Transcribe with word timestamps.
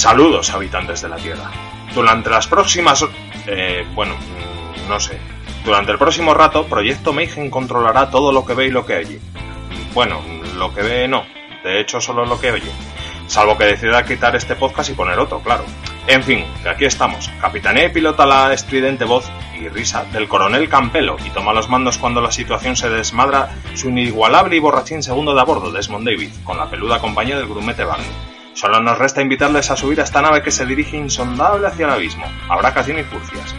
Saludos, 0.00 0.48
habitantes 0.48 1.02
de 1.02 1.10
la 1.10 1.16
Tierra. 1.16 1.50
Durante 1.94 2.30
las 2.30 2.46
próximas... 2.46 3.04
Eh, 3.46 3.86
bueno, 3.94 4.14
mm, 4.14 4.88
no 4.88 4.98
sé. 4.98 5.18
Durante 5.62 5.92
el 5.92 5.98
próximo 5.98 6.32
rato, 6.32 6.64
Proyecto 6.64 7.12
Mayhem 7.12 7.50
controlará 7.50 8.08
todo 8.08 8.32
lo 8.32 8.46
que 8.46 8.54
ve 8.54 8.68
y 8.68 8.70
lo 8.70 8.86
que 8.86 8.96
oye. 8.96 9.20
Bueno, 9.92 10.22
lo 10.56 10.72
que 10.72 10.80
ve 10.80 11.06
no. 11.06 11.26
De 11.62 11.82
hecho, 11.82 12.00
solo 12.00 12.24
lo 12.24 12.40
que 12.40 12.50
oye. 12.50 12.70
Salvo 13.26 13.58
que 13.58 13.64
decida 13.64 14.02
quitar 14.06 14.34
este 14.34 14.56
podcast 14.56 14.88
y 14.88 14.94
poner 14.94 15.18
otro, 15.18 15.40
claro. 15.40 15.64
En 16.06 16.22
fin, 16.22 16.46
aquí 16.66 16.86
estamos. 16.86 17.30
Capitanea 17.38 17.84
y 17.84 17.90
pilota 17.90 18.24
la 18.24 18.54
estridente 18.54 19.04
voz 19.04 19.30
y 19.60 19.68
risa 19.68 20.06
del 20.06 20.28
coronel 20.28 20.70
Campelo 20.70 21.18
y 21.26 21.28
toma 21.28 21.52
los 21.52 21.68
mandos 21.68 21.98
cuando 21.98 22.22
la 22.22 22.32
situación 22.32 22.74
se 22.74 22.88
desmadra 22.88 23.54
su 23.74 23.90
inigualable 23.90 24.56
y 24.56 24.60
borrachín 24.60 25.02
segundo 25.02 25.34
de 25.34 25.42
a 25.42 25.44
bordo, 25.44 25.70
Desmond 25.70 26.06
David, 26.06 26.30
con 26.42 26.56
la 26.56 26.70
peluda 26.70 27.00
compañía 27.00 27.36
del 27.36 27.48
grumete 27.48 27.84
Barney. 27.84 28.29
Solo 28.54 28.80
nos 28.80 28.98
resta 28.98 29.22
invitarles 29.22 29.70
a 29.70 29.76
subir 29.76 30.00
a 30.00 30.04
esta 30.04 30.20
nave 30.20 30.42
que 30.42 30.50
se 30.50 30.66
dirige 30.66 30.96
insondable 30.96 31.66
hacia 31.66 31.86
el 31.86 31.92
abismo. 31.92 32.26
Habrá 32.48 32.74
casi 32.74 32.92
ni 32.92 33.02
furcias. 33.04 33.54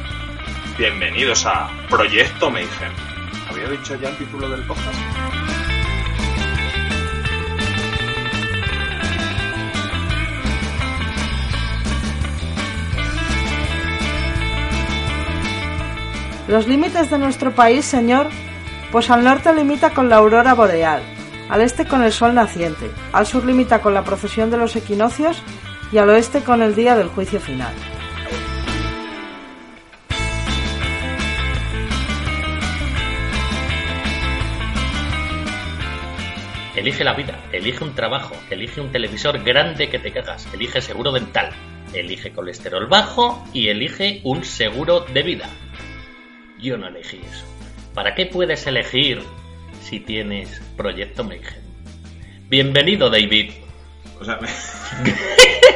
Bienvenidos 0.77 1.45
a 1.45 1.69
Proyecto 1.89 2.51
Mayhem. 2.51 2.91
¿Había 3.49 3.69
dicho 3.69 3.95
ya 3.95 4.09
el 4.09 4.17
título 4.17 4.49
del 4.49 4.63
podcast? 4.65 4.97
Los 16.47 16.67
límites 16.67 17.09
de 17.09 17.17
nuestro 17.17 17.51
país, 17.53 17.85
señor, 17.85 18.27
pues 18.91 19.09
al 19.09 19.23
norte 19.23 19.53
limita 19.53 19.91
con 19.91 20.09
la 20.09 20.17
aurora 20.17 20.53
boreal, 20.53 21.01
al 21.51 21.59
este 21.59 21.85
con 21.85 22.01
el 22.01 22.13
sol 22.13 22.33
naciente, 22.33 22.89
al 23.11 23.27
sur 23.27 23.45
limita 23.45 23.81
con 23.81 23.93
la 23.93 24.05
procesión 24.05 24.49
de 24.49 24.57
los 24.57 24.73
equinoccios 24.77 25.43
y 25.91 25.97
al 25.97 26.09
oeste 26.09 26.43
con 26.43 26.61
el 26.61 26.73
día 26.73 26.95
del 26.95 27.09
juicio 27.09 27.41
final. 27.41 27.73
Elige 36.73 37.03
la 37.03 37.13
vida, 37.13 37.37
elige 37.51 37.83
un 37.83 37.95
trabajo, 37.95 38.33
elige 38.49 38.79
un 38.79 38.93
televisor 38.93 39.43
grande 39.43 39.89
que 39.89 39.99
te 39.99 40.13
cagas, 40.13 40.47
elige 40.53 40.79
seguro 40.79 41.11
dental, 41.11 41.49
elige 41.93 42.31
colesterol 42.31 42.87
bajo 42.87 43.45
y 43.53 43.67
elige 43.67 44.21
un 44.23 44.45
seguro 44.45 45.01
de 45.01 45.21
vida. 45.21 45.49
Yo 46.59 46.77
no 46.77 46.87
elegí 46.87 47.19
eso. 47.29 47.45
¿Para 47.93 48.15
qué 48.15 48.25
puedes 48.25 48.65
elegir 48.67 49.21
si 49.81 49.99
tienes 49.99 50.61
Proyecto 50.77 51.23
Mayhem? 51.23 51.61
Bienvenido, 52.49 53.09
David. 53.09 53.51
O 54.19 54.25
sea, 54.25 54.39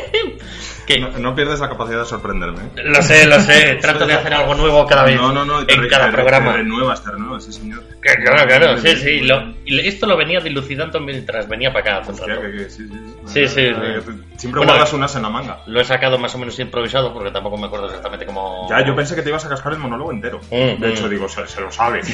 No, 1.00 1.10
no 1.20 1.36
pierdes 1.36 1.60
la 1.60 1.70
capacidad 1.70 2.00
de 2.00 2.06
sorprenderme. 2.06 2.60
Lo 2.84 3.02
sé, 3.02 3.26
lo 3.28 3.40
sé. 3.40 3.76
Trato 3.82 4.06
de 4.06 4.14
hacer 4.14 4.34
algo 4.34 4.54
nuevo 4.56 4.86
cada 4.86 5.04
vez. 5.04 5.16
No, 5.16 5.32
no, 5.34 5.46
no. 5.46 5.66
te 5.66 5.74
en 5.74 5.82
re- 5.82 5.88
cada 5.90 6.08
te 6.08 6.12
programa. 6.14 6.52
Te 6.52 6.58
renuevas, 6.60 7.04
te 7.04 7.12
renuevas, 7.12 7.44
sí, 7.44 7.54
señor. 7.54 7.84
Que 8.02 8.14
Claro, 8.24 8.48
claro, 8.48 8.78
sí, 8.78 8.96
sí. 8.96 9.20
lo- 9.22 9.54
esto 9.66 10.06
lo 10.06 10.16
venía 10.16 10.40
dilucidando 10.40 11.00
mientras 11.00 11.48
venía 11.50 11.74
para 11.74 11.98
acá. 12.00 12.10
Hostia, 12.12 12.40
que- 12.40 12.52
que 12.52 12.70
sí, 12.70 12.88
sí, 12.88 12.94
sí. 13.26 13.48
Sí, 13.48 13.62
Eh. 13.62 14.00
Siempre 14.38 14.60
Bueno, 14.60 14.74
guardas 14.74 14.94
unas 14.94 15.16
en 15.16 15.22
la 15.24 15.30
manga. 15.30 15.60
Lo 15.66 15.80
he 15.80 15.86
sacado 15.86 16.20
más 16.20 16.36
o 16.36 16.38
menos 16.38 16.60
improvisado 16.60 17.14
porque 17.14 17.32
tampoco 17.32 17.58
me 17.58 17.68
acuerdo 17.68 17.88
exactamente 17.88 18.26
cómo. 18.26 18.68
Ya, 18.70 18.86
yo 18.86 18.96
pensé 18.96 19.16
que 19.16 19.22
te 19.22 19.30
ibas 19.30 19.46
a 19.46 19.50
cascar 19.50 19.74
el 19.74 19.80
monólogo 19.80 20.12
entero. 20.12 20.40
Mm, 20.52 20.80
de 20.82 20.90
hecho, 20.92 21.08
mm. 21.08 21.10
digo, 21.10 21.30
se, 21.30 21.48
se 21.48 21.62
lo 21.62 21.72
sabe. 21.72 22.02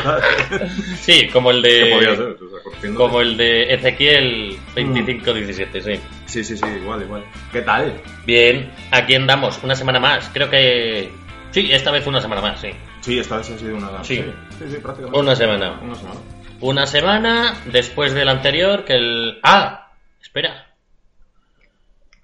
Sí, 1.00 1.28
como 1.32 1.50
el 1.50 1.62
¿Qué 1.62 1.90
podía 1.94 2.10
de. 2.10 2.16
ser? 2.16 2.26
O 2.26 2.50
sea, 2.50 2.62
corriendo. 2.64 3.00
Como 3.00 3.20
el 3.20 3.36
de 3.36 3.74
Ezequiel 3.74 4.58
2517, 4.74 5.80
sí. 5.82 6.00
Sí, 6.30 6.44
sí, 6.44 6.56
sí, 6.56 6.64
igual, 6.66 7.02
igual. 7.02 7.24
¿Qué 7.52 7.62
tal? 7.62 8.00
Bien, 8.24 8.72
aquí 8.92 9.14
andamos, 9.16 9.60
una 9.64 9.74
semana 9.74 9.98
más. 9.98 10.30
Creo 10.32 10.48
que. 10.48 11.10
Sí, 11.50 11.72
esta 11.72 11.90
vez 11.90 12.06
una 12.06 12.20
semana 12.20 12.40
más, 12.40 12.60
sí. 12.60 12.70
Sí, 13.00 13.18
esta 13.18 13.38
vez 13.38 13.50
ha 13.50 13.58
sido 13.58 13.76
una... 13.76 14.04
Sí. 14.04 14.16
sí, 14.58 14.64
sí, 14.70 14.76
prácticamente. 14.76 15.18
Una 15.18 15.34
semana. 15.34 15.80
Una 15.82 15.94
semana. 15.96 16.20
Una 16.60 16.86
semana 16.86 17.56
después 17.66 18.12
del 18.12 18.28
anterior 18.28 18.84
que 18.84 18.92
el... 18.94 19.40
Ah, 19.42 19.90
espera. 20.22 20.66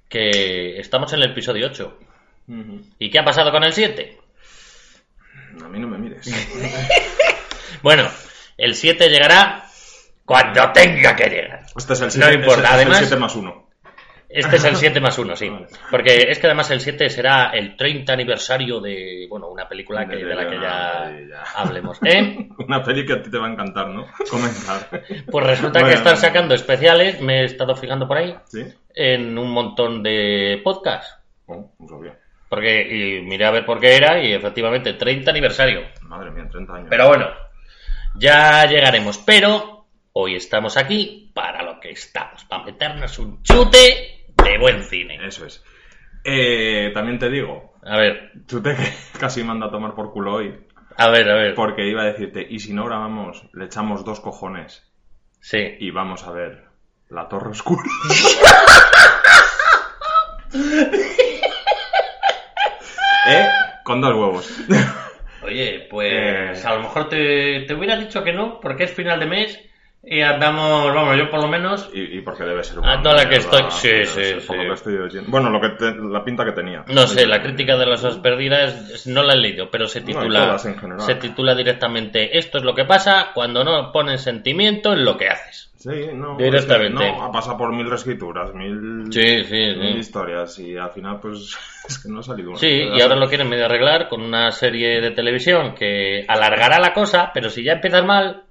Que 0.08 0.78
estamos 0.78 1.12
en 1.12 1.22
el 1.22 1.30
episodio 1.32 1.66
8. 1.66 1.98
Ujú. 2.48 2.82
¿Y 2.98 3.10
qué 3.10 3.18
ha 3.18 3.24
pasado 3.24 3.50
con 3.50 3.64
el 3.64 3.72
7? 3.72 4.18
A 5.64 5.68
mí 5.68 5.78
no 5.80 5.88
me 5.88 5.98
mires. 5.98 6.26
Bueno, 7.82 8.08
el 8.56 8.74
7 8.74 9.08
llegará 9.10 9.64
cuando 10.24 10.72
tenga 10.72 11.14
que 11.14 11.28
llegar. 11.28 11.66
Este 11.76 11.92
es 11.92 12.00
el 12.00 12.06
No 12.06 12.10
7, 12.26 12.34
importa, 12.34 12.54
este 12.62 12.66
es 12.68 12.74
además- 12.74 12.98
el 13.00 13.06
7 13.06 13.20
más 13.20 13.36
1. 13.36 13.65
Este 14.28 14.56
es 14.56 14.64
el 14.64 14.76
7 14.76 15.00
más 15.00 15.18
1, 15.18 15.36
sí. 15.36 15.50
Porque 15.90 16.26
es 16.28 16.38
que 16.38 16.46
además 16.46 16.70
el 16.70 16.80
7 16.80 17.08
será 17.10 17.50
el 17.50 17.76
30 17.76 18.12
aniversario 18.12 18.80
de, 18.80 19.26
bueno, 19.28 19.48
una 19.48 19.68
película 19.68 20.06
que, 20.06 20.16
de 20.16 20.34
la 20.34 20.48
que 20.48 20.60
ya 20.60 21.12
hablemos. 21.54 21.98
¿Eh? 22.04 22.48
Una 22.58 22.82
peli 22.82 23.06
que 23.06 23.14
a 23.14 23.22
ti 23.22 23.30
te 23.30 23.38
va 23.38 23.46
a 23.46 23.52
encantar, 23.52 23.88
¿no? 23.88 24.06
Comentar. 24.30 24.88
Pues 25.30 25.46
resulta 25.46 25.84
que 25.84 25.94
están 25.94 26.16
sacando 26.16 26.54
especiales, 26.54 27.20
me 27.20 27.42
he 27.42 27.44
estado 27.44 27.74
fijando 27.76 28.06
por 28.08 28.18
ahí, 28.18 28.36
¿Sí? 28.46 28.64
en 28.94 29.36
un 29.38 29.50
montón 29.50 30.02
de 30.02 30.60
podcasts. 30.62 31.16
Oh, 31.46 31.70
no 31.78 31.88
sabía. 31.88 32.18
Porque 32.48 32.82
y 32.82 33.22
miré 33.22 33.44
a 33.44 33.50
ver 33.50 33.66
por 33.66 33.80
qué 33.80 33.96
era 33.96 34.22
y 34.22 34.32
efectivamente 34.32 34.92
30 34.94 35.30
aniversario. 35.30 35.82
Madre 36.02 36.30
mía, 36.30 36.48
30 36.50 36.74
años. 36.74 36.86
Pero 36.88 37.08
bueno, 37.08 37.28
ya 38.14 38.64
llegaremos. 38.66 39.18
Pero 39.18 39.86
hoy 40.12 40.36
estamos 40.36 40.76
aquí 40.76 41.30
para 41.34 41.62
lo 41.62 41.80
que 41.80 41.90
estamos, 41.90 42.44
para 42.44 42.64
meternos 42.64 43.18
un 43.18 43.42
chute 43.42 44.15
de 44.50 44.58
buen 44.58 44.82
cine. 44.84 45.18
Eso 45.26 45.46
es. 45.46 45.62
Eh, 46.24 46.90
también 46.94 47.18
te 47.18 47.28
digo, 47.30 47.74
A 47.84 47.96
ver, 47.98 48.32
tú 48.46 48.60
te 48.62 48.74
casi 49.20 49.44
manda 49.44 49.66
a 49.66 49.70
tomar 49.70 49.94
por 49.94 50.12
culo 50.12 50.34
hoy. 50.34 50.54
a 50.96 51.08
ver, 51.10 51.30
a 51.30 51.34
ver. 51.34 51.54
Porque 51.54 51.86
iba 51.86 52.02
a 52.02 52.06
decirte, 52.06 52.46
y 52.48 52.58
si 52.58 52.72
no 52.72 52.84
grabamos, 52.86 53.44
le 53.52 53.66
echamos 53.66 54.04
dos 54.04 54.20
cojones 54.20 54.82
Sí. 55.40 55.76
y 55.78 55.90
vamos 55.92 56.24
a 56.26 56.32
ver 56.32 56.64
La 57.08 57.28
Torre 57.28 57.50
Oscura. 57.50 57.82
¿Eh? 63.28 63.48
Con 63.84 64.00
dos 64.00 64.14
huevos. 64.14 64.58
Oye, 65.42 65.86
pues 65.90 66.64
Eh. 66.64 66.66
a 66.66 66.74
lo 66.74 66.80
mejor 66.82 67.08
te, 67.08 67.60
te 67.66 67.74
hubiera 67.74 67.96
dicho 67.96 68.22
que 68.24 68.32
no, 68.32 68.60
porque 68.60 68.84
es 68.84 68.92
final 68.92 69.20
de 69.20 69.26
mes 69.26 69.60
y 70.08 70.20
andamos, 70.22 70.94
vamos, 70.94 71.16
yo 71.18 71.28
por 71.28 71.40
lo 71.42 71.48
menos 71.48 71.90
Y, 71.92 72.18
y 72.18 72.20
porque 72.20 72.44
debe 72.44 72.62
ser 72.62 72.78
A 72.84 73.02
toda 73.02 73.16
la 73.16 73.28
que 73.28 73.36
estoy- 73.36 73.64
sí, 73.70 73.88
sí, 74.04 74.06
ser, 74.06 74.40
sí. 74.40 74.46
Por 74.46 74.56
lo 74.58 74.64
que 74.68 74.72
estoy 74.74 74.96
oyendo. 74.98 75.30
Bueno, 75.30 75.50
lo 75.50 75.60
que 75.60 75.70
te- 75.70 75.96
la 75.96 76.24
pinta 76.24 76.44
que 76.44 76.52
tenía. 76.52 76.84
No 76.88 77.06
sé, 77.06 77.26
la 77.26 77.42
crítica 77.42 77.76
de 77.76 77.86
las 77.86 78.04
horas 78.04 78.18
perdidas 78.18 79.06
no 79.06 79.22
la 79.24 79.34
he 79.34 79.38
leído, 79.38 79.68
pero 79.70 79.88
se 79.88 80.00
No, 80.00 80.06
titula, 80.06 80.58
general. 80.58 81.00
se 81.00 81.14
titula 81.16 81.54
directamente 81.56 82.38
Esto 82.38 82.58
es 82.58 82.64
lo 82.64 82.74
que 82.74 82.84
pasa 82.84 83.32
cuando 83.34 83.64
no 83.64 83.90
pones 83.92 84.20
sentimiento 84.22 84.92
en 84.92 85.04
lo 85.04 85.16
que 85.16 85.28
haces. 85.28 85.72
Sí, 85.76 86.08
no. 86.14 86.36
Directamente. 86.36 87.04
es 87.04 87.10
que 87.12 87.16
no, 87.18 87.24
ha 87.24 87.30
pasado 87.30 87.56
por 87.58 87.72
mil 87.72 87.88
reescrituras, 87.88 88.52
mil, 88.54 89.04
Sí, 89.12 89.44
sí, 89.44 89.54
mil 89.76 89.92
sí. 89.92 89.98
historias 89.98 90.58
y 90.58 90.76
al 90.76 90.90
final, 90.90 91.20
pues, 91.20 91.56
es 91.88 91.98
que 92.02 92.08
no 92.08 92.20
ha 92.20 92.22
salido 92.22 92.50
una. 92.50 92.58
Sí, 92.58 92.88
y 92.92 93.00
ahora 93.00 93.14
lo 93.16 93.28
quieren 93.28 93.48
medio 93.48 93.66
arreglar 93.66 94.08
con 94.08 94.22
una 94.22 94.50
serie 94.52 95.00
de 95.00 95.10
televisión 95.12 95.74
que 95.74 96.24
alargará 96.26 96.78
la 96.80 96.92
cosa, 96.92 97.30
pero 97.34 97.50
si 97.50 97.62
ya 97.62 97.74
empiezas 97.74 98.04
mal, 98.04 98.42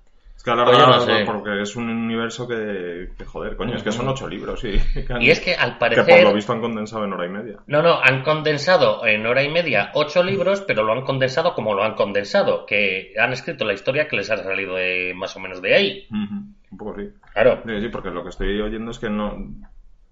que 0.46 0.78
no 0.78 1.00
sé. 1.02 1.24
porque 1.26 1.62
es 1.62 1.76
un 1.76 1.90
universo 1.90 2.48
que, 2.48 3.10
que 3.18 3.26
joder, 3.26 3.56
coño, 3.58 3.76
es 3.76 3.84
que 3.84 3.92
son 3.92 4.08
ocho 4.08 4.28
libros, 4.28 4.60
sí. 4.62 4.80
Que 5.08 5.12
han- 5.14 5.22
y 5.22 5.30
es 5.32 5.40
que 5.40 5.56
al 5.56 5.74
que 5.74 5.80
por 5.80 5.90
parecer... 5.90 6.24
lo 6.24 6.34
visto 6.34 6.54
han 6.54 6.62
condensado 6.62 7.04
en 7.06 7.14
hora 7.14 7.26
y 7.26 7.30
media. 7.30 7.58
No, 7.68 7.82
no, 7.82 8.00
han 8.02 8.24
condensado 8.24 9.06
en 9.06 9.26
hora 9.26 9.44
y 9.44 9.50
media 9.50 9.92
ocho 9.94 10.24
libros, 10.24 10.62
pero 10.62 10.84
lo 10.84 10.94
han 10.94 11.02
condensado 11.02 11.54
como 11.54 11.74
lo 11.74 11.84
han 11.84 11.96
condensado, 11.96 12.66
que 12.66 13.14
han 13.20 13.34
escrito 13.34 13.66
la 13.66 13.74
historia 13.74 14.08
que 14.08 14.16
les 14.18 14.30
ha 14.32 14.38
salido 14.38 14.76
de, 14.76 15.14
más 15.16 15.36
o 15.36 15.40
menos 15.40 15.62
de 15.62 15.76
ahí. 15.76 16.08
Un 16.12 16.78
poco 16.78 16.96
sí. 16.98 17.10
Claro. 17.34 17.62
Sí, 17.66 17.82
sí, 17.82 17.90
porque 17.90 18.10
lo 18.12 18.24
que 18.24 18.30
estoy 18.30 18.62
oyendo 18.62 18.92
es 18.92 19.00
que 19.00 19.10
no. 19.10 19.36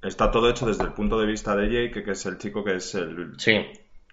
Está 0.01 0.31
todo 0.31 0.49
hecho 0.49 0.65
desde 0.65 0.83
el 0.83 0.91
punto 0.93 1.19
de 1.19 1.27
vista 1.27 1.55
de 1.55 1.69
Jake, 1.69 2.03
que 2.03 2.11
es 2.11 2.25
el 2.25 2.37
chico 2.37 2.63
que 2.63 2.75
es 2.75 2.93
el, 2.95 3.33
Sí, 3.37 3.53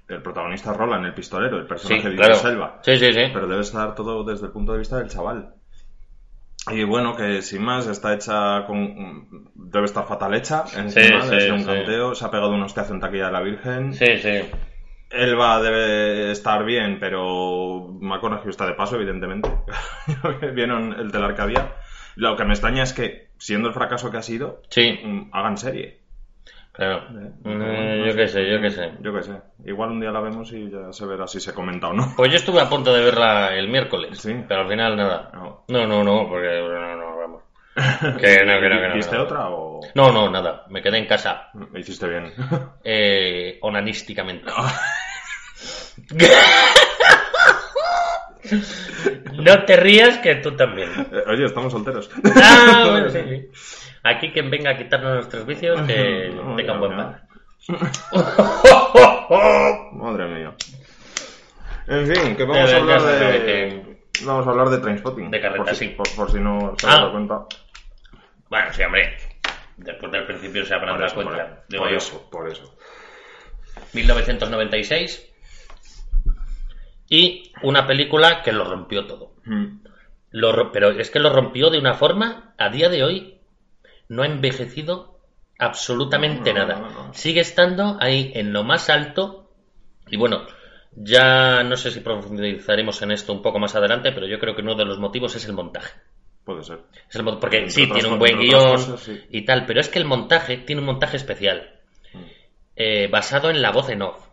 el 0.09 0.23
protagonista 0.23 0.73
Roland, 0.73 1.07
el 1.07 1.15
pistolero, 1.15 1.57
el 1.57 1.63
sí, 1.65 1.69
personaje 1.69 2.11
de 2.11 2.17
claro. 2.17 2.49
Elba. 2.49 2.79
Sí, 2.83 2.97
sí, 2.99 3.13
sí. 3.13 3.23
Pero 3.33 3.47
debe 3.49 3.61
estar 3.63 3.95
todo 3.95 4.23
desde 4.25 4.47
el 4.47 4.53
punto 4.53 4.73
de 4.73 4.79
vista 4.79 4.99
del 4.99 5.09
chaval. 5.09 5.55
Y 6.71 6.85
bueno, 6.85 7.17
que 7.17 7.43
sin 7.43 7.63
más, 7.63 7.87
está 7.87 8.15
hecha 8.15 8.65
con. 8.67 9.51
Debe 9.55 9.87
estar 9.87 10.07
fatal 10.07 10.35
hecha. 10.35 10.65
Encima, 10.77 11.23
Sí, 11.23 11.41
sí, 11.41 11.51
un 11.51 11.61
sí. 11.61 11.67
canteo. 11.67 12.15
Se 12.15 12.25
ha 12.25 12.31
pegado 12.31 12.51
un 12.53 12.63
hostiazo 12.63 12.93
en 12.93 13.01
taquilla 13.01 13.27
de 13.27 13.33
la 13.33 13.41
Virgen. 13.41 13.95
Sí, 13.95 14.19
sí. 14.19 14.41
Elba 15.11 15.61
debe 15.61 16.31
estar 16.31 16.65
bien, 16.65 16.99
pero 17.01 17.89
McConaughey 18.01 18.51
está 18.51 18.67
de 18.67 18.75
paso, 18.75 18.97
evidentemente. 18.97 19.51
Vieron 20.55 20.93
el 20.93 21.11
telar 21.11 21.35
que 21.35 21.43
había. 21.43 21.73
Lo 22.17 22.37
que 22.37 22.45
me 22.45 22.53
extraña 22.53 22.83
es 22.83 22.93
que, 22.93 23.29
siendo 23.39 23.69
el 23.69 23.75
fracaso 23.75 24.11
que 24.11 24.19
ha 24.19 24.23
sido, 24.23 24.63
Sí, 24.69 25.01
mm, 25.03 25.31
hagan 25.33 25.57
serie. 25.57 26.00
Claro. 26.81 26.97
Eh, 27.11 27.31
Mm, 27.45 27.59
no 27.59 28.07
yo 28.07 28.17
qué 28.17 28.29
sé, 28.29 28.51
yo 28.51 28.61
qué 28.61 28.71
sé. 28.71 28.93
Yo 29.01 29.13
qué 29.15 29.23
sé. 29.23 29.33
Igual 29.67 29.91
un 29.91 30.01
día 30.01 30.11
la 30.11 30.21
vemos 30.21 30.51
y 30.53 30.71
ya 30.71 30.93
se 30.93 31.07
verá 31.07 31.27
si 31.27 31.41
se 31.41 31.55
comenta 31.55 31.89
o 31.89 31.93
no. 31.93 32.13
Pues 32.17 32.31
yo 32.31 32.37
estuve 32.37 32.61
a 32.61 32.69
punto 32.69 32.93
de 32.93 33.05
verla 33.05 33.55
el 33.55 33.69
miércoles, 33.69 34.19
Sí. 34.19 34.35
pero 34.49 34.63
al 34.63 34.69
final 34.69 34.97
nada. 34.97 35.31
No. 35.35 35.65
No, 35.69 35.87
no, 35.87 36.03
no, 36.05 36.29
porque 36.29 36.49
no, 36.49 36.97
no, 36.97 37.17
vamos. 37.19 37.43
Que 38.21 38.45
no, 38.45 38.61
que 38.61 38.69
no, 38.69 38.81
que 38.81 38.89
no. 38.89 38.95
¿Viste 38.95 39.17
no. 39.17 39.23
otra 39.23 39.49
o...? 39.51 39.81
No, 39.95 40.13
no, 40.13 40.31
nada. 40.31 40.65
Me 40.71 40.83
quedé 40.83 40.99
en 40.99 41.07
casa 41.07 41.49
Me 41.55 41.81
hiciste 41.81 42.09
bien. 42.09 42.33
eh, 42.85 43.59
onanísticamente. 43.63 44.51
no 49.35 49.65
te 49.65 49.77
rías 49.77 50.19
que 50.19 50.37
tú 50.37 50.53
también. 50.57 50.91
Eh, 51.13 51.23
Oye, 51.29 51.45
estamos 51.47 51.73
solteros. 51.73 52.11
Ah, 52.37 52.87
bueno, 52.91 53.11
sí, 53.11 53.19
sí. 53.29 53.49
Aquí 54.03 54.33
quien 54.33 54.51
venga 54.51 54.71
a 54.71 54.77
quitarnos 54.79 55.15
nuestros 55.15 55.47
vicios, 55.47 55.81
que 55.83 56.31
No, 56.35 56.57
tenga 56.57 56.73
ya, 56.75 56.79
buen 56.79 56.97
pan. 56.97 57.21
Madre 59.93 60.27
mía. 60.27 60.55
En 61.87 62.07
fin, 62.07 62.37
que 62.37 62.45
vamos 62.45 62.71
Eh, 62.71 62.75
a 62.75 62.77
hablar 62.79 63.01
sabe 63.01 63.39
de... 63.41 64.01
Vamos 64.25 64.47
a 64.47 64.51
hablar 64.51 64.69
de 64.71 64.79
Trainspotting. 64.79 65.31
De 65.31 65.41
carreta, 65.41 65.65
por 65.65 65.75
si, 65.75 65.89
sí. 65.89 65.95
Por, 65.97 66.09
por 66.15 66.31
si 66.31 66.39
no 66.41 66.75
se 66.79 66.87
Ah. 66.87 66.93
han 66.95 66.99
dado 67.01 67.13
cuenta. 67.13 67.39
Bueno, 68.49 68.73
sí, 68.73 68.83
hombre. 68.83 69.17
Después 69.77 70.13
del 70.13 70.27
principio 70.27 70.65
se 70.65 70.75
habrán 70.75 70.99
dado 70.99 71.15
por, 71.15 71.25
cuenta. 71.25 71.63
por 71.77 71.93
eso, 71.93 72.29
por 72.31 72.49
eso. 72.49 72.75
1996. 73.93 75.27
Y 77.09 77.53
una 77.63 77.87
película 77.87 78.43
que 78.43 78.53
lo 78.53 78.65
rompió 78.65 79.07
todo. 79.07 79.35
Mm. 79.45 79.81
Lo 80.33 80.71
pero 80.71 80.91
es 80.91 81.11
que 81.11 81.19
lo 81.19 81.33
rompió 81.33 81.71
de 81.71 81.79
una 81.79 81.95
forma, 81.95 82.55
a 82.57 82.69
día 82.69 82.89
de 82.89 83.03
hoy, 83.03 83.40
no 84.11 84.23
ha 84.23 84.27
envejecido 84.27 85.19
absolutamente 85.59 86.53
No, 86.53 86.61
no, 86.61 86.67
nada. 86.67 86.81
no. 86.91 87.15
Sigue 87.15 87.41
estando 87.41 87.97
ahí 88.01 88.33
en 88.35 88.53
lo 88.53 88.65
más 88.65 88.91
alto. 88.91 89.51
Y 90.09 90.17
bueno, 90.17 90.47
ya 90.93 91.63
no 91.63 91.77
sé 91.77 91.91
si 91.91 92.01
profundizaremos 92.01 93.01
en 93.03 93.13
esto 93.13 93.33
un 93.33 93.41
poco 93.43 93.59
más 93.59 93.75
adelante, 93.77 94.13
pero 94.13 94.27
yo 94.27 94.39
creo 94.39 94.55
que 94.55 94.63
uno 94.63 94.75
de 94.75 94.85
los 94.85 94.99
motivos 94.99 95.35
es 95.37 95.47
el 95.47 95.53
montaje. 95.55 95.93
Puede 96.45 96.65
ser. 96.65 96.81
Es 97.09 97.15
el 97.17 97.23
mon- 97.23 97.39
porque 97.39 97.59
Entre 97.59 97.73
sí, 97.73 97.87
tiene 97.87 98.09
un 98.09 98.19
buen 98.19 98.39
guion 98.39 98.73
cosas, 98.73 99.01
sí. 99.01 99.21
y 99.31 99.43
tal, 99.45 99.67
pero 99.67 99.81
es 99.81 99.89
que 99.89 99.99
el 100.01 100.05
montaje 100.07 100.57
tiene 100.57 100.81
un 100.81 100.87
montaje 100.87 101.17
especial, 101.17 101.79
Mm. 102.13 102.19
eh, 102.77 103.09
basado 103.09 103.51
en 103.51 103.63
la 103.63 103.71
voz 103.71 103.89
en 103.91 104.03
off. 104.03 104.27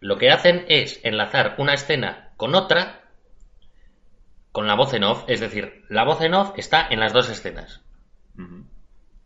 Lo 0.00 0.18
que 0.18 0.30
hacen 0.30 0.66
es 0.68 1.00
enlazar 1.04 1.54
una 1.58 1.72
escena 1.72 2.32
con 2.36 2.54
otra 2.54 3.00
con 4.52 4.66
la 4.66 4.74
voz 4.74 4.92
en 4.94 5.04
off, 5.04 5.24
es 5.28 5.40
decir, 5.40 5.84
la 5.88 6.04
voz 6.04 6.20
en 6.20 6.34
off 6.34 6.52
está 6.58 6.86
en 6.90 7.00
las 7.00 7.12
dos 7.14 7.30
escenas. 7.30 7.80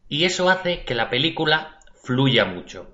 Y 0.09 0.25
eso 0.25 0.49
hace 0.49 0.85
que 0.85 0.95
la 0.95 1.11
película 1.11 1.79
fluya 2.03 2.45
mucho. 2.45 2.91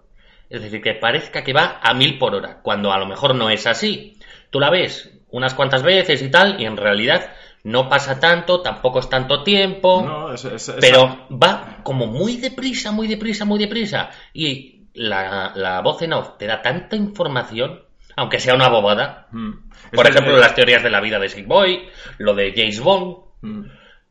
Es 0.50 0.62
decir, 0.62 0.80
que 0.82 0.94
parezca 0.94 1.42
que 1.42 1.52
va 1.52 1.80
a 1.82 1.94
mil 1.94 2.18
por 2.18 2.34
hora, 2.34 2.60
cuando 2.62 2.92
a 2.92 2.98
lo 2.98 3.06
mejor 3.06 3.34
no 3.34 3.50
es 3.50 3.66
así. 3.66 4.18
Tú 4.50 4.60
la 4.60 4.70
ves 4.70 5.10
unas 5.30 5.54
cuantas 5.54 5.82
veces 5.82 6.22
y 6.22 6.30
tal, 6.30 6.60
y 6.60 6.64
en 6.66 6.76
realidad 6.76 7.30
no 7.64 7.88
pasa 7.88 8.20
tanto, 8.20 8.60
tampoco 8.60 8.98
es 9.00 9.08
tanto 9.08 9.42
tiempo. 9.42 10.02
No, 10.06 10.32
es, 10.32 10.44
es- 10.44 10.68
es- 10.68 10.76
Pero 10.80 11.26
va 11.30 11.78
como 11.82 12.06
muy 12.06 12.36
deprisa, 12.36 12.92
muy 12.92 13.08
deprisa, 13.08 13.44
muy 13.44 13.58
deprisa. 13.58 14.10
Y 14.32 14.82
la, 14.94 15.52
la 15.56 15.80
voz 15.80 16.02
en 16.02 16.12
off 16.12 16.36
te 16.38 16.46
da 16.46 16.62
tanta 16.62 16.94
información, 16.94 17.82
aunque 18.16 18.38
sea 18.38 18.54
una 18.54 18.68
bobada. 18.68 19.26
Mm. 19.32 19.50
Por 19.92 20.06
ejemplo, 20.06 20.36
las 20.36 20.54
teorías 20.54 20.82
de 20.82 20.90
la 20.90 21.00
vida 21.00 21.18
de 21.18 21.28
Sick 21.28 21.46
Boy, 21.46 21.88
lo 22.18 22.34
de 22.34 22.52
James 22.54 22.80
Bond, 22.80 23.16
Mm. 23.40 23.64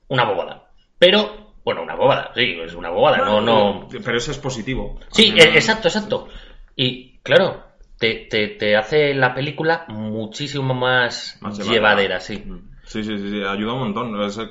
una 0.09 0.25
bobada. 0.25 0.63
Pero, 0.99 1.42
bueno, 1.63 1.81
una 1.83 1.95
bobada, 1.95 2.31
sí, 2.35 2.57
es 2.63 2.73
una 2.75 2.89
bobada, 2.89 3.17
no, 3.17 3.41
no. 3.41 3.87
Pero 3.89 4.17
eso 4.17 4.31
es 4.31 4.37
positivo. 4.37 4.99
Sí, 5.11 5.33
exacto, 5.37 5.87
exacto. 5.87 6.27
Y 6.75 7.19
claro, 7.19 7.63
te, 7.97 8.27
te, 8.29 8.47
te 8.49 8.75
hace 8.75 9.13
la 9.13 9.33
película 9.33 9.85
muchísimo 9.87 10.73
más, 10.73 11.37
Más 11.41 11.57
llevadera, 11.57 12.19
sí. 12.19 12.37
Mm. 12.45 12.73
Sí, 12.85 13.01
sí, 13.03 13.17
sí, 13.17 13.29
sí, 13.29 13.43
ayuda 13.43 13.73
un 13.73 13.79
montón. 13.79 14.21
Es, 14.23 14.37
eh, 14.37 14.47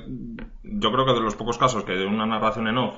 yo 0.63 0.91
creo 0.91 1.05
que 1.05 1.13
de 1.13 1.19
los 1.21 1.35
pocos 1.35 1.57
casos 1.59 1.83
que 1.83 1.91
de 1.93 2.05
una 2.05 2.25
narración 2.25 2.67
en 2.67 2.77
off, 2.79 2.97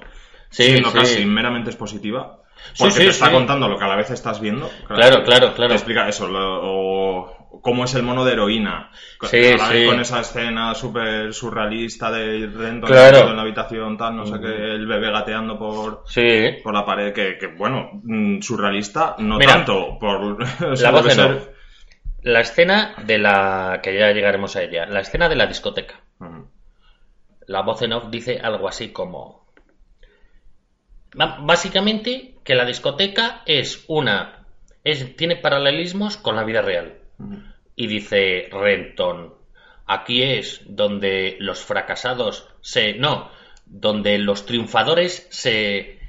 Sí, 0.49 0.63
siendo 0.63 0.89
sí. 0.91 0.97
casi 0.97 1.25
meramente 1.25 1.69
expositiva, 1.71 2.39
Sí, 2.71 2.75
porque 2.79 2.93
sí, 2.93 2.99
te 3.01 3.07
está 3.09 3.25
sí. 3.27 3.33
contando 3.33 3.67
lo 3.67 3.77
que 3.77 3.83
a 3.83 3.87
la 3.89 3.97
vez 3.97 4.11
estás 4.11 4.39
viendo. 4.39 4.69
Claro, 4.87 5.23
claro, 5.25 5.53
claro. 5.53 5.67
Te 5.69 5.75
explica 5.75 6.07
eso, 6.07 6.27
lo- 6.29 6.61
o 6.63 7.44
cómo 7.61 7.85
es 7.85 7.93
el 7.95 8.03
mono 8.03 8.23
de 8.25 8.33
heroína. 8.33 8.91
Con- 9.17 9.29
Sí, 9.29 9.43
sí. 9.43 9.87
Esa 9.99 10.19
escena 10.21 10.73
súper 10.75 11.33
surrealista 11.33 12.11
de 12.11 12.47
Renton 12.47 12.89
Claro. 12.89 13.29
en 13.29 13.35
la 13.35 13.41
habitación, 13.41 13.97
tal, 13.97 14.15
no 14.17 14.25
sé 14.25 14.39
qué, 14.39 14.47
el 14.47 14.85
bebé 14.87 15.11
gateando 15.11 15.57
por, 15.57 16.03
Sí. 16.07 16.57
por 16.63 16.73
la 16.73 16.85
pared, 16.85 17.13
que, 17.13 17.37
que, 17.37 17.47
bueno, 17.47 17.89
mm, 18.03 18.41
surrealista, 18.41 19.15
no 19.19 19.37
Mira, 19.37 19.53
tanto. 19.53 19.97
Por, 19.99 20.37
La 20.81 20.91
voz 20.91 21.17
off. 21.17 21.47
La 22.23 22.39
escena 22.39 22.95
de 23.05 23.19
la. 23.19 23.79
que 23.83 23.95
ya 23.97 24.11
llegaremos 24.11 24.55
a 24.55 24.63
ella. 24.63 24.85
La 24.87 25.01
escena 25.01 25.29
de 25.29 25.35
la 25.35 25.45
discoteca. 25.45 26.01
Ujú. 26.19 26.47
La 27.47 27.61
voz 27.61 27.81
en 27.83 27.93
off 27.93 28.05
dice 28.09 28.39
algo 28.41 28.67
así 28.67 28.89
como. 28.91 29.45
Básicamente, 31.13 32.35
que 32.43 32.55
la 32.55 32.65
discoteca 32.65 33.41
es 33.45 33.85
una. 33.87 34.45
Es, 34.83 35.15
tiene 35.15 35.35
paralelismos 35.37 36.17
con 36.17 36.35
la 36.35 36.43
vida 36.43 36.61
real. 36.61 36.95
Y 37.75 37.87
dice 37.87 38.49
Renton. 38.51 39.33
Aquí 39.87 40.23
es 40.23 40.61
donde 40.65 41.37
los 41.39 41.63
fracasados 41.63 42.47
se. 42.61 42.93
No, 42.93 43.29
donde 43.65 44.17
los 44.17 44.45
triunfadores 44.45 45.27
se 45.29 45.99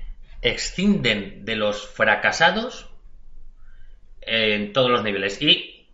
extienden 0.42 1.44
de 1.44 1.56
los 1.56 1.86
fracasados 1.86 2.88
en 4.22 4.72
todos 4.72 4.90
los 4.90 5.02
niveles. 5.02 5.40
Y, 5.42 5.88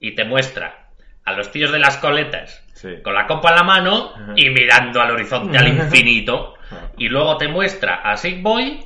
y 0.00 0.14
te 0.14 0.24
muestra 0.24 0.90
a 1.24 1.32
los 1.32 1.50
tíos 1.50 1.72
de 1.72 1.78
las 1.78 1.96
coletas 1.96 2.60
Sí. 2.74 2.88
con 3.02 3.14
la 3.14 3.26
copa 3.26 3.50
en 3.50 3.54
la 3.56 3.62
mano 3.62 4.12
y 4.36 4.50
mirando 4.50 5.00
al 5.00 5.12
horizonte, 5.12 5.56
al 5.56 5.68
infinito. 5.84 6.54
Y 6.98 7.08
luego 7.08 7.36
te 7.38 7.48
muestra 7.48 7.96
a 8.02 8.16
Sick 8.16 8.42
Boy 8.42 8.84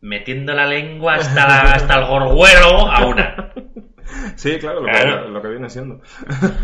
metiendo 0.00 0.54
la 0.54 0.66
lengua 0.66 1.16
hasta, 1.16 1.46
la- 1.46 1.72
hasta 1.74 1.98
el 1.98 2.06
gorguero 2.06 2.90
a 2.90 3.06
una. 3.06 3.52
Sí, 4.36 4.58
claro, 4.58 4.80
lo. 4.80 4.86
Que, 4.86 5.28
lo 5.30 5.42
que 5.42 5.48
viene 5.48 5.68
siendo. 5.70 6.00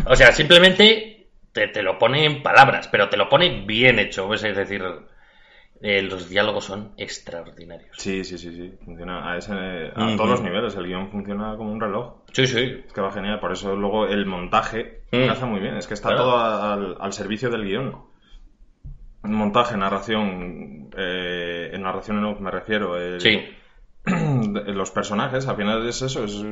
O 0.07 0.17
sea, 0.17 0.33
simplemente 0.33 1.29
te, 1.53 1.69
te 1.69 1.83
lo 1.83 1.99
pone 1.99 2.25
en 2.25 2.43
palabras, 2.43 2.89
pero 2.89 3.09
te 3.09 3.17
lo 3.17 3.29
pone 3.29 3.65
bien 3.67 3.99
hecho. 3.99 4.33
Es 4.35 4.43
decir, 4.43 4.83
eh, 5.83 6.03
los 6.03 6.29
diálogos 6.29 6.65
son 6.65 6.93
extraordinarios. 6.97 7.97
Sí, 7.99 8.25
sí, 8.25 8.39
sí, 8.39 8.55
sí. 8.55 8.75
Funciona 8.85 9.33
a, 9.33 9.37
ese, 9.39 9.53
a 9.95 10.07
Ujú. 10.07 10.17
todos 10.17 10.31
los 10.31 10.43
niveles. 10.43 10.75
El 10.77 10.87
guion 10.87 11.11
funciona 11.11 11.57
como 11.57 11.73
un 11.73 11.81
reloj. 11.81 12.23
Sí, 12.33 12.47
sí. 12.47 12.83
Es 12.87 12.93
que 12.93 13.01
va 13.01 13.13
genial. 13.13 13.39
Por 13.41 13.53
eso 13.53 13.75
luego 13.77 14.07
el 14.07 14.27
montaje 14.27 15.03
Mm. 15.13 15.31
hace 15.31 15.45
muy 15.45 15.61
bien. 15.61 15.77
Es 15.77 15.87
que 15.87 15.95
está 15.95 16.09
Claro. 16.09 16.25
todo 16.25 16.39
al, 16.39 16.97
al 16.99 17.13
servicio 17.13 17.49
del 17.51 17.65
guion. 17.65 18.03
Montaje, 19.23 19.77
narración. 19.77 20.91
Eh, 20.97 21.71
en 21.73 21.83
narración 21.83 22.19
en 22.19 22.25
off 22.25 22.41
me 22.41 22.51
refiero. 22.51 22.97
el- 22.99 23.21
Sí. 23.21 23.41
los 24.07 24.91
personajes, 24.91 25.47
al 25.49 25.57
final 25.57 25.87
es 25.89 26.03
eso. 26.03 26.25
Es 26.25 26.45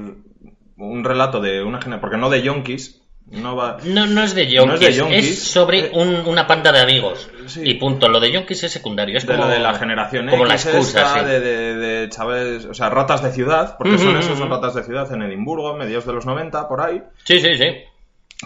un 0.76 1.04
relato 1.04 1.40
de 1.40 1.62
una 1.62 1.78
generación. 1.78 2.00
Porque 2.00 2.16
no 2.16 2.30
de 2.30 2.42
yonkis. 2.42 2.98
No 3.30 3.54
va. 3.56 3.78
No, 3.84 4.06
no 4.06 4.24
es 4.24 4.34
de 4.34 4.44
No 4.66 4.74
es 4.74 4.96
yonkis, 4.96 5.30
es, 5.30 5.42
sobre 5.44 5.78
Eh, 5.86 5.90
un- 5.94 6.26
una 6.26 6.46
panda 6.46 6.72
de 6.72 6.80
amigos. 6.80 7.30
sí. 7.46 7.60
Y 7.64 7.74
punto. 7.74 8.08
Lo 8.08 8.18
de 8.20 8.32
yonkis 8.32 8.64
es 8.64 8.72
secundario. 8.72 9.16
Es 9.16 9.24
de 9.26 9.32
como 9.34 9.46
lo 9.46 9.50
de 9.50 9.60
la 9.60 9.74
generación 9.74 10.28
como 10.28 10.44
la 10.44 10.54
excusa, 10.54 10.78
esta, 11.02 11.20
sí. 11.20 11.24
de, 11.26 11.40
de, 11.40 11.74
de 11.76 12.08
chavales, 12.10 12.64
o 12.66 12.74
sea, 12.74 12.90
ratas 12.90 13.22
de 13.22 13.30
ciudad, 13.30 13.76
porque 13.78 13.96
son 13.96 14.16
esos, 14.16 14.36
son 14.36 14.50
ratas 14.50 14.74
de 14.74 14.82
ciudad 14.82 15.10
en 15.12 15.22
Edimburgo, 15.22 15.74
mediados 15.76 16.04
de 16.04 16.12
los 16.12 16.26
90, 16.26 16.68
por 16.68 16.80
ahí, 16.80 17.00
Sí, 17.24 17.40
sí, 17.40 17.54
sí. 17.54 17.68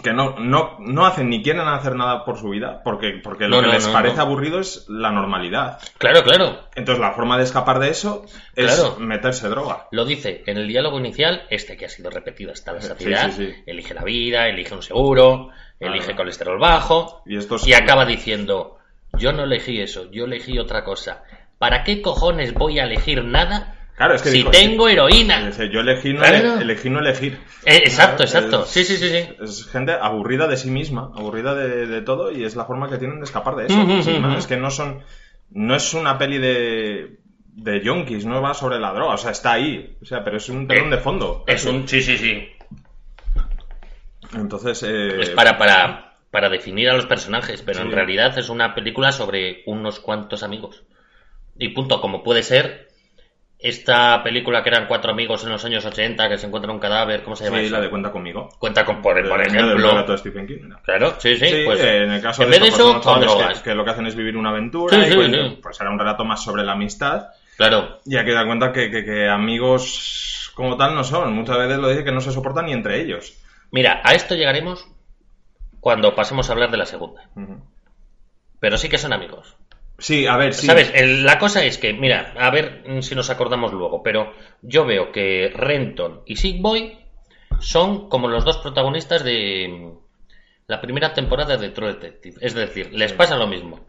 Que 0.03 0.13
no, 0.13 0.35
no, 0.39 0.77
no 0.79 1.05
hacen 1.05 1.29
ni 1.29 1.41
quieren 1.41 1.67
hacer 1.67 1.95
nada 1.95 2.23
por 2.25 2.37
su 2.37 2.49
vida, 2.49 2.81
porque, 2.83 3.19
porque 3.23 3.45
lo 3.47 3.57
No, 3.57 3.61
que 3.61 3.67
no, 3.67 3.73
les 3.73 3.87
no, 3.87 3.93
parece 3.93 4.19
aburrido 4.21 4.59
es 4.59 4.85
la 4.87 5.11
normalidad. 5.11 5.79
Claro, 5.97 6.23
claro. 6.23 6.59
Entonces 6.75 7.01
la 7.01 7.13
forma 7.13 7.37
de 7.37 7.43
escapar 7.43 7.79
de 7.79 7.89
eso 7.89 8.23
es 8.55 8.73
Claro. 8.75 8.97
meterse 8.99 9.49
droga. 9.49 9.87
Lo 9.91 10.05
dice 10.05 10.43
en 10.45 10.57
el 10.57 10.67
diálogo 10.67 10.99
inicial, 10.99 11.43
este 11.49 11.77
que 11.77 11.85
ha 11.85 11.89
sido 11.89 12.09
repetido 12.09 12.51
hasta 12.51 12.73
la 12.73 12.81
saciedad. 12.81 13.31
sí, 13.31 13.47
sí. 13.47 13.63
Elige 13.65 13.93
la 13.93 14.03
vida, 14.03 14.47
elige 14.47 14.73
un 14.75 14.83
seguro, 14.83 15.49
elige 15.79 16.05
Claro. 16.05 16.17
colesterol 16.17 16.59
bajo. 16.59 17.21
Y 17.25 17.37
esto 17.37 17.55
es- 17.55 17.67
Y 17.67 17.73
acaba 17.73 18.05
diciendo, 18.05 18.77
yo 19.17 19.31
no 19.33 19.43
elegí 19.45 19.81
eso, 19.81 20.11
yo 20.11 20.25
elegí 20.25 20.59
otra 20.59 20.83
cosa. 20.83 21.23
¿Para 21.57 21.83
qué 21.83 22.03
cojones 22.03 22.53
voy 22.53 22.77
a 22.79 22.83
elegir 22.83 23.23
nada 23.23 23.73
Claro, 23.97 24.13
es 24.13 24.21
que 24.21 24.29
si 24.29 24.37
dijo- 24.37 24.51
tengo 24.51 24.87
heroína. 24.87 25.47
Dice, 25.47 25.69
yo 25.69 25.79
elegí 25.81 26.13
no, 26.13 26.19
Claro. 26.19 26.59
elegí 26.59 26.89
no 26.89 26.99
elegir. 26.99 27.39
Eh, 27.65 27.81
exacto, 27.83 28.23
Es- 28.23 28.33
exacto. 28.35 28.65
Sí, 28.65 28.83
sí, 28.85 28.95
sí, 28.95 29.09
sí. 29.09 29.27
Es 29.41 29.67
gente 29.71 29.91
aburrida 29.91 30.47
de 30.47 30.55
sí 30.55 30.69
misma, 30.69 31.11
aburrida 31.15 31.55
de, 31.55 31.87
de 31.87 32.01
todo 32.03 32.31
y 32.31 32.43
es 32.45 32.55
la 32.55 32.65
forma 32.65 32.89
que 32.89 32.97
tienen 32.99 33.17
de 33.19 33.25
escapar 33.25 33.55
de 33.55 33.65
eso. 33.65 33.81
Es 34.37 34.45
que 34.47 34.55
no 34.57 34.69
son. 34.71 35.01
No 35.49 35.75
es 35.75 35.93
una 35.95 36.17
peli 36.17 36.37
de. 36.37 37.17
de 37.53 37.81
yonkis, 37.83 38.23
no 38.25 38.39
va 38.39 38.53
sobre 38.53 38.79
la 38.79 38.93
droga, 38.93 39.15
o 39.15 39.17
sea, 39.17 39.31
está 39.31 39.53
ahí. 39.53 39.97
O 39.99 40.05
sea, 40.05 40.23
pero 40.23 40.37
es 40.37 40.47
un 40.47 40.67
telón 40.67 40.93
Eh, 40.93 40.97
de 40.97 41.01
fondo. 41.01 41.43
Es 41.47 41.65
un. 41.65 41.87
Sí, 41.87 42.01
sí, 42.03 42.17
sí. 42.19 42.49
Entonces. 44.35 44.83
eh, 44.83 45.21
Es 45.21 45.29
para, 45.31 45.57
para, 45.57 46.17
para 46.31 46.49
definir 46.49 46.89
a 46.89 46.93
los 46.95 47.05
personajes, 47.05 47.61
pero 47.61 47.81
en 47.81 47.91
realidad 47.91 48.37
es 48.37 48.49
una 48.49 48.75
película 48.75 49.11
sobre 49.11 49.63
unos 49.65 49.99
cuantos 49.99 50.43
amigos. 50.43 50.83
Y 51.57 51.69
punto, 51.69 51.99
como 52.01 52.23
puede 52.23 52.43
ser 52.43 52.86
esta 53.59 54.21
película 54.23 54.61
que 54.61 54.69
eran 54.69 54.87
cuatro 54.87 55.11
amigos 55.11 55.43
en 55.43 55.49
los 55.51 55.65
años 55.65 55.83
80 55.83 56.29
que 56.29 56.37
se 56.37 56.45
encuentran 56.45 56.75
un 56.75 56.79
cadáver, 56.79 57.23
¿cómo 57.23 57.35
se 57.35 57.45
llama 57.45 57.57
Sí, 57.59 57.65
eso? 57.65 57.75
la 57.75 57.81
de 57.81 57.89
cuenta 57.89 58.11
conmigo. 58.11 58.49
Cuenta 58.59 58.85
con, 58.85 59.01
por, 59.01 59.15
por 59.27 59.41
El- 59.41 59.47
el 59.47 59.55
ejemplo. 59.55 59.89
relato 59.89 60.11
de 60.11 60.17
Stephen 60.19 60.45
King. 60.47 60.67
¿no? 60.69 60.79
Claro, 60.83 61.15
sí, 61.19 61.35
sí. 61.37 61.47
Sí, 61.47 61.61
pues, 61.65 61.79
eh, 61.81 62.03
en 62.03 62.11
el 62.11 62.21
caso 62.21 62.43
en 62.43 62.51
de, 62.51 62.59
vez 62.59 62.61
de 62.69 62.75
eso, 62.75 63.01
con 63.01 63.19
drogas. 63.21 63.57
que, 63.59 63.69
que 63.71 63.75
lo 63.75 63.83
que 63.83 63.91
hacen 63.91 64.05
es 64.05 64.15
vivir 64.15 64.37
una 64.37 64.49
aventura 64.51 64.95
Sí, 64.95 65.07
y 65.07 65.09
sí, 65.11 65.15
pues, 65.15 65.55
pues 65.63 65.81
era 65.81 65.89
un 65.89 65.97
relato 65.99 66.23
más 66.23 66.43
sobre 66.43 66.63
la 66.63 66.73
amistad 66.73 67.27
Claro, 67.57 67.99
y 68.05 68.15
hay 68.15 68.25
que 68.25 68.33
dar 68.33 68.45
cuenta 68.45 68.71
que, 68.71 68.91
que- 68.91 69.03
que 69.03 69.27
amigos 69.27 70.51
como 70.53 70.77
tal 70.77 70.93
no 70.93 71.03
son 71.03 71.33
muchas 71.33 71.57
veces 71.57 71.77
lo 71.79 71.89
dice 71.89 72.03
que 72.03 72.11
no 72.11 72.21
se 72.21 72.31
soportan 72.31 72.65
ni 72.67 72.73
entre 72.73 73.01
ellos 73.01 73.33
mira, 73.71 74.01
a 74.03 74.13
esto 74.13 74.35
llegaremos 74.35 74.87
cuando 75.79 76.13
pasemos 76.15 76.49
a 76.49 76.53
hablar 76.53 76.69
de 76.71 76.77
la 76.77 76.85
segunda. 76.85 77.23
Pero 78.59 78.77
sí 78.77 78.89
que 78.89 78.97
son 78.97 79.13
amigos. 79.13 79.55
Sí 79.97 80.27
a 80.27 80.37
ver 80.37 80.53
sí 80.53 80.67
¿Sabes? 80.67 80.91
El- 80.93 81.25
la 81.25 81.39
cosa 81.39 81.63
es 81.63 81.77
que, 81.77 81.93
mira, 81.93 82.33
a 82.37 82.49
ver 82.51 82.83
mm, 82.87 83.01
si 83.01 83.15
nos 83.15 83.29
acordamos 83.29 83.73
luego, 83.73 84.03
pero 84.03 84.33
yo 84.61 84.85
veo 84.85 85.11
que 85.11 85.51
Renton 85.53 86.21
y 86.25 86.35
Sick 86.35 86.61
Boy 86.61 86.97
son 87.59 88.09
como 88.09 88.27
los 88.27 88.45
dos 88.45 88.57
protagonistas 88.57 89.23
de 89.23 89.67
mm, 89.69 89.97
la 90.67 90.81
primera 90.81 91.13
temporada 91.13 91.57
de 91.57 91.69
True 91.69 91.93
Detective. 91.93 92.37
Es 92.41 92.53
decir, 92.53 92.93
les 92.93 93.13
pasa 93.13 93.37
lo 93.37 93.47
mismo. 93.47 93.85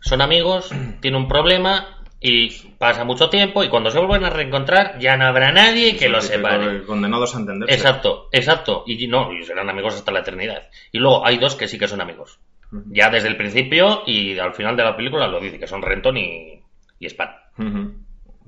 Son 0.00 0.20
amigos, 0.22 0.70
tienen 1.00 1.20
un 1.22 1.28
problema 1.28 1.96
y 2.22 2.50
pasa 2.78 3.04
mucho 3.04 3.30
tiempo 3.30 3.64
y 3.64 3.68
cuando 3.70 3.90
se 3.90 3.98
vuelven 3.98 4.24
a 4.24 4.30
reencontrar 4.30 4.98
ya 4.98 5.16
no 5.16 5.24
habrá 5.26 5.52
nadie 5.52 5.96
que 5.96 6.08
los 6.10 6.24
separe. 6.26 6.82
condenados 6.84 7.34
a 7.34 7.38
entenderse 7.38 7.74
Exacto, 7.74 8.28
exacto. 8.32 8.84
Y 8.86 9.06
no, 9.08 9.32
y 9.32 9.42
serán 9.44 9.70
amigos 9.70 9.94
hasta 9.94 10.12
la 10.12 10.20
eternidad. 10.20 10.68
Y 10.92 10.98
luego 10.98 11.26
hay 11.26 11.38
dos 11.38 11.56
que 11.56 11.66
sí 11.66 11.78
que 11.78 11.88
son 11.88 12.00
amigos. 12.00 12.38
Ya 12.86 13.10
desde 13.10 13.28
el 13.28 13.36
principio 13.36 14.02
y 14.06 14.38
al 14.38 14.54
final 14.54 14.76
de 14.76 14.84
la 14.84 14.96
película 14.96 15.26
lo 15.26 15.40
dice, 15.40 15.58
que 15.58 15.66
son 15.66 15.82
Renton 15.82 16.16
y, 16.16 16.60
y 16.98 17.06
Span. 17.06 17.30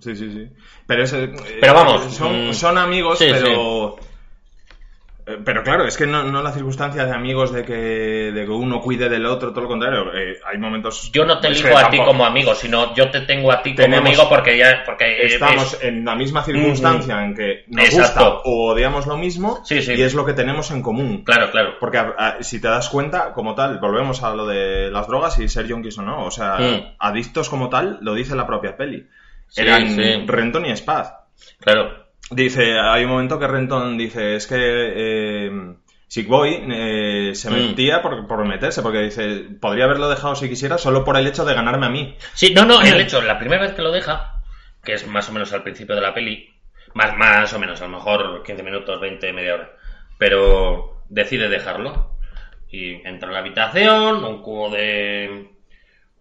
Sí 0.01 0.17
sí 0.17 0.31
sí. 0.31 0.49
Pero 0.87 1.05
es, 1.05 1.13
eh, 1.13 1.33
Pero 1.61 1.75
vamos, 1.75 2.15
son, 2.15 2.51
mm, 2.51 2.53
son 2.55 2.79
amigos 2.79 3.19
sí, 3.19 3.27
pero 3.31 3.97
pero 5.45 5.63
claro, 5.63 5.85
es 5.87 5.97
que 5.97 6.07
no, 6.07 6.25
no 6.25 6.43
la 6.43 6.51
circunstancia 6.53 7.05
de 7.05 7.13
amigos 7.13 7.53
de 7.53 7.65
que, 7.65 7.75
de 8.33 8.45
que 8.45 8.51
uno 8.51 8.81
cuide 8.81 9.09
del 9.09 9.25
otro, 9.27 9.51
todo 9.51 9.63
lo 9.63 9.69
contrario. 9.69 10.13
eh, 10.15 10.39
hay 10.45 10.59
momentos. 10.59 11.11
Yo 11.13 11.25
no 11.25 11.39
te 11.39 11.49
elijo 11.49 11.77
a 11.79 11.91
ti 11.91 11.99
como 11.99 12.25
amigo, 12.27 12.55
sino 12.55 12.95
yo 12.95 13.11
te 13.11 13.21
tengo 13.21 13.53
a 13.53 13.63
ti 13.63 13.75
como 13.75 13.85
Tenemos- 13.87 14.09
amigo 14.09 14.29
porque 14.29 14.59
ya 14.59 14.83
porque 14.85 15.27
estamos 15.27 15.75
es- 15.75 15.85
en 15.85 16.05
la 16.05 16.17
misma 16.17 16.43
circunstancia 16.43 17.25
en 17.25 17.35
que 17.35 17.65
nos 17.69 17.85
Exacto. 17.85 18.25
gusta 18.35 18.43
o 18.49 18.73
odiamos 18.73 19.07
lo 19.07 19.17
mismo 19.17 19.61
Sí, 19.65 19.81
sí. 19.83 19.95
y 19.95 20.03
es 20.03 20.15
lo 20.15 20.25
que 20.27 20.33
tenemos 20.33 20.71
en 20.73 20.83
común. 20.83 21.23
Claro, 21.25 21.51
claro. 21.51 21.75
Porque 21.79 21.99
a- 21.99 22.15
a- 22.19 22.43
si 22.43 22.61
te 22.61 22.69
das 22.69 22.89
cuenta, 22.89 23.33
como 23.33 23.55
tal, 23.55 23.79
volvemos 23.79 24.23
a 24.25 24.35
lo 24.35 24.47
de 24.47 24.91
las 24.91 25.07
drogas 25.07 25.39
y 25.39 25.49
ser 25.49 25.67
yonkis 25.67 25.99
o 25.99 26.03
no. 26.03 26.25
O 26.25 26.31
sea, 26.31 26.57
Mm. 26.59 26.95
adictos 26.99 27.49
como 27.49 27.69
tal, 27.69 27.99
lo 28.03 28.15
dice 28.15 28.35
la 28.35 28.47
propia 28.47 28.77
peli. 28.77 29.07
Sí, 29.49 29.61
Eran. 29.63 30.27
Renton 30.27 30.67
y 30.67 30.77
Spaz. 30.77 31.13
Claro. 31.61 32.02
Dice, 32.35 32.79
hay 32.79 33.05
un 33.05 33.11
momento 33.11 33.39
que 33.39 33.47
Renton 33.47 33.97
dice, 33.99 34.37
es 34.37 34.47
que 34.47 34.57
eh, 34.59 35.51
Sick 36.09 36.29
Boy 36.29 36.63
eh, 36.71 37.33
se 37.35 37.51
Mm. 37.51 37.55
metía 37.55 38.03
por, 38.03 38.27
por 38.27 38.45
meterse, 38.47 38.83
porque 38.83 39.01
dice, 39.03 39.47
podría 39.61 39.85
haberlo 39.85 40.09
dejado 40.09 40.35
si 40.35 40.49
quisiera 40.49 40.79
solo 40.79 41.05
por 41.05 41.17
el 41.17 41.27
hecho 41.27 41.45
de 41.45 41.55
ganarme 41.55 41.87
a 41.87 41.91
mí. 41.91 42.17
Sí, 42.35 42.53
no, 42.55 42.65
no, 42.65 42.81
el 42.83 43.01
hecho, 43.01 43.21
la 43.23 43.39
primera 43.39 43.63
vez 43.63 43.73
que 43.73 43.83
lo 43.83 43.91
deja, 43.93 44.43
que 44.85 44.95
es 44.95 45.07
más 45.07 45.29
o 45.29 45.33
menos 45.33 45.53
al 45.53 45.63
principio 45.63 45.95
de 45.95 46.01
la 46.03 46.15
peli, 46.15 46.49
más, 46.95 47.17
más 47.17 47.53
o 47.53 47.59
menos, 47.59 47.81
a 47.81 47.85
lo 47.87 47.97
mejor 47.97 48.43
15 48.45 48.63
minutos, 48.63 49.01
20, 49.01 49.33
media 49.33 49.55
hora, 49.55 49.71
pero 50.19 51.03
decide 51.09 51.49
dejarlo 51.49 52.11
y 52.71 52.95
entra 53.07 53.29
en 53.29 53.33
la 53.35 53.39
habitación, 53.41 54.25
un 54.25 54.43
cubo 54.43 54.71
de 54.71 55.52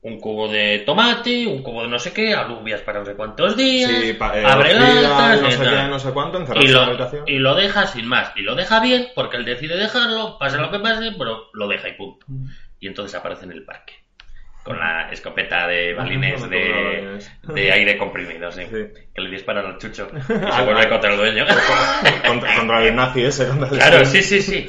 un 0.04 0.20
cubo 0.20 0.48
de 0.48 0.80
tomate, 0.80 1.46
un 1.46 1.62
cubo 1.62 1.84
de 1.84 1.88
no 1.88 2.00
sé 2.00 2.12
qué, 2.12 2.34
alubias 2.34 2.82
para 2.82 3.00
no 3.00 3.06
sé 3.06 3.14
cuántos 3.14 3.56
días, 3.56 3.92
Sí, 4.02 4.14
pa- 4.14 4.36
eh, 4.40 4.44
abre 4.46 4.74
latas, 4.74 5.42
no 5.42 5.48
y 5.48 5.52
sé 5.52 5.60
qué, 5.64 5.88
no 5.88 6.00
sé 6.00 6.12
cuánto, 6.12 6.44
y 6.60 6.68
lo, 6.70 6.82
habitación. 6.82 7.24
y 7.28 7.38
lo 7.38 7.54
deja 7.56 7.86
sin 7.86 8.08
más. 8.08 8.32
Y 8.36 8.42
lo 8.42 8.56
deja 8.56 8.80
bien 8.80 9.08
porque 9.14 9.38
él 9.38 9.46
decide 9.46 9.78
dejarlo, 9.78 10.38
pase 10.40 10.58
lo 10.58 10.72
que 10.72 10.80
pase, 10.80 11.12
pero 11.18 11.50
lo 11.54 11.68
deja 11.68 11.90
y 11.90 11.94
punto. 11.94 12.26
Mm. 12.30 12.46
Y 12.80 12.88
entonces 12.88 13.14
aparece 13.20 13.46
en 13.46 13.52
el 13.52 13.64
parque. 13.64 13.94
Con 14.64 14.78
la 14.80 15.10
escopeta 15.12 15.68
de 15.68 15.94
balines 15.96 16.40
no 16.42 16.48
me 16.48 16.58
acuerdo 16.58 16.76
de 16.76 16.96
de, 16.96 17.02
balines. 17.02 17.32
de 17.44 17.72
aire 17.72 17.98
comprimido, 17.98 18.52
sí. 18.52 18.62
Sí. 18.64 18.84
Que 19.14 19.22
le 19.22 19.30
disparan 19.32 19.66
al 19.66 19.78
chucho 19.80 20.08
y 20.14 20.34
Ah, 20.46 20.58
se 20.60 20.66
vuelve 20.66 20.90
contra 20.90 21.12
el 21.12 21.18
dueño. 21.18 21.46
contra, 22.28 22.56
contra 22.58 22.84
el 22.88 22.96
nazi 22.96 23.24
ese. 23.24 23.48
Contra 23.48 23.68
el 23.70 23.76
claro, 23.76 24.06
sí, 24.06 24.22
sí, 24.24 24.42
sí. 24.42 24.68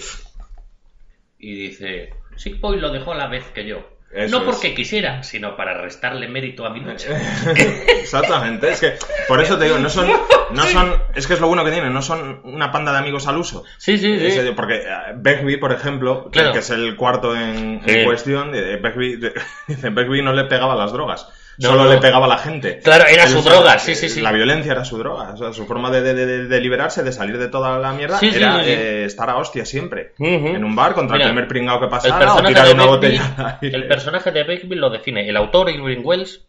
Y 1.38 1.54
dice, 1.54 2.10
Sick 2.36 2.60
Boy 2.60 2.78
lo 2.78 2.90
dejó 2.90 3.12
a 3.12 3.16
la 3.16 3.26
vez 3.28 3.44
que 3.54 3.66
yo. 3.66 3.86
Eso 4.14 4.38
no 4.40 4.44
porque 4.44 4.68
es. 4.68 4.74
quisiera, 4.74 5.22
sino 5.22 5.56
para 5.56 5.80
restarle 5.80 6.28
mérito 6.28 6.66
a 6.66 6.70
mi 6.70 6.80
lucha. 6.80 7.08
Exactamente, 8.00 8.70
es 8.70 8.80
que 8.80 8.94
por 9.28 9.40
eso 9.40 9.58
te 9.58 9.64
digo, 9.64 9.78
no 9.78 9.88
son, 9.88 10.06
no 10.52 10.64
son, 10.64 10.94
es 11.14 11.26
que 11.26 11.34
es 11.34 11.40
lo 11.40 11.46
bueno 11.48 11.64
que 11.64 11.70
tienen, 11.70 11.92
no 11.92 12.02
son 12.02 12.40
una 12.44 12.70
panda 12.70 12.92
de 12.92 12.98
amigos 12.98 13.26
al 13.26 13.38
uso. 13.38 13.64
Sí, 13.78 13.96
sí, 13.98 14.18
sí. 14.18 14.26
Es- 14.26 14.50
porque 14.54 14.76
eh, 14.76 14.86
Begbie, 15.16 15.58
por 15.58 15.72
ejemplo, 15.72 16.24
que- 16.24 16.40
Claro. 16.40 16.52
que 16.52 16.58
es 16.58 16.70
el 16.70 16.96
cuarto 16.96 17.34
en, 17.34 17.80
en 17.84 17.88
Sí. 17.88 18.04
cuestión, 18.04 18.54
eh, 18.54 18.76
Begbie, 18.82 19.18
dice, 19.68 19.90
Begbie 19.90 20.22
no 20.22 20.32
le 20.32 20.44
pegaba 20.44 20.74
las 20.74 20.92
drogas, 20.92 21.28
No, 21.58 21.68
solo 21.68 21.84
le 21.90 21.98
pegaba 21.98 22.24
a 22.26 22.28
la 22.28 22.38
gente. 22.38 22.78
Claro, 22.80 23.04
era 23.06 23.24
Él 23.24 23.28
su 23.30 23.38
usaba- 23.40 23.56
droga, 23.56 23.78
sí, 23.78 23.94
sí, 23.94 24.08
sí. 24.08 24.20
La 24.20 24.32
violencia 24.32 24.72
era 24.72 24.84
su 24.84 24.96
droga, 24.98 25.34
o 25.34 25.36
sea, 25.36 25.52
su 25.52 25.66
forma 25.66 25.90
de, 25.90 26.00
de- 26.02 26.14
de- 26.14 26.46
de 26.48 26.60
liberarse, 26.60 27.02
de 27.02 27.12
salir 27.12 27.36
de 27.38 27.48
toda 27.48 27.78
la 27.78 27.92
mierda, 27.92 28.18
Sí, 28.18 28.30
era 28.34 28.58
sí, 28.60 28.64
sí. 28.64 28.70
eh, 28.70 29.04
estar 29.04 29.28
a 29.28 29.36
hostia 29.36 29.64
siempre. 29.66 30.12
En 30.18 30.64
un 30.64 30.74
bar 30.74 30.94
contra 30.94 31.16
Mira, 31.16 31.26
el 31.28 31.32
primer 31.34 31.48
pringao 31.48 31.78
que 31.80 31.88
pasara 31.88 32.34
o 32.34 32.42
tirar 32.42 32.74
una 32.74 32.86
botella. 32.86 33.58
el 33.62 33.86
personaje 33.86 34.30
de 34.30 34.44
Begbie 34.44 34.76
lo 34.76 34.88
define 34.90 35.28
el 35.28 35.36
autor 35.36 35.68
Irving 35.70 36.00
Wells, 36.02 36.46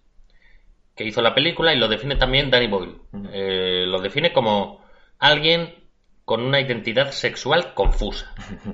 que 0.96 1.04
hizo 1.04 1.22
la 1.22 1.34
película, 1.36 1.74
y 1.74 1.78
lo 1.80 1.88
define 1.88 2.16
también 2.16 2.50
Danny 2.50 2.68
Boyle. 2.68 2.96
Eh, 3.34 3.84
lo 3.88 4.00
define 4.00 4.32
como 4.32 4.86
alguien 5.20 5.76
con 6.24 6.42
una 6.42 6.62
identidad 6.62 7.12
sexual 7.12 7.74
confusa. 7.74 8.34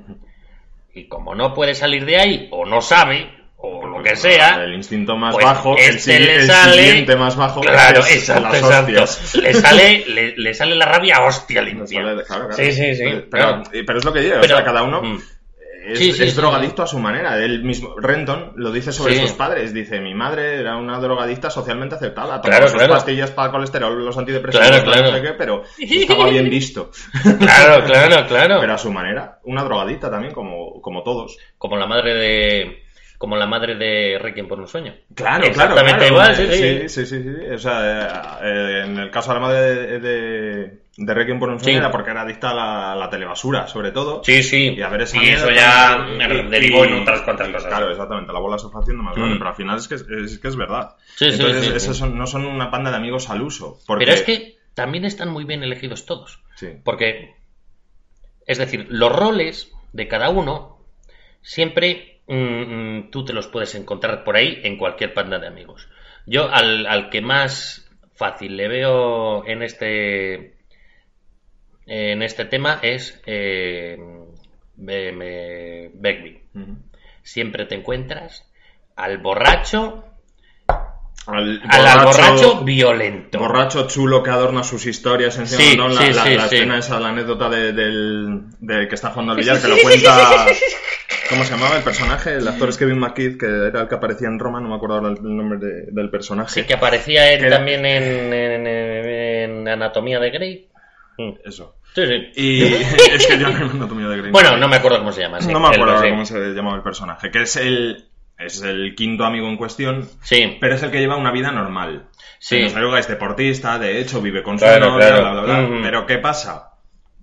Y 0.92 1.08
como 1.08 1.36
no 1.36 1.54
puede 1.54 1.76
salir 1.76 2.04
de 2.04 2.18
ahí, 2.18 2.48
o 2.52 2.66
no 2.66 2.82
sabe, 2.82 3.32
o 3.62 3.86
lo 3.88 4.02
que 4.02 4.16
sea, 4.16 4.64
El 4.64 4.74
instinto 4.74 5.16
más 5.18 5.34
pues 5.34 5.46
bajo, 5.46 5.76
el, 5.78 5.96
este 5.96 6.20
le 6.20 6.36
el 6.36 6.50
siguiente 6.50 7.16
más 7.18 7.36
bajo. 7.36 7.60
Claro, 7.62 8.00
es 8.02 8.16
exacto, 8.16 8.44
las 8.44 8.54
exacto. 8.62 9.04
hostias. 9.04 9.36
Le 9.36 9.54
sale, 9.54 10.06
le, 10.08 10.38
le 10.38 10.54
sale 10.54 10.76
la 10.76 10.86
rabia 10.86 11.22
hostia 11.26 11.62
limpia. 11.62 12.02
sale- 12.02 12.24
claro, 12.24 12.48
claro. 12.48 12.54
Sí, 12.54 12.72
sí, 12.72 12.96
sí. 12.96 13.04
Pero, 13.04 13.28
claro. 13.30 13.64
pero 13.72 13.98
es 14.00 14.06
lo 14.06 14.14
que 14.14 14.22
digo, 14.22 14.36
Pero- 14.42 14.54
o 14.56 14.58
sea, 14.58 14.66
cada 14.66 14.84
uno 14.84 15.02
Mm. 15.02 15.16
es, 15.18 15.98
Sí, 15.98 16.12
sí, 16.14 16.24
es 16.24 16.32
sí, 16.32 16.36
drogadicto 16.38 16.84
a 16.84 16.88
su 16.88 17.00
manera. 17.00 17.38
Él 17.38 17.64
mismo, 17.64 17.96
Renton 17.98 18.52
lo 18.58 18.72
dice 18.72 18.92
sobre 18.92 19.16
sus 19.20 19.32
padres. 19.32 19.74
Dice, 19.74 20.00
mi 20.00 20.14
madre 20.14 20.60
era 20.60 20.76
una 20.78 21.00
drogadicta 21.00 21.50
socialmente 21.50 21.96
aceptada. 21.96 22.40
Tomaba 22.42 22.44
Claro, 22.60 22.68
sus 22.68 22.78
claro. 22.78 22.94
pastillas 22.94 23.32
para 23.32 23.48
el 23.48 23.52
colesterol, 23.54 24.06
los 24.06 24.18
antidepresivos, 24.18 24.68
Claro, 24.68 25.02
no 25.04 25.12
sé 25.18 25.22
qué, 25.22 25.34
pero 25.34 25.64
estaba 25.80 26.30
bien 26.30 26.50
visto. 26.50 26.92
Claro, 27.40 27.84
claro, 27.86 28.28
claro. 28.28 28.58
Pero 28.60 28.74
a 28.74 28.78
su 28.78 28.92
manera, 28.92 29.40
una 29.46 29.64
drogadicta 29.64 30.12
también, 30.12 30.34
como, 30.34 30.80
como 30.82 31.02
todos. 31.04 31.38
Como 31.58 31.76
la 31.78 31.88
madre 31.88 32.14
de. 32.14 32.84
Como 33.20 33.36
la 33.36 33.46
madre 33.46 33.76
de 33.76 34.18
Requiem 34.18 34.48
por 34.48 34.60
un 34.62 34.68
sueño. 34.68 34.96
Claro, 35.14 35.44
Exactamente 35.46 36.08
claro, 36.08 36.14
igual, 36.14 36.36
claro. 36.36 36.52
sí, 36.54 36.58
sí. 36.58 36.90
sí, 36.90 37.06
sí, 37.06 37.22
sí, 37.22 37.24
sí. 37.24 37.46
O 37.54 37.58
sea, 37.60 38.40
eh, 38.42 38.84
en 38.86 38.98
el 38.98 39.12
caso 39.12 39.34
de 39.34 39.34
la 39.36 39.46
madre 39.46 39.60
de, 39.60 40.00
de, 40.00 40.80
de 40.96 41.14
Requiem 41.14 41.38
por 41.38 41.50
un 41.50 41.60
sueño 41.60 41.74
Sí. 41.74 41.78
era 41.80 41.92
porque 41.92 42.12
era 42.12 42.22
adicta 42.22 42.52
a 42.52 42.54
la, 42.54 42.96
la 42.96 43.10
telebasura, 43.10 43.68
sobre 43.68 43.92
todo. 43.92 44.24
Sí, 44.24 44.42
sí. 44.42 44.74
Y 44.78 44.82
a 44.82 44.88
ver 44.88 45.02
esa 45.02 45.22
Y 45.22 45.28
eso 45.30 45.50
ya 45.52 46.08
y- 46.10 46.18
me 46.18 46.34
y- 46.34 46.50
derivó 46.50 46.86
en 46.86 47.02
otras 47.02 47.22
cuantas 47.24 47.50
y, 47.50 47.52
cosas. 47.52 47.68
Claro, 47.68 47.92
exactamente, 47.92 48.32
la 48.32 48.40
bola 48.40 48.58
se 48.58 48.70
fue 48.70 48.82
haciendo 48.82 49.04
más 49.04 49.16
grande, 49.18 49.36
Mm. 49.36 49.38
pero 49.40 49.50
al 49.50 49.56
final 49.58 49.78
es 49.78 49.88
que 49.90 49.96
es, 49.96 50.06
es 50.10 50.40
que 50.40 50.48
es 50.48 50.56
verdad. 50.56 50.96
Sí, 51.18 51.26
sí, 51.30 51.42
Entonces, 51.42 51.66
sí, 51.66 51.72
esos 51.76 51.98
sí. 51.98 52.00
son- 52.00 52.18
no 52.18 52.26
son 52.26 52.46
una 52.46 52.72
panda 52.72 52.90
de 52.90 52.96
amigos 52.96 53.30
al 53.30 53.42
uso. 53.42 53.80
Porque, 53.86 54.06
Pero 54.06 54.16
es 54.16 54.24
que 54.24 54.56
también 54.76 55.04
están 55.04 55.28
muy 55.30 55.44
bien 55.44 55.62
elegidos 55.62 56.06
todos. 56.06 56.40
Sí. 56.56 56.68
Porque, 56.86 57.36
es 58.46 58.58
decir, 58.58 58.86
los 58.90 59.12
roles 59.14 59.74
de 59.92 60.08
cada 60.08 60.30
uno 60.30 60.78
siempre 61.42 62.19
mm, 62.30 62.98
mm, 62.98 63.12
tú 63.12 63.26
te 63.26 63.34
los 63.34 63.48
puedes 63.48 63.76
encontrar 63.76 64.24
por 64.24 64.38
ahí 64.38 64.60
en 64.64 64.78
cualquier 64.78 65.14
panda 65.14 65.40
de 65.40 65.48
amigos. 65.48 65.90
Yo 66.26 66.50
al, 66.50 66.86
al 66.86 67.10
que 67.10 67.22
más 67.22 67.90
fácil 68.16 68.58
le 68.58 68.68
veo 68.68 69.46
en 69.48 69.64
este 69.64 70.60
en 71.86 72.22
este 72.22 72.46
tema 72.46 72.80
es 72.84 73.20
eh, 73.26 73.98
Begbie. 74.76 76.44
Siempre 77.24 77.66
te 77.66 77.76
encuentras 77.76 78.50
al 78.96 79.18
borracho 79.18 80.06
Al 81.32 82.06
borracho 82.06 82.62
violento. 82.64 83.40
borracho 83.40 83.88
chulo 83.88 84.24
que 84.24 84.30
adorna 84.32 84.64
sus 84.64 84.86
historias 84.86 85.38
encima, 85.38 85.62
Sí, 85.62 85.78
¿no? 85.78 85.88
La, 85.90 86.02
sí, 86.02 86.14
la- 86.14 86.24
sí, 86.24 86.36
la 86.36 86.48
sí. 86.48 86.56
escena 86.56 86.78
esa, 86.80 87.00
la 87.00 87.10
anécdota 87.10 87.50
de- 87.50 87.74
del, 87.74 88.42
que 88.90 88.96
está 88.96 89.10
jugando 89.12 89.34
al 89.34 89.38
billar, 89.40 89.62
que 89.62 89.68
lo 89.68 89.76
cuenta... 89.82 90.46
¿Cómo 91.30 91.44
se 91.44 91.52
llamaba 91.52 91.78
el 91.78 91.84
personaje? 91.84 92.34
El 92.34 92.48
actor 92.48 92.70
es 92.70 92.78
Kevin 92.78 92.98
McKidd, 92.98 93.38
que 93.38 93.46
era 93.68 93.82
el 93.82 93.88
que 93.88 93.94
aparecía 93.96 94.28
en 94.28 94.40
Roma, 94.40 94.60
no 94.62 94.68
me 94.70 94.76
acuerdo 94.76 94.96
ahora 94.96 95.10
el 95.10 95.18
nombre 95.22 95.60
de- 95.60 95.86
del 95.92 96.10
personaje. 96.10 96.50
Sí, 96.62 96.64
que 96.68 96.74
aparecía 96.74 97.32
él 97.32 97.42
Que- 97.42 97.50
también 97.52 97.86
en, 97.86 98.34
en- 98.34 98.68
en 98.68 99.68
Anatomía 99.68 100.20
de 100.20 100.32
Grey. 100.32 100.70
Mm. 101.20 101.34
Eso. 101.46 101.76
Sí, 101.94 102.02
sí. 102.08 102.32
Y 102.36 102.64
es 103.14 103.28
que 103.28 103.38
no 103.38 103.50
me 103.52 103.56
anatomía 103.58 104.08
de 104.08 104.18
Grey. 104.18 104.32
Bueno, 104.32 104.58
no 104.58 104.68
me 104.68 104.78
acuerdo 104.78 104.98
cómo 105.00 105.12
se 105.12 105.22
llama. 105.22 105.40
sí. 105.40 105.52
no 105.52 105.60
me 105.60 105.68
El- 105.68 105.74
acuerdo 105.76 105.94
ahora 105.98 106.08
sí. 106.08 106.12
cómo 106.12 106.26
se 106.26 106.40
llamaba 106.54 106.78
el 106.78 106.84
personaje, 106.84 107.30
que 107.30 107.42
es 107.44 107.56
el, 107.58 108.09
es 108.40 108.62
el 108.64 108.96
quinto 108.96 109.26
amigo 109.26 109.48
en 109.48 109.58
cuestión, 109.58 110.08
Sí, 110.22 110.58
pero 110.62 110.76
es 110.76 110.84
el 110.84 110.92
que 110.92 111.00
lleva 111.00 111.18
una 111.18 111.32
vida 111.32 111.52
normal. 111.52 112.06
Sí. 112.40 112.64
Droga 112.70 113.00
es 113.00 113.08
deportista, 113.08 113.78
de 113.78 114.00
hecho, 114.00 114.22
vive 114.22 114.42
con 114.42 114.58
su 114.58 114.66
Claro, 114.66 114.92
novia, 114.92 115.08
claro. 115.08 115.22
bla, 115.34 115.42
bla, 115.42 115.60
bla. 115.68 115.80
Pero 115.84 116.06
¿qué 116.06 116.18
pasa? 116.20 116.72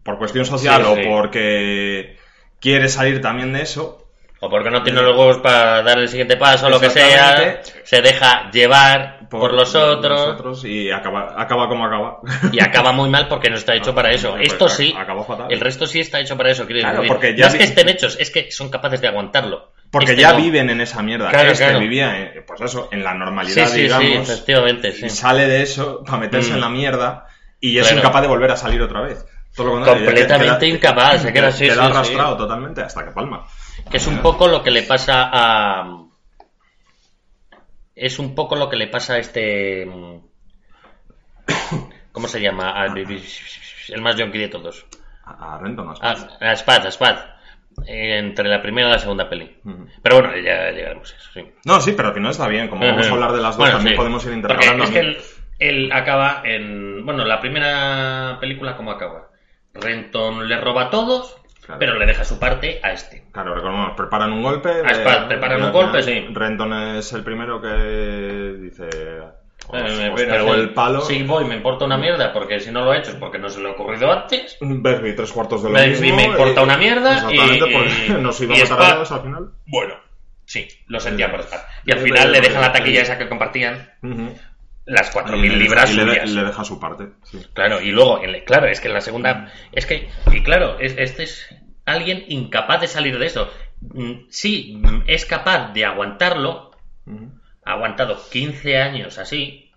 Por 0.02 0.18
cuestión 0.18 0.44
social 0.44 0.82
Sí, 0.84 0.88
o 0.90 0.94
sí. 0.96 1.02
porque 1.08 2.16
quiere 2.60 2.88
salir 2.88 3.20
también 3.20 3.52
de 3.52 3.62
eso, 3.62 4.02
o 4.40 4.50
porque 4.50 4.70
no 4.70 4.82
tiene 4.82 5.00
los 5.00 5.16
huevos 5.16 5.38
para 5.38 5.82
dar 5.82 5.98
el 5.98 6.08
siguiente 6.08 6.36
paso 6.36 6.66
o 6.66 6.70
lo 6.70 6.78
que 6.78 6.90
sea, 6.90 7.60
se 7.84 8.02
deja 8.02 8.50
llevar 8.50 9.26
por, 9.30 9.54
los 9.54 9.74
otros 9.74 10.64
y 10.66 10.90
acaba, 10.90 11.34
acaba 11.40 11.66
como 11.68 11.86
acaba. 11.86 12.20
y 12.52 12.60
acaba 12.62 12.92
muy 12.92 13.08
mal 13.08 13.26
porque 13.28 13.48
no 13.48 13.56
está 13.56 13.74
hecho 13.74 13.94
para 13.94 14.10
eso. 14.12 14.32
Pues, 14.32 14.52
Esto 14.52 14.68
sí, 14.68 14.94
acaba 14.96 15.24
fatal. 15.24 15.46
el 15.50 15.58
resto 15.60 15.86
sí 15.86 16.00
está 16.00 16.20
hecho 16.20 16.36
para 16.36 16.50
eso. 16.50 16.66
quiero 16.66 16.82
Claro, 16.82 16.96
decir. 16.98 17.08
porque 17.08 17.30
no 17.32 17.36
ya 17.38 17.46
es 17.46 17.54
que 17.54 17.64
estén 17.64 17.88
hechos, 17.88 18.18
es 18.20 18.30
que 18.30 18.50
son 18.52 18.68
capaces 18.68 19.00
de 19.00 19.08
aguantarlo. 19.08 19.72
Porque 19.98 20.12
Este 20.12 20.22
ya 20.22 20.32
no. 20.32 20.36
viven 20.38 20.68
en 20.70 20.80
esa 20.80 21.02
mierda. 21.02 21.30
Claro, 21.30 21.50
este 21.50 21.64
claro. 21.64 21.78
vivía, 21.80 22.18
en- 22.34 22.44
pues 22.46 22.60
eso, 22.60 22.88
en 22.92 23.02
la 23.02 23.12
Sí, 23.12 23.18
normalidad, 23.18 23.66
sí, 23.66 23.72
sí, 23.74 23.80
digamos. 23.82 24.28
efectivamente, 24.30 24.92
sí. 24.92 25.06
y 25.06 25.10
sale 25.10 25.46
de 25.46 25.62
eso 25.62 26.02
para 26.04 26.18
meterse 26.18 26.50
Mm. 26.50 26.54
en 26.54 26.60
la 26.60 26.68
mierda 26.68 27.26
y 27.60 27.78
es 27.78 27.84
Claro. 27.86 28.00
incapaz 28.00 28.22
de 28.22 28.28
volver 28.28 28.50
a 28.50 28.56
salir 28.56 28.82
otra 28.82 29.00
vez. 29.02 29.24
Todo 29.54 29.68
lo 29.68 29.72
contrario, 29.74 30.04
Completamente 30.04 30.66
queda- 30.66 30.74
incapaz, 30.74 31.22
se 31.22 31.32
queda 31.32 31.48
así, 31.48 31.64
queda 31.64 31.74
sí, 31.74 31.80
sí. 31.80 31.86
arrastrado 31.86 32.36
totalmente 32.36 32.82
hasta 32.82 33.04
que 33.04 33.10
palma. 33.12 33.46
Que 33.90 33.96
es 33.96 34.06
un 34.06 34.18
poco 34.18 34.48
lo 34.48 34.62
que 34.62 34.70
le 34.70 34.82
pasa 34.82 35.30
a. 35.32 36.02
Es 37.94 38.18
un 38.18 38.34
poco 38.34 38.54
lo 38.56 38.68
que 38.68 38.76
le 38.76 38.88
pasa 38.88 39.14
a 39.14 39.18
este. 39.18 39.88
¿Cómo 42.12 42.28
se 42.28 42.40
llama? 42.40 42.70
Al- 42.72 42.96
El 43.88 44.02
más 44.02 44.16
yonki 44.16 44.38
de 44.38 44.48
todos. 44.48 44.84
A, 45.24 45.54
a 45.54 45.58
Renton, 45.58 45.88
a 45.88 45.92
A, 45.92 46.16
Spaz. 46.16 46.42
a 46.42 46.52
Spad, 46.56 46.86
a 46.86 46.90
Spad. 46.90 47.16
Entre 47.86 48.48
la 48.48 48.62
primera 48.62 48.88
y 48.88 48.92
la 48.92 48.98
segunda 48.98 49.28
peli. 49.28 49.58
Pero 50.02 50.20
bueno, 50.20 50.36
ya 50.36 50.70
llegaremos 50.70 51.12
a 51.12 51.16
eso, 51.16 51.30
sí. 51.34 51.44
No, 51.64 51.80
sí, 51.80 51.92
pero 51.96 52.12
que 52.14 52.20
no 52.20 52.30
está 52.30 52.48
bien. 52.48 52.68
Como 52.68 52.86
vamos 52.86 53.06
a 53.06 53.12
hablar 53.12 53.32
de 53.32 53.42
las 53.42 53.56
dos, 53.56 53.58
Bueno, 53.58 53.74
también 53.76 53.94
sí. 53.94 53.98
podemos 53.98 54.24
ir 54.26 54.32
intercalando. 54.32 54.84
es 54.84 54.90
que 54.90 54.98
él, 55.00 55.16
él 55.58 55.92
acaba 55.92 56.42
en. 56.44 57.04
Bueno, 57.04 57.24
la 57.24 57.40
primera 57.40 58.38
película, 58.40 58.76
¿cómo 58.76 58.90
acaba? 58.92 59.28
Renton 59.74 60.48
le 60.48 60.58
roba 60.58 60.84
a 60.84 60.90
todos, 60.90 61.36
Claro. 61.66 61.78
pero 61.78 61.98
le 61.98 62.06
deja 62.06 62.24
su 62.24 62.38
parte 62.38 62.80
a 62.82 62.92
este. 62.92 63.24
Claro, 63.32 63.54
recordemos, 63.54 63.92
preparan 63.96 64.32
un 64.32 64.42
golpe. 64.42 64.70
A 64.84 64.94
Spaz, 64.94 65.24
preparan 65.26 65.60
y 65.60 65.62
un 65.64 65.72
golpe, 65.72 66.02
sí. 66.02 66.26
Renton 66.32 66.72
es 66.96 67.12
el 67.12 67.22
primero 67.24 67.60
que 67.60 68.56
dice. 68.60 68.88
Eh, 69.72 70.12
sí. 70.16 70.22
el 70.22 70.72
palo. 70.74 71.00
Sí, 71.00 71.22
voy, 71.24 71.44
me 71.44 71.56
importa 71.56 71.84
una 71.84 71.96
mierda, 71.98 72.32
porque 72.32 72.60
si 72.60 72.70
no 72.70 72.84
lo 72.84 72.94
he 72.94 72.98
hecho 72.98 73.10
es 73.10 73.16
porque 73.16 73.38
no 73.38 73.48
se 73.48 73.60
le 73.60 73.68
ha 73.68 73.72
ocurrido 73.72 74.12
antes. 74.12 74.56
Bersby 74.60 75.16
tres 75.16 75.32
cuartos 75.32 75.62
de 75.62 75.70
lo 75.70 75.74
Bersby 75.74 76.12
mismo. 76.12 76.16
me 76.18 76.24
importa 76.24 76.60
y- 76.60 76.64
una 76.64 76.76
mierda 76.76 77.14
Exactamente, 77.14 77.68
y- 77.68 77.72
porque 77.72 78.06
y- 78.06 78.10
nos 78.22 78.40
iba 78.40 78.56
y 78.56 78.60
a 78.60 78.64
matar 78.64 78.78
Spaz- 78.78 78.90
a 78.90 78.94
todos 78.94 79.12
al 79.12 79.20
final. 79.22 79.50
Bueno, 79.66 79.94
sí, 80.44 80.68
lo 80.86 81.00
sentía 81.00 81.30
por 81.30 81.40
estar. 81.40 81.66
Y 81.84 81.92
al 81.92 81.98
final 81.98 82.18
pero- 82.20 82.30
le 82.32 82.40
dejan 82.40 82.60
la 82.62 82.72
pero- 82.72 82.84
taquilla 82.84 83.02
esa 83.02 83.18
que 83.18 83.28
compartían, 83.28 83.90
Ujú. 84.02 84.36
las 84.84 85.08
Y 85.10 85.12
4.000 85.12 85.52
le- 85.52 85.56
libras 85.58 85.90
y 85.90 85.96
le, 85.96 86.44
deja 86.44 86.64
su 86.64 86.78
parte. 86.78 87.08
sí. 87.24 87.44
Claro, 87.52 87.80
y 87.80 87.90
luego, 87.90 88.20
claro, 88.46 88.66
es 88.68 88.80
que 88.80 88.86
en 88.88 88.94
la 88.94 89.00
segunda, 89.00 89.52
es 89.72 89.84
que, 89.86 90.08
y 90.32 90.42
claro, 90.44 90.78
es- 90.78 90.94
este 90.96 91.24
es 91.24 91.48
alguien 91.86 92.24
incapaz 92.28 92.80
de 92.82 92.86
salir 92.86 93.18
de 93.18 93.26
eso. 93.26 93.50
Mm, 93.80 94.26
Sí, 94.30 94.80
es 95.08 95.26
capaz 95.26 95.72
de 95.72 95.84
aguantarlo. 95.84 96.70
Ha 97.66 97.72
aguantado 97.72 98.18
15 98.30 98.78
años 98.78 99.18
así, 99.18 99.70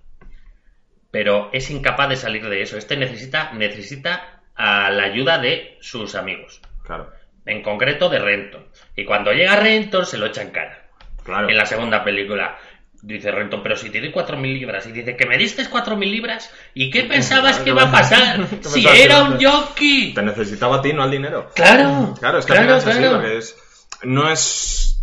pero 1.11 1.49
es 1.51 1.69
incapaz 1.69 2.09
de 2.09 2.15
salir 2.15 2.47
de 2.47 2.61
eso. 2.61 2.77
Este 2.77 2.95
necesita, 2.95 3.51
necesita 3.53 4.41
a 4.55 4.89
la 4.91 5.03
ayuda 5.03 5.37
de 5.39 5.77
sus 5.81 6.15
amigos, 6.15 6.61
Claro. 6.85 7.11
en 7.45 7.61
concreto 7.63 8.09
de 8.09 8.19
Renton. 8.19 8.65
Y 8.95 9.05
cuando 9.05 9.31
llega 9.33 9.55
Renton 9.55 10.05
se 10.05 10.17
lo 10.17 10.27
echa 10.27 10.41
en 10.41 10.51
cara. 10.51 10.85
Claro. 11.23 11.49
En 11.49 11.57
la 11.57 11.65
segunda 11.65 12.03
película. 12.03 12.57
Dice 13.01 13.31
Renton, 13.31 13.63
pero 13.63 13.77
si 13.77 13.89
te 13.89 14.01
doy 14.01 14.11
4.000 14.11 14.41
libras. 14.53 14.85
Y 14.85 14.91
dice, 14.91 15.15
¿que 15.15 15.25
me 15.25 15.37
diste 15.37 15.63
4.000 15.63 16.11
libras? 16.11 16.53
¿Y 16.73 16.89
qué 16.89 17.03
pensabas 17.09 17.59
que 17.59 17.69
iba 17.69 17.83
a 17.83 17.91
pasar? 17.91 18.45
¿Qué 18.61 18.63
Si 18.67 18.85
era 18.85 19.23
un 19.23 19.41
jockey. 19.41 20.13
Te 20.13 20.21
necesitaba 20.21 20.77
a 20.77 20.81
ti, 20.81 20.91
no 20.91 21.03
al 21.03 21.11
dinero. 21.11 21.49
Claro. 21.55 22.13
Claro, 22.19 22.39
es 22.39 22.45
que 22.45 22.51
claro, 22.53 22.75
así, 22.75 22.91
claro. 22.91 23.25
es. 23.25 23.57
No 24.03 24.29
es. 24.29 24.98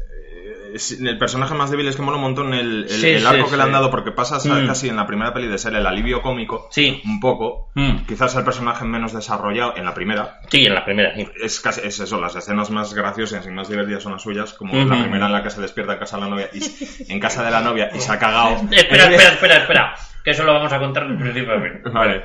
El 1.00 1.18
personaje 1.18 1.54
más 1.54 1.70
débil 1.70 1.88
es 1.88 1.96
que 1.96 2.02
mola 2.02 2.16
un 2.16 2.22
montón 2.22 2.54
el, 2.54 2.84
el, 2.84 2.88
Sí, 2.88 3.08
el 3.10 3.20
sí, 3.20 3.26
arco 3.26 3.50
que 3.50 3.56
le 3.56 3.62
han 3.62 3.72
dado, 3.72 3.90
porque 3.90 4.12
pasas 4.12 4.44
a- 4.46 4.54
Mm. 4.54 4.66
casi 4.66 4.88
en 4.88 4.96
la 4.96 5.06
primera 5.06 5.32
peli 5.34 5.48
de 5.48 5.58
ser 5.58 5.74
el 5.74 5.86
alivio 5.86 6.22
cómico, 6.22 6.68
Sí. 6.70 7.00
un 7.04 7.20
poco. 7.20 7.70
Mm. 7.74 8.06
Quizás 8.06 8.34
el 8.36 8.44
personaje 8.44 8.84
menos 8.84 9.12
desarrollado 9.12 9.74
en 9.76 9.84
la 9.84 9.94
primera. 9.94 10.40
Sí, 10.48 10.66
en 10.66 10.74
la 10.74 10.84
primera. 10.84 11.14
sí. 11.14 11.26
Es, 11.42 11.60
casi, 11.60 11.80
es 11.84 11.98
eso, 12.00 12.20
las 12.20 12.34
escenas 12.36 12.70
más 12.70 12.94
graciosas 12.94 13.46
y 13.46 13.50
más 13.50 13.68
divertidas 13.68 14.02
son 14.02 14.12
las 14.12 14.22
suyas, 14.22 14.52
como 14.52 14.74
la 14.74 15.00
primera 15.02 15.26
en 15.26 15.32
la 15.32 15.42
que 15.42 15.50
se 15.50 15.60
despierta 15.60 15.94
en 15.94 15.98
casa 15.98 16.16
de 16.16 16.22
la 16.22 16.28
novia 16.28 16.48
y, 16.52 17.12
en 17.12 17.20
casa 17.20 17.42
de 17.42 17.50
la 17.50 17.60
novia 17.60 17.90
y 17.94 18.00
se 18.00 18.12
ha 18.12 18.18
cagado. 18.18 18.56
Espera, 18.70 19.04
espera, 19.10 19.32
espera, 19.32 19.56
espera. 19.56 19.94
Que 20.24 20.30
eso 20.32 20.42
lo 20.44 20.52
vamos 20.54 20.72
a 20.72 20.78
contar 20.78 21.06
del 21.06 21.18
principio 21.18 21.52
a 21.54 21.60
fin. 21.60 21.92
Vale. 21.92 22.24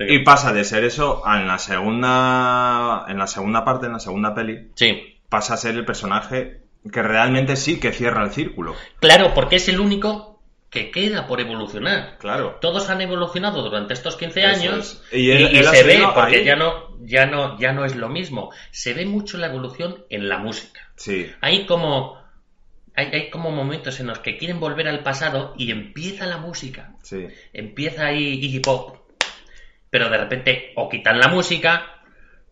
Y 0.00 0.18
pasa 0.20 0.52
de 0.52 0.64
ser 0.64 0.82
eso 0.84 1.22
a 1.26 1.40
en 1.40 1.46
la 1.46 1.58
segunda 1.58 3.04
en 3.08 3.18
la 3.18 3.26
segunda 3.26 3.64
parte, 3.64 3.86
en 3.86 3.92
la 3.92 3.98
segunda 4.00 4.34
peli, 4.34 4.70
Sí. 4.74 5.20
pasa 5.28 5.54
a 5.54 5.56
ser 5.56 5.74
el 5.74 5.84
personaje 5.84 6.62
que 6.92 7.02
realmente 7.02 7.56
sí 7.56 7.80
que 7.80 7.92
cierra 7.92 8.24
el 8.24 8.30
círculo. 8.32 8.74
Claro, 9.00 9.32
porque 9.34 9.56
es 9.56 9.68
el 9.68 9.80
único 9.80 10.40
que 10.70 10.90
queda 10.90 11.26
por 11.26 11.40
evolucionar. 11.40 12.18
Claro. 12.18 12.58
Todos 12.60 12.90
han 12.90 13.00
evolucionado 13.00 13.62
durante 13.62 13.94
estos 13.94 14.16
15 14.16 14.40
Eso 14.40 14.48
años 14.60 15.02
es. 15.12 15.18
Y 15.20 15.30
él- 15.30 15.50
y 15.52 15.58
él 15.58 15.68
ha 15.68 15.70
se 15.70 15.82
ve 15.84 16.02
porque 16.14 16.36
ahí. 16.38 16.44
ya 16.44 16.56
no, 16.56 16.98
ya 17.00 17.26
no, 17.26 17.58
ya 17.60 17.72
no 17.72 17.84
es 17.84 17.94
lo 17.94 18.08
mismo. 18.08 18.50
Se 18.72 18.92
ve 18.92 19.06
mucho 19.06 19.38
la 19.38 19.46
evolución 19.46 20.04
en 20.10 20.28
la 20.28 20.38
música. 20.38 20.80
Sí. 20.96 21.30
Hay 21.40 21.64
como 21.66 22.22
hay, 22.96 23.06
hay 23.06 23.30
como 23.30 23.50
momentos 23.50 23.98
en 24.00 24.06
los 24.08 24.18
que 24.20 24.36
quieren 24.36 24.60
volver 24.60 24.86
al 24.88 25.02
pasado 25.02 25.54
y 25.56 25.70
empieza 25.72 26.26
la 26.26 26.38
música. 26.38 26.92
Sí. 27.02 27.26
Empieza 27.52 28.06
ahí 28.06 28.34
Iggy 28.44 28.60
Pop. 28.60 28.96
Pero 29.90 30.10
de 30.10 30.18
repente 30.18 30.72
o 30.76 30.88
quitan 30.88 31.18
la 31.20 31.28
música 31.28 31.93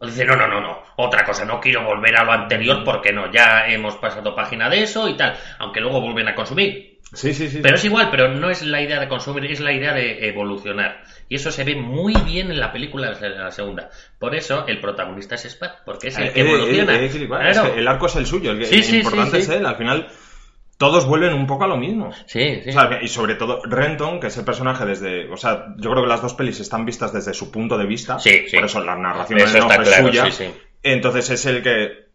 o 0.02 0.06
dicen, 0.06 0.26
no, 0.26 0.36
no, 0.36 0.48
no, 0.48 0.60
no, 0.60 0.82
otra 0.96 1.24
cosa, 1.24 1.44
no 1.44 1.60
quiero 1.60 1.84
volver 1.84 2.16
a 2.18 2.24
lo 2.24 2.32
anterior 2.32 2.82
porque 2.84 3.12
no, 3.12 3.30
ya 3.32 3.66
hemos 3.68 3.96
pasado 3.96 4.34
página 4.34 4.68
de 4.68 4.82
eso 4.82 5.08
y 5.08 5.16
tal. 5.16 5.34
Aunque 5.60 5.80
luego 5.80 6.00
vuelven 6.00 6.26
a 6.28 6.34
consumir. 6.34 6.98
Sí, 7.12 7.32
sí, 7.34 7.48
sí. 7.48 7.60
Pero 7.62 7.76
es 7.76 7.84
igual, 7.84 8.08
pero 8.10 8.28
no 8.28 8.48
es 8.50 8.62
la 8.62 8.80
idea 8.80 8.98
de 8.98 9.06
consumir, 9.06 9.44
es 9.50 9.60
la 9.60 9.72
idea 9.72 9.92
de 9.92 10.26
evolucionar. 10.28 11.02
Y 11.28 11.36
eso 11.36 11.50
se 11.50 11.62
ve 11.62 11.74
muy 11.76 12.14
bien 12.24 12.50
en 12.50 12.58
la 12.58 12.72
película 12.72 13.12
de 13.12 13.28
la 13.30 13.50
segunda. 13.50 13.90
Por 14.18 14.34
eso 14.34 14.66
el 14.66 14.80
protagonista 14.80 15.34
es 15.34 15.44
Spad, 15.44 15.70
porque 15.84 16.08
es 16.08 16.18
el 16.18 16.32
que 16.32 16.40
evoluciona. 16.40 16.92
Claro. 17.52 17.74
el 17.74 17.86
arco 17.86 18.06
es 18.06 18.16
el 18.16 18.26
suyo, 18.26 18.50
el, 18.52 18.58
que- 18.60 18.64
Sí, 18.66 18.76
el 18.76 18.82
sí, 18.84 18.96
importante 19.00 19.36
sí. 19.36 19.42
es 19.42 19.48
él. 19.58 19.66
Al 19.66 19.76
final, 19.76 20.08
todos 20.82 21.06
vuelven 21.06 21.32
un 21.32 21.46
poco 21.46 21.62
a 21.62 21.68
lo 21.68 21.76
mismo. 21.76 22.10
Sí, 22.26 22.60
sí. 22.64 22.70
O 22.70 22.72
sea, 22.72 22.98
y 23.00 23.06
sobre 23.06 23.36
todo 23.36 23.62
Renton, 23.62 24.18
que 24.18 24.26
es 24.26 24.36
el 24.36 24.44
personaje 24.44 24.84
desde. 24.84 25.30
O 25.30 25.36
sea, 25.36 25.66
yo 25.76 25.92
creo 25.92 26.02
que 26.02 26.08
las 26.08 26.20
dos 26.20 26.34
pelis 26.34 26.58
están 26.58 26.84
vistas 26.84 27.12
desde 27.12 27.32
su 27.34 27.52
punto 27.52 27.78
de 27.78 27.86
vista. 27.86 28.18
Sí, 28.18 28.46
sí. 28.48 28.56
Por 28.56 28.64
eso 28.64 28.82
la 28.82 28.96
narración 28.96 29.38
Eso 29.38 29.58
está 29.58 29.76
es 29.76 29.88
claro, 29.88 30.08
suya. 30.08 30.24
sí, 30.24 30.32
sí. 30.32 30.54
Entonces 30.82 31.30
es 31.30 31.46
el 31.46 31.62
que 31.62 32.08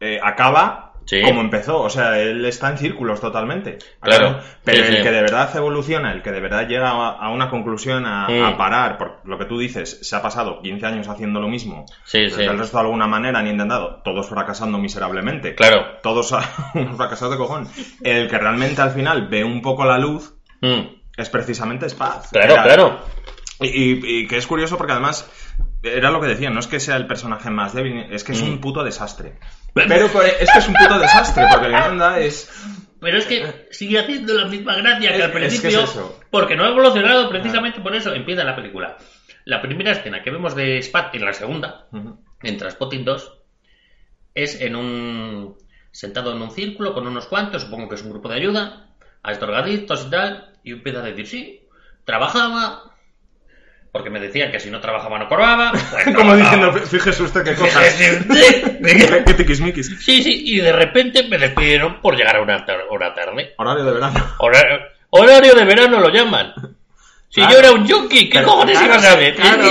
eh, 0.00 0.20
acaba 0.22 0.89
Sí. 1.06 1.22
como 1.22 1.40
empezó. 1.40 1.80
O 1.82 1.90
sea, 1.90 2.18
él 2.20 2.44
está 2.44 2.70
en 2.70 2.78
círculos 2.78 3.20
totalmente. 3.20 3.78
Claro. 4.00 4.38
Pero 4.64 4.84
Sí, 4.84 4.90
el 4.90 4.96
sí. 4.98 5.02
que 5.02 5.10
de 5.10 5.20
verdad 5.22 5.56
evoluciona, 5.56 6.12
el 6.12 6.22
que 6.22 6.30
de 6.30 6.40
verdad 6.40 6.68
llega 6.68 6.90
a, 6.90 7.30
una 7.30 7.50
conclusión, 7.50 8.06
a, 8.06 8.26
a 8.26 8.56
parar, 8.56 8.96
por 8.98 9.20
lo 9.24 9.36
que 9.38 9.44
tú 9.46 9.58
dices, 9.58 9.98
se 10.02 10.14
ha 10.16 10.22
pasado 10.22 10.60
15 10.62 10.86
años 10.86 11.08
haciendo 11.08 11.40
lo 11.40 11.48
mismo. 11.48 11.84
Sí, 12.04 12.20
desde 12.20 12.36
sí. 12.36 12.42
el 12.44 12.58
resto 12.58 12.76
de 12.76 12.82
alguna 12.84 13.06
manera 13.08 13.40
han 13.40 13.48
intentado, 13.48 14.00
todos 14.04 14.28
fracasando 14.28 14.78
miserablemente. 14.78 15.54
Claro. 15.54 15.98
Todos 16.02 16.32
unos 16.74 16.96
fracasados 16.96 17.32
de 17.34 17.38
cojón. 17.38 17.66
El 18.02 18.28
que 18.28 18.38
realmente 18.38 18.80
al 18.82 18.90
final 18.92 19.28
ve 19.28 19.42
un 19.44 19.62
poco 19.62 19.84
la 19.84 19.98
luz 19.98 20.34
Mm. 20.62 20.96
es 21.16 21.28
precisamente 21.30 21.88
Spaz. 21.88 22.28
Claro, 22.30 22.52
Era- 22.52 22.62
claro. 22.62 23.00
Y, 23.60 23.66
y- 23.68 24.00
y 24.20 24.26
que 24.26 24.36
es 24.36 24.46
curioso 24.46 24.76
porque 24.76 24.92
además 24.92 25.28
era 25.82 26.10
lo 26.10 26.20
que 26.20 26.26
decía, 26.28 26.50
no 26.50 26.60
es 26.60 26.66
que 26.66 26.80
sea 26.80 26.96
el 26.96 27.06
personaje 27.06 27.50
más 27.50 27.72
débil, 27.74 28.06
es 28.10 28.22
que 28.24 28.32
es 28.32 28.42
Mm. 28.42 28.48
un 28.48 28.60
puto 28.60 28.84
desastre. 28.84 29.38
Pero 29.74 30.08
por- 30.08 30.24
es 30.26 30.50
que 30.50 30.58
es 30.58 30.68
un 30.68 30.74
puto 30.74 30.98
desastre 30.98 31.44
porque 31.50 31.66
el 31.66 31.72
Miranda 31.74 32.18
es 32.18 32.50
Pero 33.00 33.16
es 33.16 33.24
que 33.26 33.66
sigue 33.70 33.98
haciendo 33.98 34.34
la 34.34 34.44
misma 34.46 34.74
gracia 34.76 35.10
que 35.12 35.16
Es- 35.16 35.22
al 35.22 35.28
es 35.28 35.32
que 35.32 35.38
principio, 35.38 35.80
es 35.84 35.90
eso. 35.90 36.20
porque 36.30 36.54
no 36.56 36.64
ha 36.64 36.68
evolucionado 36.68 37.28
precisamente 37.30 37.80
por 37.80 37.94
eso. 37.94 38.12
Empieza 38.14 38.44
la 38.44 38.54
película. 38.56 38.98
La 39.46 39.62
primera 39.62 39.92
escena 39.92 40.22
que 40.22 40.30
vemos 40.30 40.54
de 40.54 40.78
Spad 40.82 41.14
en 41.16 41.24
la 41.24 41.32
segunda, 41.32 41.86
en 42.42 42.56
Transpotting 42.58 43.04
2, 43.04 43.32
es 44.34 44.60
en 44.60 44.76
un. 44.76 45.56
sentado 45.92 46.32
en 46.36 46.40
un 46.42 46.50
círculo 46.52 46.92
con 46.94 47.06
unos 47.06 47.26
cuantos, 47.26 47.62
supongo 47.62 47.88
que 47.88 47.94
es 47.96 48.02
un 48.02 48.10
grupo 48.10 48.28
de 48.28 48.36
ayuda, 48.36 48.86
a 49.24 49.32
estos 49.32 49.48
drogadictos 49.48 50.04
y 50.06 50.10
tal, 50.10 50.46
Y 50.62 50.72
empieza 50.72 50.98
a 51.00 51.02
decir, 51.02 51.26
sí, 51.26 51.62
trabajaba, 52.04 52.89
porque 53.92 54.10
me 54.10 54.20
decían 54.20 54.50
que 54.52 54.60
si 54.60 54.70
no 54.70 54.80
trabajaba 54.80 55.18
no 55.18 55.28
cobraba. 55.28 55.72
pues 56.04 56.14
Como 56.16 56.36
diciendo, 56.36 56.72
fíjese 56.72 57.22
usted 57.22 57.42
qué 57.44 57.54
cosas. 57.54 57.84
Sí, 57.94 58.62
Qué 59.26 59.34
tiquismiquis. 59.34 59.96
sí, 60.04 60.42
y 60.46 60.60
de 60.60 60.72
repente 60.72 61.24
me 61.28 61.38
despidieron 61.38 62.00
por 62.00 62.16
llegar 62.16 62.36
a 62.36 62.42
una 62.42 62.64
tar- 62.64 62.84
hora 62.90 63.14
tarde. 63.14 63.54
Horario 63.58 63.84
de 63.84 63.92
verano. 63.92 64.26
Horario, 64.38 64.78
horario 65.10 65.54
de 65.54 65.64
verano 65.64 66.00
lo 66.00 66.08
llaman. 66.08 66.52
Si 67.32 67.40
Claro. 67.40 67.52
yo 67.52 67.58
era 67.60 67.70
un 67.70 67.88
junkie, 67.88 68.28
¿qué 68.28 68.38
Pero, 68.40 68.48
cojones 68.48 68.76
claro, 68.76 68.92
iba 68.92 68.96
a 68.96 69.10
saber? 69.12 69.34
Claro, 69.36 69.62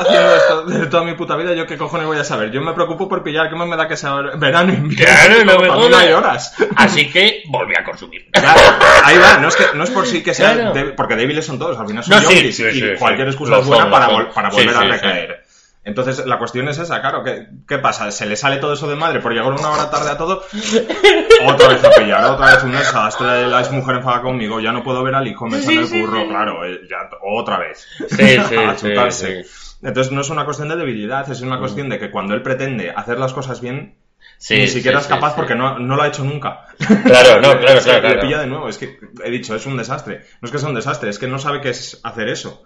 haciendo 0.00 0.36
esto 0.36 0.62
de 0.64 0.86
toda 0.86 1.04
mi 1.04 1.14
puta 1.14 1.36
vida, 1.36 1.54
¿yo 1.54 1.68
qué 1.68 1.76
cojones 1.78 2.04
voy 2.08 2.18
a 2.18 2.24
saber? 2.24 2.50
Yo 2.50 2.60
me 2.62 2.72
preocupo 2.72 3.08
por 3.08 3.22
pillar, 3.22 3.48
¿qué 3.48 3.54
más 3.54 3.68
me 3.68 3.76
da 3.76 3.86
que 3.86 3.96
sea 3.96 4.14
verano 4.36 4.72
y 4.72 4.76
invierno? 4.76 5.44
Claro, 5.44 5.88
no 5.88 5.96
hay 5.96 6.12
horas. 6.12 6.52
Así 6.74 7.08
que 7.12 7.44
volví 7.46 7.74
a 7.78 7.84
consumir. 7.84 8.26
Claro, 8.32 8.60
ahí 9.04 9.16
va, 9.18 9.36
no 9.38 9.46
es, 9.48 9.54
que, 9.54 9.64
no 9.74 9.84
es 9.84 9.90
por 9.90 10.04
sí 10.04 10.20
que 10.24 10.34
sea 10.34 10.72
débil, 10.72 10.94
porque 10.96 11.14
débiles 11.14 11.46
son 11.46 11.60
todos, 11.60 11.78
al 11.78 11.86
final 11.86 12.02
son 12.02 12.16
No, 12.16 12.22
yonkis 12.28 12.56
sí, 12.56 12.64
y 12.64 12.72
sí, 12.72 12.84
cualquier 12.98 13.28
excusa 13.28 13.58
es 13.60 13.66
buena 13.66 13.88
para, 13.88 14.08
vol- 14.10 14.32
para 14.32 14.50
volver 14.50 14.76
a 14.76 14.80
recaer. 14.80 15.43
Entonces, 15.84 16.24
la 16.24 16.38
cuestión 16.38 16.66
es 16.68 16.78
esa, 16.78 17.00
claro, 17.02 17.22
¿qué, 17.22 17.46
¿qué 17.68 17.78
pasa? 17.78 18.10
¿Se 18.10 18.24
le 18.24 18.36
sale 18.36 18.56
todo 18.56 18.72
eso 18.72 18.88
de 18.88 18.96
madre 18.96 19.20
por 19.20 19.32
llegar 19.32 19.52
una 19.52 19.70
hora 19.70 19.90
tarde 19.90 20.10
a 20.10 20.16
todo? 20.16 20.42
otra 21.46 21.68
vez 21.68 21.84
a 21.84 21.90
pillar, 21.90 22.24
otra 22.24 22.54
vez 22.54 22.64
un 22.64 22.72
desastre, 22.72 23.46
la 23.46 23.60
mujer 23.70 23.96
enfada 23.96 24.22
conmigo, 24.22 24.60
ya 24.60 24.72
no 24.72 24.82
puedo 24.82 25.02
ver 25.02 25.14
al 25.14 25.26
hijo, 25.28 25.46
me 25.46 25.58
Sí, 25.58 25.64
sale 25.66 25.80
el 25.80 25.86
sí. 25.88 26.04
claro, 26.28 26.64
eh, 26.64 26.80
ya, 26.88 26.96
otra 27.22 27.58
vez. 27.58 27.86
Sí, 28.08 28.16
sí, 28.48 28.56
a 28.56 28.74
sí, 28.76 28.88
chutarse. 28.88 29.44
sí. 29.44 29.76
Entonces 29.82 30.12
no 30.12 30.22
es 30.22 30.30
una 30.30 30.46
cuestión 30.46 30.68
de 30.70 30.76
debilidad, 30.76 31.30
es 31.30 31.42
una 31.42 31.58
cuestión 31.58 31.90
de 31.90 31.98
que 31.98 32.10
cuando 32.10 32.32
él 32.34 32.40
pretende 32.40 32.90
hacer 32.90 33.18
las 33.18 33.34
cosas 33.34 33.60
bien, 33.60 33.94
Sí, 34.38 34.56
ni 34.58 34.68
siquiera 34.68 34.98
sí, 34.98 35.04
es 35.04 35.08
capaz 35.08 35.30
sí, 35.30 35.34
porque 35.36 35.54
no, 35.54 35.78
no 35.78 35.96
lo 35.96 36.02
ha 36.02 36.08
hecho 36.08 36.22
nunca. 36.24 36.66
Claro, 36.78 37.40
no, 37.40 37.58
claro, 37.58 37.78
Es 37.78 37.84
que 37.84 37.90
claro, 37.90 38.02
Le 38.08 38.14
claro. 38.14 38.20
pilla 38.20 38.38
de 38.40 38.46
nuevo, 38.46 38.68
es 38.68 38.76
que 38.78 38.98
he 39.24 39.30
dicho, 39.30 39.54
es 39.54 39.64
un 39.66 39.76
desastre. 39.76 40.26
No 40.40 40.46
es 40.46 40.52
que 40.52 40.58
sea 40.58 40.68
un 40.68 40.74
desastre, 40.74 41.08
es 41.10 41.18
que 41.18 41.26
no 41.26 41.38
sabe 41.38 41.60
qué 41.60 41.70
es 41.70 42.00
hacer 42.02 42.28
eso. 42.28 42.62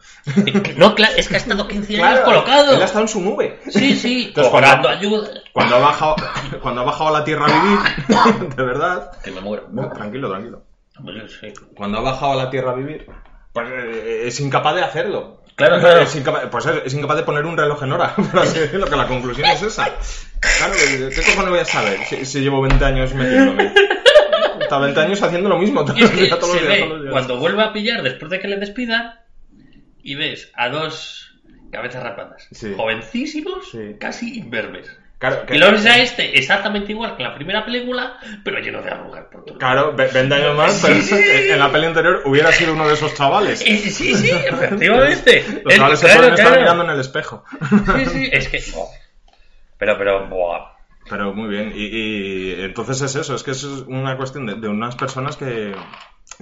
No, 0.77 0.94
claro, 0.94 1.14
es 1.16 1.29
que 1.29 1.35
ha 1.35 1.38
estado 1.38 1.68
15 1.68 2.03
años 2.03 2.21
colocado. 2.21 2.75
Él 2.75 2.83
ha 2.83 2.85
estado 2.85 3.03
en 3.03 3.09
su 3.09 3.21
nube. 3.21 3.61
Sí, 3.68 3.94
sí, 3.97 4.27
Entonces, 4.29 4.51
cuando- 4.51 4.88
ayuda. 4.88 5.29
Cuando 5.53 5.77
ha 5.77 5.79
bajado, 5.81 6.16
cuando 6.62 6.81
ha 6.81 6.85
bajado 6.85 7.09
a 7.14 7.18
la 7.21 7.25
tierra 7.25 7.47
a 7.47 7.62
vivir, 7.62 8.49
de 8.57 8.62
verdad. 8.64 9.11
Que 9.23 9.31
me 9.31 9.40
muero. 9.40 9.68
No, 9.71 9.88
tranquilo, 9.90 10.29
tranquilo. 10.31 10.62
Cuando 11.77 11.99
ha 11.99 12.03
bajado 12.03 12.33
a 12.33 12.37
la 12.37 12.51
tierra 12.51 12.73
a 12.73 12.75
vivir, 12.75 13.07
pues 13.53 13.68
eh, 13.71 14.23
es 14.27 14.40
incapaz 14.40 14.75
de 14.75 14.83
hacerlo. 14.83 15.38
Claro, 15.59 15.81
claro. 15.81 16.01
Es 16.01 16.14
incapaz, 16.16 16.47
pues 16.51 16.64
es, 16.66 16.83
es 16.87 16.94
incapaz 16.94 17.16
de 17.18 17.23
poner 17.25 17.44
un 17.44 17.57
reloj 17.59 17.83
en 17.83 17.92
hora, 17.92 18.14
decirlo, 18.44 18.87
que 18.87 18.97
la 18.97 19.07
conclusión 19.07 19.47
es 19.51 19.61
esa. 19.62 19.85
Claro, 20.40 20.73
¿qué 21.14 21.23
cojones 21.27 21.51
voy 21.51 21.59
a 21.59 21.64
saber 21.66 21.99
si, 22.05 22.25
si 22.25 22.40
llevo 22.40 22.62
20 22.62 22.83
años 22.85 23.12
metiéndome? 23.12 23.73
Está 24.61 24.79
20 24.79 25.01
años 25.01 25.23
haciendo 25.23 25.49
lo 25.49 25.59
mismo 25.59 25.85
todos 25.85 26.01
los 26.01 26.11
es 26.11 26.16
que 26.16 26.23
días, 26.25 26.38
todos 26.38 26.55
los 26.55 26.62
se 26.62 26.66
días, 26.68 26.79
ve 26.79 26.85
todos 26.85 26.92
los 26.92 27.03
días. 27.03 27.12
cuando 27.12 27.37
vuelve 27.38 27.62
a 27.62 27.73
pillar 27.73 28.03
después 28.03 28.31
de 28.31 28.38
que 28.38 28.49
le 28.49 28.57
despidan 28.57 29.14
y 30.03 30.14
ves 30.14 30.51
a 30.55 30.68
dos 30.68 31.40
cabezas 31.73 32.03
rapadas, 32.03 32.47
Sí. 32.53 32.73
jovencísimos, 32.77 33.71
Sí. 33.71 33.97
casi 33.99 34.38
imberbes. 34.38 34.97
Claro, 35.18 35.44
que- 35.46 35.57
Y 35.57 35.59
luego 35.59 35.72
ves 35.72 35.87
a 35.87 35.98
este 35.98 36.38
exactamente 36.38 36.92
igual 36.92 37.16
que 37.16 37.24
en 37.24 37.28
la 37.31 37.35
primera 37.35 37.64
película, 37.64 38.18
pero 38.44 38.61
lleno 38.61 38.81
de 38.83 38.90
arrugas 38.90 39.24
por 39.33 39.44
todo. 39.44 39.59
Claro, 39.59 39.92
20 39.96 40.33
años 40.35 40.57
más, 40.57 40.81
pero 40.81 40.94
Sí, 40.94 41.02
sí. 41.02 41.16
en 41.50 41.59
la 41.59 41.72
peli 41.72 41.87
anterior 41.87 42.22
hubiera 42.24 42.52
sido 42.52 42.72
uno 42.74 42.87
de 42.87 42.94
esos 42.94 43.14
chavales. 43.14 43.59
Sí, 43.59 43.76
sí, 43.78 44.14
sí, 44.14 44.31
efectivamente. 44.31 45.44
Los 45.64 45.72
Es- 45.72 45.76
chavales 45.78 45.98
se 45.98 46.07
claro, 46.07 46.20
pueden 46.20 46.35
estar 46.35 46.59
mirando 46.61 46.85
en 46.85 46.90
el 46.90 47.00
espejo. 47.00 47.44
Sí, 47.96 48.07
sí, 48.07 48.28
es 48.33 48.48
que... 48.48 48.62
buah. 48.72 48.87
Pero, 49.78 49.98
pero, 49.98 50.28
buah. 50.28 50.72
Pero 51.11 51.33
muy 51.33 51.48
bien, 51.48 51.72
y, 51.74 51.85
y 51.87 52.62
entonces 52.62 53.00
es 53.00 53.16
eso, 53.16 53.35
es 53.35 53.42
que 53.42 53.52
es 53.52 53.64
una 53.64 54.16
cuestión 54.18 54.44
de, 54.46 54.57
de 54.57 54.68
unas 54.68 54.94
personas 54.94 55.37
que, 55.37 55.74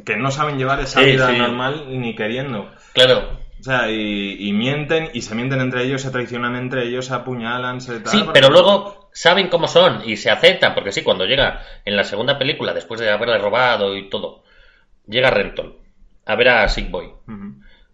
que 0.04 0.16
no 0.16 0.30
saben 0.32 0.58
llevar 0.58 0.80
esa 0.80 1.00
vida 1.02 1.30
normal 1.32 1.86
ni 2.00 2.14
queriendo. 2.16 2.68
Claro. 2.92 3.38
O 3.58 3.62
sea, 3.62 3.90
y, 3.90 4.36
y 4.48 4.52
mienten, 4.52 5.10
y 5.14 5.22
se 5.22 5.34
mienten 5.34 5.60
entre 5.60 5.84
ellos, 5.84 6.02
se 6.02 6.10
traicionan 6.10 6.56
entre 6.56 6.86
ellos, 6.86 7.06
se 7.06 7.14
apuñalan, 7.14 7.80
se 7.80 8.00
tal. 8.00 8.12
Sí, 8.12 8.24
pero 8.32 8.50
luego 8.50 9.08
saben 9.12 9.48
cómo 9.48 9.66
son 9.66 10.02
y 10.04 10.16
se 10.16 10.30
aceptan, 10.30 10.74
porque 10.74 10.92
sí, 10.92 11.02
cuando 11.02 11.24
llega 11.24 11.62
en 11.84 11.96
la 11.96 12.04
segunda 12.04 12.38
película, 12.38 12.74
después 12.74 13.00
de 13.00 13.10
haberle 13.10 13.38
robado 13.38 13.96
y 13.96 14.10
todo, 14.10 14.44
llega 15.06 15.30
Renton 15.30 15.74
a 16.26 16.36
ver 16.36 16.48
a 16.48 16.68
Sick 16.68 16.90
Boy. 16.90 17.10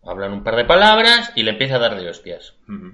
Hablan 0.05 0.33
un 0.33 0.43
par 0.43 0.57
de 0.57 0.65
palabras 0.65 1.33
y 1.37 1.45
le 1.45 1.53
empieza 1.53 1.77
a 1.77 1.79
dar 1.79 1.95
de 1.95 2.09
hostias. 2.09 2.55
ujú. 2.69 2.93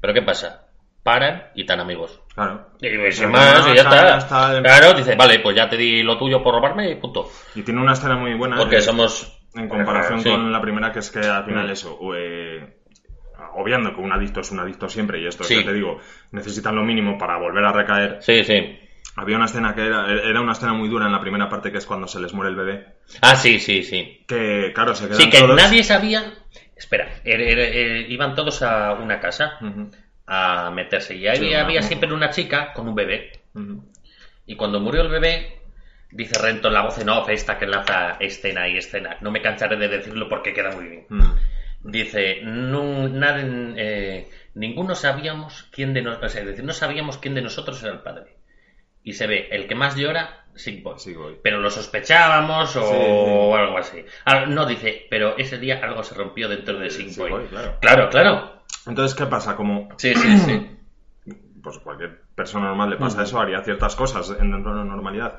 ¿Pero 0.00 0.12
qué 0.12 0.22
pasa? 0.22 0.66
Paran 1.02 1.44
y 1.54 1.64
tan 1.64 1.80
amigos. 1.80 2.20
Claro. 2.34 2.68
Y 2.80 3.12
sin 3.12 3.30
más, 3.30 3.66
y 3.68 3.74
ya 3.74 3.82
está. 3.82 4.60
Claro, 4.62 4.92
dice, 4.94 5.16
vale, 5.16 5.38
pues 5.40 5.56
ya 5.56 5.68
te 5.68 5.76
di 5.78 6.02
lo 6.02 6.18
tuyo 6.18 6.42
por 6.42 6.54
robarme 6.54 6.90
y 6.90 6.94
punto. 6.96 7.30
Y 7.54 7.62
tiene 7.62 7.80
una 7.80 7.94
escena 7.94 8.16
muy 8.16 8.34
buena. 8.34 8.56
Porque 8.56 8.80
somos... 8.82 9.40
En 9.54 9.68
comparación 9.68 10.20
Sí. 10.20 10.28
con 10.30 10.50
la 10.52 10.60
primera, 10.60 10.92
que 10.92 10.98
es 10.98 11.10
que 11.10 11.20
al 11.20 11.44
final 11.44 11.68
Mm. 11.68 11.70
eso, 11.70 11.98
eh, 12.16 12.76
obviando 13.54 13.94
que 13.94 14.00
un 14.00 14.12
adicto 14.12 14.40
es 14.40 14.50
un 14.50 14.60
adicto 14.60 14.88
siempre, 14.88 15.20
y 15.20 15.26
esto, 15.26 15.44
Sí. 15.44 15.56
ya 15.56 15.64
te 15.64 15.72
digo, 15.72 15.98
necesitan 16.32 16.74
lo 16.74 16.82
mínimo 16.82 17.16
para 17.18 17.36
volver 17.38 17.64
a 17.64 17.72
recaer. 17.72 18.18
Sí, 18.20 18.42
sí. 18.44 18.78
Había 19.16 19.36
una 19.36 19.44
escena 19.44 19.74
que 19.76 19.86
era, 19.86 20.10
era 20.10 20.40
una 20.40 20.52
escena 20.52 20.72
muy 20.72 20.88
dura 20.88 21.06
en 21.06 21.12
la 21.12 21.20
primera 21.20 21.48
parte, 21.48 21.70
que 21.70 21.78
es 21.78 21.86
cuando 21.86 22.08
se 22.08 22.18
les 22.18 22.34
muere 22.34 22.50
el 22.50 22.56
bebé. 22.56 22.86
Ah, 23.20 23.36
sí, 23.36 23.60
sí, 23.60 23.84
sí. 23.84 24.24
Que, 24.26 24.72
claro, 24.74 24.94
se 24.94 25.04
quedan 25.06 25.20
Sí, 25.20 25.30
que 25.30 25.38
todos... 25.38 25.56
nadie 25.56 25.84
sabía... 25.84 26.34
Espera, 26.76 27.06
er- 27.24 27.40
er- 27.40 27.72
er- 27.72 28.06
iban 28.10 28.34
todos 28.34 28.60
a 28.62 28.94
una 28.94 29.20
casa 29.20 29.58
a 30.26 30.70
meterse 30.74 31.14
y 31.14 31.28
ahí 31.28 31.36
Sí, 31.36 31.54
había 31.54 31.78
una- 31.78 31.86
siempre 31.86 32.12
una 32.12 32.30
chica 32.30 32.72
con 32.72 32.88
un 32.88 32.94
bebé. 32.96 33.30
Y 34.46 34.56
cuando 34.56 34.80
murió 34.80 35.02
el 35.02 35.08
bebé, 35.08 35.60
dice 36.14 36.38
Renton 36.40 36.72
la 36.72 36.82
voz 36.82 36.98
en 36.98 37.08
off, 37.10 37.28
esta 37.28 37.58
que 37.58 37.66
enlaza 37.66 38.16
escena 38.20 38.66
y 38.68 38.78
escena. 38.78 39.18
No 39.20 39.30
me 39.30 39.42
cansaré 39.42 39.76
de 39.76 39.88
decirlo 39.88 40.28
porque 40.28 40.54
queda 40.54 40.70
muy 40.70 40.88
bien. 40.88 41.06
Mm. 41.10 41.22
Dice, 41.82 42.40
no, 42.44 43.08
nadie, 43.08 43.44
eh, 43.76 44.30
ninguno 44.54 44.94
sabíamos 44.94 45.68
quién 45.70 45.92
de 45.92 46.00
nosotros, 46.00 46.34
es 46.36 46.46
decir, 46.46 46.64
no 46.64 46.72
sabíamos 46.72 47.18
quién 47.18 47.34
de 47.34 47.42
nosotros 47.42 47.82
era 47.82 47.92
el 47.92 48.00
padre. 48.00 48.36
Y 49.02 49.12
se 49.12 49.26
ve, 49.26 49.48
el 49.50 49.66
que 49.68 49.74
más 49.74 49.94
llora, 49.96 50.46
Sick 50.54 50.82
Boy. 50.82 50.98
Sick 50.98 51.18
Boy. 51.18 51.36
Pero 51.42 51.58
lo 51.60 51.68
sospechábamos 51.70 52.74
o 52.76 52.80
Sí, 52.80 52.94
sí. 52.94 53.60
algo 53.60 53.76
así. 53.76 54.04
Ah, 54.24 54.46
no, 54.46 54.64
dice, 54.64 55.06
pero 55.10 55.36
ese 55.36 55.58
día 55.58 55.80
algo 55.82 56.02
se 56.02 56.14
rompió 56.14 56.48
dentro 56.48 56.78
de 56.78 56.88
Sick 56.88 57.08
Sick 57.08 57.18
Boy. 57.18 57.30
Boy, 57.32 57.44
claro. 57.48 57.76
Claro, 57.80 58.08
claro. 58.08 58.62
Entonces, 58.86 59.14
¿qué 59.14 59.26
pasa? 59.26 59.54
Como 59.56 59.88
Sí, 59.98 60.14
sí, 60.14 60.38
sí. 60.38 60.70
pues 61.62 61.78
cualquier 61.80 62.22
persona 62.34 62.68
normal 62.68 62.90
le 62.90 62.96
pasa 62.96 63.22
eso, 63.24 63.38
haría 63.38 63.62
ciertas 63.62 63.94
cosas 63.94 64.30
en- 64.40 64.52
dentro 64.52 64.72
de 64.72 64.78
la 64.78 64.84
normalidad. 64.84 65.38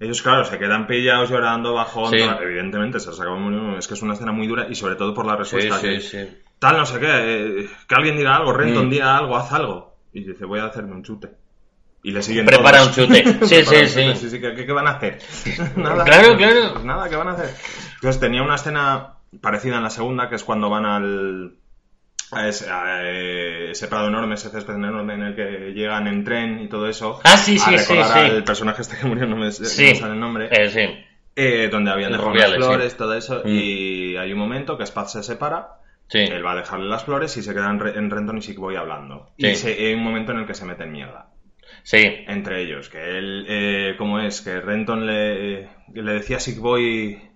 Ellos, 0.00 0.22
claro, 0.22 0.44
se 0.46 0.58
quedan 0.58 0.86
pillados 0.86 1.28
llorando 1.30 1.74
bajo 1.74 2.08
Sí. 2.08 2.16
Evidentemente, 2.16 2.98
se 3.00 3.10
les 3.10 3.20
acaba 3.20 3.36
muriendo. 3.36 3.76
Es 3.78 3.86
que 3.86 3.94
es 3.94 4.02
una 4.02 4.14
escena 4.14 4.32
muy 4.32 4.46
dura 4.46 4.66
y 4.68 4.74
sobre 4.74 4.94
todo 4.96 5.12
por 5.14 5.26
la 5.26 5.32
Sí, 5.44 5.56
respuesta. 5.56 5.76
sí, 5.78 5.86
que, 5.88 6.00
sí. 6.00 6.38
Tal, 6.58 6.78
no 6.78 6.86
sé 6.86 6.98
qué, 6.98 7.06
eh, 7.10 7.68
que 7.86 7.94
alguien 7.94 8.16
diga 8.16 8.34
algo, 8.36 8.52
Renton 8.52 8.86
Mm. 8.86 8.90
diga 8.90 9.16
algo, 9.16 9.36
haz 9.36 9.52
algo. 9.52 9.96
Y 10.12 10.24
dice, 10.24 10.44
voy 10.46 10.58
a 10.60 10.64
hacerme 10.64 10.92
un 10.94 11.02
chute. 11.04 11.30
Y 12.02 12.12
le 12.12 12.22
siguen 12.22 12.46
Prepara 12.46 12.78
todos. 12.78 12.96
un 12.98 13.06
chute. 13.06 13.22
Sí, 13.46 13.62
sí, 13.64 13.76
un 14.08 14.16
sí. 14.16 14.30
chute, 14.30 14.40
¿qué, 14.56 14.66
qué 14.66 14.72
van 14.72 14.86
a 14.86 14.92
hacer? 14.92 15.18
nada. 15.76 16.02
Claro, 16.04 16.36
claro. 16.36 16.72
Pues 16.72 16.84
nada, 16.84 17.08
¿qué 17.10 17.16
van 17.16 17.28
a 17.28 17.32
hacer? 17.32 17.54
Entonces 17.96 18.18
tenía 18.20 18.42
una 18.42 18.54
escena 18.54 19.16
parecida 19.42 19.76
en 19.76 19.82
la 19.82 19.90
segunda, 19.90 20.28
que 20.30 20.36
es 20.36 20.44
cuando 20.44 20.70
van 20.70 20.86
al... 20.86 21.52
A 22.32 22.46
ese, 22.48 22.70
a, 22.70 23.02
eh, 23.02 23.70
ese 23.72 23.88
prado 23.88 24.08
enorme, 24.08 24.34
ese 24.34 24.50
césped 24.50 24.74
enorme 24.74 25.14
en 25.14 25.22
el 25.22 25.34
que 25.34 25.72
llegan 25.74 26.06
en 26.06 26.22
tren 26.24 26.60
y 26.60 26.68
todo 26.68 26.86
eso. 26.88 27.20
Ah, 27.24 27.36
sí, 27.36 27.56
a 27.56 27.58
sí, 27.58 27.78
sí, 27.78 27.92
recordar 27.94 28.12
sí. 28.12 28.34
al 28.36 28.44
personaje 28.44 28.82
este 28.82 28.96
que 28.98 29.06
murió, 29.06 29.26
no 29.26 29.36
me, 29.36 29.46
no 29.46 29.52
Sí. 29.52 29.82
me 29.84 29.94
sale 29.96 30.14
el 30.14 30.20
nombre. 30.20 30.48
Eh, 30.50 30.68
sí. 30.70 30.80
Eh, 31.36 31.68
donde 31.70 31.90
habían 31.90 32.12
dejado 32.12 32.34
las 32.34 32.54
flores, 32.54 32.92
sí. 32.92 32.98
todo 32.98 33.14
eso. 33.14 33.42
Mm. 33.44 33.48
Y 33.48 34.16
hay 34.16 34.32
un 34.32 34.38
momento 34.38 34.76
que 34.78 34.86
Spaz 34.86 35.12
se 35.12 35.22
separa. 35.22 35.68
Sí. 36.08 36.18
Él 36.18 36.44
va 36.44 36.52
a 36.52 36.56
dejarle 36.56 36.88
las 36.88 37.04
flores 37.04 37.36
y 37.36 37.42
se 37.42 37.52
queda 37.54 37.70
en, 37.70 37.78
Re- 37.78 37.96
en 37.96 38.10
Renton 38.10 38.38
y 38.38 38.42
Sick 38.42 38.58
Boy 38.58 38.76
hablando. 38.76 39.30
Sí. 39.38 39.46
Y 39.48 39.54
se- 39.54 39.74
hay 39.86 39.94
un 39.94 40.02
momento 40.02 40.32
en 40.32 40.38
el 40.38 40.46
que 40.46 40.54
se 40.54 40.64
mete 40.64 40.82
en 40.84 40.92
mierda. 40.92 41.30
Sí. 41.84 42.04
Entre 42.26 42.62
ellos. 42.62 42.88
Que 42.88 43.18
él, 43.18 43.46
eh, 43.48 43.94
¿cómo 43.96 44.18
es? 44.20 44.40
Que 44.42 44.60
Renton 44.60 45.06
le, 45.06 45.68
le 45.94 46.12
decía 46.12 46.36
a 46.38 46.40
Sick 46.40 46.58
Boy 46.58 47.29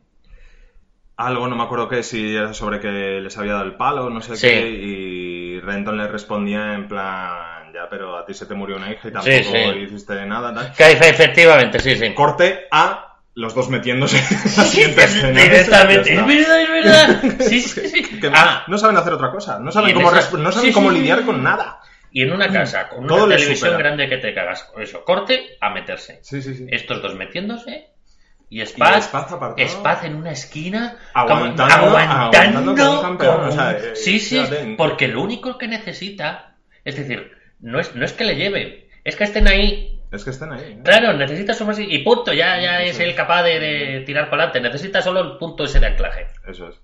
algo, 1.17 1.47
no 1.49 1.57
me 1.57 1.63
acuerdo 1.63 1.89
qué, 1.89 2.03
si 2.03 2.35
era 2.37 2.53
sobre 2.55 2.81
que 2.81 2.89
les 3.23 3.37
había 3.39 3.53
dado 3.53 3.65
el 3.65 3.77
palo, 3.77 4.11
no 4.11 4.21
sé 4.21 4.37
Sí. 4.37 4.49
qué. 4.49 4.69
Y 4.69 5.61
Renton 5.61 5.97
le 5.97 6.09
respondía 6.09 6.75
en 6.75 6.89
plan, 6.89 7.73
ya, 7.73 7.89
pero 7.89 8.17
a 8.17 8.25
ti 8.27 8.35
se 8.35 8.47
te 8.47 8.55
murió 8.55 8.77
una 8.77 8.91
hija 8.91 9.09
y 9.09 9.13
tampoco 9.13 9.33
Sí, 9.37 9.45
sí. 9.45 9.79
hiciste 9.81 10.27
nada. 10.27 10.53
Tal. 10.55 10.73
Que 10.73 10.85
efe- 10.99 11.11
efectivamente, 11.11 11.79
sí, 11.81 11.97
sí. 11.97 12.13
Corte 12.15 12.67
a 12.71 13.19
los 13.35 13.55
dos 13.55 13.69
metiéndose 13.69 14.19
en 14.19 14.25
la 14.57 14.65
siguiente 14.65 15.05
escena. 15.05 15.41
Directamente. 15.41 16.13
Es 16.15 16.27
verdad, 16.27 16.61
es 16.63 16.69
verdad. 16.71 17.35
Sí, 17.41 17.61
sí, 17.61 17.89
sí. 17.89 18.21
Ah, 18.33 18.65
no 18.69 18.79
saben 18.79 18.97
hacer 18.97 19.13
otra 19.13 19.31
cosa, 19.31 19.59
no 19.61 19.71
saben 19.73 19.91
en 19.91 19.97
cómo, 19.97 20.15
esa- 20.17 20.37
no 20.39 20.53
saben 20.53 20.73
cómo 20.73 20.91
lidiar 20.91 21.25
con 21.25 21.43
nada. 21.43 21.81
y 22.17 22.23
en 22.23 22.33
una 22.33 22.49
casa 22.49 22.89
con 22.89 23.07
Todo 23.09 23.25
una 23.25 23.35
le 23.35 23.41
televisión 23.41 23.71
supera. 23.71 23.79
grande 23.89 24.09
que 24.09 24.19
te 24.19 24.33
cagas. 24.35 24.71
Eso, 24.79 25.03
corte 25.05 25.57
a 25.61 25.71
meterse. 25.71 26.21
Sí, 26.23 26.43
sí, 26.43 26.55
sí. 26.55 26.67
Estos 26.71 27.03
dos 27.03 27.17
metiéndose. 27.17 27.89
Y 28.55 28.63
Y 28.63 28.67
Spaz, 28.67 29.13
apartado. 29.13 29.57
Spaz 29.69 30.05
en 30.05 30.15
una 30.15 30.31
esquina 30.31 30.97
Aguantando- 31.13 31.81
como- 31.81 31.97
aguantando 31.97 32.75
como 32.77 32.93
un 32.93 33.03
campeón, 33.03 33.37
como 33.37 33.49
o 33.49 33.53
sea, 33.53 33.69
un- 33.71 33.75
eh, 33.85 33.97
sí, 33.97 34.21
sí, 34.21 34.37
fíjate. 34.39 34.75
porque 34.79 35.09
lo 35.09 35.23
único 35.23 35.59
que 35.59 35.67
necesita, 35.67 36.55
es 36.85 36.97
decir, 36.97 37.33
no 37.61 37.81
es, 37.81 37.95
no 37.97 38.05
es 38.05 38.13
que 38.13 38.25
le 38.25 38.37
lleven, 38.37 38.85
es 39.03 39.17
que 39.17 39.25
estén 39.25 39.49
ahí 39.49 40.01
Es 40.13 40.23
que 40.23 40.31
estén 40.31 40.53
ahí. 40.53 40.63
¿eh? 40.79 40.81
Claro, 40.85 41.13
necesitas 41.15 41.59
solo 41.59 41.73
así. 41.73 41.85
Y 41.89 41.99
punto, 42.05 42.33
ya, 42.33 42.61
ya 42.61 42.83
es 42.83 43.01
el 43.01 43.17
capaz 43.17 43.43
de, 43.43 43.59
de 43.59 44.01
tirar 44.07 44.31
para 44.31 44.45
adelante. 44.45 44.61
Necesitas 44.69 45.03
solo 45.03 45.21
el 45.21 45.39
punto 45.39 45.65
ese 45.65 45.81
de 45.81 45.87
anclaje. 45.87 46.29
Eso 46.47 46.69
es. 46.69 46.77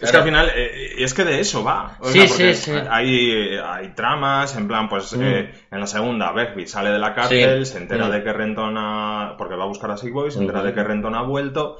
Es 0.00 0.10
que 0.10 0.16
al 0.16 0.24
final, 0.24 0.50
eh, 0.54 0.94
es 0.98 1.12
que 1.14 1.24
de 1.24 1.40
eso 1.40 1.62
va. 1.62 1.96
O 2.00 2.08
Sí, 2.08 2.26
sea, 2.26 2.54
sí, 2.54 2.54
sí. 2.54 2.72
Hay, 2.90 3.56
hay 3.62 3.88
tramas, 3.94 4.56
en 4.56 4.66
plan, 4.68 4.88
pues 4.88 5.12
eh, 5.12 5.52
en 5.70 5.80
la 5.80 5.86
segunda, 5.86 6.32
Begbie 6.32 6.66
sale 6.66 6.90
de 6.90 6.98
la 6.98 7.14
cárcel, 7.14 7.66
Sí. 7.66 7.72
se 7.72 7.78
entera 7.78 8.06
Mm. 8.06 8.10
de 8.12 8.22
que 8.24 8.32
Renton 8.32 8.74
ha... 8.78 9.34
porque 9.36 9.56
va 9.56 9.64
a 9.64 9.68
buscar 9.68 9.90
a 9.90 9.96
Sick 9.96 10.12
Boy, 10.12 10.30
se 10.30 10.38
entera 10.40 10.62
de 10.62 10.72
que 10.72 10.82
Renton 10.82 11.14
ha 11.14 11.22
vuelto 11.22 11.76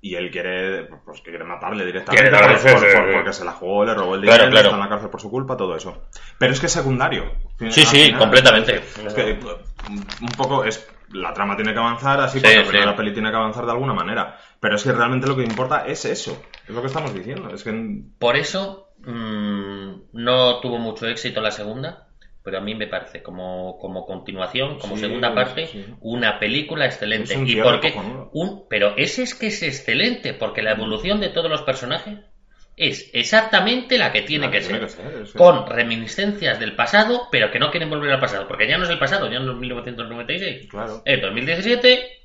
y 0.00 0.16
él 0.16 0.30
quiere, 0.30 0.84
pues 1.06 1.22
que 1.22 1.30
quiere 1.30 1.44
matarle 1.46 1.86
directamente 1.86 2.28
Quiere 2.28 2.36
darle, 2.36 2.58
por- 2.58 2.68
sí, 2.68 2.68
por- 2.76 2.90
sí, 2.90 2.96
por- 2.96 3.06
sí. 3.08 3.12
porque 3.14 3.32
se 3.32 3.44
la 3.46 3.52
jugó, 3.52 3.84
le 3.86 3.94
robó 3.94 4.14
el 4.16 4.20
dinero, 4.20 4.50
claro. 4.50 4.56
está 4.66 4.74
en 4.74 4.80
la 4.80 4.88
cárcel 4.90 5.08
por 5.08 5.20
su 5.22 5.30
culpa, 5.30 5.56
todo 5.56 5.74
eso. 5.76 6.02
Pero 6.38 6.52
es 6.52 6.60
que 6.60 6.66
es 6.66 6.72
secundario. 6.72 7.32
Sí, 7.70 7.70
sí, 7.70 7.86
final, 8.04 8.20
completamente. 8.20 8.82
Es 9.06 9.14
que 9.14 9.38
un 10.20 10.28
poco 10.36 10.62
es 10.64 10.86
la 11.14 11.32
trama 11.32 11.56
tiene 11.56 11.72
que 11.72 11.78
avanzar 11.78 12.20
así 12.20 12.40
Sí, 12.40 12.46
porque 12.64 12.78
sí. 12.80 12.84
la 12.84 12.94
peli 12.96 13.12
tiene 13.12 13.30
que 13.30 13.36
avanzar 13.36 13.64
de 13.64 13.72
alguna 13.72 13.94
manera 13.94 14.36
pero 14.60 14.76
es 14.76 14.82
que 14.84 14.92
realmente 14.92 15.26
lo 15.26 15.36
que 15.36 15.44
importa 15.44 15.86
es 15.86 16.04
eso 16.04 16.36
es 16.68 16.74
lo 16.74 16.80
que 16.80 16.88
estamos 16.88 17.14
diciendo 17.14 17.48
es 17.50 17.62
que 17.64 17.72
Por 18.18 18.36
eso 18.36 18.88
mm, 18.98 19.90
no 20.12 20.60
tuvo 20.60 20.78
mucho 20.78 21.06
éxito 21.06 21.40
la 21.40 21.50
segunda, 21.50 22.08
pero 22.42 22.58
a 22.58 22.60
mí 22.60 22.74
me 22.74 22.86
parece 22.86 23.22
como, 23.22 23.78
como 23.78 24.04
continuación, 24.06 24.78
como 24.78 24.96
Sí, 24.96 25.02
segunda 25.02 25.34
parte, 25.34 25.68
una 26.00 26.38
película 26.38 26.84
excelente. 26.86 27.32
Es 27.32 27.38
un 27.38 27.48
y 27.48 27.56
porque 27.56 27.94
un, 28.32 28.66
pero 28.68 28.94
ese 28.96 29.22
es 29.22 29.34
que 29.34 29.46
es 29.48 29.62
excelente, 29.62 30.34
porque 30.34 30.62
la 30.62 30.72
evolución 30.72 31.20
de 31.20 31.30
todos 31.30 31.50
los 31.50 31.62
personajes 31.62 32.18
es 32.76 33.10
exactamente 33.12 33.98
la 33.98 34.10
que 34.12 34.22
tiene 34.22 34.46
La 34.46 34.52
que 34.52 34.58
que 34.58 34.66
tiene 34.66 34.88
ser. 34.88 35.24
que 35.24 35.38
Con 35.38 35.66
reminiscencias 35.66 36.58
del 36.58 36.74
pasado, 36.74 37.28
pero 37.30 37.50
que 37.50 37.58
no 37.58 37.70
quieren 37.70 37.90
volver 37.90 38.12
al 38.12 38.20
pasado, 38.20 38.48
porque 38.48 38.68
ya 38.68 38.78
no 38.78 38.84
es 38.84 38.90
el 38.90 38.98
pasado, 38.98 39.30
ya 39.30 39.38
no 39.38 39.52
es 39.52 39.58
1996. 39.58 40.66
claro 40.68 41.02
En 41.04 41.20
2017 41.20 42.24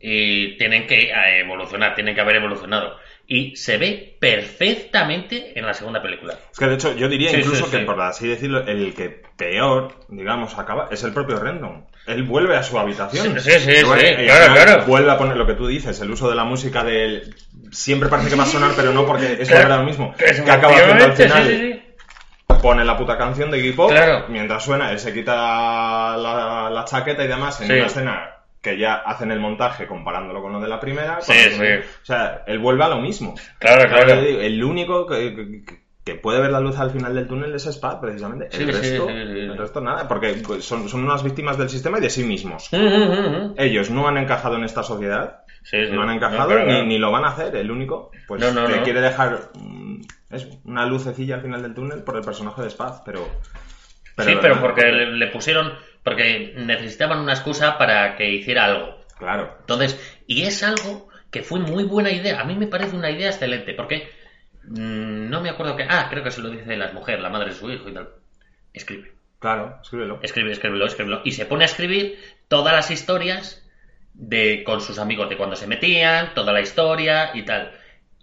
y 0.00 0.56
tienen 0.56 0.86
que 0.86 1.10
eh, 1.10 1.40
evolucionar, 1.40 1.94
tienen 1.94 2.14
que 2.14 2.20
haber 2.20 2.36
evolucionado. 2.36 2.98
Y 3.30 3.54
se 3.56 3.76
ve 3.76 4.16
perfectamente 4.18 5.52
en 5.58 5.66
la 5.66 5.74
segunda 5.74 6.00
película. 6.00 6.34
es 6.50 6.58
que 6.58 6.66
de 6.66 6.74
hecho 6.74 6.96
yo 6.96 7.08
diría 7.10 7.28
Sí, 7.30 7.36
incluso 7.36 7.66
sí, 7.66 7.70
que 7.72 7.78
sí. 7.80 7.84
por 7.84 8.00
así 8.00 8.26
decirlo 8.26 8.60
el 8.66 8.94
que 8.94 9.22
peor 9.36 9.92
digamos 10.08 10.58
acaba 10.58 10.88
es 10.90 11.04
el 11.04 11.12
propio 11.12 11.38
Rendon 11.38 11.86
él 12.06 12.22
vuelve 12.22 12.56
a 12.56 12.62
su 12.62 12.78
habitación 12.78 13.38
Sí, 13.38 13.50
sí, 13.50 13.76
sí, 13.76 13.84
bueno, 13.84 14.02
claro, 14.24 14.54
claro. 14.54 14.84
vuelve 14.86 15.10
a 15.10 15.18
poner 15.18 15.36
lo 15.36 15.46
que 15.46 15.52
tú 15.54 15.66
dices 15.66 16.00
el 16.00 16.10
uso 16.10 16.30
de 16.30 16.36
la 16.36 16.44
música 16.44 16.82
del 16.82 17.34
siempre 17.70 18.08
parece 18.08 18.30
que 18.30 18.36
va 18.36 18.44
a 18.44 18.46
sonar 18.46 18.70
pero 18.74 18.92
no 18.92 19.04
porque 19.04 19.36
es 19.38 19.48
Claro. 19.48 19.76
lo 19.76 19.82
mismo 19.84 20.14
Que 20.16 20.24
que 20.42 20.50
acaba 20.50 20.74
haciendo 20.74 21.04
al 21.04 21.10
efectivamente, 21.12 21.54
final 21.64 21.82
pone 22.62 22.84
la 22.84 22.96
puta 22.96 23.16
canción 23.18 23.50
de 23.50 23.72
Pop, 23.74 23.90
Claro. 23.90 24.24
mientras 24.30 24.64
suena, 24.64 24.90
él 24.90 24.98
se 24.98 25.12
quita 25.12 26.16
la, 26.16 26.70
la 26.72 26.84
chaqueta 26.86 27.22
y 27.24 27.28
demás 27.28 27.60
en 27.60 27.66
Sí. 27.68 27.72
una 27.74 27.86
escena 27.86 28.30
que 28.70 28.78
ya 28.78 28.94
hacen 28.96 29.30
el 29.30 29.40
montaje 29.40 29.86
comparándolo 29.86 30.42
con 30.42 30.52
lo 30.52 30.60
de 30.60 30.68
la 30.68 30.78
primera. 30.80 31.20
Sí, 31.20 31.32
sí. 31.32 31.62
O 32.02 32.04
sea, 32.04 32.42
él 32.46 32.58
vuelve 32.58 32.84
a 32.84 32.88
lo 32.88 32.98
mismo. 33.00 33.34
Claro, 33.58 33.88
Claro, 33.88 34.04
claro. 34.06 34.20
yo 34.22 34.26
digo, 34.28 34.40
El 34.40 34.62
único 34.64 35.06
que, 35.06 35.34
que- 35.34 35.88
que 36.04 36.14
puede 36.14 36.40
ver 36.40 36.50
la 36.50 36.60
luz 36.60 36.78
al 36.78 36.90
final 36.90 37.14
del 37.14 37.26
túnel 37.28 37.54
es 37.54 37.66
Spad, 37.66 38.00
precisamente. 38.00 38.48
Sí, 38.50 38.62
el, 38.62 38.72
sí, 38.72 38.80
resto, 38.80 39.08
el 39.10 39.58
resto 39.58 39.80
nada, 39.82 40.08
porque 40.08 40.40
pues, 40.46 40.64
son, 40.64 40.88
son 40.88 41.04
unas 41.04 41.22
víctimas 41.22 41.58
del 41.58 41.68
sistema 41.68 41.98
y 41.98 42.00
de 42.00 42.08
sí 42.08 42.24
mismos. 42.24 42.70
Mm, 42.72 42.76
mm, 42.76 43.50
mm. 43.50 43.54
Ellos 43.58 43.90
no 43.90 44.08
han 44.08 44.16
encajado 44.16 44.56
en 44.56 44.64
esta 44.64 44.82
sociedad, 44.82 45.40
no 45.92 46.00
han 46.02 46.10
encajado 46.10 46.58
No, 46.60 46.64
ni, 46.64 46.86
ni 46.86 46.98
lo 46.98 47.10
van 47.10 47.24
a 47.26 47.28
hacer. 47.28 47.54
El 47.56 47.70
único, 47.70 48.10
pues 48.26 48.40
No, 48.40 48.50
no, 48.52 48.66
te 48.66 48.76
no. 48.78 48.82
quiere 48.84 49.02
dejar 49.02 49.50
eso, 50.30 50.48
una 50.64 50.86
lucecilla 50.86 51.34
al 51.34 51.42
final 51.42 51.60
del 51.60 51.74
túnel 51.74 52.02
por 52.02 52.16
el 52.16 52.22
personaje 52.22 52.62
de 52.62 52.70
Spad, 52.70 53.02
pero... 53.04 53.28
sí, 54.18 54.32
pero 54.40 54.60
porque 54.62 54.86
le, 54.86 55.12
le 55.12 55.26
pusieron. 55.26 55.74
Porque 56.02 56.54
necesitaban 56.56 57.18
una 57.20 57.32
excusa 57.34 57.76
para 57.78 58.16
que 58.16 58.30
hiciera 58.30 58.64
algo. 58.66 58.98
Claro. 59.18 59.56
Entonces, 59.60 60.18
y 60.26 60.42
es 60.42 60.62
algo 60.62 61.08
que 61.30 61.42
fue 61.42 61.60
muy 61.60 61.84
buena 61.84 62.10
idea. 62.10 62.40
A 62.40 62.44
mí 62.44 62.54
me 62.54 62.66
parece 62.66 62.96
una 62.96 63.10
idea 63.10 63.28
excelente. 63.30 63.74
Porque 63.74 64.08
mm, 64.64 65.28
no 65.28 65.40
me 65.40 65.50
acuerdo 65.50 65.76
que. 65.76 65.84
Ah, 65.88 66.06
creo 66.10 66.22
que 66.24 66.30
se 66.30 66.40
lo 66.40 66.50
dice 66.50 66.76
la 66.76 66.92
mujer, 66.92 67.20
la 67.20 67.28
madre 67.30 67.50
de 67.50 67.54
su 67.56 67.70
hijo 67.70 67.88
y 67.88 67.94
tal. 67.94 68.08
Escribe. 68.72 69.12
Claro, 69.40 69.78
escríbelo. 69.82 70.18
Escribe, 70.22 70.52
escríbelo, 70.52 70.86
escríbelo. 70.86 71.20
Y 71.24 71.32
se 71.32 71.46
pone 71.46 71.64
a 71.64 71.66
escribir 71.66 72.18
todas 72.48 72.72
las 72.74 72.90
historias 72.90 73.64
de 74.14 74.64
con 74.64 74.80
sus 74.80 74.98
amigos, 74.98 75.28
de 75.28 75.36
cuando 75.36 75.54
se 75.56 75.66
metían, 75.68 76.34
toda 76.34 76.52
la 76.52 76.60
historia 76.60 77.30
y 77.34 77.44
tal. 77.44 77.72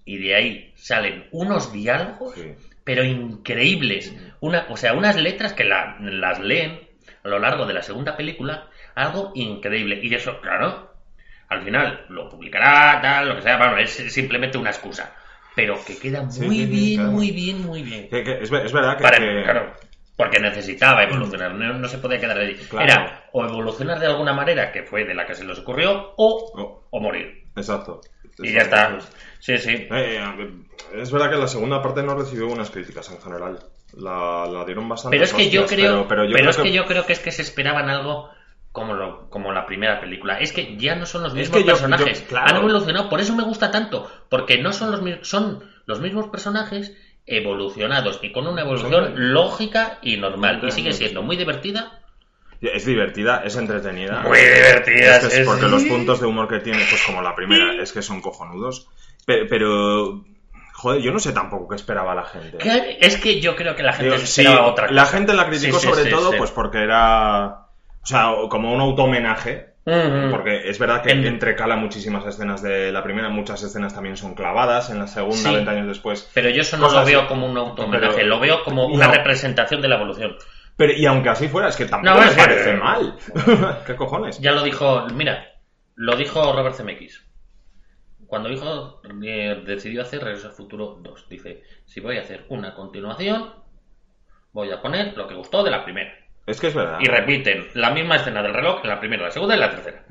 Y 0.04 0.18
de 0.18 0.36
ahí 0.36 0.74
salen 0.76 1.28
unos 1.32 1.72
diálogos, 1.72 2.36
Sí. 2.36 2.54
pero 2.84 3.04
increíbles. 3.04 4.14
Una, 4.42 4.66
o 4.70 4.78
sea, 4.78 4.94
unas 4.94 5.16
letras 5.16 5.54
que 5.54 5.64
la- 5.64 5.98
las 6.02 6.40
leen 6.40 6.82
a 7.26 7.28
lo 7.28 7.40
largo 7.40 7.66
de 7.66 7.74
la 7.74 7.82
segunda 7.82 8.16
película, 8.16 8.68
algo 8.94 9.32
increíble. 9.36 10.00
Y 10.02 10.14
eso, 10.14 10.40
claro, 10.42 10.94
al 11.50 11.64
final 11.64 12.06
lo 12.10 12.30
publicará, 12.30 13.00
tal, 13.02 13.30
lo 13.30 13.36
que 13.36 13.42
sea, 13.42 13.58
bueno, 13.58 13.78
es 13.80 13.92
simplemente 14.14 14.58
una 14.58 14.70
excusa. 14.70 15.14
Pero 15.56 15.84
que 15.86 15.98
queda 15.98 16.22
muy 16.22 16.32
sí, 16.32 16.66
bien, 16.66 16.96
claro. 16.96 17.12
muy 17.12 17.32
bien, 17.32 17.66
muy 17.66 17.82
bien. 17.82 18.10
Que- 18.10 18.24
que 18.24 18.40
es, 18.44 18.50
ver- 18.52 18.66
es 18.66 18.72
verdad 18.74 18.98
que, 18.98 19.04
Para- 19.04 19.18
que- 19.18 19.44
claro, 19.44 19.74
porque 20.16 20.40
necesitaba 20.40 21.04
evolucionar, 21.04 21.54
no, 21.54 21.74
no 21.74 21.88
se 21.88 21.98
podía 21.98 22.20
quedar. 22.20 22.38
Claro. 22.70 22.86
Era 22.86 23.24
o 23.34 23.44
evolucionar 23.46 24.00
de 24.00 24.08
alguna 24.08 24.34
manera, 24.34 24.72
que 24.72 24.84
fue 24.84 25.04
de 25.06 25.14
la 25.14 25.26
que 25.26 25.36
se 25.36 25.44
les 25.46 25.60
ocurrió, 25.60 26.14
o, 26.18 26.52
Oh, 26.56 26.88
o 26.90 27.00
morir. 27.00 27.44
exacto. 27.56 28.02
Y 28.40 28.52
ya 28.52 28.62
está. 28.62 28.98
Sí, 29.40 29.58
sí. 29.58 29.72
Eh, 29.72 29.88
eh, 29.92 30.50
es 30.96 31.12
verdad 31.12 31.30
que 31.30 31.38
la 31.38 31.48
segunda 31.48 31.82
parte 31.82 32.04
no 32.04 32.16
recibió 32.16 32.48
buenas 32.48 32.70
críticas 32.70 33.10
en 33.12 33.22
general. 33.22 33.60
La, 33.94 34.46
la 34.52 34.66
dieron 34.66 34.90
bastante. 34.90 35.16
Pero 35.16 35.24
es 35.26 35.34
que 35.34 35.50
yo 35.50 35.66
creo, 35.66 36.06
Pero, 36.06 36.08
pero 36.08 36.26
yo 36.26 36.32
pero 36.34 36.40
creo 36.40 36.50
es 36.50 36.58
que... 36.58 36.72
yo 36.74 36.86
creo 36.86 37.06
que 37.06 37.14
es 37.14 37.20
que 37.20 37.32
se 37.32 37.42
esperaban 37.44 37.90
algo 37.90 38.30
como 38.74 38.94
lo, 38.94 39.30
como 39.30 39.54
la 39.54 39.66
primera 39.66 40.02
película. 40.02 40.38
Es 40.40 40.52
que 40.52 40.76
ya 40.76 40.96
no 40.96 41.06
son 41.06 41.24
los 41.24 41.32
Es 41.32 41.38
mismos 41.40 41.60
que 41.60 41.66
personajes. 41.66 42.24
yo- 42.24 42.28
claro. 42.28 42.50
Han 42.50 42.56
evolucionado, 42.58 43.10
por 43.10 43.22
eso 43.22 43.34
me 43.36 43.44
gusta 43.44 43.72
tanto, 43.72 44.10
porque 44.30 44.62
no 44.62 44.74
son 44.74 44.92
los 44.92 45.28
son 45.28 45.64
los 45.86 46.02
mismos 46.02 46.28
personajes 46.28 46.94
evolucionados 47.28 48.20
y 48.22 48.32
con 48.32 48.48
una 48.48 48.62
evolución 48.62 49.14
lógica 49.34 50.00
y 50.02 50.18
normal. 50.18 50.62
Y 50.66 50.72
sigue 50.72 50.94
siendo 50.94 51.22
muy 51.24 51.38
divertida. 51.38 52.00
Es 52.62 52.86
divertida, 52.86 53.44
es 53.46 53.56
entretenida. 53.58 54.22
Muy 54.22 54.38
divertida, 54.40 55.18
Es, 55.18 55.28
que 55.28 55.42
es 55.42 55.48
porque 55.48 55.68
los 55.68 55.84
puntos 55.84 56.20
de 56.20 56.26
humor 56.28 56.48
que 56.48 56.60
tiene, 56.60 56.80
pues 56.90 57.04
como 57.06 57.22
la 57.22 57.36
primera, 57.36 57.82
es 57.82 57.92
que 57.92 58.02
son 58.02 58.22
cojonudos. 58.22 58.88
Pero, 59.26 59.46
pero, 59.50 60.24
joder, 60.74 61.02
yo 61.02 61.12
no 61.12 61.20
sé 61.20 61.34
tampoco 61.34 61.68
qué 61.68 61.76
esperaba 61.76 62.16
la 62.16 62.24
gente. 62.26 62.58
Es 63.02 63.18
que 63.18 63.40
yo 63.42 63.56
creo 63.56 63.76
que 63.76 63.84
la 63.84 63.94
gente 63.94 64.12
Digo, 64.16 64.18
se 64.20 64.28
sí, 64.28 64.42
esperaba 64.42 64.68
otra 64.68 64.88
cosa. 64.88 64.96
la 64.96 65.06
gente 65.06 65.34
la 65.34 65.48
criticó 65.48 65.80
Sí, 65.80 65.86
sí, 65.88 65.92
sobre 65.92 66.04
sí, 66.06 66.10
todo 66.10 66.32
sí. 66.32 66.38
pues 66.38 66.52
porque 66.52 66.80
era, 66.84 67.48
o 68.02 68.06
sea, 68.06 68.32
como 68.50 68.74
un 68.74 68.82
Porque 69.86 70.68
es 70.68 70.80
verdad 70.80 71.04
que 71.04 71.12
En- 71.12 71.26
entrecala 71.26 71.76
muchísimas 71.76 72.26
escenas 72.26 72.64
de 72.64 72.92
la 72.92 73.04
primera, 73.04 73.30
muchas 73.30 73.62
escenas 73.62 73.94
también 73.94 74.18
son 74.18 74.34
clavadas, 74.34 74.90
en 74.90 74.98
la 74.98 75.06
segunda, 75.06 75.38
Sí. 75.50 75.54
20 75.54 75.70
años 75.70 75.88
después. 75.88 76.30
Pero 76.34 76.50
yo 76.50 76.62
eso 76.62 76.76
no 76.78 76.90
lo 76.92 77.06
veo 77.06 77.20
así. 77.20 77.28
como 77.28 77.46
un 77.46 77.56
auto-homenaje, 77.56 78.16
Pero- 78.16 78.28
lo 78.28 78.40
veo 78.40 78.64
como 78.64 78.88
una 78.88 79.06
No. 79.08 79.14
representación 79.14 79.82
de 79.82 79.88
la 79.88 79.96
evolución. 79.98 80.36
Pero, 80.76 80.92
y 80.94 81.06
aunque 81.06 81.30
así 81.30 81.48
fuera, 81.48 81.70
es 81.70 81.76
que 81.76 81.86
tampoco 81.86 82.16
No, 82.16 82.22
me 82.26 82.30
que- 82.32 82.36
parece 82.36 82.74
mal. 82.74 83.16
¿Qué 83.86 83.96
cojones? 83.96 84.40
Ya 84.40 84.52
lo 84.54 84.64
dijo, 84.64 85.06
mira, 85.14 85.46
lo 85.94 86.16
dijo 86.18 86.52
Robert 86.52 86.76
Zemeckis. 86.76 87.24
Cuando 88.26 88.50
dijo, 88.50 89.02
eh, 89.24 89.62
decidió 89.68 90.02
hacer 90.02 90.24
Regreso 90.24 90.48
al 90.48 90.54
Futuro 90.54 90.98
2. 91.00 91.30
Dice, 91.30 91.62
si 91.86 92.00
voy 92.00 92.18
a 92.18 92.22
hacer 92.22 92.46
una 92.50 92.74
continuación, 92.74 93.54
voy 94.52 94.72
a 94.72 94.82
poner 94.82 95.16
lo 95.16 95.28
que 95.28 95.36
gustó 95.36 95.64
de 95.64 95.70
la 95.70 95.84
primera. 95.86 96.12
Es 96.46 96.60
que 96.60 96.68
es 96.68 96.76
verdad. 96.76 96.98
Y 97.02 97.06
repiten 97.08 97.68
la 97.74 97.92
misma 97.92 98.18
escena 98.18 98.42
del 98.44 98.54
reloj 98.54 98.82
en 98.84 98.90
la 98.90 99.00
primera, 99.00 99.24
la 99.24 99.32
segunda 99.32 99.56
y 99.56 99.60
la 99.60 99.70
tercera. 99.72 100.04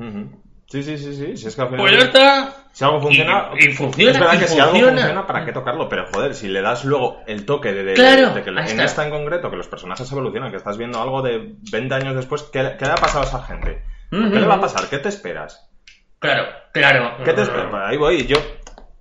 Sí, 0.67 0.83
sí, 0.83 0.97
sí, 0.99 1.15
sí. 1.15 1.37
Si 1.37 1.47
es 1.47 1.55
que 1.55 1.63
al 1.63 1.69
final. 1.69 1.81
Pues 1.83 1.93
ya 1.93 2.05
está. 2.07 2.53
Si 2.73 2.85
algo 2.85 3.01
funciona. 3.03 3.51
Y- 3.59 3.69
y 3.69 3.73
funciona, 3.73 4.11
Es 4.11 4.19
verdad 4.19 4.35
y 4.35 4.39
que 4.39 4.47
si 4.49 4.59
algo 4.59 4.73
funciona. 4.77 5.27
¿para 5.27 5.45
qué 5.45 5.53
tocarlo? 5.53 5.89
Pero 5.89 6.07
joder, 6.13 6.35
si 6.35 6.49
le 6.49 6.63
das 6.63 6.85
luego 6.85 7.21
el 7.27 7.45
toque 7.45 7.73
de, 7.73 7.85
de- 7.85 7.95
Claro, 7.95 8.31
de 8.31 8.43
que 8.43 8.51
en 8.51 8.59
está. 8.59 8.85
esta 8.85 9.05
en 9.05 9.11
concreto, 9.11 9.51
que 9.51 9.57
los 9.57 9.69
personajes 9.69 10.11
evolucionan, 10.11 10.51
que 10.51 10.57
estás 10.57 10.77
viendo 10.79 11.01
algo 11.01 11.23
de 11.23 11.55
20 11.71 11.95
años 11.95 12.17
después, 12.17 12.43
¿qué, 12.45 12.75
qué 12.79 12.85
le 12.87 12.91
ha 12.93 12.97
pasado 12.97 13.21
a 13.25 13.27
esa 13.29 13.43
gente? 13.45 13.83
¿Qué 14.11 14.17
le 14.41 14.47
va 14.47 14.55
a 14.55 14.61
pasar? 14.61 14.89
¿Qué 14.89 14.99
te 14.99 15.09
esperas? 15.11 15.71
Claro, 16.19 16.45
claro. 16.73 17.19
¿Qué 17.25 17.33
te 17.33 17.43
esperas? 17.43 17.73
Ahí 17.87 17.97
voy. 17.99 18.27
Yo. 18.27 18.39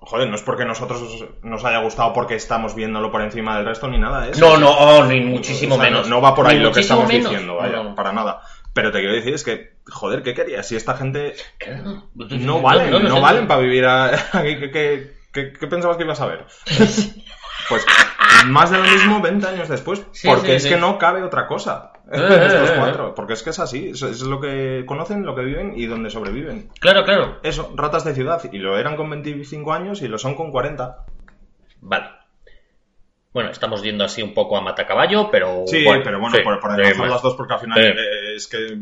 Joder, 0.06 0.28
no 0.30 0.36
es 0.36 0.42
porque 0.42 0.66
nosotros 0.66 1.26
nos 1.44 1.64
haya 1.66 1.80
gustado 1.80 2.12
porque 2.14 2.36
estamos 2.36 2.76
viéndolo 2.76 3.12
por 3.12 3.22
encima 3.22 3.56
del 3.58 3.66
resto 3.66 3.88
ni 3.88 3.98
nada 3.98 4.22
de 4.26 4.32
eso. 4.32 4.40
No, 4.42 4.58
no, 4.58 4.70
oh, 4.72 5.06
ni 5.06 5.22
muchísimo 5.22 5.76
O 5.76 5.78
sea, 5.78 5.90
menos. 5.90 6.08
No, 6.10 6.16
no 6.18 6.22
va 6.22 6.36
por 6.36 6.46
ahí 6.48 6.58
Ni 6.58 6.64
lo 6.64 6.72
que 6.72 6.82
estamos 6.82 7.08
menos. 7.08 7.30
diciendo, 7.32 7.56
vaya, 7.56 7.82
No, 7.84 7.96
para 7.96 8.12
nada. 8.12 8.42
Pero 8.74 8.92
te 8.92 9.00
quiero 9.00 9.14
decir 9.14 9.34
es 9.34 9.44
que, 9.44 9.74
joder, 9.88 10.24
¿qué 10.24 10.34
querías? 10.34 10.68
Si 10.68 10.76
esta 10.76 10.96
gente 10.98 11.36
Claro. 11.58 12.10
no 12.16 12.62
valen, 12.62 12.92
no, 13.04 13.22
valen 13.22 13.48
para 13.48 13.62
vivir 13.62 13.86
a... 13.86 14.12
¿Qué, 14.42 14.72
qué, 14.72 15.14
qué- 15.32 15.54
qué 15.54 15.68
pensabas 15.68 15.96
que 15.98 16.04
ibas 16.04 16.20
a 16.22 16.26
ver? 16.26 16.46
Pues 17.70 17.86
más 18.48 18.72
de 18.72 18.78
lo 18.78 18.84
mismo 18.84 19.22
20 19.22 19.48
años 19.48 19.70
después, 19.70 20.06
Sí, 20.12 20.28
porque 20.28 20.48
sí, 20.48 20.52
es 20.54 20.64
sí. 20.64 20.70
que 20.70 20.78
no 20.78 20.98
cabe 20.98 21.24
otra 21.24 21.48
cosa. 21.48 21.94
Eh, 22.12 22.18
Estos 22.48 22.70
eh, 22.70 22.74
eh. 22.74 22.78
cuatro, 22.78 23.16
porque 23.16 23.34
es 23.34 23.44
que 23.44 23.52
es 23.52 23.60
así, 23.60 23.90
es, 23.90 24.02
es 24.02 24.22
lo 24.22 24.40
que 24.40 24.84
conocen, 24.86 25.26
lo 25.26 25.36
que 25.36 25.44
viven 25.44 25.74
y 25.76 25.86
donde 25.86 26.10
sobreviven. 26.10 26.70
Claro, 26.80 27.04
claro. 27.04 27.40
Eso, 27.44 27.72
ratas 27.76 28.04
de 28.04 28.14
ciudad, 28.14 28.42
y 28.52 28.58
lo 28.58 28.78
eran 28.78 28.96
con 28.96 29.10
25 29.10 29.74
años 29.74 30.02
y 30.02 30.08
lo 30.08 30.18
son 30.18 30.36
con 30.36 30.52
40. 30.52 31.06
Vale. 31.82 32.06
Bueno, 33.34 33.50
estamos 33.50 33.82
yendo 33.82 34.04
así 34.04 34.22
un 34.22 34.34
poco 34.34 34.58
a 34.58 34.62
matacaballo, 34.62 35.30
pero. 35.32 35.64
Sí, 35.66 35.84
bueno, 35.84 36.04
pero 36.04 36.20
bueno, 36.20 36.38
por, 36.44 36.60
por 36.60 36.78
las 36.78 37.22
dos, 37.22 37.36
porque 37.36 37.54
al 37.56 37.60
final 37.60 37.80
eh, 37.82 38.36
es 38.36 38.48
que 38.48 38.78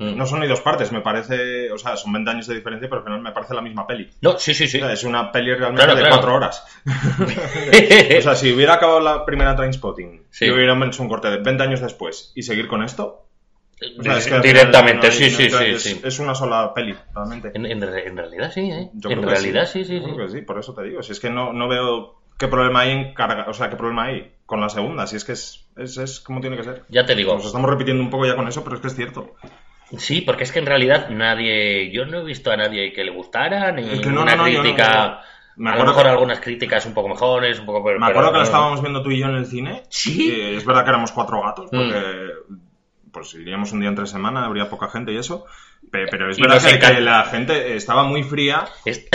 Mm. 0.00 0.16
No 0.16 0.24
son 0.26 0.40
ni 0.40 0.46
dos 0.48 0.62
partes, 0.62 0.90
me 0.92 1.02
parece. 1.02 1.70
O 1.70 1.76
sea, 1.78 1.94
son 1.96 2.12
20 2.14 2.30
años 2.30 2.46
de 2.46 2.54
diferencia, 2.54 2.88
pero 2.88 3.00
al 3.02 3.04
final 3.04 3.20
me 3.20 3.32
parece 3.32 3.52
la 3.54 3.60
misma 3.60 3.86
peli. 3.86 4.10
No, 4.22 4.38
sí, 4.38 4.54
sí, 4.54 4.66
sí. 4.66 4.78
O 4.78 4.80
sea, 4.80 4.92
es 4.94 5.04
una 5.04 5.30
peli 5.30 5.54
realmente 5.54 5.84
Claro, 5.84 5.94
de 5.94 6.00
claro. 6.00 6.16
cuatro 6.16 6.34
horas. 6.36 6.64
o 8.18 8.22
sea, 8.22 8.34
si 8.34 8.52
hubiera 8.52 8.74
acabado 8.74 9.00
la 9.00 9.24
primera 9.24 9.54
Trainspotting 9.54 10.22
Sí. 10.30 10.46
y 10.46 10.50
hubiera 10.50 10.74
hecho 10.86 11.02
un 11.02 11.08
corte 11.08 11.28
de 11.30 11.36
20 11.38 11.62
años 11.62 11.80
después 11.80 12.32
y 12.34 12.42
seguir 12.42 12.66
con 12.66 12.82
esto. 12.82 13.26
o 13.98 14.02
sea, 14.02 14.16
es 14.16 14.26
que 14.26 14.34
al 14.34 14.42
Directamente, 14.42 15.06
no 15.08 15.12
sí, 15.12 15.24
hay- 15.24 15.30
sí, 15.30 15.48
no- 15.50 15.58
sí, 15.58 15.64
es, 15.66 15.82
sí. 15.82 16.00
es 16.02 16.18
una 16.18 16.34
sola 16.34 16.72
peli, 16.74 16.94
realmente. 17.14 17.50
En, 17.54 17.66
en 17.66 17.80
re- 17.82 18.08
en 18.08 18.16
realidad 18.16 18.50
sí, 18.52 18.60
¿eh? 18.70 18.90
Yo 18.94 19.10
en 19.10 19.18
creo 19.18 19.28
que 19.28 19.34
realidad 19.34 19.66
sí, 19.66 19.84
sí, 19.84 20.00
Yo 20.00 20.06
sí. 20.08 20.14
creo 20.14 20.26
que 20.26 20.32
sí, 20.32 20.40
por 20.42 20.58
eso 20.58 20.72
te 20.74 20.82
digo. 20.84 21.02
Si 21.02 21.12
es 21.12 21.20
que 21.20 21.28
no, 21.30 21.52
no 21.52 21.68
veo 21.68 22.20
qué 22.38 22.48
problema 22.48 22.80
hay 22.80 22.92
en 22.92 23.12
carga, 23.14 23.46
o 23.48 23.52
sea, 23.54 23.68
qué 23.68 23.76
problema 23.76 24.04
hay 24.04 24.32
con 24.46 24.60
la 24.62 24.68
segunda. 24.70 25.06
Si 25.06 25.16
es 25.16 25.24
que 25.24 25.32
es, 25.32 25.66
es, 25.76 25.96
es 25.98 26.20
como 26.20 26.40
tiene 26.40 26.56
que 26.56 26.64
ser. 26.64 26.84
Ya 26.88 27.04
te 27.04 27.14
digo. 27.14 27.34
Nos 27.34 27.46
estamos 27.46 27.68
repitiendo 27.70 28.02
un 28.02 28.10
poco 28.10 28.26
ya 28.26 28.34
con 28.36 28.48
eso, 28.48 28.64
pero 28.64 28.76
es 28.76 28.82
que 28.82 28.88
es 28.88 28.96
cierto. 28.96 29.34
Sí, 29.98 30.20
porque 30.20 30.44
es 30.44 30.52
que 30.52 30.58
en 30.60 30.66
realidad 30.66 31.08
nadie, 31.10 31.90
yo 31.90 32.06
no 32.06 32.20
he 32.20 32.24
visto 32.24 32.50
a 32.52 32.56
nadie 32.56 32.92
que 32.92 33.04
le 33.04 33.10
gustara, 33.10 33.72
ni 33.72 33.82
Es 33.90 34.00
que 34.00 34.10
no, 34.10 34.22
una 34.22 34.36
no, 34.36 34.44
no, 34.46 34.60
crítica, 34.60 35.20
Me 35.56 35.70
a 35.70 35.76
lo 35.76 35.84
mejor 35.84 36.04
que- 36.04 36.08
algunas 36.10 36.40
críticas 36.40 36.86
un 36.86 36.94
poco 36.94 37.08
mejores, 37.08 37.58
un 37.58 37.66
poco... 37.66 37.80
Me 37.82 37.94
pero 37.94 38.04
acuerdo 38.06 38.32
que 38.32 38.38
la 38.38 38.44
estábamos 38.44 38.80
viendo 38.80 39.02
tú 39.02 39.10
y 39.10 39.18
yo 39.18 39.26
en 39.26 39.34
el 39.36 39.46
cine. 39.46 39.82
Sí. 39.88 40.10
Mm. 40.14 40.20
y 40.52 40.56
es 40.56 40.64
verdad 40.64 40.84
que 40.84 40.90
éramos 40.90 41.12
cuatro 41.12 41.42
gatos, 41.42 41.68
porque 41.70 42.28
pues 43.12 43.34
iríamos 43.34 43.72
un 43.72 43.80
día 43.80 43.88
entre 43.88 44.06
semana, 44.06 44.44
habría 44.44 44.70
poca 44.70 44.88
gente 44.88 45.12
y 45.12 45.16
eso. 45.16 45.44
Pe- 45.90 46.06
Pero 46.10 46.30
es 46.30 46.38
Y 46.38 46.42
verdad 46.42 46.60
que, 46.94 47.00
la 47.00 47.24
gente 47.24 47.74
estaba 47.76 48.04
muy 48.04 48.22
fría 48.22 48.64
Es- 48.84 49.06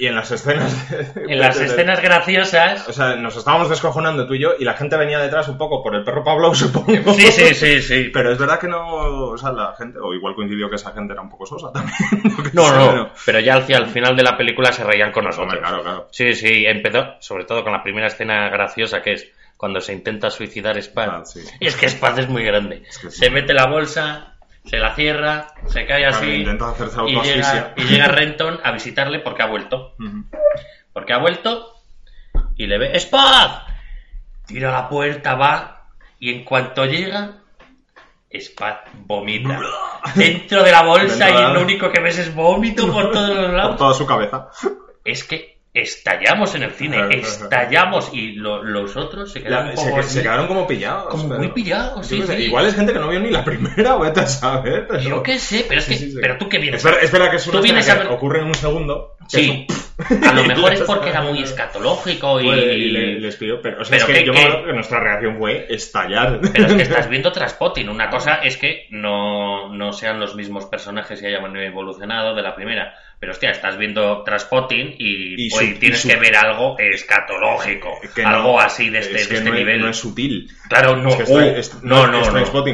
y, 0.00 0.06
en 0.06 0.14
las 0.16 0.30
escenas. 0.30 0.72
En 1.28 1.38
las 1.38 1.58
escenas 1.60 2.00
graciosas... 2.02 2.88
O 2.88 2.92
sea, 2.92 3.16
nos 3.16 3.36
estábamos 3.36 3.68
descojonando 3.70 4.26
tú 4.26 4.34
y 4.34 4.40
yo 4.40 4.50
y 4.58 4.64
la 4.64 4.74
gente 4.74 4.96
venía 4.96 5.18
detrás 5.18 5.48
un 5.48 5.56
poco 5.58 5.82
por 5.82 5.94
el 5.94 6.04
perro 6.04 6.24
Pablo, 6.24 6.54
supongo. 6.54 7.14
Sí, 7.14 7.26
sí, 7.32 7.54
sí, 7.54 7.82
sí. 7.82 8.10
Pero 8.12 8.32
es 8.32 8.38
verdad 8.38 8.58
que 8.58 8.68
no, 8.68 8.86
o 9.30 9.38
sea, 9.38 9.52
la 9.52 9.74
gente, 9.76 9.98
o 10.00 10.12
igual 10.14 10.34
coincidió 10.34 10.68
que 10.68 10.76
esa 10.76 10.92
gente 10.92 11.12
era 11.12 11.22
un 11.22 11.30
poco 11.30 11.46
sosa 11.46 11.72
también. 11.72 11.96
No, 12.52 12.64
sé, 12.64 12.76
no, 12.76 13.10
pero- 13.24 13.40
ya 13.40 13.56
hacia 13.56 13.78
el 13.78 13.86
final 13.86 14.16
de 14.16 14.22
la 14.22 14.36
película 14.36 14.72
se 14.72 14.84
reían 14.84 15.12
con 15.12 15.24
nosotros. 15.24 15.46
Hombre, 15.54 15.60
claro, 15.60 15.82
claro. 15.82 16.08
Sí, 16.10 16.32
sí, 16.34 16.64
empezó 16.66 17.14
sobre 17.20 17.44
todo 17.44 17.62
con 17.62 17.72
la 17.72 17.82
primera 17.82 18.06
escena 18.06 18.48
graciosa 18.48 19.02
que 19.02 19.12
es 19.14 19.28
cuando 19.56 19.80
se 19.80 19.92
intenta 19.92 20.30
suicidar 20.30 20.76
Spad. 20.82 21.08
Ah, 21.10 21.24
sí. 21.24 21.40
Es 21.60 21.76
que 21.76 21.86
Spad 21.88 22.18
es 22.20 22.28
muy 22.28 22.44
grande. 22.44 22.82
que 22.82 23.10
sí. 23.10 23.18
Se 23.18 23.30
mete 23.30 23.52
la 23.54 23.66
bolsa, 23.66 24.35
se 24.66 24.78
la 24.78 24.94
cierra, 24.94 25.46
se 25.66 25.86
cae 25.86 26.06
así 26.06 26.26
y 26.26 26.38
llega, 26.44 26.52
autoasfixia. 26.52 27.74
y 27.76 27.84
llega 27.84 28.08
Renton 28.08 28.60
a 28.62 28.72
visitarle 28.72 29.20
porque 29.20 29.42
ha 29.42 29.46
vuelto. 29.46 29.94
Porque 30.92 31.12
ha 31.12 31.18
vuelto 31.18 31.74
y 32.56 32.66
le 32.66 32.78
ve 32.78 32.98
¡Spad! 32.98 33.62
Tira 34.46 34.70
la 34.72 34.88
puerta, 34.88 35.34
va 35.34 35.86
y 36.18 36.32
en 36.32 36.44
cuanto 36.44 36.84
llega 36.86 37.38
Spad 38.32 38.76
vomita 39.06 39.60
dentro 40.14 40.62
de 40.62 40.72
la 40.72 40.82
bolsa 40.82 41.30
y 41.30 41.52
lo 41.54 41.60
único 41.62 41.90
que 41.90 42.00
ves 42.00 42.18
es 42.18 42.34
vómito 42.34 42.90
por 42.92 43.10
todos 43.12 43.28
los 43.36 43.46
Por 43.46 43.54
lados 43.54 43.76
toda 43.76 43.94
su 43.94 44.06
cabeza. 44.06 44.48
es 45.04 45.24
que 45.24 45.55
estallamos 45.80 46.54
en 46.54 46.62
el 46.64 46.72
cine, 46.72 46.96
Claro, 46.96 47.08
claro, 47.10 47.26
estallamos 47.26 48.10
y 48.12 48.32
lo- 48.32 48.62
los 48.62 48.96
otros 48.96 49.32
se 49.32 49.42
quedaron 49.42 49.74
La- 49.74 49.80
un 49.80 50.02
se, 50.02 50.08
se 50.10 50.22
quedaron 50.22 50.46
como 50.46 50.66
pillados. 50.66 51.08
como 51.08 51.28
pero- 51.28 51.38
muy 51.38 51.48
pillados, 51.48 52.06
sí, 52.06 52.22
sé, 52.22 52.36
sí. 52.36 52.42
Igual 52.44 52.66
es 52.66 52.74
gente 52.74 52.92
que 52.92 52.98
no 52.98 53.08
vio 53.08 53.20
ni 53.20 53.30
la 53.30 53.44
primera, 53.44 53.96
vete 53.96 54.20
a 54.20 54.26
saber. 54.26 54.86
Pero... 54.88 55.00
Yo 55.00 55.22
qué 55.22 55.38
sé, 55.38 55.64
pero 55.68 55.80
es 55.80 55.86
Sí, 55.86 56.14
que, 56.14 56.20
pero 56.20 56.38
tú 56.38 56.48
qué 56.48 56.58
vienes. 56.58 56.84
Espera, 56.84 57.02
espera 57.02 57.30
que 57.30 57.36
es 57.36 57.46
una 57.46 57.58
Tú 57.58 57.62
vienes 57.62 57.88
a 57.88 58.00
que 58.00 58.08
ocurre 58.08 58.40
en 58.40 58.46
un 58.46 58.54
segundo. 58.54 59.15
Sí, 59.28 59.66
a 60.22 60.32
lo 60.32 60.44
mejor 60.46 60.72
es 60.74 60.80
porque 60.82 61.10
era 61.10 61.22
muy 61.22 61.42
escatológico 61.42 62.40
y, 62.40 62.90
le- 62.90 63.20
les 63.20 63.36
pidió, 63.36 63.60
pero, 63.60 63.82
o 63.82 63.84
sea, 63.84 63.98
Pero 63.98 64.02
es 64.02 64.12
que 64.12 64.20
que- 64.20 64.26
yo 64.26 64.32
me 64.32 64.40
acuerdo 64.40 64.66
que 64.66 64.72
nuestra 64.72 65.00
reacción 65.00 65.36
fue 65.38 65.66
estallar. 65.70 66.40
Pero 66.52 66.66
es 66.66 66.74
que 66.74 66.82
estás 66.82 67.08
viendo 67.08 67.32
Traspotting. 67.32 67.88
Una 67.88 68.10
cosa 68.10 68.36
es 68.36 68.56
que 68.56 68.86
no, 68.90 69.72
no 69.72 69.92
sean 69.92 70.20
los 70.20 70.34
mismos 70.34 70.66
personajes 70.66 71.20
y 71.22 71.26
hayan 71.26 71.56
evolucionado 71.56 72.34
de 72.34 72.42
la 72.42 72.54
primera. 72.54 72.94
Pero 73.18 73.32
hostia, 73.32 73.50
estás 73.50 73.78
viendo 73.78 74.22
Traspotting 74.24 74.94
y, 74.98 75.46
Y 75.46 75.50
pues, 75.50 75.70
su- 75.72 75.78
tienes 75.78 75.98
y 76.00 76.02
su- 76.02 76.08
que 76.08 76.16
ver 76.16 76.36
algo 76.36 76.76
escatológico. 76.78 77.98
Que 78.14 78.22
no- 78.22 78.28
algo 78.28 78.60
así 78.60 78.90
de 78.90 78.98
este, 78.98 79.16
es 79.16 79.28
de 79.28 79.36
este 79.36 79.48
no, 79.48 79.54
es- 79.54 79.60
nivel. 79.60 79.80
no 79.80 79.88
es 79.88 79.96
sutil. 79.96 80.50
Claro, 80.68 80.96
no. 80.96 81.08
Es 81.08 81.16
que 81.16 81.32
uh, 81.32 81.38
es- 81.40 81.82
no, 81.82 82.06
no, 82.06 82.20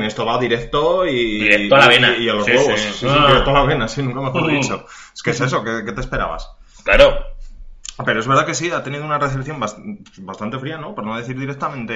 esto 0.04 0.26
va 0.26 0.38
directo 0.38 1.06
y. 1.06 1.38
Directo 1.40 1.76
a 1.76 1.78
la 1.78 1.88
vena. 1.88 2.16
Y, 2.18 2.28
a 2.28 2.34
los 2.34 2.44
Sí, 2.44 2.50
huevos. 2.52 2.80
sí. 2.80 2.88
Sí, 3.00 3.06
Ah. 3.08 3.26
directo 3.28 3.50
a 3.50 3.52
la 3.54 3.62
vena, 3.64 3.88
sí, 3.88 4.02
nunca 4.02 4.20
mejor 4.20 4.50
Mm. 4.50 4.60
dicho. 4.60 4.86
Es 5.14 5.22
que 5.22 5.30
es 5.30 5.40
eso, 5.40 5.62
¿qué, 5.62 5.82
qué 5.86 5.92
te 5.92 6.00
esperabas? 6.00 6.41
Claro. 6.84 7.26
Pero 8.04 8.20
es 8.20 8.26
verdad 8.26 8.46
que 8.46 8.54
sí, 8.54 8.70
ha 8.70 8.82
tenido 8.82 9.04
una 9.04 9.18
recepción 9.18 9.60
bast- 9.60 9.78
bastante 10.24 10.58
fría, 10.58 10.78
¿no? 10.78 10.94
Por 10.94 11.04
no 11.04 11.16
decir 11.16 11.38
directamente 11.38 11.94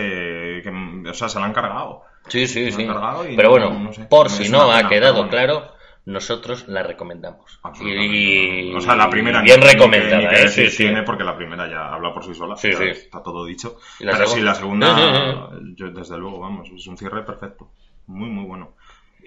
que, 0.62 1.08
o 1.10 1.14
sea, 1.14 1.28
se 1.28 1.40
la 1.40 1.46
han 1.46 1.52
cargado. 1.52 2.02
Sí, 2.28 2.46
sí, 2.46 2.70
sí. 2.70 2.82
han 2.82 2.88
cargado 2.88 3.28
y 3.28 3.34
Pero 3.36 3.48
no- 3.48 3.70
bueno, 3.70 3.78
no 3.80 3.92
sé. 3.92 4.04
por 4.04 4.28
si 4.30 4.48
no 4.50 4.70
ha 4.70 4.76
pena, 4.76 4.88
quedado 4.88 5.14
bueno. 5.14 5.30
claro, 5.30 5.72
nosotros 6.04 6.68
la 6.68 6.82
recomendamos. 6.82 7.58
Y, 7.80 8.74
O 8.74 8.80
sea, 8.80 8.94
la 8.94 9.08
primera 9.10 9.40
bien 9.42 9.58
ni- 9.58 9.66
ni 9.66 9.72
que- 9.72 9.74
recomendada, 9.74 10.22
ni 10.22 10.28
que 10.28 10.34
¿eh? 10.36 10.42
decir 10.44 10.70
Sí, 10.70 10.76
sí. 10.76 10.82
tiene 10.84 11.02
porque 11.02 11.24
la 11.24 11.36
primera 11.36 11.68
ya 11.68 11.94
habla 11.94 12.12
por 12.12 12.24
sí 12.24 12.34
sola. 12.34 12.56
Sí, 12.56 12.72
sí. 12.74 12.84
Está 12.84 13.22
todo 13.22 13.44
dicho. 13.46 13.78
¿Y 13.98 14.04
la 14.04 14.12
Pero 14.12 14.26
sí, 14.26 14.32
segunda? 14.34 14.50
la 14.50 14.54
segunda, 14.54 14.96
Eh, 15.56 15.60
yo 15.76 15.90
desde 15.90 16.18
luego, 16.18 16.40
vamos, 16.40 16.68
es 16.76 16.86
un 16.86 16.98
cierre 16.98 17.22
perfecto. 17.24 17.70
Muy, 18.06 18.28
muy 18.28 18.44
bueno. 18.44 18.74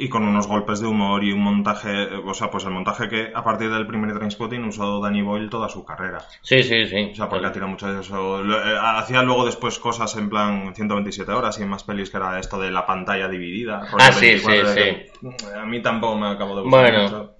Y 0.01 0.07
con 0.07 0.23
unos 0.23 0.47
golpes 0.47 0.79
de 0.79 0.87
humor 0.87 1.25
y 1.25 1.33
un 1.33 1.41
montaje, 1.43 2.05
o 2.25 2.33
sea, 2.33 2.49
pues 2.49 2.63
el 2.63 2.71
montaje 2.71 3.09
que 3.09 3.31
a 3.35 3.43
partir 3.43 3.69
del 3.69 3.85
primer 3.85 4.13
Trainspotting 4.13 4.63
usó 4.63 5.01
Danny 5.01 5.21
Boyle 5.21 5.49
toda 5.49 5.67
su 5.67 5.83
carrera. 5.83 6.19
Sí, 6.41 6.63
sí, 6.63 6.87
sí. 6.87 7.09
O 7.11 7.15
sea, 7.15 7.27
porque 7.27 7.47
ha 7.47 7.51
tirado 7.51 7.69
mucho 7.69 7.91
de 7.91 7.99
eso. 7.99 8.41
Eh, 8.45 8.77
hacía 8.81 9.21
luego 9.23 9.45
después 9.45 9.77
cosas 9.77 10.15
en 10.15 10.29
plan 10.29 10.73
127 10.73 11.29
horas 11.33 11.59
y 11.59 11.63
en 11.63 11.69
más 11.69 11.83
pelis 11.83 12.09
que 12.09 12.15
era 12.15 12.39
esto 12.39 12.57
de 12.57 12.71
la 12.71 12.85
pantalla 12.85 13.27
dividida. 13.27 13.81
Ah, 13.99 14.13
sí, 14.13 14.27
24, 14.27 14.67
sí, 14.73 14.79
de 14.79 15.11
que- 15.21 15.59
A 15.59 15.65
mí 15.65 15.81
tampoco 15.81 16.15
me 16.17 16.27
acabo 16.29 16.55
de 16.55 16.61
gustar 16.61 16.81
Bueno. 16.93 17.03
mucho. 17.03 17.35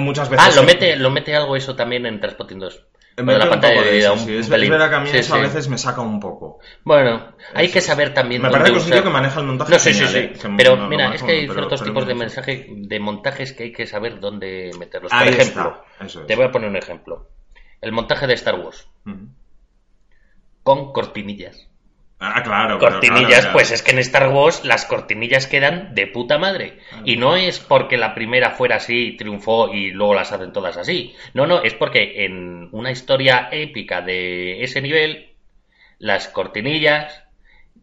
Muchas 0.00 0.28
veces. 0.28 0.44
Ah, 0.46 0.54
lo 0.54 0.60
sí. 0.60 0.66
mete, 0.66 0.96
lo 0.96 1.10
mete 1.10 1.34
algo 1.34 1.56
eso 1.56 1.74
también 1.74 2.04
en 2.04 2.20
Transpotting 2.20 2.58
2. 2.58 2.84
De 3.16 3.38
la 3.38 3.48
pantalla 3.50 3.82
de 3.82 3.98
eso, 3.98 4.12
un- 4.14 4.18
sí. 4.20 4.32
un 4.32 4.40
Es, 4.40 4.50
a 4.50 5.00
mí 5.00 5.06
Sí, 5.08 5.18
eso 5.18 5.34
a 5.34 5.38
veces 5.40 5.68
me 5.68 5.76
saca 5.76 6.00
un 6.00 6.18
poco. 6.18 6.60
Bueno, 6.82 7.34
hay 7.54 7.66
Eso 7.66 7.74
que 7.74 7.80
saber 7.82 8.14
también 8.14 8.40
Me 8.40 8.50
parece 8.50 8.72
que 8.72 8.78
es 8.78 8.84
un 8.86 8.90
tío 8.92 9.02
que 9.02 9.10
maneja 9.10 9.40
el 9.40 9.46
montaje 9.46 9.72
No, 9.72 9.78
sí, 9.78 9.92
sí, 9.92 10.06
sí. 10.06 10.18
¿eh? 10.18 10.32
Pero 10.56 10.76
no- 10.76 10.88
mira, 10.88 11.14
es 11.14 11.22
que 11.22 11.32
hay 11.32 11.46
ciertos 11.48 11.80
pero- 11.80 11.92
tipos 11.92 12.06
de 12.06 12.14
mensaje, 12.14 12.66
de 12.70 13.00
montajes 13.00 13.52
que 13.52 13.64
hay 13.64 13.72
que 13.72 13.86
saber 13.86 14.18
dónde 14.18 14.70
meterlos. 14.78 15.12
Por 15.12 15.28
ejemplo, 15.28 15.84
es. 16.00 16.26
te 16.26 16.36
voy 16.36 16.46
a 16.46 16.50
poner 16.52 16.70
un 16.70 16.76
ejemplo. 16.76 17.28
El 17.82 17.92
montaje 17.92 18.26
de 18.26 18.34
Star 18.34 18.54
Wars, 18.58 18.88
con 20.62 20.92
cortinillas. 20.92 21.68
Ah, 22.24 22.40
claro. 22.44 22.78
cortinillas, 22.78 23.40
claro, 23.40 23.52
pues 23.52 23.72
es 23.72 23.82
que 23.82 23.90
en 23.90 23.98
Star 23.98 24.28
Wars 24.28 24.64
las 24.64 24.84
cortinillas 24.84 25.48
quedan 25.48 25.92
de 25.94 26.06
puta 26.06 26.38
madre. 26.38 26.78
Y 27.04 27.16
no 27.16 27.34
es 27.34 27.58
porque 27.58 27.96
la 27.96 28.14
primera 28.14 28.50
fuera 28.52 28.76
así, 28.76 29.16
triunfó 29.16 29.74
y 29.74 29.90
luego 29.90 30.14
las 30.14 30.30
hacen 30.30 30.52
todas 30.52 30.76
así. 30.76 31.16
No, 31.34 31.46
no, 31.46 31.62
es 31.62 31.74
porque 31.74 32.24
en 32.24 32.68
una 32.70 32.92
historia 32.92 33.48
épica 33.50 34.02
de 34.02 34.62
ese 34.62 34.80
nivel, 34.80 35.32
las 35.98 36.28
cortinillas 36.28 37.24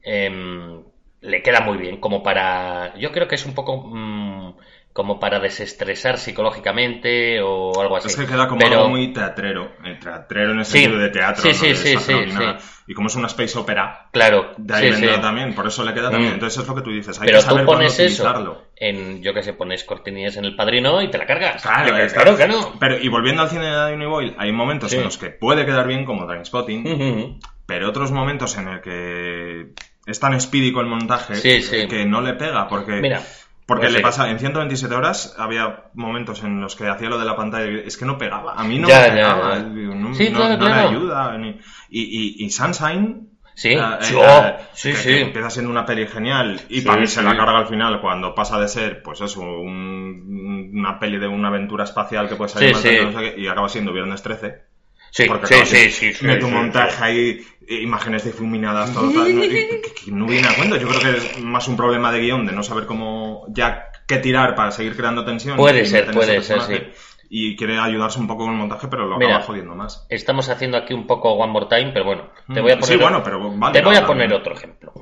em, 0.03 0.83
le 1.19 1.43
queda 1.43 1.59
muy 1.59 1.77
bien. 1.77 1.97
Como 1.97 2.23
para. 2.23 2.97
Yo 2.97 3.11
creo 3.11 3.27
que 3.27 3.35
es 3.35 3.45
un 3.45 3.53
poco. 3.53 3.87
mm, 3.87 4.53
como 4.99 5.17
para 5.17 5.39
desestresar 5.39 6.17
psicológicamente 6.17 7.39
o 7.41 7.71
algo 7.79 7.95
así. 7.95 8.09
Es 8.09 8.17
que 8.17 8.25
queda 8.25 8.49
como 8.49 8.59
Pero- 8.59 8.79
algo 8.79 8.89
muy 8.89 9.13
teatrero. 9.13 9.71
eh, 9.85 9.97
teatrero 10.01 10.51
en 10.51 10.59
el 10.59 10.65
Sí. 10.65 10.79
sentido 10.79 10.99
de 10.99 11.07
teatro. 11.09 11.41
Sí, 11.53 11.69
¿no? 11.69 11.75
sí, 11.99 12.13
De 12.13 12.25
nada. 12.27 12.57
Y 12.85 12.93
como 12.93 13.07
es 13.07 13.15
una 13.15 13.27
space 13.27 13.57
opera, 13.57 14.09
Claro, 14.11 14.51
de 14.57 14.75
ahí 14.75 15.21
también. 15.21 15.55
Por 15.55 15.67
eso 15.67 15.85
le 15.85 15.93
queda 15.93 16.09
también. 16.11 16.31
Mm. 16.31 16.33
Entonces 16.33 16.61
es 16.61 16.67
lo 16.67 16.75
que 16.75 16.81
tú 16.81 16.91
dices. 16.91 17.17
Hay 17.21 17.27
Pero 17.27 17.37
que 17.37 17.43
saber 17.45 17.65
tú 17.65 17.71
pones 17.71 17.97
eso 17.97 18.65
en, 18.75 19.23
yo 19.23 19.33
que 19.33 19.41
sé, 19.41 19.53
pones 19.53 19.85
cortinillas 19.85 20.35
en 20.35 20.43
el 20.43 20.57
padrino 20.57 21.01
y 21.01 21.09
te 21.09 21.17
la 21.17 21.25
cargas. 21.25 21.61
Claro, 21.61 21.95
Que- 21.95 22.07
claro, 22.13 22.35
no. 22.49 22.73
Pero, 22.77 22.97
y 22.97 23.07
volviendo 23.07 23.41
al 23.43 23.49
cine 23.49 23.67
de 23.67 23.71
Danny 23.71 24.05
Boyle, 24.05 24.35
hay 24.37 24.51
momentos 24.51 24.91
en 24.91 25.03
los 25.05 25.17
que 25.17 25.29
puede 25.29 25.65
quedar 25.65 25.87
bien, 25.87 26.03
como 26.03 26.25
Trainspotting, 26.27 26.85
Ujú. 26.91 27.39
pero 27.65 27.87
otros 27.87 28.11
momentos 28.11 28.57
en 28.57 28.67
el 28.67 28.81
que 28.81 29.67
es 30.05 30.19
tan 30.19 30.33
espídico 30.33 30.81
el 30.81 30.87
montaje 30.87 31.35
Sí, 31.35 31.61
sí. 31.61 31.87
que 31.87 32.03
no 32.05 32.19
le 32.21 32.33
pega, 32.33 32.67
porque... 32.67 32.93
Mira, 32.93 33.21
Porque 33.69 33.83
pues 33.83 33.93
le 33.93 33.99
sí. 33.99 34.03
pasa, 34.03 34.29
en 34.29 34.39
127 34.39 34.93
horas 34.95 35.35
había 35.37 35.83
momentos 35.93 36.43
en 36.43 36.59
los 36.59 36.75
que 36.75 36.87
hacía 36.89 37.07
lo 37.07 37.17
de 37.19 37.25
la 37.25 37.35
pantalla 37.37 37.71
y 37.71 37.87
es 37.87 37.95
que 37.97 38.03
no 38.05 38.17
pegaba, 38.17 38.53
a 38.55 38.63
mí 38.65 38.79
no 38.79 38.87
Ya, 38.89 38.99
me 39.01 39.11
pegaba, 39.11 39.55
ya. 39.57 39.63
no, 39.63 40.13
Sí, 40.15 40.29
no- 40.31 40.39
claro, 40.39 40.57
no 40.57 40.65
claro. 40.65 40.89
ayuda. 40.89 41.37
ni- 41.37 41.59
y, 41.89 42.01
y, 42.41 42.45
y 42.45 42.49
Sunshine, 42.49 43.29
Sí, 43.53 43.69
eh, 43.73 43.81
sí, 44.01 44.15
eh, 44.15 44.17
oh, 44.19 44.45
eh, 44.45 44.55
sí, 44.73 44.89
que- 44.91 44.97
sí. 44.97 45.09
que 45.09 45.21
empieza 45.21 45.49
siendo 45.49 45.69
una 45.71 45.85
peli 45.85 46.07
genial 46.07 46.59
y 46.69 46.81
Sí, 46.81 46.87
para 46.87 46.99
mí 47.01 47.07
se 47.07 47.21
la 47.21 47.35
carga 47.37 47.59
al 47.59 47.67
final 47.67 48.01
cuando 48.01 48.33
pasa 48.33 48.59
de 48.59 48.67
ser, 48.67 49.01
pues 49.03 49.21
eso, 49.21 49.41
un- 49.41 50.71
una 50.73 50.97
peli 50.97 51.17
de 51.19 51.27
una 51.27 51.49
aventura 51.49 51.83
espacial 51.83 52.27
que 52.27 52.35
puede 52.35 52.49
salir 52.49 52.73
mal, 52.73 52.81
no 53.13 53.19
sé 53.19 53.35
qué, 53.35 53.41
y 53.41 53.47
acaba 53.47 53.69
siendo 53.69 53.91
Viernes 53.93 54.21
13. 54.23 54.68
Sí, 55.11 55.25
Porque 55.27 55.47
sí, 55.47 55.65
sí, 55.65 55.89
sí, 55.91 56.13
sí, 56.13 56.25
Mete 56.25 56.43
un 56.45 56.51
sí, 56.51 56.55
montaje 56.57 56.91
sí. 56.91 57.03
ahí, 57.03 57.47
eh, 57.67 57.81
imágenes 57.81 58.23
difuminadas, 58.25 58.93
todo 58.93 59.11
tal, 59.11 59.35
no, 59.35 59.43
y 59.43 59.49
que- 59.49 59.81
que 60.05 60.11
no 60.11 60.25
viene 60.27 60.47
a 60.47 60.55
cuento. 60.55 60.75
Yo 60.77 60.87
creo 60.87 61.01
que 61.01 61.17
es 61.17 61.39
más 61.39 61.67
un 61.67 61.75
problema 61.77 62.11
de 62.11 62.19
guion, 62.21 62.45
de 62.45 62.51
no 62.53 62.63
saber 62.63 62.85
cómo 62.85 63.45
ya 63.49 63.91
qué 64.07 64.17
tirar 64.17 64.55
para 64.55 64.71
seguir 64.71 64.95
creando 64.95 65.25
tensión. 65.25 65.57
Puede 65.57 65.85
ser, 65.85 66.11
puede 66.11 66.41
ser, 66.41 66.57
personaje. 66.57 66.93
Y 67.31 67.55
quiere 67.55 67.77
ayudarse 67.77 68.19
un 68.19 68.27
poco 68.27 68.45
con 68.45 68.53
el 68.53 68.59
montaje, 68.59 68.87
pero 68.87 69.05
lo 69.05 69.17
Mira, 69.17 69.35
acaba 69.35 69.45
jodiendo 69.45 69.75
más. 69.75 70.05
Estamos 70.09 70.49
haciendo 70.49 70.77
aquí 70.77 70.93
un 70.95 71.05
poco 71.05 71.33
One 71.33 71.51
More 71.51 71.67
Time, 71.69 71.91
pero 71.91 72.05
bueno, 72.05 72.29
te 72.47 72.59
Mm, 72.59 72.63
voy 72.63 72.71
a 72.71 72.79
poner, 72.79 72.97
sí, 72.97 73.01
bueno, 73.01 73.21
pero 73.23 73.51
vale, 73.55 73.73
te 73.79 73.85
voy 73.85 73.95
a 73.95 74.05
poner 74.07 74.33
otro 74.33 74.53
ejemplo. 74.55 74.93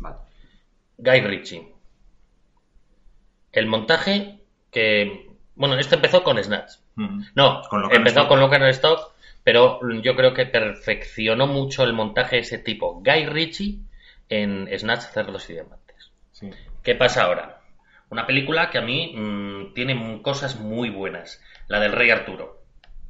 Vale. 0.00 0.16
Guy 0.98 1.20
Ritchie. 1.20 1.68
el 3.52 3.66
montaje 3.66 4.38
que... 4.70 5.28
Bueno, 5.54 5.78
esto 5.78 5.94
empezó 5.96 6.24
con 6.24 6.42
Snatch. 6.42 6.72
Ujú. 6.96 7.20
No, 7.34 7.62
Con 7.68 7.82
Lock 7.82 7.92
and 7.92 7.98
empezó 7.98 8.20
Stock. 8.20 8.28
con 8.28 8.40
Lock 8.40 8.52
and 8.54 8.64
Stock, 8.70 9.11
pero 9.44 9.80
yo 10.02 10.14
creo 10.16 10.34
que 10.34 10.46
perfeccionó 10.46 11.46
mucho 11.46 11.84
el 11.84 11.92
montaje 11.92 12.38
ese 12.38 12.58
tipo. 12.58 13.02
Guy 13.02 13.26
Ritchie 13.26 13.78
en 14.28 14.68
Snatch, 14.78 15.02
Cerdos 15.12 15.48
y 15.50 15.54
Diamantes. 15.54 16.10
Sí. 16.32 16.50
¿Qué 16.82 16.94
pasa 16.94 17.24
ahora? 17.24 17.60
Una 18.10 18.26
película 18.26 18.70
que 18.70 18.78
a 18.78 18.82
mí 18.82 19.14
mm, 19.16 19.74
tiene 19.74 20.20
cosas 20.22 20.60
muy 20.60 20.90
buenas. 20.90 21.42
La 21.68 21.80
del 21.80 21.92
Rey 21.92 22.10
Arturo. 22.10 22.62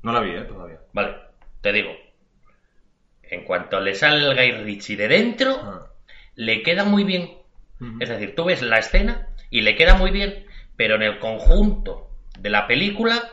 No 0.03 0.13
la 0.13 0.21
vi, 0.21 0.31
¿eh? 0.31 0.43
Todavía. 0.43 0.79
Vale, 0.93 1.17
te 1.61 1.73
digo. 1.73 1.91
En 3.23 3.45
cuanto 3.45 3.81
le 3.81 3.95
sale 3.95 4.27
el 4.27 4.35
Guy 4.35 4.65
Ritchie 4.65 4.97
de 4.97 5.09
dentro, 5.09 5.59
Ah. 5.63 5.87
le 6.35 6.63
queda 6.63 6.85
muy 6.85 7.05
bien. 7.05 7.39
Es 7.99 8.09
decir, 8.09 8.35
tú 8.37 8.45
ves 8.45 8.63
la 8.63 8.79
escena 8.79 9.29
y 9.51 9.63
le 9.63 9.75
queda 9.75 9.95
muy 9.95 10.13
bien, 10.13 10.47
pero 10.77 10.95
en 10.95 11.03
el 11.03 11.19
conjunto 11.19 12.11
de 12.39 12.49
la 12.51 12.69
película 12.69 13.29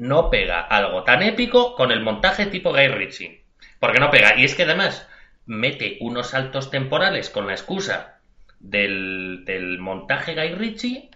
no 0.00 0.30
pega 0.30 0.62
algo 0.62 1.04
tan 1.04 1.22
épico 1.22 1.74
con 1.74 1.92
el 1.92 2.00
montaje 2.00 2.46
tipo 2.46 2.72
Guy 2.72 2.88
Ritchie. 2.88 3.42
Porque 3.78 4.00
no 4.00 4.10
pega. 4.10 4.34
Y 4.36 4.44
es 4.44 4.54
que 4.54 4.62
además 4.62 5.06
mete 5.46 5.98
unos 6.00 6.30
saltos 6.30 6.70
temporales 6.70 7.28
con 7.28 7.46
la 7.46 7.52
excusa 7.52 8.18
del, 8.58 9.44
del 9.44 9.78
montaje 9.78 10.34
Guy 10.34 10.54
Ritchie, 10.54 11.10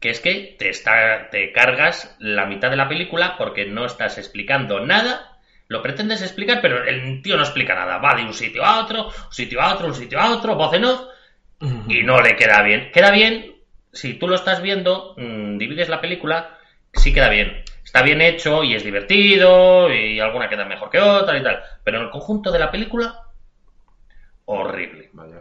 que 0.00 0.10
es 0.10 0.20
que 0.20 0.56
te, 0.58 0.70
está, 0.70 1.28
te 1.30 1.52
cargas 1.52 2.16
la 2.18 2.46
mitad 2.46 2.70
de 2.70 2.76
la 2.76 2.88
película 2.88 3.36
porque 3.36 3.66
no 3.66 3.84
estás 3.84 4.16
explicando 4.16 4.80
nada. 4.80 5.38
Lo 5.66 5.82
pretendes 5.82 6.22
explicar, 6.22 6.60
pero 6.62 6.84
el 6.84 7.20
tío 7.20 7.36
no 7.36 7.42
explica 7.42 7.74
nada. 7.74 7.98
Va 7.98 8.14
de 8.14 8.22
un 8.22 8.32
sitio 8.32 8.64
a 8.64 8.80
otro, 8.80 9.08
un 9.08 9.32
sitio 9.34 9.60
a 9.60 9.74
otro, 9.74 9.88
un 9.88 9.94
sitio 9.94 10.18
a 10.18 10.34
otro, 10.34 10.54
voz 10.54 10.72
en 10.72 10.86
off, 10.86 11.02
y 11.88 12.02
no 12.04 12.22
le 12.22 12.36
queda 12.36 12.62
bien. 12.62 12.90
Queda 12.90 13.10
bien, 13.10 13.54
si 13.92 14.14
tú 14.14 14.28
lo 14.28 14.34
estás 14.34 14.62
viendo, 14.62 15.14
mm, 15.18 15.58
divides 15.58 15.90
la 15.90 16.00
película, 16.00 16.58
sí 16.94 17.12
queda 17.12 17.28
bien. 17.28 17.64
Está 17.88 18.02
bien 18.02 18.20
hecho 18.20 18.62
y 18.62 18.74
es 18.74 18.84
divertido 18.84 19.90
y 19.90 20.20
alguna 20.20 20.46
queda 20.46 20.66
mejor 20.66 20.90
que 20.90 21.00
otra 21.00 21.38
y 21.38 21.42
tal. 21.42 21.58
Pero 21.82 21.96
en 21.96 22.04
el 22.04 22.10
conjunto 22.10 22.52
de 22.52 22.58
la 22.58 22.70
película, 22.70 23.22
horrible. 24.44 25.08
Vaya. 25.14 25.40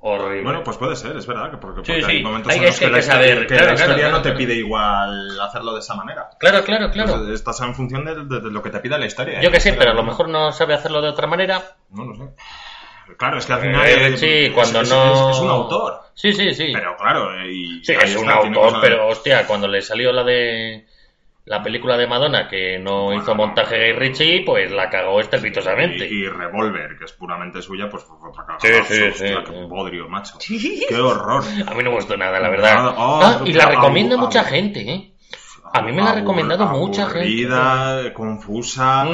Horrible. 0.00 0.42
Bueno, 0.42 0.62
pues 0.62 0.76
puede 0.76 0.94
ser, 0.94 1.16
es 1.16 1.26
verdad, 1.26 1.50
que 1.50 1.56
porque, 1.56 1.82
Sí, 1.86 1.92
hay 1.92 2.18
sí. 2.18 2.22
momentos 2.22 2.52
Hay 2.52 2.58
en 2.58 2.66
los 2.66 2.78
que- 2.78 2.84
que, 2.84 2.90
la, 2.90 2.96
que 2.98 3.02
saber, 3.02 3.28
historia- 3.28 3.40
que 3.46 3.54
claro, 3.54 3.64
la 3.70 3.74
claro, 3.76 3.90
historia 3.92 4.08
claro, 4.10 4.16
no 4.18 4.22
te 4.22 4.32
pide 4.32 4.54
igual 4.56 5.40
hacerlo 5.40 5.72
de 5.72 5.80
esa 5.80 5.94
manera. 5.94 6.28
claro, 6.38 6.62
claro, 6.64 6.90
claro. 6.90 7.16
Pues 7.16 7.28
estás 7.30 7.58
en 7.62 7.74
función 7.74 8.04
de, 8.04 8.14
de- 8.26 8.40
de 8.40 8.50
lo 8.50 8.62
que 8.62 8.68
te 8.68 8.80
pida 8.80 8.98
la 8.98 9.06
historia. 9.06 9.40
Yo 9.40 9.48
¿eh? 9.48 9.52
que 9.52 9.60
sé, 9.60 9.72
pero 9.72 9.92
a 9.92 9.94
lo 9.94 10.02
mejor 10.02 10.28
no 10.28 10.52
sabe 10.52 10.74
hacerlo 10.74 11.00
de 11.00 11.08
otra 11.08 11.26
manera. 11.26 11.62
No 11.88 12.04
lo 12.04 12.14
sé. 12.14 12.24
Claro, 13.16 13.38
es 13.38 13.46
que 13.46 13.52
al 13.54 13.60
final. 13.62 13.86
Eh, 13.86 14.06
eh, 14.08 14.16
sí, 14.18 14.28
es- 14.46 14.52
cuando 14.52 14.82
es, 14.82 14.90
no. 14.90 15.30
es- 15.30 15.36
es 15.36 15.42
un 15.42 15.48
autor. 15.50 16.00
Sí, 16.12 16.32
sí, 16.34 16.52
sí. 16.52 16.70
Pero 16.74 16.94
claro, 16.98 17.34
eh, 17.40 17.50
y. 17.50 17.82
Sí, 17.82 17.94
es 17.94 18.16
un 18.16 18.28
autor, 18.28 18.80
pero 18.82 19.08
hostia, 19.08 19.46
cuando 19.46 19.66
le 19.68 19.80
salió 19.80 20.12
la 20.12 20.22
de 20.22 20.86
la 21.46 21.62
película 21.62 21.96
de 21.96 22.06
Madonna 22.06 22.48
que 22.48 22.78
no 22.78 23.04
Bueno, 23.04 23.22
hizo 23.22 23.34
montaje 23.34 23.78
Gay 23.78 23.92
no. 23.92 23.98
Ritchie, 23.98 24.42
pues 24.44 24.70
la 24.70 24.88
cagó 24.90 25.20
estrepitosamente. 25.20 26.06
Y, 26.08 26.22
y 26.24 26.28
Revolver, 26.28 26.96
que 26.98 27.04
es 27.04 27.12
puramente 27.12 27.60
suya, 27.62 27.88
pues 27.90 28.04
fue 28.04 28.16
otra 28.30 28.44
cagada. 28.46 28.60
Sí, 28.60 28.94
sí, 28.94 29.02
Hostia, 29.02 29.12
sí, 29.12 29.44
qué 29.44 29.52
sí. 29.52 29.64
bodrio, 29.68 30.08
macho. 30.08 30.38
Qué 30.88 30.96
horror. 30.96 31.42
A 31.66 31.74
mí 31.74 31.82
no 31.82 31.90
me 31.90 31.96
gustó 31.96 32.16
nada, 32.16 32.40
la 32.40 32.48
verdad. 32.48 32.74
Nada. 32.74 32.94
Oh, 32.96 33.20
Ah, 33.22 33.40
y 33.44 33.52
la 33.52 33.66
recomienda 33.66 34.16
mucha 34.16 34.44
gente, 34.44 34.80
¿eh? 34.80 35.13
A 35.76 35.82
mí 35.82 35.90
me 35.92 36.02
la 36.02 36.10
ha 36.10 36.14
recomendado 36.14 36.66
mucha 36.68 37.08
gente. 37.10 38.12
confusa, 38.12 39.04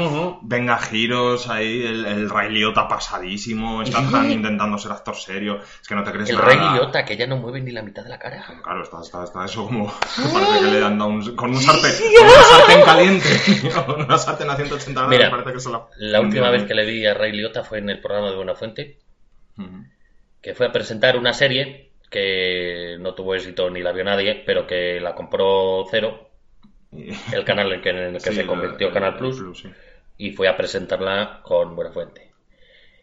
venga 0.43 0.77
giros 0.79 1.49
ahí, 1.49 1.83
el, 1.87 2.05
el 2.05 2.29
Ray 2.29 2.51
Liotta 2.53 2.87
pasadísimo, 2.87 3.83
está 3.83 4.01
Sí. 4.05 4.13
tan 4.13 4.31
intentando 4.31 4.77
ser 4.77 4.93
actor 4.93 5.17
serio, 5.17 5.59
es 5.81 5.89
que 5.89 5.95
no 5.95 6.05
te 6.05 6.13
crees 6.13 6.29
El 6.29 6.37
nada. 6.37 6.49
rey 6.49 6.59
Liotta, 6.59 7.05
que 7.05 7.17
ya 7.17 7.27
no 7.27 7.37
mueve 7.39 7.61
ni 7.63 7.71
la 7.73 7.83
mitad 7.83 8.03
de 8.03 8.11
la 8.11 8.19
cara. 8.19 8.45
Claro, 8.63 8.83
está, 8.83 9.01
está, 9.01 9.25
está 9.25 9.45
eso 9.47 9.65
como... 9.67 9.87
Parece 10.33 10.61
que 10.61 10.71
le 10.71 10.85
han 10.85 10.99
dado 10.99 11.11
un, 11.11 11.35
con, 11.35 11.51
un 11.51 11.61
sartén, 11.61 11.93
con 12.19 12.27
una 12.27 12.43
sartén 12.43 12.83
caliente, 12.85 13.29
una 14.07 14.19
sartén 14.19 14.51
a 14.51 14.57
180 14.57 14.93
grados, 15.01 15.11
Mira, 15.11 15.31
parece 15.31 15.53
que 15.55 15.61
se 15.61 15.71
la... 15.71 15.87
La 15.97 16.21
última 16.21 16.51
vez 16.51 16.65
que 16.65 16.75
le 16.75 16.85
vi 16.85 17.07
a 17.07 17.15
Ray 17.15 17.33
Liotta 17.33 17.65
fue 17.65 17.79
en 17.79 17.89
el 17.91 18.01
programa 18.01 18.29
de 18.31 18.37
Buenafuente, 18.37 18.99
Ujú. 19.57 19.85
que 20.43 20.55
fue 20.55 20.67
a 20.67 20.73
presentar 20.73 21.17
una 21.17 21.33
serie 21.33 21.91
que 22.11 22.97
no 23.01 23.15
tuvo 23.15 23.35
éxito 23.35 23.71
ni 23.71 23.81
la 23.83 23.93
vio 23.93 24.05
nadie, 24.05 24.43
pero 24.45 24.67
que 24.67 24.99
la 25.01 25.15
compró 25.15 25.85
Cero, 25.91 26.30
el 27.33 27.45
canal 27.45 27.73
en 27.73 27.81
que, 27.83 27.91
en 27.91 27.97
el 27.99 28.13
que 28.15 28.21
Sí, 28.21 28.35
se 28.35 28.43
la- 28.43 28.49
convirtió 28.49 28.89
el- 28.89 28.93
Canal 28.95 29.17
Plus, 29.17 29.39
sí. 29.63 29.69
y 30.19 30.31
fue 30.33 30.49
a 30.49 30.57
presentarla 30.57 31.41
con 31.43 31.75
Buenafuente. 31.77 32.31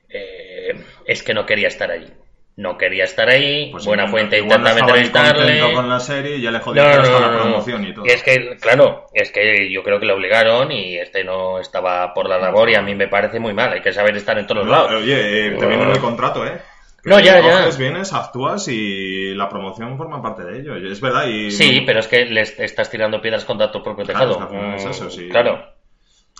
Eh, 0.09 0.73
es 1.05 1.23
que 1.23 1.33
no 1.33 1.45
quería 1.45 1.67
estar 1.67 1.91
allí. 1.91 2.07
No 2.55 2.75
quería 2.77 3.03
estar 3.03 3.29
ahí. 3.29 3.69
Pues 3.71 3.85
Buenafuente 3.85 4.39
intentaba 4.39 4.79
entrevistarle. 4.79 5.73
con 5.73 5.87
la 5.89 5.99
serie 5.99 6.37
y 6.37 6.41
ya 6.41 6.49
le 6.49 6.59
jodió 6.59 6.81
No, 6.81 6.89
no, 6.95 7.01
hasta 7.01 7.19
no, 7.19 7.31
la 7.31 7.41
promoción 7.41 7.85
y 7.85 7.93
todo. 7.93 8.05
Y 8.05 8.09
es 8.09 8.23
que, 8.23 8.57
claro, 8.59 9.05
es 9.13 9.31
que 9.31 9.71
yo 9.71 9.83
creo 9.83 9.99
que 9.99 10.07
le 10.07 10.13
obligaron 10.13 10.71
y 10.71 10.97
este 10.97 11.23
no 11.23 11.59
estaba 11.59 12.13
por 12.15 12.27
la 12.27 12.39
labor 12.39 12.67
y 12.71 12.75
a 12.75 12.81
mí 12.81 12.95
me 12.95 13.07
parece 13.07 13.39
muy 13.39 13.53
mal. 13.53 13.73
Hay 13.73 13.81
que 13.81 13.93
saber 13.93 14.15
estar 14.17 14.39
en 14.39 14.47
todos 14.47 14.65
los 14.65 14.71
lados. 14.71 14.91
Oye, 14.91 15.47
eh, 15.49 15.51
te 15.51 15.67
viene 15.67 15.83
en 15.83 15.91
el 15.91 15.99
contrato, 15.99 16.47
¿eh? 16.47 16.57
No, 17.05 17.19
ya, 17.19 17.39
ya. 17.39 17.69
vienes, 17.77 18.11
actúas 18.13 18.67
y 18.67 19.33
la 19.33 19.47
promoción 19.47 19.97
forma 19.97 20.21
parte 20.21 20.43
de 20.43 20.59
ello. 20.59 20.75
Es 20.75 20.99
verdad. 20.99 21.27
Y, 21.27 21.51
Sí, 21.51 21.81
pero 21.85 21.99
es 21.99 22.07
que 22.07 22.25
le 22.25 22.41
est- 22.41 22.59
estás 22.59 22.89
tirando 22.89 23.21
piedras 23.21 23.45
contra 23.45 23.71
tu 23.71 23.81
propio 23.81 24.03
Claro, 24.05 24.35
tejado. 24.37 24.75
es 24.75 24.85
Mm, 24.85 24.89
eso, 24.89 25.09
sí. 25.09 25.29
Claro. 25.29 25.63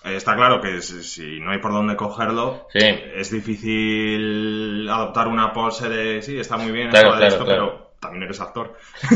Eh, 0.03 0.15
Está 0.15 0.35
claro 0.35 0.59
que 0.61 0.81
si, 0.81 1.39
no 1.39 1.51
hay 1.51 1.59
por 1.59 1.71
dónde 1.71 1.95
cogerlo, 1.95 2.67
Sí. 2.73 2.79
es 3.15 3.31
difícil 3.31 4.87
adoptar 4.89 5.27
una 5.27 5.53
pose 5.53 5.89
de 5.89 6.21
sí, 6.21 6.37
está 6.39 6.57
muy 6.57 6.71
bien, 6.71 6.89
Claro, 6.89 7.11
claro, 7.11 7.25
esto, 7.25 7.45
claro. 7.45 7.71
pero 7.77 7.86
también 7.99 8.23
eres 8.23 8.39
actor. 8.41 8.77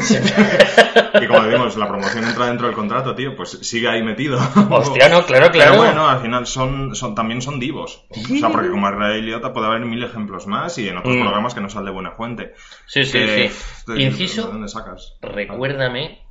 y 1.21 1.27
como 1.27 1.41
decimos, 1.43 1.77
la 1.77 1.88
promoción 1.88 2.23
entra 2.23 2.47
dentro 2.47 2.67
del 2.67 2.75
contrato, 2.75 3.13
tío, 3.15 3.36
pues 3.36 3.51
sigue 3.61 3.88
ahí 3.89 4.01
metido. 4.03 4.39
Hostia, 4.69 5.09
no, 5.09 5.25
claro, 5.25 5.49
claro. 5.51 5.71
Pero 5.71 5.77
bueno, 5.77 6.07
al 6.07 6.19
final 6.21 6.45
son, 6.47 6.95
son 6.95 7.13
también 7.15 7.41
son 7.41 7.59
divos. 7.59 8.05
O 8.09 8.38
sea, 8.39 8.49
porque 8.49 8.69
como 8.69 8.88
es 8.89 8.95
Ray 8.95 9.21
Liotta 9.21 9.53
puede 9.53 9.67
haber 9.67 9.82
mil 9.82 10.03
ejemplos 10.03 10.47
más 10.47 10.77
y 10.77 10.88
en 10.89 10.97
otros 10.97 11.15
Mm. 11.15 11.21
programas 11.21 11.53
que 11.53 11.61
no 11.61 11.69
sal 11.69 11.86
de 11.86 11.91
buena 11.91 12.11
fuente. 12.11 12.53
Sí, 12.88 13.03
sí, 13.03 13.19
Que, 13.19 13.49
sí. 13.49 13.84
de- 13.88 13.93
¿de 13.95 14.03
Inciso, 14.03 14.47
¿Dónde 14.47 14.67
sacas? 14.67 15.17
recuérdame, 15.21 16.21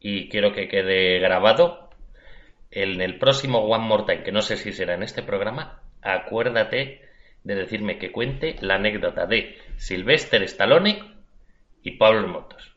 y 0.00 0.28
quiero 0.28 0.52
que 0.52 0.68
quede 0.68 1.18
grabado, 1.20 1.90
en 2.70 3.00
el 3.00 3.18
próximo 3.18 3.60
One 3.60 3.84
More 3.86 4.04
Time, 4.06 4.22
que 4.22 4.32
no 4.32 4.42
sé 4.42 4.56
si 4.56 4.72
será 4.72 4.94
en 4.94 5.02
este 5.02 5.22
programa, 5.22 5.80
acuérdate 6.02 7.00
de 7.44 7.54
decirme 7.54 7.98
que 7.98 8.10
cuente 8.12 8.56
la 8.60 8.74
anécdota 8.74 9.26
de 9.26 9.56
Sylvester 9.76 10.42
Stallone 10.42 11.15
y 11.86 11.92
Pablo 11.96 12.28
Motos. 12.28 12.72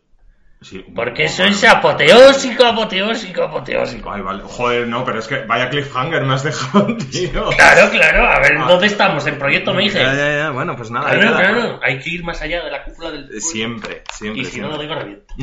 Sí, 0.61 0.83
Porque 0.93 1.23
eso 1.23 1.43
bueno, 1.43 1.55
es 1.55 1.63
apoteósico, 1.63 2.65
apoteósico, 2.65 3.43
apoteósico. 3.43 4.11
Ay, 4.11 4.19
vale. 4.21 4.43
Joder, 4.43 4.87
no, 4.89 5.05
pero 5.05 5.19
es 5.19 5.27
que 5.29 5.45
vaya 5.45 5.69
cliffhanger 5.69 6.25
me 6.25 6.33
has 6.33 6.43
dejado, 6.43 6.97
tío. 7.11 7.49
Claro, 7.51 7.89
claro, 7.89 8.27
a 8.27 8.39
ver, 8.41 8.57
Ah. 8.59 8.65
¿dónde 8.67 8.87
estamos? 8.87 9.25
En 9.25 9.39
Proyecto 9.39 9.73
Me 9.73 9.87
Ya, 9.87 10.13
ya, 10.13 10.35
ya, 10.37 10.49
bueno, 10.49 10.75
pues 10.75 10.91
nada. 10.91 11.11
Claro, 11.11 11.37
claro, 11.37 11.79
hay 11.81 11.99
que 11.99 12.09
ir 12.09 12.25
más 12.25 12.41
allá 12.41 12.61
de 12.65 12.71
la 12.71 12.83
cúpula 12.83 13.09
del... 13.11 13.41
Siempre, 13.41 14.03
siempre. 14.11 14.41
Y 14.41 14.45
si 14.45 14.59
no 14.59 14.67
lo 14.67 14.77
siempre. 14.77 14.97
digo, 14.97 14.99
reviento. 14.99 15.33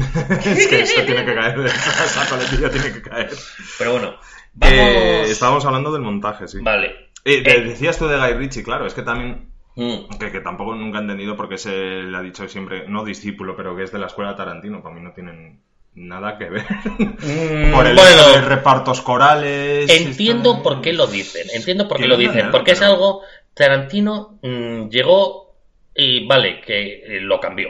es 0.50 0.66
que 0.66 0.80
esto 0.82 1.02
tiene 1.06 1.24
que 1.24 1.34
caer, 1.34 1.58
esa 1.64 2.26
coletilla 2.28 2.70
tiene 2.70 2.92
que 2.92 3.00
caer. 3.02 3.30
Pero 3.78 3.92
bueno, 3.92 4.16
estábamos 4.60 5.64
hablando 5.64 5.92
del 5.92 6.02
montaje, 6.02 6.46
sí. 6.46 6.58
Vale. 6.60 6.88
Eh, 7.24 7.42
Eh, 7.42 7.60
decías 7.62 7.98
tú 7.98 8.06
de 8.06 8.18
Guy 8.18 8.34
Ritchie, 8.34 8.62
claro, 8.62 8.86
es 8.86 8.92
que 8.92 9.00
también, 9.02 9.48
mm, 9.76 10.18
que, 10.18 10.32
que 10.32 10.40
tampoco 10.40 10.74
nunca 10.74 10.98
he 10.98 11.02
entendido 11.02 11.36
porque 11.36 11.58
se 11.58 11.70
le 12.02 12.16
ha 12.16 12.20
dicho 12.22 12.48
siempre, 12.48 12.88
no 12.88 13.04
discípulo, 13.04 13.56
pero 13.56 13.76
que 13.76 13.84
es 13.84 13.92
de 13.92 13.98
la 13.98 14.06
escuela 14.06 14.34
Tarantino, 14.34 14.82
para 14.82 14.94
mí 14.94 15.00
no 15.00 15.12
tienen 15.12 15.60
nada 15.94 16.36
que 16.38 16.50
ver. 16.50 16.64
mm, 16.98 17.72
Por 17.72 17.86
el 17.86 17.94
bueno, 17.96 18.48
repartos 18.48 19.00
corales. 19.00 19.88
entiendo 19.90 20.62
por 20.62 20.80
qué 20.82 20.92
lo 20.92 21.06
dicen, 21.06 21.46
entiendo 21.54 21.86
por 21.88 21.98
qué 21.98 22.08
lo 22.08 22.16
dicen, 22.16 22.50
porque 22.50 22.72
es 22.72 22.82
algo... 22.82 23.22
Tarantino 23.54 24.38
mm, 24.42 24.88
llegó 24.90 25.54
y 25.94 26.26
vale, 26.26 26.60
que 26.60 27.16
eh, 27.16 27.20
lo 27.22 27.40
cambió. 27.40 27.68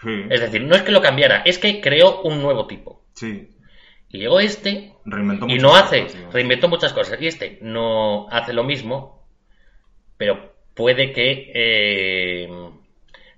Sí, 0.00 0.26
Es 0.30 0.40
decir, 0.40 0.62
no 0.62 0.76
es 0.76 0.82
que 0.82 0.92
lo 0.92 1.00
cambiara, 1.02 1.42
es 1.44 1.58
que 1.58 1.80
creó 1.80 2.20
un 2.22 2.40
nuevo 2.42 2.66
tipo. 2.66 3.02
sí. 3.14 3.50
Y 4.10 4.18
llegó 4.18 4.38
este 4.38 4.92
Reinventó 5.04 5.48
y 5.48 5.58
no 5.58 5.74
hace, 5.74 6.06
reinventó 6.32 6.68
muchas 6.68 6.92
cosas. 6.92 7.20
Y 7.20 7.26
este 7.26 7.58
no 7.62 8.28
hace 8.30 8.52
lo 8.52 8.62
mismo, 8.62 9.26
pero 10.16 10.53
puede 10.74 11.12
que 11.12 11.50
eh, 11.54 12.48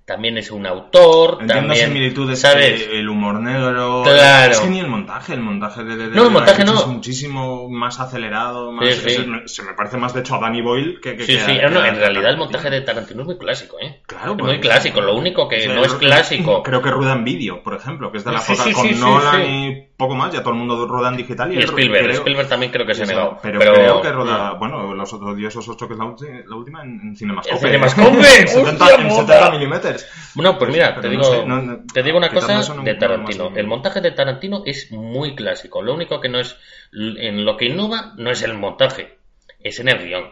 también 0.05 0.37
es 0.37 0.51
un 0.51 0.65
autor, 0.65 1.39
Entiendo 1.41 1.67
también, 1.73 1.87
similitudes 1.89 2.39
¿sabes? 2.39 2.87
el 2.93 3.09
humor 3.09 3.41
negro. 3.41 4.03
Claro. 4.05 4.51
Es 4.53 4.59
que 4.61 4.69
ni 4.69 4.79
el 4.79 4.87
montaje, 4.87 5.33
el 5.33 5.41
montaje 5.41 5.83
de, 5.83 5.97
de- 5.97 6.07
No, 6.15 6.23
el 6.27 6.31
montaje 6.31 6.63
no. 6.63 6.79
es 6.79 6.87
muchísimo 6.87 7.67
más 7.69 7.99
acelerado, 7.99 8.71
más, 8.71 8.87
Sí, 8.95 9.01
sí. 9.01 9.15
es- 9.21 9.27
me- 9.27 9.47
se 9.47 9.63
me 9.63 9.73
parece 9.73 9.97
más 9.97 10.13
de 10.13 10.21
hecho 10.21 10.35
a 10.35 10.39
Danny 10.39 10.61
Boyle 10.61 11.01
que, 11.01 11.17
que 11.17 11.25
Sí, 11.25 11.33
que 11.35 11.39
sí, 11.43 11.59
a- 11.59 11.67
no, 11.69 11.81
que 11.81 11.87
a- 11.87 11.89
en 11.89 11.97
realidad 11.97 12.29
el 12.31 12.37
montaje 12.37 12.69
de 12.69 12.81
Tarantino 12.81 13.21
es 13.21 13.25
muy 13.27 13.37
clásico, 13.37 13.77
¿eh? 13.81 14.01
Claro, 14.07 14.31
es 14.31 14.37
pues, 14.37 14.51
muy 14.53 14.61
clásico, 14.61 15.01
lo 15.01 15.13
único 15.15 15.49
que 15.49 15.57
o 15.57 15.61
sea, 15.61 15.75
no 15.75 15.83
es 15.83 15.93
clásico. 15.95 16.63
Creo 16.63 16.81
que 16.81 16.89
rueda 16.89 17.11
en 17.13 17.25
vídeo, 17.25 17.61
por 17.61 17.73
ejemplo, 17.75 18.09
que 18.09 18.19
es 18.19 18.23
de 18.23 18.31
la 18.31 18.39
sí, 18.39 18.71
con 18.71 18.99
Nolan 18.99 19.41
y 19.45 19.86
poco 19.97 20.13
más, 20.15 20.31
ya 20.31 20.41
todo 20.41 20.51
el 20.53 20.59
mundo 20.59 20.85
rueda 20.87 21.09
en 21.09 21.17
digital. 21.17 21.51
Y 21.51 21.57
él 21.57 21.63
Spielberg, 21.63 22.03
creo- 22.05 22.15
Spielberg 22.17 22.47
también 22.47 22.71
creo 22.71 22.85
que 22.85 22.93
se 22.93 23.03
ha 23.03 23.05
negado. 23.07 23.39
Pero, 23.41 23.59
creo 23.59 24.01
que 24.01 24.11
rueda, 24.11 24.53
Mm. 24.53 24.59
bueno, 24.59 24.93
los 24.93 25.11
otros 25.13 25.35
diosos 25.35 25.67
8 25.67 25.87
que 25.87 25.93
es 25.95 25.99
la, 25.99 26.55
última 26.55 26.83
en, 26.83 26.99
en 27.01 27.15
Cinemascope. 27.15 27.55
¿En 27.55 27.61
Cinemascope? 27.61 28.17
en 28.17 28.47
70, 28.47 28.85
¡Hostia 28.85 28.95
en 29.01 29.07
puta! 29.09 29.25
70 29.33 29.51
milímetros. 29.51 30.05
Bueno, 30.35 30.57
pues 30.59 30.71
mira, 30.71 30.95
te 30.95 31.07
no 31.07 31.09
digo, 31.09 31.23
sé, 31.23 31.45
no- 31.45 31.61
no- 31.61 31.79
te 31.91 32.03
digo 32.03 32.17
una 32.17 32.29
cosa 32.29 32.59
de 32.59 32.93
no 32.93 32.99
Tarantino. 32.99 33.51
El 33.55 33.65
montaje 33.67 34.01
de 34.01 34.11
Tarantino 34.11 34.61
es 34.65 34.91
muy 34.91 35.35
clásico. 35.35 35.81
Lo 35.81 35.95
único 35.95 36.21
que 36.21 36.29
no 36.29 36.39
es 36.39 36.55
en 36.93 37.43
lo 37.43 37.57
que 37.57 37.65
innova 37.65 38.13
no 38.17 38.29
es 38.29 38.43
el 38.43 38.53
montaje, 38.53 39.17
es 39.59 39.79
en 39.79 39.89
el 39.89 39.97
guion. 40.07 40.25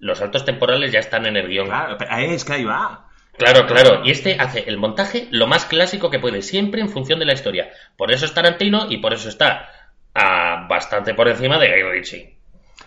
Los 0.00 0.18
saltos 0.18 0.44
temporales 0.44 0.90
ya 0.92 0.98
están 0.98 1.26
en 1.26 1.36
el 1.36 1.46
guion. 1.48 1.68
Claro, 1.68 1.96
pero 1.96 2.12
ahí 2.12 2.26
es 2.34 2.44
que 2.44 2.52
ahí 2.54 2.64
va. 2.64 3.05
Claro, 3.38 3.66
claro. 3.66 4.00
Y 4.04 4.10
este 4.10 4.36
hace 4.38 4.64
el 4.66 4.78
montaje 4.78 5.28
lo 5.30 5.46
más 5.46 5.66
clásico 5.66 6.10
que 6.10 6.18
puede, 6.18 6.42
siempre 6.42 6.80
en 6.80 6.88
función 6.88 7.18
de 7.18 7.26
la 7.26 7.34
historia. 7.34 7.70
Por 7.96 8.10
eso 8.10 8.24
es 8.24 8.32
Tarantino 8.34 8.86
y 8.88 8.98
por 8.98 9.12
eso 9.12 9.28
está 9.28 9.68
ah, 10.14 10.66
bastante 10.68 11.12
por 11.14 11.28
encima 11.28 11.58
de 11.58 11.68
Guy 11.70 11.90
Ritchie. 11.90 12.36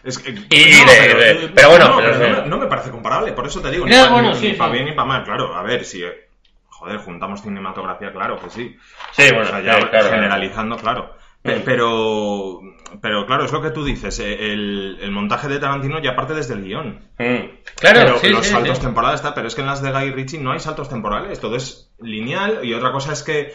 Es 0.04 0.18
que- 0.18 0.32
de- 0.32 0.38
de- 0.40 1.50
pero 1.54 1.70
bueno, 1.70 1.90
no, 1.90 1.98
pero 1.98 2.12
pero 2.14 2.26
es- 2.26 2.32
no, 2.38 2.42
me, 2.44 2.48
no 2.50 2.58
me 2.58 2.68
parece 2.68 2.90
comparable, 2.90 3.34
por 3.34 3.46
eso 3.46 3.62
te 3.62 3.70
digo. 3.70 3.86
Ya, 3.88 4.06
ni 4.06 4.14
bueno, 4.14 4.30
para 4.30 4.40
sí, 4.40 4.56
sí. 4.56 4.72
bien 4.72 4.86
ni 4.86 4.92
para 4.94 5.08
mal, 5.08 5.24
claro. 5.24 5.56
A 5.56 5.62
ver, 5.64 5.84
si. 5.84 6.04
eh, 6.04 6.26
Joder, 6.70 6.98
juntamos 7.00 7.42
cinematografía, 7.42 8.10
claro 8.14 8.40
que 8.40 8.50
sí. 8.50 8.78
Sí, 9.12 9.24
bueno, 9.34 9.42
O 9.42 9.46
sea, 9.48 9.60
ya 9.60 9.90
claro. 9.90 10.10
generalizando, 10.12 10.78
claro. 10.78 11.14
Mm. 11.44 11.62
Pero, 11.64 12.60
pero 13.02 13.26
claro, 13.26 13.46
es 13.46 13.52
lo 13.52 13.62
que 13.62 13.72
tú 13.72 13.86
dices. 13.86 14.20
eh, 14.20 14.52
El, 14.52 14.98
el 15.02 15.12
montaje 15.12 15.48
de 15.48 15.60
Tarantino 15.60 16.02
ya 16.02 16.16
parte 16.16 16.34
desde 16.34 16.54
el 16.54 16.64
guion. 16.64 17.00
Mm. 17.18 17.60
Claro, 17.76 18.00
pero 18.00 18.20
sí, 18.20 18.30
los 18.30 18.46
sí, 18.46 18.52
saltos 18.52 18.78
sí. 18.78 18.84
temporales 18.84 19.22
está, 19.22 19.34
pero 19.34 19.48
es 19.48 19.56
que 19.56 19.62
en 19.62 19.68
las 19.68 19.82
de 19.82 19.92
Guy 19.92 20.12
Ritchie 20.12 20.40
no 20.40 20.52
hay 20.52 20.60
saltos 20.60 20.90
temporales, 20.90 21.40
todo 21.40 21.56
es 21.56 21.92
lineal 22.00 22.60
y 22.64 22.74
otra 22.74 22.92
cosa 22.92 23.14
es 23.14 23.24
que 23.24 23.54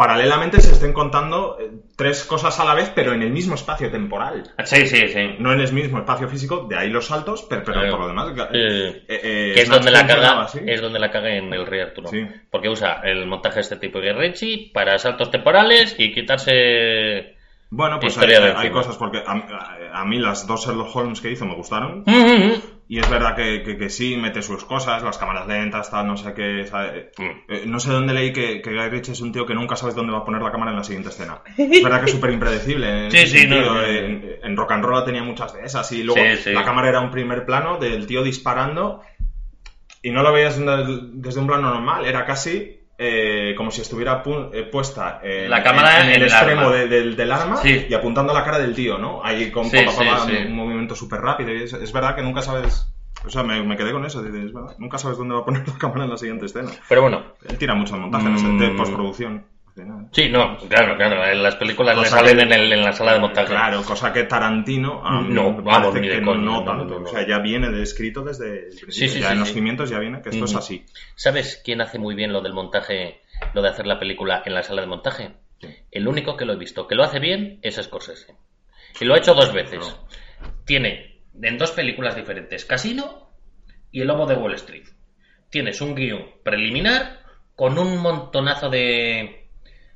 paralelamente 0.00 0.62
se 0.62 0.72
estén 0.72 0.94
contando 0.94 1.58
eh, 1.60 1.72
tres 1.94 2.24
cosas 2.24 2.58
a 2.58 2.64
la 2.64 2.72
vez, 2.72 2.90
pero 2.94 3.12
en 3.12 3.20
el 3.20 3.30
mismo 3.30 3.54
espacio 3.54 3.90
temporal. 3.90 4.50
Sí, 4.64 4.86
sí, 4.86 5.08
sí. 5.08 5.34
No 5.38 5.52
en 5.52 5.60
el 5.60 5.70
mismo 5.74 5.98
espacio 5.98 6.26
físico, 6.26 6.66
de 6.66 6.74
ahí 6.74 6.88
los 6.88 7.08
saltos, 7.08 7.46
pero, 7.50 7.64
pero 7.66 7.80
Claro. 7.80 7.90
por 7.90 8.00
lo 8.00 8.08
demás. 8.08 8.32
Eh, 8.54 9.04
eh, 9.06 9.52
que 9.54 9.60
es 9.60 9.68
donde 9.68 9.90
la 9.90 10.06
caga, 10.06 10.46
es 10.64 10.80
donde 10.80 10.98
la 10.98 11.10
caga 11.10 11.36
en 11.36 11.52
el 11.52 11.66
Rey 11.66 11.80
Arturo. 11.82 12.08
Sí. 12.08 12.26
Porque 12.50 12.70
usa 12.70 13.02
el 13.04 13.26
montaje 13.26 13.60
este 13.60 13.76
tipo 13.76 14.00
de 14.00 14.14
Ritchie 14.14 14.70
para 14.72 14.98
saltos 14.98 15.30
temporales 15.30 15.94
y 15.98 16.14
quitarse. 16.14 17.36
Bueno, 17.68 18.00
pues 18.00 18.16
hay, 18.16 18.28
de 18.28 18.70
cosas, 18.70 18.96
porque 18.96 19.22
a, 19.22 20.04
mí 20.06 20.18
las 20.18 20.46
dos 20.46 20.66
Sherlock 20.66 20.96
Holmes 20.96 21.20
que 21.20 21.30
hizo 21.30 21.44
me 21.44 21.56
gustaron. 21.56 22.04
Mm, 22.06 22.52
Y 22.92 22.98
es 22.98 23.08
verdad 23.08 23.36
que, 23.36 23.62
que- 23.62 23.76
que 23.78 23.88
sí, 23.88 24.16
mete 24.16 24.42
sus 24.42 24.64
cosas, 24.64 25.00
las 25.04 25.16
cámaras 25.16 25.46
lentas, 25.46 25.92
tal, 25.92 26.08
no 26.08 26.16
sé 26.16 26.34
qué. 26.34 26.66
sabe- 26.66 27.12
Mm. 27.16 27.22
eh, 27.48 27.62
no 27.66 27.78
sé 27.78 27.92
dónde 27.92 28.12
leí 28.12 28.32
que, 28.32 28.60
que 28.60 28.70
Guy 28.74 28.88
Ritchie 28.88 29.12
es 29.12 29.20
un 29.20 29.30
tío 29.30 29.46
que 29.46 29.54
nunca 29.54 29.76
sabes 29.76 29.94
dónde 29.94 30.12
va 30.12 30.18
a 30.18 30.24
poner 30.24 30.42
la 30.42 30.50
cámara 30.50 30.72
en 30.72 30.78
la 30.78 30.82
siguiente 30.82 31.10
escena. 31.10 31.40
Es 31.56 31.82
verdad 31.84 32.00
que 32.00 32.06
es 32.06 32.10
súper 32.10 32.32
impredecible. 32.32 33.04
En, 33.06 33.10
Sí, 33.12 33.26
sí, 33.28 33.46
no, 33.46 33.54
sentido. 33.54 33.74
no, 33.74 33.80
no. 33.82 33.86
en, 33.86 34.24
en 34.42 34.56
Rock 34.56 34.72
and 34.72 34.84
Roll 34.84 35.04
tenía 35.04 35.22
muchas 35.22 35.54
de 35.54 35.60
esas. 35.62 35.92
Y 35.92 36.02
luego 36.02 36.20
Sí, 36.42 36.50
la 36.50 36.64
cámara 36.64 36.88
era 36.88 37.00
un 37.00 37.12
primer 37.12 37.46
plano 37.46 37.78
del 37.78 38.08
tío 38.08 38.24
disparando 38.24 39.02
y 40.02 40.10
no 40.10 40.24
lo 40.24 40.32
veías 40.32 40.58
desde 40.58 41.38
un 41.40 41.46
plano 41.46 41.70
normal, 41.70 42.04
era 42.06 42.24
casi. 42.24 42.79
Eh, 43.02 43.54
como 43.56 43.70
si 43.70 43.80
estuviera 43.80 44.22
pu- 44.22 44.50
eh, 44.52 44.64
puesta 44.64 45.20
en, 45.22 45.48
La 45.48 45.62
cámara 45.62 46.00
en, 46.00 46.02
en 46.02 46.08
el 46.10 46.14
en 46.16 46.22
el 46.22 46.28
extremo 46.28 46.60
arma. 46.66 46.72
de- 46.76 46.86
del, 46.88 47.16
del 47.16 47.32
arma 47.32 47.56
Sí. 47.56 47.86
y 47.88 47.94
apuntando 47.94 48.32
a 48.32 48.34
la 48.34 48.44
cara 48.44 48.58
del 48.58 48.74
tío, 48.74 48.98
¿no? 48.98 49.24
Ahí 49.24 49.50
con 49.50 49.64
Sí, 49.70 49.78
sí, 49.78 50.36
un 50.46 50.54
movimiento 50.54 50.94
súper 50.94 51.20
rápido. 51.22 51.50
Y 51.50 51.62
es, 51.62 51.72
es 51.72 51.92
verdad 51.94 52.14
que 52.14 52.22
nunca 52.22 52.42
sabes. 52.42 52.92
O 53.24 53.30
sea, 53.30 53.42
me, 53.42 53.62
me 53.62 53.76
quedé 53.78 53.92
con 53.92 54.04
eso. 54.04 54.22
dices, 54.22 54.44
Es 54.46 54.52
verdad, 54.52 54.74
nunca 54.78 54.98
sabes 54.98 55.16
dónde 55.16 55.34
va 55.34 55.40
a 55.40 55.44
poner 55.46 55.66
la 55.66 55.78
cámara 55.78 56.04
en 56.04 56.10
la 56.10 56.16
siguiente 56.18 56.44
escena. 56.44 56.70
Pero 56.90 57.00
bueno, 57.02 57.22
Él 57.48 57.56
tira 57.56 57.74
mucho 57.74 57.94
el 57.94 58.02
montaje 58.02 58.26
en 58.26 58.34
ese- 58.34 58.46
de 58.46 58.70
Mm. 58.70 58.76
postproducción. 58.76 59.46
Sí, 60.12 60.28
no, 60.28 60.58
claro, 60.68 60.96
claro. 60.96 61.24
En 61.26 61.42
las 61.42 61.56
películas 61.56 61.96
le 61.96 62.02
Cosa 62.04 62.16
salen 62.18 62.36
que- 62.36 62.42
en, 62.42 62.52
el- 62.52 62.72
en 62.72 62.82
la 62.84 62.92
sala 62.92 63.14
de 63.14 63.20
montaje. 63.20 63.48
Claro, 63.48 63.82
cosa 63.82 64.12
que 64.12 64.24
Tarantino 64.24 65.04
a 65.06 65.20
mí 65.22 65.32
No, 65.32 65.54
vamos, 65.62 65.94
ni 65.94 66.08
de 66.08 66.20
no, 66.20 66.34
no, 66.34 66.64
tanto. 66.64 66.98
no. 66.98 67.04
O 67.04 67.06
sea, 67.06 67.26
ya 67.26 67.38
viene 67.38 67.70
de 67.70 67.82
escrito 67.82 68.22
desde 68.22 68.58
el 68.68 68.78
principio. 68.80 68.92
Sí, 68.92 69.08
sí, 69.08 69.20
ya 69.20 69.28
sí, 69.28 69.32
en 69.34 69.38
los 69.40 69.52
cimientos 69.52 69.88
ya 69.90 69.98
viene 69.98 70.20
que 70.22 70.30
esto 70.30 70.44
es 70.44 70.54
así. 70.54 70.84
¿Sabes 71.14 71.60
quién 71.64 71.80
hace 71.80 71.98
muy 71.98 72.14
bien 72.14 72.32
lo 72.32 72.40
del 72.42 72.52
montaje, 72.52 73.20
lo 73.54 73.62
de 73.62 73.68
hacer 73.68 73.86
la 73.86 73.98
película 73.98 74.42
en 74.44 74.54
la 74.54 74.62
sala 74.62 74.80
de 74.82 74.88
montaje? 74.88 75.30
El 75.90 76.08
único 76.08 76.36
que 76.36 76.44
lo 76.44 76.52
he 76.54 76.56
visto 76.56 76.86
que 76.86 76.94
lo 76.94 77.04
hace 77.04 77.18
bien 77.20 77.58
es 77.62 77.76
Scorsese. 77.76 78.34
Y 79.00 79.04
lo 79.04 79.14
ha 79.14 79.18
hecho 79.18 79.34
dos 79.34 79.52
veces. 79.52 79.96
Tiene 80.64 81.22
en 81.40 81.58
dos 81.58 81.70
películas 81.72 82.16
diferentes, 82.16 82.64
Casino 82.64 83.30
y 83.90 84.00
El 84.00 84.08
Lobo 84.08 84.26
de 84.26 84.34
Wall 84.34 84.54
Street. 84.54 84.86
Tienes 85.50 85.80
un 85.80 85.94
guion 85.94 86.24
preliminar 86.42 87.20
con 87.56 87.78
un 87.78 87.98
montonazo 87.98 88.70
de, 88.70 89.39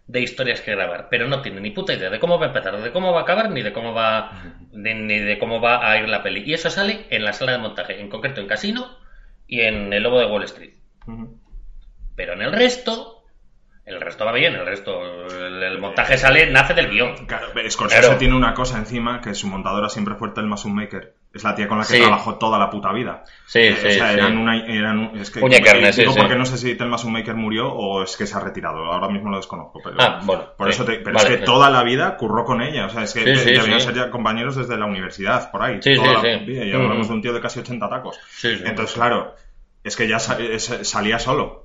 de 0.07 0.20
historias 0.20 0.61
que 0.61 0.72
grabar, 0.72 1.09
pero 1.11 1.26
no 1.28 1.40
tiene 1.40 1.61
ni 1.62 1.70
puta 1.70 1.94
idea 1.94 2.11
de 2.11 2.20
cómo 2.20 2.38
va 2.38 2.46
a 2.46 2.48
empezar, 2.48 2.76
de 2.80 2.92
cómo 2.92 3.12
va 3.12 3.20
a 3.20 3.22
acabar, 3.22 3.50
ni 3.50 3.62
de 3.62 3.72
cómo 3.72 3.94
va, 3.94 4.42
de- 4.70 4.94
ni 4.94 5.18
de 5.18 5.38
cómo 5.38 5.61
va 5.61 5.90
a 5.90 5.96
ir 5.98 6.09
la 6.09 6.22
peli. 6.22 6.42
Y 6.44 6.52
eso 6.55 6.68
sale 6.70 7.07
en 7.11 7.24
la 7.24 7.32
sala 7.32 7.52
de 7.52 7.59
montaje, 7.59 8.00
en 8.00 8.09
concreto 8.11 8.40
en 8.40 8.46
Casino 8.46 8.98
y 9.46 9.62
en 9.62 9.92
El 9.92 10.02
Lobo 10.02 10.18
de 10.20 10.26
Wall 10.26 10.44
Street. 10.44 10.74
Pero 12.16 12.34
en 12.34 12.42
el 12.42 12.52
resto, 12.52 13.24
el 13.86 14.00
resto 14.00 14.24
va 14.24 14.32
bien, 14.32 14.55
el 14.55 14.66
resto, 14.66 15.26
el, 15.26 15.62
el 15.62 15.78
montaje 15.78 16.16
sale, 16.18 16.50
nace 16.50 16.74
del 16.74 16.90
guion. 16.90 17.26
Claro, 17.26 17.48
Scorsese 17.68 18.02
Claro. 18.02 18.18
tiene 18.18 18.36
una 18.36 18.55
cosa 18.55 18.78
encima 18.78 19.20
que 19.20 19.34
su 19.34 19.46
montadora 19.48 19.88
siempre 19.88 20.14
fue 20.16 20.30
Thelma 20.30 20.57
Maker. 20.64 21.14
Es 21.35 21.43
la 21.43 21.55
tía 21.57 21.66
con 21.66 21.78
la 21.78 21.85
que 21.85 21.95
Sí. 21.95 22.01
trabajó 22.01 22.37
toda 22.37 22.59
la 22.61 22.70
puta 22.70 22.93
vida. 22.93 23.24
Sí, 23.45 23.59
Eh, 23.59 23.76
sí, 23.76 23.87
o 23.89 23.91
sea, 23.91 24.09
sí. 24.12 24.14
eran 24.14 24.39
una, 24.39 24.64
eran 24.66 24.99
un- 24.99 25.18
es 25.18 25.30
que, 25.32 25.41
carne, 25.41 25.91
digo 25.91 26.12
sí. 26.12 26.18
porque 26.18 26.37
no 26.37 26.47
sé 26.47 26.57
si 26.59 26.76
Maker 27.11 27.35
murió 27.35 27.72
o 27.72 28.05
es 28.05 28.16
que 28.16 28.24
se 28.26 28.37
ha 28.37 28.41
retirado. 28.41 28.85
Ahora 28.85 29.09
mismo 29.09 29.30
lo 29.30 29.39
desconozco. 29.39 29.80
Pero, 29.82 29.97
Ah, 29.99 30.20
bueno, 30.22 30.45
Por 30.57 30.68
eso 30.68 30.85
te- 30.85 31.01
pero 31.01 31.16
Vale, 31.16 31.28
es 31.35 31.37
que 31.41 31.45
toda 31.45 31.70
la 31.70 31.82
vida 31.82 32.16
curró 32.16 32.45
con 32.45 32.62
ella. 32.62 32.87
O 32.87 32.89
sea, 32.89 33.03
es 33.03 33.12
que 33.12 33.20
Sí, 33.20 33.26
de- 33.26 33.37
sí, 33.37 33.45
debían 33.53 33.80
sí. 33.80 33.87
ser 33.87 33.95
ya 33.97 34.11
compañeros 34.11 34.55
desde 34.55 34.76
la 34.76 34.87
universidad, 34.87 35.51
por 35.51 35.62
ahí. 35.62 35.82
Sí, 35.82 35.97
toda 35.97 36.20
sí, 36.20 36.26
la 36.28 36.39
sí. 36.45 36.53
Y 36.53 36.72
hablamos 36.72 37.09
de 37.09 37.14
un 37.14 37.20
tío 37.22 37.32
de 37.32 37.41
casi 37.41 37.59
80 37.59 37.89
tacos. 37.89 38.16
Sí, 38.30 38.57
sí. 38.57 38.62
Entonces, 38.64 38.95
claro, 38.95 39.35
es 39.82 39.97
que 39.97 40.07
ya 40.07 40.18
salía 40.20 41.18
solo. 41.18 41.64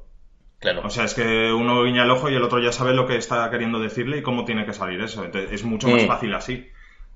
Claro. 0.60 0.82
O 0.84 0.90
sea, 0.90 1.06
es 1.06 1.14
que 1.14 1.54
uno 1.54 1.84
guiña 1.84 2.04
el 2.04 2.12
ojo 2.12 2.30
y 2.30 2.36
el 2.36 2.44
otro 2.44 2.60
ya 2.60 2.72
sabe 2.72 2.94
lo 2.94 3.06
que 3.08 3.16
está 3.16 3.50
queriendo 3.50 3.80
decirle 3.80 4.18
y 4.18 4.22
cómo 4.24 4.44
tiene 4.46 4.66
que 4.66 4.74
salir 4.74 5.00
eso. 5.00 5.24
Entonces, 5.24 5.52
es 5.54 5.64
mucho 5.64 5.88
más 5.88 6.04
Mm. 6.04 6.08
fácil 6.08 6.34
así. 6.34 6.68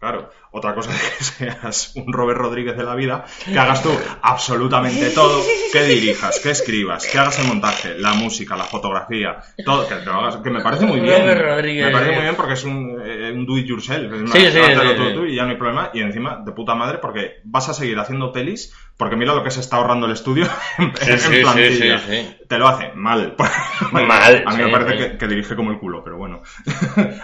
Claro, 0.03 0.29
otra 0.51 0.75
cosa 0.75 0.91
es 0.91 1.31
que 1.31 1.45
seas 1.45 1.93
un 1.95 2.11
Robert 2.11 2.37
Rodríguez 2.37 2.75
de 2.75 2.83
la 2.83 2.93
vida, 2.93 3.23
que 3.45 3.57
hagas 3.57 3.81
tú 3.81 3.89
absolutamente 4.21 5.11
todo, 5.11 5.41
que 5.71 5.83
dirijas, 5.83 6.41
que 6.41 6.49
escribas, 6.49 7.07
que 7.07 7.17
hagas 7.17 7.39
el 7.39 7.47
montaje, 7.47 7.95
la 7.97 8.13
música, 8.13 8.57
la 8.57 8.65
fotografía, 8.65 9.37
todo, 9.63 9.87
que, 9.87 9.93
hagas, 9.93 10.41
me 10.43 10.59
parece 10.61 10.85
muy 10.85 10.99
bien. 10.99 11.21
Robert 11.21 11.41
Rodríguez. 11.41 11.85
Me 11.85 11.91
parece 11.93 12.11
muy 12.11 12.21
bien 12.23 12.35
porque 12.35 12.53
es 12.53 12.63
un, 12.65 13.01
eh, 13.01 13.31
un 13.31 13.45
do 13.45 13.57
it 13.57 13.65
yourself. 13.65 14.11
Es 14.11 14.31
Sí, 14.31 14.39
sí, 14.51 14.59
sí, 14.59 15.13
tú, 15.13 15.25
y 15.25 15.35
ya 15.35 15.43
no 15.43 15.51
hay 15.51 15.57
problema. 15.57 15.89
Y 15.93 16.01
encima, 16.01 16.41
de 16.45 16.51
puta 16.51 16.75
madre, 16.75 16.97
porque 16.97 17.39
vas 17.45 17.69
a 17.69 17.73
seguir 17.73 17.97
haciendo 17.97 18.33
pelis, 18.33 18.73
porque 18.97 19.15
mira 19.15 19.33
lo 19.33 19.41
que 19.41 19.51
se 19.51 19.61
está 19.61 19.77
ahorrando 19.77 20.05
el 20.07 20.11
estudio 20.11 20.45
en, 20.79 20.93
Sí, 20.97 21.11
en 21.11 21.19
sí, 21.19 21.35
sí, 21.35 21.41
plantilla. 21.43 22.01
Te 22.49 22.57
lo 22.57 22.67
hace 22.67 22.91
mal. 22.93 23.35
Mal, 23.91 24.43
A 24.45 24.51
mí 24.53 24.63
me 24.63 24.69
parece 24.69 24.97
que, 24.97 25.17
que 25.17 25.27
dirige 25.27 25.55
como 25.55 25.71
el 25.71 25.79
culo, 25.79 26.03
pero 26.03 26.17
bueno. 26.17 26.41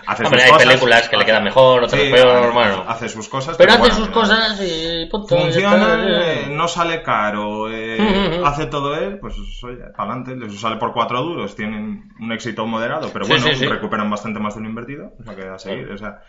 hace 0.07 0.23
Hombre, 0.23 0.43
hay 0.43 0.51
cosas, 0.51 0.67
películas 0.67 1.09
que 1.09 1.17
le 1.17 1.25
quedan 1.25 1.43
mejor, 1.43 1.83
otras 1.83 2.01
peor, 2.01 2.37
hace- 2.37 2.53
Hace 2.87 3.09
sus 3.09 3.27
cosas. 3.29 3.57
Pero 3.57 3.71
hace 3.71 3.79
bueno, 3.79 3.95
sus 3.95 4.09
cosas 4.09 4.61
y 4.61 5.05
punto. 5.07 5.37
Funciona, 5.37 6.05
eh, 6.05 6.47
no 6.49 6.67
sale 6.67 7.01
caro, 7.01 7.71
eh, 7.71 8.41
hace 8.45 8.67
todo 8.67 8.95
él, 8.95 9.19
pues 9.19 9.35
oye, 9.63 9.77
para 9.95 10.11
adelante, 10.11 10.35
les 10.35 10.59
sale 10.59 10.77
por 10.77 10.93
cuatro 10.93 11.21
duros, 11.21 11.55
tienen 11.55 12.11
un 12.19 12.31
éxito 12.31 12.65
moderado, 12.65 13.09
pero 13.11 13.25
Sí, 13.25 13.31
bueno, 13.31 13.47
sí, 13.55 13.65
recuperan 13.65 14.09
bastante 14.09 14.39
más 14.39 14.55
de 14.55 14.61
lo 14.61 14.69
invertido, 14.69 15.13
o 15.19 15.23
sea 15.23 15.35
que 15.35 15.47
a 15.47 15.59
seguir, 15.59 15.91
o 15.91 15.97
sea, 15.97 16.21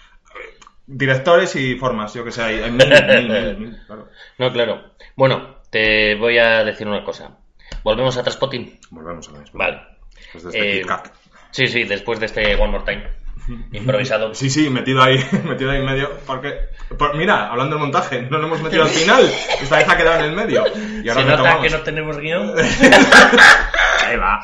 directores 0.86 1.54
y 1.56 1.76
formas, 1.76 2.14
yo 2.14 2.24
que 2.24 2.32
sé, 2.32 2.42
hay, 2.42 2.70
mil, 2.70 2.88
mil, 2.88 3.28
mil, 3.28 3.56
mil, 3.58 3.78
claro. 3.86 4.08
No, 4.38 4.52
claro. 4.52 4.82
Bueno, 5.16 5.56
te 5.70 6.16
voy 6.16 6.38
a 6.38 6.64
decir 6.64 6.86
una 6.86 7.04
cosa. 7.04 7.38
Volvemos 7.84 8.16
a 8.16 8.22
Traspotting. 8.22 8.78
Volvemos 8.90 9.28
a 9.28 9.32
la 9.32 9.38
misma. 9.40 9.64
Vale. 9.64 9.80
Después 10.14 10.44
de 10.44 10.50
este 10.50 10.80
Eh. 10.80 11.10
Sí, 11.52 11.66
sí, 11.66 11.84
después 11.84 12.20
de 12.20 12.26
este 12.26 12.54
One 12.54 12.72
More 12.72 12.84
Time. 12.84 13.08
Improvisado. 13.72 14.34
Sí, 14.34 14.50
sí, 14.50 14.68
metido 14.70 15.02
ahí, 15.02 15.18
metido 15.44 15.70
ahí 15.70 15.78
en 15.78 15.86
medio, 15.86 16.10
porque, 16.26 16.54
por- 16.98 17.16
mira, 17.16 17.48
hablando 17.50 17.76
del 17.76 17.82
montaje, 17.82 18.22
no 18.22 18.38
lo 18.38 18.46
hemos 18.46 18.62
metido 18.62 18.82
al 18.84 18.88
final, 18.90 19.30
esta 19.60 19.76
vez 19.76 19.88
ha 19.88 19.96
quedado 19.96 20.20
en 20.20 20.30
el 20.30 20.36
medio. 20.36 20.64
Y 21.02 21.08
ahora 21.08 21.22
¿Se 21.22 21.28
nota 21.28 21.60
que 21.60 21.70
no 21.70 21.78
tenemos 21.80 22.18
guion? 22.18 22.54
Ahí 24.06 24.16
va. 24.16 24.40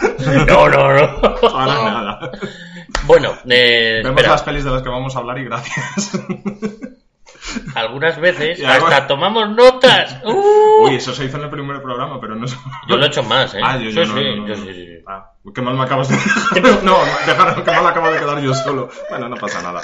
No, 0.47 0.69
no, 0.69 0.93
no. 0.95 1.21
Ahora 1.49 1.91
nada. 1.91 2.31
Bueno, 3.05 3.33
eh, 3.49 4.01
Vemos 4.03 4.11
espera, 4.19 4.31
las 4.33 4.43
pelis 4.43 4.65
de 4.65 4.71
las 4.71 4.83
que 4.83 4.89
vamos 4.89 5.15
a 5.17 5.19
hablar 5.21 5.39
y 5.39 5.45
gracias. 5.45 6.21
Algunas 7.75 8.19
veces 8.21 8.63
hasta 8.67 9.07
tomamos 9.09 9.51
notas. 9.51 10.21
¡Uh! 10.25 10.85
Uy, 10.85 10.97
eso 10.97 11.13
se 11.15 11.25
hizo 11.25 11.37
en 11.37 11.45
el 11.45 11.51
primer 11.51 11.81
programa, 11.83 12.21
pero 12.21 12.35
no. 12.35 12.47
Yo 12.89 12.97
lo 12.97 13.05
he 13.05 13.09
hecho 13.09 13.23
más, 13.23 13.55
¿eh? 13.55 13.61
Ah, 13.63 13.79
yo, 13.79 13.91
Sí, 13.91 13.97
yo 13.97 14.05
sí, 14.05 14.11
no, 14.11 14.17
no, 14.17 14.37
no, 14.37 14.49
yo 14.49 14.57
no. 14.57 14.65
sí, 14.65 14.75
sí, 14.75 14.87
sí. 14.87 15.03
Ah, 15.07 15.33
qué 15.55 15.63
mal 15.63 15.75
me 15.75 15.83
acabas 15.85 16.09
de. 16.09 16.17
No, 16.83 16.99
dejar, 17.27 17.63
qué 17.63 17.71
mal 17.71 17.87
acabo 17.87 18.11
de 18.11 18.19
quedar 18.19 18.41
yo 18.41 18.55
solo. 18.55 18.89
Bueno, 19.09 19.29
no 19.29 19.37
pasa 19.37 19.63
nada. 19.63 19.81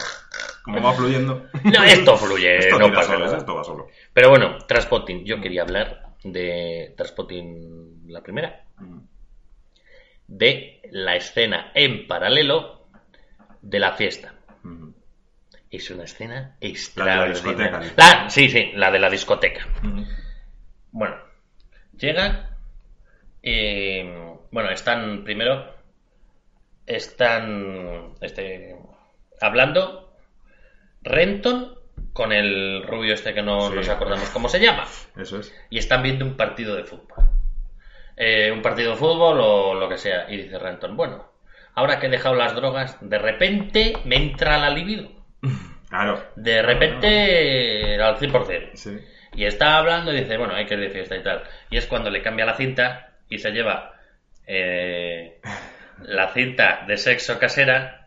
Como 0.64 0.80
va 0.80 0.92
fluyendo. 0.92 1.46
No, 1.64 1.82
esto 1.84 2.16
fluye, 2.16 2.58
Esto 2.58 2.78
no 2.78 2.92
pasa 2.92 3.18
nada. 3.18 3.36
Esto 3.36 3.54
va 3.54 3.64
solo. 3.64 3.88
Pero 4.12 4.30
bueno, 4.30 4.58
Transpotting. 4.66 5.24
Yo 5.24 5.40
quería 5.40 5.62
hablar 5.62 6.10
de 6.22 6.94
Transpotting 6.96 8.08
la 8.08 8.22
primera. 8.22 8.64
De 10.26 10.80
la 10.90 11.16
escena 11.16 11.72
en 11.74 12.06
paralelo 12.06 12.86
de 13.60 13.78
la 13.80 13.92
fiesta. 13.92 14.34
Es 15.72 15.90
una 15.90 16.04
escena 16.04 16.34
La 16.34 16.36
de 16.36 16.68
la 16.68 16.68
extraordinaria. 16.68 17.78
discoteca. 17.80 17.80
La- 17.96 18.30
sí, 18.30 18.48
sí, 18.50 18.70
la 18.74 18.90
de 18.90 18.98
la 18.98 19.10
discoteca. 19.10 19.66
Bueno, 20.90 21.16
llegan 21.96 22.50
y 23.42 24.02
bueno, 24.50 24.70
están 24.70 25.24
primero 25.24 25.74
están 26.86 28.12
este 28.20 28.76
hablando 29.40 30.14
Renton 31.02 31.74
con 32.12 32.32
el 32.32 32.82
rubio 32.86 33.14
este 33.14 33.32
que 33.34 33.42
no 33.42 33.70
Sí. 33.70 33.76
nos 33.76 33.88
acordamos 33.88 34.28
cómo 34.30 34.48
se 34.48 34.60
llama 34.60 34.84
Eso 35.16 35.40
es. 35.40 35.54
y 35.70 35.78
están 35.78 36.02
viendo 36.02 36.24
un 36.26 36.36
partido 36.36 36.76
de 36.76 36.84
fútbol. 36.84 37.24
Eh, 38.16 38.50
un 38.52 38.60
partido 38.60 38.90
de 38.92 38.96
fútbol 38.98 39.38
o 39.40 39.74
lo 39.74 39.88
que 39.88 39.96
sea. 39.96 40.30
Y 40.30 40.36
dice 40.36 40.58
Renton, 40.58 40.96
bueno, 40.96 41.32
ahora 41.74 41.98
que 41.98 42.06
he 42.06 42.10
dejado 42.10 42.34
las 42.34 42.54
drogas, 42.54 42.98
de 43.00 43.18
repente 43.18 43.94
me 44.04 44.16
entra 44.16 44.58
la 44.58 44.68
libido. 44.68 45.08
Claro. 45.92 46.24
De 46.36 46.62
repente 46.62 48.00
al 48.00 48.16
100%. 48.16 48.70
Sí. 48.72 48.98
Y 49.34 49.44
está 49.44 49.76
hablando 49.76 50.10
y 50.10 50.20
dice, 50.20 50.38
bueno, 50.38 50.54
hay 50.54 50.64
que 50.64 50.72
ir 50.72 50.80
de 50.80 50.88
fiesta 50.88 51.16
y 51.16 51.22
tal. 51.22 51.42
Y 51.68 51.76
es 51.76 51.86
cuando 51.86 52.08
le 52.08 52.22
cambia 52.22 52.46
la 52.46 52.54
cinta 52.54 53.12
y 53.28 53.38
se 53.38 53.50
lleva 53.50 53.92
eh, 54.46 55.38
la 56.02 56.28
cinta 56.32 56.84
de 56.86 56.96
sexo 56.96 57.38
casera 57.38 58.06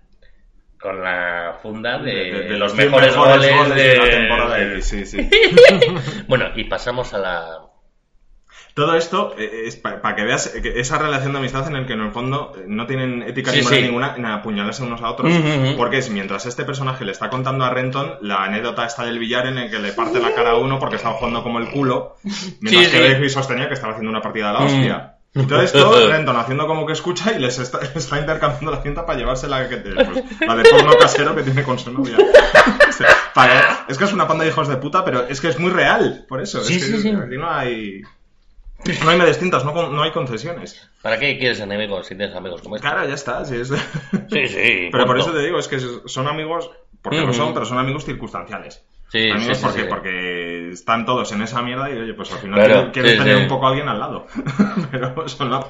con 0.79 1.01
la 1.03 1.57
funda 1.61 1.97
de, 1.97 2.49
los 2.57 2.73
100 2.73 2.85
mejores, 2.85 3.15
goles, 3.15 3.75
de, 3.75 3.97
la 3.97 4.09
temporada 4.09 4.81
sí, 4.81 5.05
sí. 5.05 5.29
Bueno, 6.27 6.51
y 6.55 6.65
pasamos 6.65 7.13
a 7.13 7.17
la... 7.17 7.64
Todo 8.75 8.95
esto 8.95 9.33
eh, 9.37 9.63
es 9.67 9.77
para 9.77 10.15
que 10.15 10.23
veas 10.23 10.53
esa 10.53 10.97
relación 10.99 11.31
de 11.31 11.39
amistad 11.39 11.65
en 11.67 11.77
el 11.77 11.85
que 11.87 11.93
en 11.93 12.01
el 12.01 12.11
fondo 12.11 12.51
eh, 12.57 12.65
no 12.67 12.85
tienen 12.85 13.23
ética 13.23 13.49
Sí, 13.51 13.57
ni 13.59 13.63
moral 13.63 13.79
sí. 13.79 13.85
ninguna 13.85 14.15
en 14.17 14.25
apuñalarse 14.25 14.83
unos 14.83 15.01
a 15.01 15.09
otros. 15.11 15.33
Ujú, 15.33 15.47
ujú. 15.47 15.77
Porque 15.77 15.99
es 15.99 16.09
mientras 16.09 16.45
este 16.45 16.65
personaje 16.65 17.05
le 17.05 17.13
está 17.13 17.29
contando 17.29 17.63
a 17.63 17.69
Renton 17.69 18.15
la 18.21 18.43
anécdota 18.43 18.85
esta 18.85 19.05
del 19.05 19.17
billar 19.17 19.47
en 19.47 19.57
el 19.57 19.71
que 19.71 19.79
le 19.79 19.93
parte 19.93 20.19
la 20.19 20.33
cara 20.35 20.51
a 20.51 20.57
uno 20.57 20.77
porque 20.77 20.97
estaba 20.97 21.15
jugando 21.15 21.41
como 21.41 21.59
el 21.59 21.69
culo, 21.69 22.17
mientras 22.59 22.85
Sí, 22.87 22.91
que. 22.91 22.99
Beatriz 22.99 23.31
sostenía 23.33 23.67
que 23.69 23.75
estaba 23.75 23.93
haciendo 23.93 24.11
una 24.11 24.21
partida 24.21 24.47
de 24.47 24.53
la 24.53 24.59
Mm. 24.59 24.65
hostia. 24.65 25.11
Y 25.37 25.43
todo 25.47 25.61
esto, 25.61 26.07
Renton 26.09 26.35
haciendo 26.35 26.67
como 26.67 26.85
que 26.85 26.93
escucha 26.93 27.31
y 27.33 27.39
les 27.39 27.57
está, 27.59 27.79
está 27.95 28.19
intercambiando 28.19 28.71
la 28.71 28.81
cinta 28.81 29.05
para 29.05 29.17
llevarse 29.17 29.47
la, 29.47 29.69
que, 29.69 29.77
pues, 29.77 29.95
la 30.47 30.55
de 30.55 30.63
porno 30.69 30.91
casero 30.99 31.33
que 31.33 31.43
tiene 31.43 31.63
con 31.63 31.79
su 31.79 31.93
novia. 31.93 32.17
O 32.89 32.91
sea, 32.91 33.07
para- 33.33 33.85
es 33.89 33.97
que 33.97 34.03
es 34.03 34.11
una 34.13 34.27
panda 34.27 34.43
de 34.43 34.49
hijos 34.49 34.67
de 34.67 34.77
puta, 34.77 35.03
pero 35.05 35.27
es 35.27 35.39
que 35.41 35.47
es 35.49 35.59
muy 35.59 35.69
real, 35.71 36.25
por 36.29 36.41
eso. 36.41 36.59
Es 36.61 36.67
que 37.03 37.11
no 37.37 37.49
hay... 37.49 38.01
No 39.03 39.09
hay 39.09 39.17
medias 39.17 39.39
tintas, 39.39 39.65
no, 39.65 39.89
no 39.89 40.03
hay 40.03 40.11
concesiones. 40.11 40.89
¿Para 41.01 41.17
qué 41.17 41.37
quieres 41.39 41.59
enemigos 41.59 42.05
si 42.07 42.15
tienes 42.15 42.35
amigos 42.35 42.61
como 42.61 42.75
este? 42.75 42.87
Claro, 42.87 43.07
ya 43.07 43.15
está. 43.15 43.43
sí, 43.45 43.55
es- 43.55 43.69
Sí, 43.69 44.47
sí. 44.47 44.89
Pero 44.91 45.05
por 45.05 45.17
eso 45.19 45.31
te 45.31 45.39
digo, 45.39 45.57
es 45.57 45.67
que 45.67 45.79
son 46.05 46.27
amigos, 46.27 46.69
porque 47.01 47.17
lo 47.19 47.25
Ujú. 47.25 47.33
son, 47.33 47.53
pero 47.53 47.65
son 47.65 47.77
amigos 47.79 48.05
circunstanciales. 48.05 48.83
Sí, 49.07 49.29
amigos 49.29 49.57
sí, 49.57 49.63
porque, 49.63 49.81
sí. 49.81 49.87
porque 49.89 50.69
están 50.71 51.05
todos 51.05 51.31
en 51.31 51.41
esa 51.41 51.61
mierda 51.61 51.89
y 51.89 51.97
oye, 51.97 52.13
pues 52.15 52.31
al 52.33 52.39
final 52.39 52.63
Claro, 52.63 52.91
quieres, 52.91 53.17
tener 53.17 53.37
un 53.37 53.47
poco 53.47 53.65
a 53.65 53.69
alguien 53.69 53.87
al 53.87 53.99
lado. 53.99 54.27
pero 54.91 55.27
son 55.29 55.51
la, 55.51 55.65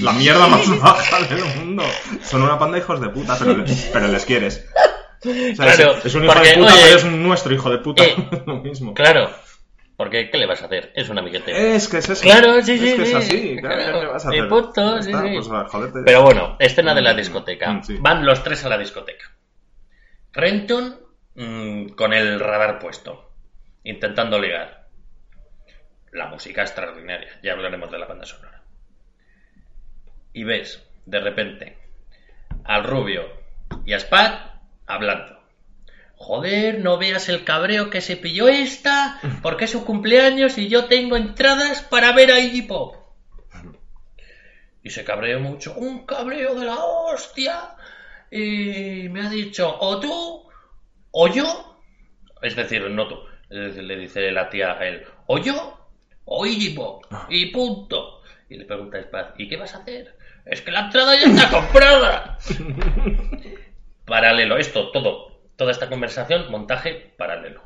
la 0.00 0.12
mierda 0.12 0.46
más 0.46 0.80
baja 0.80 1.22
del 1.26 1.44
mundo. 1.44 1.82
Son 2.22 2.42
una 2.42 2.58
panda 2.58 2.76
de 2.76 2.82
hijos 2.82 3.00
de 3.00 3.08
puta, 3.10 3.36
pero, 3.38 3.56
les- 3.56 3.90
pero 3.92 4.08
les 4.08 4.24
quieres. 4.24 4.66
O 5.24 5.28
sea, 5.32 5.54
Claro, 5.76 5.96
es, 5.98 6.06
es 6.06 6.14
un 6.14 6.24
hijo 6.24 6.32
porque, 6.34 6.48
de 6.50 6.54
puta, 6.56 6.72
oye, 6.72 6.82
pero 6.84 6.96
es 6.96 7.04
nuestro 7.04 7.54
hijo 7.54 7.70
de 7.70 7.78
puta. 7.78 8.04
eh, 8.04 8.16
lo 8.46 8.56
mismo. 8.56 8.94
Claro. 8.94 9.30
Porque, 9.96 10.30
¿qué 10.30 10.36
le 10.36 10.46
vas 10.46 10.62
a 10.62 10.66
hacer? 10.66 10.92
Es 10.94 11.08
un 11.08 11.18
amiguete. 11.18 11.74
Es 11.74 11.88
que 11.88 11.98
es 11.98 12.08
eso. 12.10 12.22
Claro, 12.22 12.60
sí, 12.62 12.72
es 12.72 12.80
sí, 12.80 12.96
que 12.96 13.02
es 13.02 13.08
sí. 13.08 13.14
así. 13.14 13.56
Claro, 13.60 13.76
Claro, 13.76 14.00
¿qué 14.00 14.06
vas 14.06 14.26
a 14.26 14.28
hacer? 14.28 14.48
punto, 14.48 15.02
sí, 15.02 15.10
sí. 15.12 15.18
pues, 15.34 15.48
jodete. 15.70 16.00
Pero 16.04 16.22
bueno, 16.22 16.56
escena 16.58 16.94
de 16.94 17.02
la 17.02 17.14
discoteca. 17.14 17.72
Mm, 17.72 17.82
sí. 17.82 17.96
Van 18.00 18.26
los 18.26 18.42
tres 18.42 18.62
a 18.64 18.68
la 18.68 18.76
discoteca. 18.76 19.32
Renton 20.32 21.00
mm, 21.34 21.86
con 21.90 22.12
el 22.12 22.40
radar 22.40 22.78
puesto, 22.78 23.32
intentando 23.84 24.38
ligar. 24.38 24.86
La 26.12 26.26
música 26.26 26.62
extraordinaria, 26.62 27.40
ya 27.42 27.52
hablaremos 27.52 27.90
de 27.90 27.98
la 27.98 28.06
banda 28.06 28.26
sonora. 28.26 28.62
Y 30.34 30.44
ves, 30.44 30.82
de 31.06 31.20
repente, 31.20 31.78
al 32.64 32.84
rubio 32.84 33.22
y 33.86 33.94
a 33.94 33.96
Spad 33.98 34.32
hablando. 34.86 35.35
Joder, 36.16 36.80
no 36.80 36.96
veas 36.98 37.28
el 37.28 37.44
cabreo 37.44 37.90
que 37.90 38.00
se 38.00 38.16
pilló 38.16 38.48
esta, 38.48 39.20
porque 39.42 39.66
es 39.66 39.70
su 39.70 39.84
cumpleaños 39.84 40.56
y 40.58 40.68
yo 40.68 40.86
tengo 40.86 41.16
entradas 41.16 41.82
para 41.82 42.12
ver 42.12 42.32
a 42.32 42.40
Iggy 42.40 42.62
Pop. 42.62 42.96
Y 44.82 44.90
se 44.90 45.04
cabreó 45.04 45.40
mucho, 45.40 45.74
un 45.74 46.06
cabreo 46.06 46.54
de 46.54 46.66
la 46.66 46.76
hostia. 46.76 47.76
Y 48.30 49.08
me 49.10 49.26
ha 49.26 49.30
dicho, 49.30 49.76
o 49.78 50.00
tú, 50.00 50.48
o 51.10 51.28
yo. 51.28 51.80
Es 52.40 52.56
decir, 52.56 52.88
no 52.90 53.08
tú. 53.08 53.16
Le 53.48 53.96
dice 53.96 54.32
la 54.32 54.48
tía 54.48 54.72
a 54.72 54.86
él, 54.86 55.04
o 55.26 55.38
yo, 55.38 55.88
o 56.24 56.46
Iggy 56.46 56.70
Pop. 56.70 57.04
Y 57.28 57.46
punto. 57.46 58.22
Y 58.48 58.56
le 58.56 58.64
pregunta 58.64 58.98
a 58.98 59.02
Spad, 59.02 59.26
¿y 59.38 59.48
qué 59.48 59.56
vas 59.56 59.74
a 59.74 59.78
hacer? 59.78 60.16
Es 60.44 60.62
que 60.62 60.70
la 60.70 60.86
entrada 60.86 61.14
ya 61.14 61.26
está 61.26 61.50
comprada. 61.50 62.38
Paralelo, 64.04 64.56
esto, 64.56 64.90
todo, 64.92 65.35
toda 65.56 65.70
esta 65.72 65.88
conversación, 65.88 66.50
montaje 66.50 67.14
paralelo. 67.18 67.62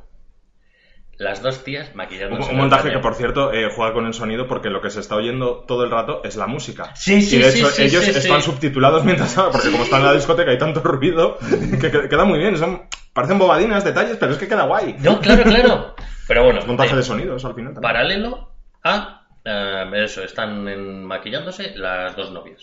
Las 1.18 1.42
dos 1.42 1.64
tías 1.64 1.90
Un, 1.90 1.96
maquillándose. 1.98 2.44
un 2.44 2.50
el 2.50 2.56
montaje 2.56 2.90
que, 2.90 2.98
por 2.98 3.14
cierto, 3.14 3.52
eh, 3.52 3.68
juega 3.74 3.92
con 3.92 4.06
el 4.06 4.14
sonido 4.14 4.46
porque 4.48 4.70
lo 4.70 4.80
que 4.80 4.88
se 4.88 5.00
está 5.00 5.16
oyendo 5.16 5.64
todo 5.68 5.84
el 5.84 5.90
rato 5.90 6.22
es 6.24 6.36
la 6.36 6.46
música. 6.46 6.94
Sí, 6.96 7.20
sí, 7.20 7.36
y 7.36 7.40
de 7.40 7.50
sí, 7.50 7.58
hecho, 7.58 7.68
sí, 7.70 7.82
ellos 7.82 8.04
sí, 8.04 8.10
están 8.12 8.40
sí. 8.40 8.50
subtitulados 8.50 9.04
mientras 9.04 9.34
porque 9.34 9.70
como 9.70 9.84
están 9.84 10.00
en 10.00 10.06
la 10.06 10.12
discoteca 10.14 10.50
hay 10.50 10.56
tanto 10.58 10.80
ruido 10.80 11.36
que 11.78 11.90
que- 11.90 12.08
queda 12.08 12.24
muy 12.24 12.38
bien. 12.38 12.56
Son, 12.56 12.84
parecen 13.12 13.38
bobadinas, 13.38 13.84
detalles, 13.84 14.16
pero 14.18 14.32
es 14.32 14.38
que 14.38 14.48
queda 14.48 14.64
guay. 14.64 14.96
No, 15.00 15.20
claro, 15.20 15.42
claro. 15.42 15.94
Pero 16.26 16.44
bueno, 16.44 16.60
Es 16.60 16.66
montaje 16.68 16.94
eh, 16.94 16.96
de 16.96 17.02
sonidos 17.02 17.44
al 17.44 17.54
final. 17.54 17.74
también. 17.74 17.92
paralelo 17.92 18.52
a 18.82 19.26
eh, 19.44 19.90
eso, 20.04 20.22
están 20.24 20.66
en- 20.68 21.04
maquillándose 21.04 21.76
las 21.76 22.16
dos 22.16 22.30
novias 22.30 22.62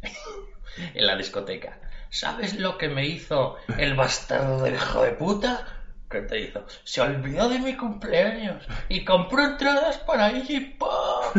en 0.94 1.06
la 1.06 1.16
discoteca. 1.16 1.80
¿Sabes 2.14 2.60
lo 2.60 2.78
que 2.78 2.88
me 2.88 3.04
hizo 3.04 3.56
el 3.76 3.94
bastardo 3.94 4.62
del 4.62 4.76
hijo 4.76 5.02
de 5.02 5.10
puta? 5.10 5.66
¿Qué 6.08 6.20
te 6.20 6.42
hizo? 6.42 6.64
Se 6.84 7.00
olvidó 7.00 7.48
de 7.48 7.58
mi 7.58 7.76
cumpleaños 7.76 8.64
y 8.88 9.04
compró 9.04 9.42
entradas 9.42 9.98
para 9.98 10.30
Iggy 10.30 10.76
Pop. 10.78 11.34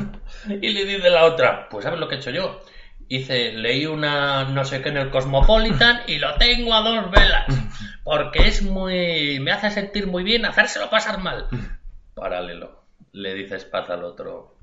Y 0.50 0.74
le 0.74 0.84
dice 0.84 1.10
la 1.10 1.24
otra, 1.24 1.70
pues 1.70 1.86
¿sabes 1.86 1.98
lo 1.98 2.10
que 2.10 2.16
he 2.16 2.18
hecho 2.18 2.32
yo? 2.32 2.60
Hice, 3.08 3.54
leí 3.54 3.86
una 3.86 4.44
no 4.50 4.66
sé 4.66 4.82
qué 4.82 4.90
en 4.90 4.98
el 4.98 5.12
Cosmopolitan 5.12 6.02
y 6.08 6.18
lo 6.18 6.36
tengo 6.36 6.74
a 6.74 6.82
dos 6.82 7.10
velas. 7.10 7.46
Porque 8.04 8.46
es 8.50 8.62
muy... 8.62 9.40
me 9.40 9.54
hace 9.54 9.72
sentir 9.72 10.08
muy 10.08 10.24
bien 10.24 10.46
hacérselo 10.46 10.90
pasar 10.90 11.20
mal. 11.20 11.48
Paralelo. 12.16 12.84
Le 13.14 13.34
dice 13.34 13.62
Spaz 13.62 13.90
al 13.92 14.04
otro. 14.04 14.55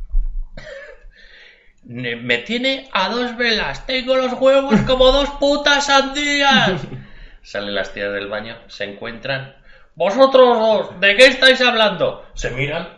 "Ne- 1.84 2.16
Me 2.16 2.38
tiene 2.38 2.88
a 2.92 3.08
dos 3.08 3.36
velas. 3.36 3.86
Tengo 3.86 4.16
los 4.16 4.32
huevos 4.34 4.80
como 4.82 5.10
dos 5.12 5.28
putas 5.40 5.86
sandías. 5.86 6.72
Salen 7.42 7.74
las 7.74 7.92
tías 7.92 8.12
del 8.12 8.28
baño, 8.28 8.56
se 8.68 8.84
encuentran. 8.84 9.56
Vosotros 9.94 10.58
dos, 10.58 11.00
¿de 11.00 11.16
qué 11.16 11.26
estáis 11.26 11.60
hablando? 11.60 12.24
Se 12.34 12.50
miran. 12.50 12.88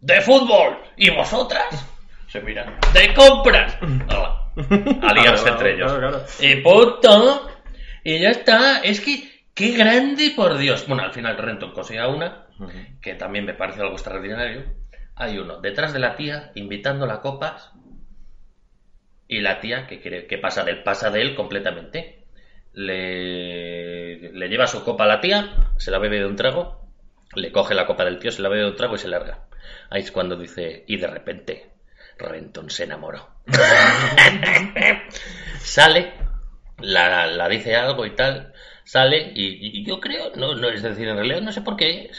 De 0.00 0.20
fútbol. 0.20 0.78
¿Y 0.96 1.10
vosotras? 1.10 1.64
Se 2.28 2.40
miran. 2.40 2.78
De 2.92 3.14
compras. 3.14 3.78
Aliarse 5.02 5.44
Claro, 5.44 5.48
entre 5.52 5.74
ellos. 5.74 5.92
claro. 5.92 6.24
Y 6.40 6.56
punto. 6.56 7.50
Y 8.04 8.18
ya 8.18 8.30
está. 8.30 8.80
Es 8.80 9.00
que, 9.00 9.44
qué 9.54 9.72
grande, 9.72 10.32
por 10.34 10.56
Dios. 10.58 10.86
Bueno, 10.88 11.02
al 11.04 11.12
final 11.12 11.36
Renton 11.38 11.72
consigue 11.72 12.00
a 12.00 12.08
una, 12.08 12.46
que 13.00 13.14
también 13.14 13.44
me 13.44 13.54
parece 13.54 13.80
algo 13.80 13.94
extraordinario. 13.94 14.64
Hay 15.14 15.38
uno 15.38 15.60
detrás 15.60 15.92
de 15.92 15.98
la 16.00 16.16
tía, 16.16 16.50
invitándola 16.56 17.14
a 17.14 17.20
copas. 17.20 17.70
Y 19.28 19.40
la 19.40 19.60
tía, 19.60 19.86
que, 19.86 20.00
quiere, 20.00 20.26
que 20.26 20.38
pasa 20.38 20.64
de 20.64 20.72
él, 20.72 20.82
pasa 20.82 21.10
de 21.10 21.22
él 21.22 21.34
completamente. 21.34 22.24
Le, 22.72 24.32
le 24.32 24.48
lleva 24.48 24.66
su 24.66 24.84
copa 24.84 25.04
a 25.04 25.08
la 25.08 25.20
tía, 25.20 25.72
se 25.78 25.90
la 25.90 25.98
bebe 25.98 26.18
de 26.18 26.26
un 26.26 26.36
trago, 26.36 26.86
le 27.34 27.50
coge 27.50 27.74
la 27.74 27.86
copa 27.86 28.04
del 28.04 28.18
tío, 28.18 28.30
se 28.30 28.42
la 28.42 28.48
bebe 28.48 28.62
de 28.62 28.70
un 28.70 28.76
trago 28.76 28.94
y 28.94 28.98
se 28.98 29.08
larga. 29.08 29.46
Ahí 29.90 30.02
es 30.02 30.12
cuando 30.12 30.36
dice, 30.36 30.84
y 30.86 30.96
de 30.96 31.06
repente, 31.06 31.70
Renton 32.18 32.70
se 32.70 32.84
enamoró. 32.84 33.28
sale, 35.58 36.12
la, 36.78 37.48
dice 37.48 37.76
algo 37.76 38.06
y 38.06 38.14
tal, 38.14 38.52
sale 38.84 39.32
y, 39.34 39.80
y 39.80 39.84
yo 39.84 40.00
creo, 40.00 40.32
no, 40.36 40.54
no, 40.54 40.68
es 40.68 40.82
decir, 40.82 41.08
en 41.08 41.16
realidad 41.16 41.40
no 41.40 41.52
sé 41.52 41.62
por 41.62 41.76
qué, 41.76 42.10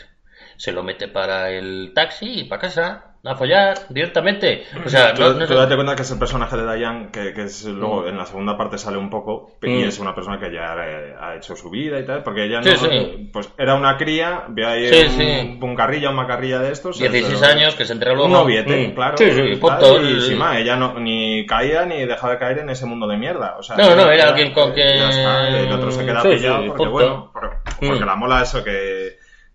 se 0.57 0.71
lo 0.71 0.83
mete 0.83 1.07
para 1.07 1.51
el 1.51 1.91
taxi 1.93 2.41
y 2.41 2.43
para 2.45 2.61
casa, 2.61 3.06
a 3.27 3.35
follar 3.35 3.77
directamente. 3.89 4.63
O 4.85 4.89
sea, 4.89 5.13
Tú, 5.13 5.21
no, 5.21 5.33
no 5.33 5.39
tú 5.39 5.53
sé- 5.53 5.55
date 5.55 5.75
cuenta 5.75 5.95
que 5.95 6.01
es 6.03 6.11
el 6.11 6.19
personaje 6.19 6.55
de 6.57 6.75
Diane, 6.75 7.09
que, 7.11 7.33
que 7.33 7.43
es 7.43 7.65
luego 7.65 8.07
en 8.07 8.17
la 8.17 8.25
segunda 8.25 8.57
parte 8.57 8.77
sale 8.77 8.97
un 8.97 9.09
poco, 9.09 9.51
y 9.61 9.69
Mm. 9.69 9.87
es 9.87 9.99
una 9.99 10.15
persona 10.15 10.39
que 10.39 10.51
ya 10.53 10.75
eh, 10.85 11.15
ha 11.19 11.35
hecho 11.35 11.55
su 11.55 11.69
vida 11.69 11.99
y 11.99 12.05
tal, 12.05 12.23
porque 12.23 12.45
ella 12.45 12.61
Sí, 12.63 12.69
no, 12.69 12.77
sí. 12.77 13.29
pues 13.33 13.49
era 13.57 13.75
una 13.75 13.97
cría, 13.97 14.43
ve 14.49 14.65
ahí 14.65 14.87
Sí, 15.07 15.57
un, 15.59 15.63
un 15.69 15.75
carrilla, 15.75 16.09
una 16.09 16.25
carrilla 16.27 16.59
de 16.59 16.71
estos. 16.71 16.97
16 16.99 17.39
pero- 17.39 17.51
años, 17.51 17.75
que 17.75 17.85
se 17.85 17.93
entera 17.93 18.11
luego. 18.13 18.27
Un 18.27 18.33
noviete, 18.33 18.87
Mm. 18.87 18.91
claro. 18.95 19.17
Sí, 19.17 19.31
sí, 19.31 19.41
y, 19.41 19.55
tal, 19.59 20.09
y 20.09 20.21
sin 20.21 20.37
más, 20.37 20.57
ella 20.57 20.75
no, 20.75 20.99
ni 20.99 21.45
caía 21.45 21.85
ni 21.85 22.05
dejaba 22.05 22.33
de 22.33 22.39
caer 22.39 22.59
en 22.59 22.69
ese 22.69 22.85
mundo 22.85 23.07
de 23.07 23.17
mierda. 23.17 23.55
O 23.57 23.63
sea, 23.63 23.75
No, 23.77 23.95
no, 23.95 24.09
era 24.11 24.29
alguien 24.29 24.53
con 24.53 24.71
eh, 24.71 24.75
que- 24.75 24.97
Ya 24.97 25.09
está, 25.09 25.47
el 25.59 25.71
otro 25.71 25.91
se 25.91 26.05
queda 26.05 26.21
pillado 26.23 26.65
porque, 26.67 26.87
bueno, 26.87 27.31
por- 27.33 27.57
Porque 27.79 28.03
Mm. 28.03 28.07
la 28.07 28.15
mola 28.15 28.41
eso 28.41 28.63
que, 28.63 29.06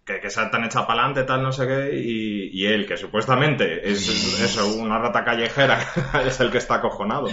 que, 0.04 0.20
que 0.20 0.30
sea 0.30 0.50
tan 0.50 0.64
hecha 0.64 0.86
para 0.86 1.00
adelante, 1.04 1.22
tal, 1.24 1.42
no 1.42 1.52
sé 1.52 1.66
qué, 1.66 1.90
y, 1.96 2.50
y 2.52 2.66
él, 2.66 2.86
que 2.86 2.96
supuestamente 2.96 3.88
es, 3.90 4.08
es 4.08 4.40
eso, 4.40 4.66
una 4.74 4.98
rata 4.98 5.24
callejera, 5.24 5.78
es 6.26 6.40
el 6.40 6.50
que 6.50 6.58
está 6.58 6.76
acojonado. 6.76 7.28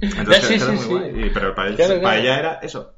Entonces, 0.00 0.44
Sí, 0.44 0.60
sí, 0.60 0.66
muy 0.70 0.78
sí. 0.78 0.88
guay. 0.88 1.26
Y- 1.26 1.30
pero 1.30 1.54
para, 1.54 1.68
él- 1.70 1.76
Claro, 1.76 1.94
para 1.94 2.00
claro. 2.00 2.20
ella 2.20 2.38
era 2.38 2.52
eso, 2.62 2.92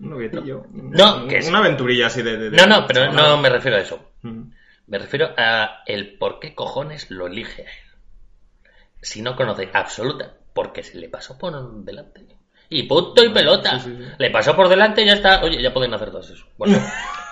un 0.00 0.10
noviecillo. 0.10 0.64
No, 0.72 1.16
un- 1.22 1.28
que 1.28 1.38
es- 1.38 1.48
Una 1.48 1.58
aventurilla 1.58 2.06
así 2.06 2.22
de... 2.22 2.36
de- 2.36 2.50
de- 2.50 2.56
No, 2.56 2.66
no, 2.66 2.86
pero 2.86 3.12
no 3.12 3.38
me 3.38 3.48
refiero 3.48 3.76
a 3.76 3.80
eso. 3.80 4.10
Me 4.22 4.98
refiero 4.98 5.34
a 5.36 5.82
el 5.86 6.16
por 6.16 6.38
qué 6.38 6.54
cojones 6.54 7.10
lo 7.10 7.26
elige 7.26 7.62
a 7.62 7.70
él. 7.70 8.70
Si 9.02 9.20
no 9.22 9.34
conoce 9.36 9.68
absoluta, 9.72 10.34
porque 10.54 10.82
se 10.84 10.96
le 10.98 11.08
pasó 11.08 11.36
por 11.36 11.52
delante. 11.84 12.24
Y 12.68 12.84
punto 12.84 13.24
y 13.24 13.30
pelota. 13.30 13.78
sí, 13.80 13.90
sí, 13.90 13.96
sí. 14.04 14.10
Le 14.18 14.30
pasó 14.30 14.54
por 14.56 14.68
delante 14.68 15.02
y 15.02 15.06
ya 15.06 15.14
está. 15.14 15.42
Oye, 15.42 15.60
ya 15.62 15.72
pueden 15.74 15.92
hacer 15.94 16.10
todo 16.10 16.20
eso. 16.20 16.46
Bueno. 16.56 16.78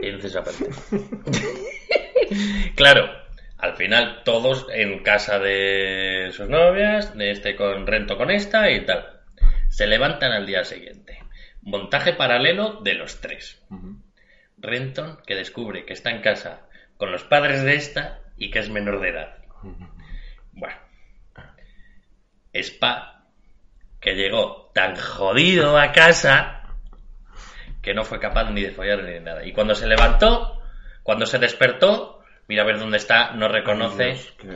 Pienses 0.00 0.36
aparte. 0.36 0.68
claro, 2.76 3.10
al 3.58 3.76
final 3.76 4.22
todos 4.24 4.66
en 4.72 5.02
casa 5.02 5.38
de 5.38 6.30
sus 6.32 6.48
novias, 6.48 7.16
de 7.16 7.30
este 7.30 7.56
con 7.56 7.86
rento 7.86 8.16
con 8.16 8.30
esta 8.30 8.70
y 8.70 8.84
tal. 8.84 9.20
Se 9.68 9.86
levantan 9.86 10.32
al 10.32 10.46
día 10.46 10.64
siguiente. 10.64 11.18
Montaje 11.62 12.12
paralelo 12.12 12.80
de 12.82 12.94
los 12.94 13.20
tres. 13.20 13.62
Renton 14.58 15.18
que 15.26 15.34
descubre 15.34 15.84
que 15.84 15.92
está 15.92 16.10
en 16.10 16.22
casa 16.22 16.66
con 16.96 17.12
los 17.12 17.24
padres 17.24 17.62
de 17.62 17.74
esta 17.76 18.20
y 18.36 18.50
que 18.50 18.58
es 18.58 18.68
menor 18.68 19.00
de 19.00 19.08
edad. 19.08 19.38
Bueno. 20.52 20.76
Spa, 22.52 23.24
que 24.00 24.14
llegó 24.14 24.70
tan 24.74 24.96
jodido 24.96 25.78
a 25.78 25.92
casa 25.92 26.61
que 27.82 27.94
no 27.94 28.04
fue 28.04 28.20
capaz 28.20 28.50
ni 28.50 28.62
de 28.62 28.70
follar 28.70 29.02
ni 29.02 29.10
de 29.12 29.20
nada. 29.20 29.44
Y 29.44 29.52
cuando 29.52 29.74
se 29.74 29.86
levantó, 29.86 30.62
cuando 31.02 31.26
se 31.26 31.38
despertó, 31.38 32.20
mira 32.48 32.62
a 32.62 32.66
ver 32.66 32.78
dónde 32.78 32.96
está, 32.96 33.32
no 33.32 33.48
reconoce, 33.48 34.04
Dios, 34.04 34.34
que 34.38 34.48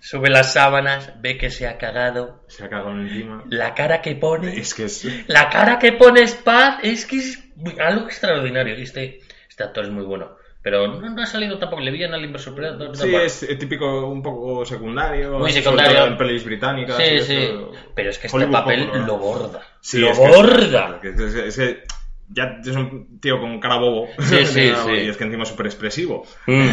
sube 0.00 0.28
las 0.28 0.52
sábanas, 0.52 1.14
ve 1.20 1.38
que 1.38 1.50
se 1.50 1.66
ha 1.66 1.78
cagado. 1.78 2.44
se 2.46 2.64
ha 2.64 2.68
cagado 2.68 2.90
encima. 2.92 3.42
La 3.48 3.74
cara 3.74 4.02
que 4.02 4.14
pone, 4.14 4.54
Es 4.56 4.74
que 4.74 4.84
es... 4.84 5.06
la 5.28 5.48
cara 5.48 5.78
que 5.78 5.92
pone 5.92 6.22
Spa 6.22 6.78
es 6.82 7.06
que 7.06 7.16
es 7.16 7.42
algo 7.80 8.06
extraordinario. 8.06 8.74
Este, 8.74 9.20
este 9.48 9.62
actor 9.64 9.84
es 9.84 9.90
muy 9.90 10.04
bueno. 10.04 10.36
Pero 10.62 10.88
no, 10.88 11.10
no 11.10 11.22
ha 11.22 11.26
salido 11.26 11.58
tampoco. 11.58 11.82
Le 11.82 11.90
vi 11.90 12.04
en 12.04 12.14
el 12.14 12.24
Inversor 12.24 12.54
Predator. 12.54 12.96
Sí, 12.96 13.14
es 13.14 13.42
eh, 13.42 13.54
típico 13.56 14.06
un 14.08 14.22
poco 14.22 14.64
secundario. 14.64 15.38
Muy 15.38 15.52
secundario. 15.52 16.06
En 16.06 16.16
pelis 16.16 16.42
británicas. 16.42 16.96
Sí, 16.96 17.20
sí. 17.20 17.36
eso. 17.36 17.70
Pero 17.94 18.08
es 18.08 18.18
que 18.18 18.28
este 18.28 18.36
Hollywood 18.38 18.52
papel 18.54 18.86
poco, 18.86 18.98
¿no? 18.98 19.06
lo 19.06 19.18
borda. 19.18 19.62
Sí, 19.82 19.98
lo 20.00 20.08
es 20.08 20.18
borda. 20.18 21.00
que- 21.02 21.10
es, 21.10 21.20
es 21.20 21.56
que 21.58 21.84
ya 22.28 22.58
es 22.60 22.68
un 22.76 23.20
tío 23.20 23.40
con 23.40 23.60
cara 23.60 23.76
bobo. 23.76 24.08
Sí, 24.18 24.38
sí, 24.46 24.72
sí. 24.84 24.90
Y 24.92 25.08
es 25.08 25.16
que 25.16 25.24
encima 25.24 25.42
es 25.44 25.48
súper 25.48 25.66
expresivo. 25.66 26.26
Mm. 26.46 26.70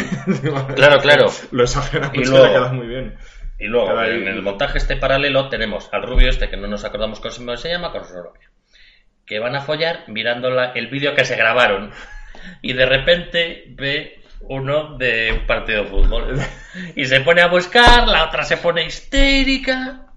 Claro, 0.76 1.00
claro. 1.02 1.28
Lo 1.52 1.64
exagera 1.64 2.12
Y 2.14 2.18
mucho 2.20 2.30
y 2.30 2.32
luego- 2.32 2.46
le 2.48 2.52
queda 2.54 2.72
muy 2.74 2.88
bien. 2.88 3.16
Y 3.60 3.66
luego, 3.68 3.88
Cada- 3.88 4.08
en 4.08 4.28
el 4.28 4.42
montaje 4.42 4.78
este 4.80 4.96
paralelo, 4.98 5.48
tenemos 5.50 5.90
al 5.92 6.04
rubio 6.04 6.30
este, 6.30 6.50
que 6.50 6.58
no 6.58 6.68
nos 6.68 6.84
acordamos 6.84 7.20
cómo 7.20 7.56
se 7.58 7.70
llama, 7.70 7.92
con 7.92 8.04
su 8.06 8.14
novia. 8.16 8.50
Que 9.26 9.40
van 9.40 9.56
a 9.56 9.62
follar 9.62 10.06
mirando 10.08 10.50
la- 10.50 10.72
el 10.72 10.88
vídeo 10.88 11.14
que 11.14 11.26
se 11.26 11.36
grabaron. 11.36 11.92
Y 12.64 12.74
de 12.74 12.86
repente 12.88 13.66
ve 13.70 14.20
uno 14.42 14.98
de 14.98 15.32
un 15.42 15.46
partido 15.46 15.84
de 15.84 15.90
fútbol. 15.90 16.40
Y 16.96 17.06
se 17.06 17.22
pone 17.22 17.42
a 17.42 17.48
buscar, 17.48 18.08
la 18.08 18.26
otra 18.26 18.44
se 18.44 18.58
pone 18.58 18.84
histérica. 18.86 20.08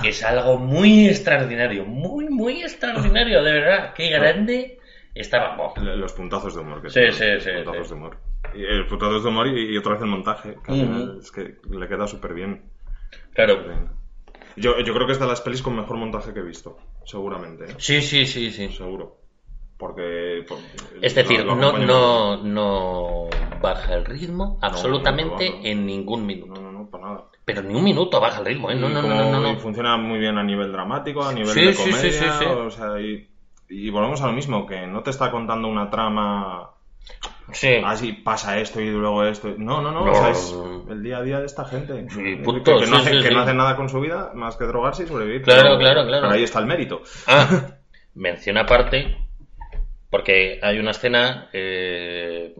Que 0.00 0.08
es 0.10 0.22
algo 0.24 0.58
muy 0.58 1.06
extraordinario, 1.08 1.84
muy, 1.84 2.28
muy 2.30 2.62
extraordinario, 2.62 3.42
de 3.42 3.52
verdad. 3.52 3.92
Qué 3.94 4.08
grande 4.10 4.78
estaba. 5.14 5.56
Buah. 5.56 5.78
Los 5.96 6.12
puntazos 6.12 6.54
de 6.54 6.60
humor 6.60 6.80
que 6.82 6.88
Sí, 6.90 6.94
tiene, 7.00 7.12
sí, 7.12 7.24
sí, 7.40 7.50
Puntazos 7.64 7.88
sí. 7.88 7.94
de 7.94 8.00
humor. 8.00 8.16
Y 8.54 8.64
el 8.64 8.86
puntazos 8.86 9.22
de 9.22 9.28
humor 9.28 9.46
y, 9.48 9.74
y 9.74 9.76
otra 9.78 9.92
vez 9.92 10.02
el 10.02 10.08
montaje. 10.08 10.56
Que 10.64 10.72
Ujú. 10.72 10.80
final 10.80 11.18
es 11.20 11.30
que 11.30 11.56
le 11.70 11.88
queda 11.88 12.06
súper 12.06 12.34
bien. 12.34 12.62
Claro. 13.34 13.64
Yo, 14.56 14.78
yo 14.80 14.94
creo 14.94 15.06
que 15.06 15.12
es 15.12 15.20
de 15.20 15.26
las 15.26 15.40
pelis 15.40 15.62
con 15.62 15.74
mejor 15.76 15.96
montaje 15.96 16.32
que 16.32 16.40
he 16.40 16.44
visto. 16.44 16.78
Seguramente. 17.04 17.64
¿eh? 17.64 17.74
Sí, 17.78 18.02
sí, 18.02 18.26
sí, 18.26 18.50
sí. 18.50 18.68
Seguro. 18.68 19.18
Porque. 19.78 20.44
por- 20.46 20.58
Es 21.00 21.14
decir, 21.14 21.40
lo- 21.44 21.54
lo 21.54 21.72
no, 21.72 21.78
no, 21.78 22.36
no 22.44 23.28
baja 23.60 23.94
el 23.94 24.04
ritmo 24.04 24.58
absolutamente 24.62 25.48
no, 25.50 25.56
no, 25.56 25.62
no. 25.62 25.66
en 25.68 25.86
ningún 25.86 26.20
No, 26.20 26.26
minuto. 26.26 26.60
no, 26.60 26.72
no, 26.72 26.90
para 26.90 27.04
nada. 27.06 27.24
Pero 27.54 27.68
ni 27.68 27.74
un 27.74 27.84
minuto 27.84 28.20
baja 28.20 28.40
el 28.40 28.46
ritmo, 28.46 28.70
¿eh? 28.70 28.74
No, 28.74 29.58
funciona 29.58 29.96
muy 29.96 30.18
bien 30.18 30.38
a 30.38 30.42
nivel 30.42 30.72
dramático, 30.72 31.22
a 31.24 31.32
nivel 31.32 31.50
Sí, 31.50 31.64
de 31.66 31.74
comedia. 31.74 32.00
sí, 32.00 32.10
sí. 32.12 32.44
O 32.46 32.70
sea, 32.70 33.00
y, 33.00 33.28
y 33.68 33.90
volvemos 33.90 34.20
a 34.22 34.26
lo 34.26 34.32
mismo, 34.32 34.66
que 34.66 34.86
no 34.86 35.02
te 35.02 35.10
está 35.10 35.30
contando 35.30 35.68
una 35.68 35.90
trama. 35.90 36.70
Sí. 37.52 37.74
Así 37.84 38.12
pasa 38.12 38.58
esto 38.58 38.80
y 38.80 38.88
luego 38.90 39.24
esto. 39.24 39.52
No, 39.58 39.82
no, 39.82 39.90
no. 39.90 40.04
No. 40.04 40.12
O 40.12 40.14
sea, 40.14 40.30
es 40.30 40.54
el 40.90 41.02
día 41.02 41.18
a 41.18 41.22
día 41.22 41.40
de 41.40 41.46
esta 41.46 41.64
gente. 41.64 42.06
Que- 42.06 42.36
no 42.36 42.96
hace, 42.96 43.10
sí, 43.10 43.22
que 43.22 43.28
sí. 43.28 43.34
no 43.34 43.40
hace 43.40 43.54
nada 43.54 43.76
con 43.76 43.88
su 43.88 44.00
vida 44.00 44.30
más 44.34 44.56
que 44.56 44.64
drogarse 44.64 45.02
y 45.04 45.06
sobrevivir. 45.06 45.42
Claro, 45.42 45.62
Pero- 45.62 45.78
claro, 45.78 46.06
claro. 46.06 46.22
Pero 46.22 46.34
ahí 46.34 46.44
está 46.44 46.60
el 46.60 46.66
mérito. 46.66 47.02
Ah, 47.26 47.48
mención 48.14 48.56
aparte, 48.58 49.16
porque 50.10 50.60
hay 50.62 50.78
una 50.78 50.92
escena. 50.92 51.48
eh, 51.52 52.54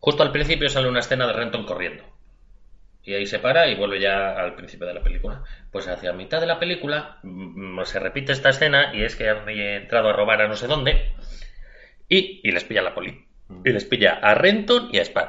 justo 0.00 0.22
al 0.22 0.32
principio 0.32 0.68
sale 0.68 0.88
una 0.88 1.00
escena 1.00 1.26
de 1.26 1.32
Renton 1.32 1.64
corriendo. 1.64 2.02
Y 3.06 3.14
ahí 3.14 3.24
se 3.24 3.38
para 3.38 3.68
y 3.68 3.76
vuelve 3.76 4.00
ya 4.00 4.32
al 4.32 4.56
principio 4.56 4.88
de 4.88 4.94
la 4.94 5.02
película. 5.02 5.44
Pues 5.70 5.86
hacia 5.86 6.12
mitad 6.12 6.40
de 6.40 6.48
la 6.48 6.58
película 6.58 7.20
mm, 7.22 7.80
se 7.84 8.00
repite 8.00 8.32
esta 8.32 8.48
escena 8.48 8.92
y 8.92 9.04
es 9.04 9.14
que 9.14 9.30
han 9.30 9.48
entrado 9.48 10.08
a 10.08 10.12
robar 10.12 10.42
a 10.42 10.48
no 10.48 10.56
sé 10.56 10.66
dónde 10.66 11.12
y, 12.08 12.40
y 12.42 12.50
les 12.50 12.64
pilla 12.64 12.82
la 12.82 12.94
poli. 12.94 13.24
Y 13.64 13.70
les 13.70 13.84
pilla 13.84 14.14
a 14.14 14.34
Renton 14.34 14.90
y 14.92 14.98
a 14.98 15.04
Spad. 15.04 15.28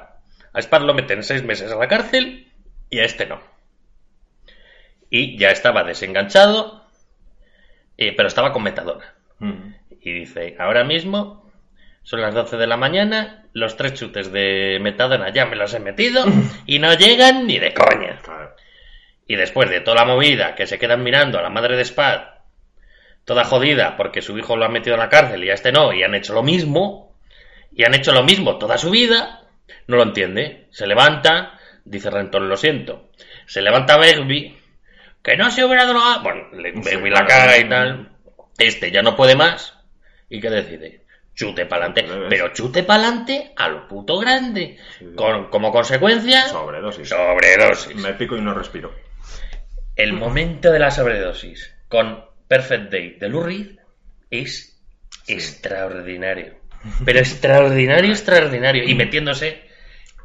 A 0.53 0.59
Spad 0.59 0.81
lo 0.81 0.95
meten 0.95 1.21
seis 1.21 1.43
meses 1.43 1.71
a 1.71 1.75
la 1.75 1.87
cárcel 1.87 2.51
y 2.89 2.97
a 2.97 3.05
este 3.05 3.27
no. 3.27 3.39
Y 5.11 5.37
ya 5.37 5.51
estaba 5.51 5.83
desenganchado, 5.83 6.83
eh, 7.95 8.11
pero 8.15 8.27
estaba 8.27 8.53
con 8.53 8.63
metadona. 8.63 9.13
Mm. 9.37 9.73
Y 10.01 10.13
dice, 10.13 10.55
ahora 10.57 10.83
mismo 10.83 11.46
son 12.07 12.21
las 12.21 12.33
12 12.33 12.55
de 12.55 12.67
la 12.67 12.77
mañana, 12.77 13.43
los 13.51 13.75
tres 13.75 13.95
chutes 13.95 14.31
de 14.31 14.79
metadona 14.79 15.29
ya 15.33 15.45
me 15.45 15.57
los 15.57 15.73
he 15.73 15.79
metido 15.79 16.23
y 16.65 16.79
no 16.79 16.93
llegan 16.93 17.45
ni 17.45 17.59
de 17.59 17.73
coña. 17.73 18.21
Y 19.27 19.35
después 19.35 19.69
de 19.69 19.81
toda 19.81 19.97
la 19.97 20.05
movida 20.05 20.55
que 20.55 20.67
se 20.67 20.79
quedan 20.79 21.03
mirando 21.03 21.37
a 21.37 21.41
la 21.41 21.49
madre 21.49 21.75
de 21.75 21.83
Spad, 21.83 22.21
toda 23.25 23.43
jodida 23.43 23.97
porque 23.97 24.21
su 24.21 24.37
hijo 24.37 24.55
lo 24.55 24.63
ha 24.63 24.69
metido 24.69 24.93
en 24.93 25.01
la 25.01 25.09
cárcel 25.09 25.43
y 25.43 25.49
a 25.49 25.53
este 25.53 25.73
no, 25.73 25.91
y 25.91 26.01
han 26.01 26.15
hecho 26.15 26.33
lo 26.33 26.43
mismo, 26.43 27.13
y 27.73 27.83
han 27.83 27.93
hecho 27.93 28.13
lo 28.13 28.23
mismo 28.23 28.57
toda 28.57 28.77
su 28.77 28.89
vida, 28.89 29.41
no 29.87 29.97
lo 29.97 30.03
entiende. 30.03 30.69
Se 30.71 30.87
levanta, 30.87 31.59
dice 31.83 32.09
Renton, 32.09 32.47
lo 32.47 32.55
siento. 32.55 33.09
Se 33.47 33.61
levanta 33.61 33.97
Begbie, 33.97 34.57
que 35.21 35.35
no 35.35 35.51
se 35.51 35.65
hubiera 35.65 35.85
drogado. 35.85 36.23
Bueno, 36.23 36.51
le 36.53 36.71
Sí, 36.83 37.09
la 37.09 37.25
caga 37.25 37.57
y 37.57 37.67
tal. 37.67 38.11
Este 38.57 38.91
ya 38.91 39.01
no 39.01 39.17
puede 39.17 39.35
más. 39.35 39.73
¿Y 40.29 40.39
qué 40.39 40.49
decide? 40.49 41.06
Chute. 41.37 41.67
Al 41.69 41.93
revés. 41.95 42.25
Pero 42.29 42.51
chute 42.51 42.81
pa'lante 42.83 43.53
a 43.55 43.69
lo 43.69 43.87
puto 43.87 44.17
grande. 44.17 44.77
Sí. 44.97 45.05
Con, 45.15 45.49
como 45.49 45.71
consecuencia, 45.71 46.47
Sobredosis. 46.47 47.07
sobredosis. 47.09 47.95
Me 47.95 48.13
pico 48.13 48.35
y 48.35 48.41
no 48.41 48.53
respiro. 48.55 48.91
El 49.95 50.13
momento 50.13 50.71
de 50.71 50.79
la 50.79 50.89
sobredosis 50.91 51.73
con 51.87 52.25
Perfect 52.47 52.91
Day 52.91 53.17
de 53.19 53.29
Lou 53.29 53.43
Reed 53.43 53.77
es 54.31 54.81
extraordinario. 55.27 56.55
Pero 57.05 57.19
extraordinario, 57.19 58.11
extraordinario. 58.11 58.83
Y 58.83 58.95
metiéndose 58.95 59.61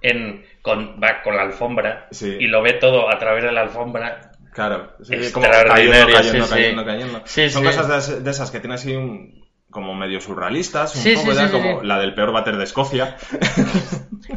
en 0.00 0.44
con, 0.62 0.98
va 1.02 1.22
con 1.22 1.36
la 1.36 1.42
alfombra 1.42 2.08
Sí. 2.10 2.36
y 2.40 2.46
lo 2.46 2.62
ve 2.62 2.74
todo 2.74 3.10
a 3.12 3.18
través 3.18 3.44
de 3.44 3.52
la 3.52 3.62
alfombra. 3.62 4.32
Claro, 4.54 4.92
sí, 5.02 5.14
como 5.32 5.46
cayendo, 5.46 5.72
Extraordinario, 5.72 6.14
cayendo, 6.14 6.46
sí, 6.46 6.52
cayendo, 6.54 6.84
cayendo. 6.84 7.22
Sí, 7.24 7.48
Son 7.50 7.64
cosas 7.64 7.88
de, 7.88 7.98
es- 7.98 8.24
de 8.24 8.30
esas 8.30 8.50
que 8.50 8.60
tienen 8.60 8.74
así 8.74 8.94
un, 8.94 9.41
como 9.72 9.94
medio 9.96 10.20
surrealistas, 10.20 10.94
un 10.94 11.02
Sí, 11.02 11.14
poco 11.16 11.32
sí, 11.34 11.48
como 11.50 11.80
sí. 11.80 11.86
la 11.86 11.98
del 11.98 12.14
peor 12.14 12.30
váter 12.30 12.56
de 12.56 12.64
Escocia. 12.64 13.16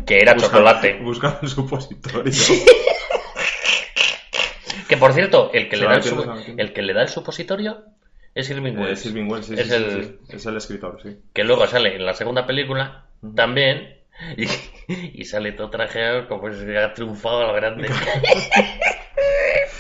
Que 0.08 0.18
era 0.18 0.36
chocolate. 0.36 0.98
Buscando 1.04 1.38
el 1.44 1.48
supositorio. 1.50 2.34
Que 4.88 4.98
por 4.98 5.14
cierto, 5.14 5.50
el 5.54 5.68
que, 5.70 5.78
le 5.78 5.86
da 5.86 5.96
el, 5.96 6.04
su- 6.04 6.54
el 6.58 6.74
que 6.74 6.82
le 6.84 6.94
da 6.94 7.02
el 7.04 7.08
supositorio 7.10 7.86
es 8.36 8.50
Irving 8.50 8.74
Eh, 8.74 8.78
Wells. 8.82 9.00
Sylvie 9.00 9.24
Wells, 9.24 9.46
sí, 9.48 9.54
Es 9.58 9.68
sí, 9.68 9.74
el- 9.74 10.04
sí, 10.04 10.18
sí. 10.30 10.36
es 10.36 10.46
el 10.46 10.58
escritor, 10.58 11.00
sí. 11.02 11.18
que 11.34 11.44
luego 11.44 11.66
sale 11.68 11.96
en 11.96 12.06
la 12.06 12.14
segunda 12.14 12.46
película 12.46 13.06
también 13.36 13.98
y, 14.38 14.48
y 15.22 15.26
sale 15.26 15.54
todo 15.54 15.70
trajeado 15.72 16.28
como 16.28 16.52
si 16.54 16.76
ha 16.76 16.94
triunfado 16.94 17.42
a 17.44 17.48
lo 17.48 17.54
grande. 17.54 17.90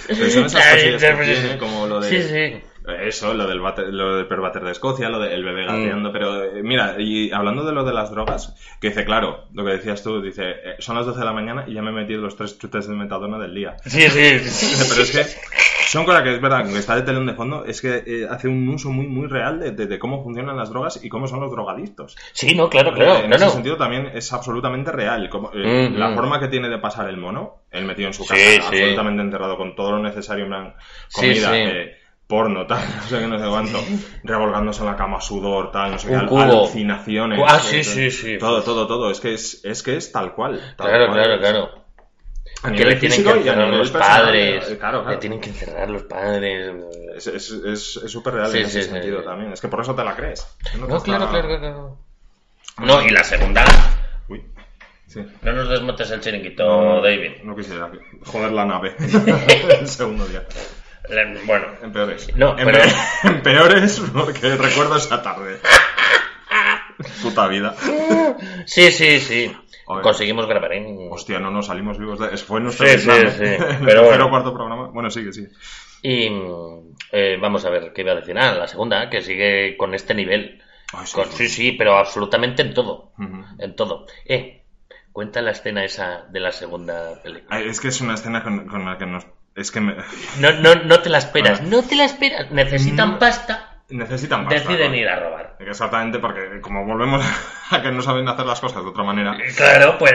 Pero 0.08 0.30
son 0.30 0.45
esas 0.45 0.56
Ay, 0.66 0.91
cosillas 0.93 1.18
que 1.20 1.26
sí, 1.26 1.36
sí, 1.36 1.41
tiene, 1.41 1.58
como 1.60 1.86
lo 1.88 1.99
de... 1.99 2.10
Sí, 2.10 2.22
sí. 2.24 2.64
Eso, 3.01 3.33
lo 3.33 3.47
del, 3.47 3.59
váter- 3.61 3.88
lo 3.91 4.17
del 4.17 4.27
perbater 4.27 4.63
de 4.63 4.71
Escocia, 4.71 5.09
lo 5.09 5.19
del 5.19 5.43
bebé 5.43 5.65
gateando, 5.65 6.11
pero 6.11 6.43
eh, 6.43 6.61
mira, 6.63 6.95
y 6.99 7.31
hablando 7.31 7.63
de 7.65 7.71
lo 7.73 7.83
de 7.83 7.93
las 7.93 8.11
drogas, 8.11 8.53
que 8.79 8.89
dice, 8.89 9.05
claro, 9.05 9.45
lo 9.53 9.65
que 9.65 9.71
decías 9.71 10.03
tú, 10.03 10.21
dice, 10.21 10.43
eh, 10.49 10.75
son 10.79 10.95
las 10.95 11.05
12 11.05 11.19
de 11.19 11.25
la 11.25 11.33
mañana 11.33 11.65
y 11.67 11.73
ya 11.73 11.81
me 11.81 11.89
he 11.89 11.93
metido 11.93 12.21
los 12.21 12.36
tres 12.36 12.57
chutes 12.59 12.88
de 12.88 12.95
metadona 12.95 13.38
del 13.39 13.53
día. 13.55 13.77
Sí, 13.86 14.01
sí, 14.09 14.39
sí. 14.39 14.86
Pero 14.89 15.01
es 15.03 15.11
que 15.11 15.23
son 15.88 16.05
cosas 16.05 16.23
que 16.23 16.33
es 16.36 16.41
verdad, 16.41 16.65
que 16.65 16.77
está 16.77 16.95
de 16.95 17.03
telón 17.03 17.25
de 17.25 17.33
fondo, 17.33 17.63
es 17.65 17.79
que 17.81 18.03
eh, 18.05 18.27
hace 18.29 18.47
un 18.47 18.67
uso 18.69 18.89
muy, 18.91 19.07
muy 19.07 19.27
real 19.27 19.59
de, 19.59 19.71
de- 19.71 19.88
de 19.88 19.99
cómo 19.99 20.23
funcionan 20.23 20.57
las 20.57 20.69
drogas 20.69 21.03
y 21.03 21.09
cómo 21.09 21.27
son 21.27 21.39
los 21.39 21.51
drogadictos. 21.51 22.15
Sí, 22.33 22.55
no, 22.55 22.69
claro, 22.69 22.93
claro, 22.93 23.23
en 23.23 23.31
ese 23.33 23.49
sentido 23.49 23.77
también 23.77 24.11
es 24.13 24.31
absolutamente 24.33 24.91
real. 24.91 25.29
Como, 25.29 25.51
eh, 25.53 25.89
Mm, 25.89 25.97
la 25.97 26.09
mm. 26.09 26.15
forma 26.15 26.39
que 26.39 26.47
tiene 26.47 26.69
de 26.69 26.77
pasar 26.79 27.07
el 27.09 27.17
mono, 27.17 27.61
él 27.71 27.86
metido 27.86 28.07
en 28.07 28.13
su 28.13 28.25
casa, 28.25 28.36
sí. 28.43 28.57
absolutamente 28.59 29.21
enterrado 29.21 29.57
con 29.57 29.75
todo 29.75 29.91
lo 29.91 29.99
necesario, 29.99 30.45
en 30.45 30.51
comida, 31.13 31.53
sí. 31.53 31.91
Porno, 32.28 32.65
tal, 32.65 32.84
no 32.97 33.01
sé 33.03 33.19
qué, 33.19 33.28
no 33.28 33.38
sé 33.39 33.47
cuánto, 33.47 33.80
revolgándose 34.23 34.80
en 34.82 34.86
la 34.88 34.95
cama, 34.95 35.21
sudor, 35.21 35.71
tal, 35.71 35.91
no 35.91 35.99
sé 35.99 36.07
qué, 36.09 36.26
cubo. 36.26 36.41
alucinaciones. 36.41 37.39
Ah, 37.47 37.59
sí, 37.59 37.78
eh, 37.78 37.84
sí, 37.84 38.11
sí. 38.11 38.38
Todo, 38.39 38.63
todo, 38.63 38.88
todo. 38.88 39.11
Es 39.11 39.19
que 39.19 39.34
es, 39.34 39.63
es 39.63 39.84
que 39.84 39.95
es 39.97 40.11
tal 40.11 40.34
cual. 40.34 40.59
tal 40.78 40.88
Claro, 40.88 41.07
cual. 41.07 41.23
claro, 41.23 41.39
claro. 41.39 41.86
A 42.63 42.67
Que 42.69 42.78
nivel 42.78 42.89
le 42.89 42.95
tienen 42.95 43.23
que 43.23 43.30
encerrar 43.32 43.67
los 43.69 43.91
padres. 43.91 44.69
eh, 44.71 44.78
Claro, 44.80 44.97
Le 44.99 45.03
claro. 45.05 45.19
tienen 45.19 45.39
que 45.39 45.49
encerrar 45.49 45.89
los 45.89 46.03
padres. 46.03 46.73
Es 47.15 47.28
es- 47.28 47.51
es- 47.51 47.97
es 48.03 48.11
súper 48.11 48.34
real 48.34 48.49
Sí, 48.51 48.57
en 48.57 48.63
ese 48.65 48.82
sí, 48.82 48.88
sí. 48.88 48.93
sentido 48.93 49.21
también. 49.23 49.51
Es 49.53 49.61
que 49.61 49.67
por 49.67 49.82
eso 49.82 49.93
te 49.93 50.03
la 50.03 50.15
crees. 50.15 50.47
No, 50.80 50.88
te 50.97 51.03
claro, 51.03 51.26
está- 51.26 51.41
claro, 51.41 51.59
claro. 51.59 51.97
No, 52.80 53.01
y 53.03 53.09
la 53.11 53.23
segunda. 53.23 53.63
Uy. 54.30 54.43
Sí. 55.07 55.19
No 55.43 55.53
nos 55.53 55.69
desmontes 55.69 56.09
el 56.09 56.21
chiringuito, 56.21 57.01
David. 57.01 57.43
No 57.43 57.55
quisiera 57.55 57.91
joder 58.26 58.51
la 58.51 58.65
nave. 58.65 58.95
el 59.80 59.88
segundo 59.88 60.26
día. 60.26 60.43
Bueno, 61.45 61.68
En 61.82 61.91
peores. 61.91 62.36
No, 62.36 62.58
en, 62.58 62.66
pero- 62.66 62.80
pe- 62.80 62.93
en 63.28 63.41
peores 63.43 64.01
porque 64.14 64.56
recuerdo 64.56 64.97
esa 64.97 65.22
tarde. 65.22 65.60
Puta 67.22 67.47
vida. 67.47 67.76
sí, 68.66 68.91
sí, 68.91 69.20
sí. 69.20 69.56
Conseguimos 70.01 70.47
grabar, 70.47 70.74
¿eh? 70.74 71.08
Hostia, 71.12 71.39
no 71.39 71.51
nos 71.51 71.68
salimos 71.68 71.97
vivos. 71.99 72.20
De... 72.20 72.36
Fue 72.38 72.60
nuestro 72.62 72.88
Sí, 72.88 72.97
sí, 72.97 73.10
Pero 73.86 74.03
bueno. 74.06 74.30
cuarto 74.30 74.53
programa. 74.53 74.88
Bueno, 74.88 75.10
sigue, 75.12 75.32
sigue. 75.34 75.49
Y 76.01 76.30
eh, 77.12 77.38
vamos 77.41 77.66
a 77.66 77.70
ver 77.70 77.91
qué 77.93 78.01
iba 78.01 78.12
a 78.14 78.16
decir. 78.16 78.38
Ah, 78.38 78.53
la 78.53 78.68
segunda, 78.68 79.10
que 79.10 79.22
sigue 79.22 79.76
con 79.78 79.93
este 79.93 80.14
nivel. 80.14 80.62
Ay, 80.93 81.06
sí, 81.08 81.14
Con- 81.14 81.32
sí. 81.32 81.72
pero 81.74 81.97
absolutamente 81.97 82.62
en 82.62 82.74
todo. 82.74 83.12
En 83.60 83.76
todo. 83.76 84.06
Eh, 84.26 84.64
cuenta 85.12 85.41
la 85.41 85.51
escena 85.51 85.84
esa 85.84 86.26
de 86.30 86.39
la 86.39 86.51
segunda 86.51 87.22
película. 87.22 87.56
Ay, 87.56 87.68
es 87.70 87.80
que 87.82 87.89
es 87.89 88.01
una 88.01 88.14
escena 88.16 88.43
con, 88.43 88.68
con 88.68 88.86
la 88.86 88.97
que 88.97 89.06
nos. 89.06 89.26
Es 89.56 89.72
que 89.72 89.80
me... 89.82 89.95
No, 90.39 90.51
no, 90.53 90.76
no 90.76 90.99
te 91.01 91.10
la 91.10 91.18
esperas, 91.18 91.62
no 91.62 91.82
te 91.82 91.95
la 91.95 92.03
esperas. 92.06 92.51
Necesitan 92.51 93.12
No. 93.12 93.20
pasta, 93.20 93.78
necesitan 93.89 94.45
pasta, 94.45 94.60
deciden 94.60 94.91
¿no? 94.91 94.97
ir 94.97 95.08
a 95.08 95.20
robar. 95.20 95.56
Exactamente, 95.60 96.20
porque 96.20 96.60
como 96.62 96.86
volvemos 96.86 97.24
a 97.72 97.82
que 97.82 97.91
no 97.91 98.01
saben 98.01 98.28
hacer 98.28 98.45
las 98.45 98.60
cosas 98.60 98.84
de 98.84 98.89
otra 98.89 99.03
manera. 99.03 99.38
Claro, 99.56 99.97
pues. 99.97 100.12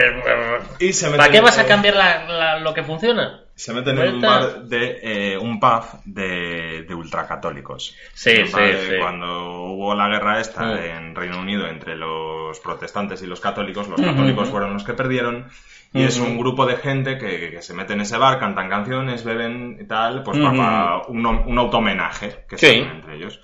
Y 0.79 0.93
se 0.93 1.09
¿Para 1.09 1.29
qué 1.31 1.41
vas 1.41 1.57
a 1.57 1.65
cambiar 1.65 1.95
la- 1.95 2.25
la- 2.25 2.59
lo 2.59 2.73
que 2.73 2.83
funciona? 2.83 3.41
Se 3.61 3.73
meten 3.73 3.97
en 3.99 4.15
un 4.15 4.21
bar 4.21 4.63
de 4.63 4.99
eh, 5.03 5.37
un 5.37 5.59
pub 5.59 5.83
de, 6.05 6.83
de 6.87 6.95
ultracatólicos. 6.95 7.95
Sí, 8.13 8.31
sí, 8.45 8.51
sí. 8.51 8.93
Cuando 8.99 9.63
hubo 9.73 9.93
la 9.93 10.07
guerra 10.07 10.39
esta 10.39 10.63
Mm. 10.65 10.77
en 10.77 11.15
Reino 11.15 11.39
Unido 11.39 11.67
entre 11.67 11.95
los 11.95 12.59
protestantes 12.59 13.21
y 13.21 13.27
los 13.27 13.39
católicos, 13.39 13.87
los 13.87 14.01
católicos 14.01 14.49
fueron 14.49 14.73
los 14.73 14.83
que 14.83 14.93
perdieron. 14.93 15.47
Y 15.93 16.03
es 16.03 16.17
Ujú. 16.19 16.29
un 16.29 16.37
grupo 16.39 16.65
de 16.65 16.77
gente 16.77 17.17
que, 17.17 17.51
que 17.51 17.61
se 17.61 17.73
mete 17.73 17.93
en 17.93 18.01
ese 18.01 18.17
bar, 18.17 18.39
cantan 18.39 18.69
canciones, 18.69 19.23
beben 19.25 19.77
y 19.79 19.85
tal, 19.85 20.23
pues 20.23 20.37
Ujú. 20.39 20.47
para 20.57 20.97
un, 21.09 21.25
un 21.25 21.57
auto-homenaje 21.59 22.45
que 22.49 22.57
Sí. 22.57 22.65
se 22.67 22.77
entre 22.79 23.15
ellos. 23.17 23.41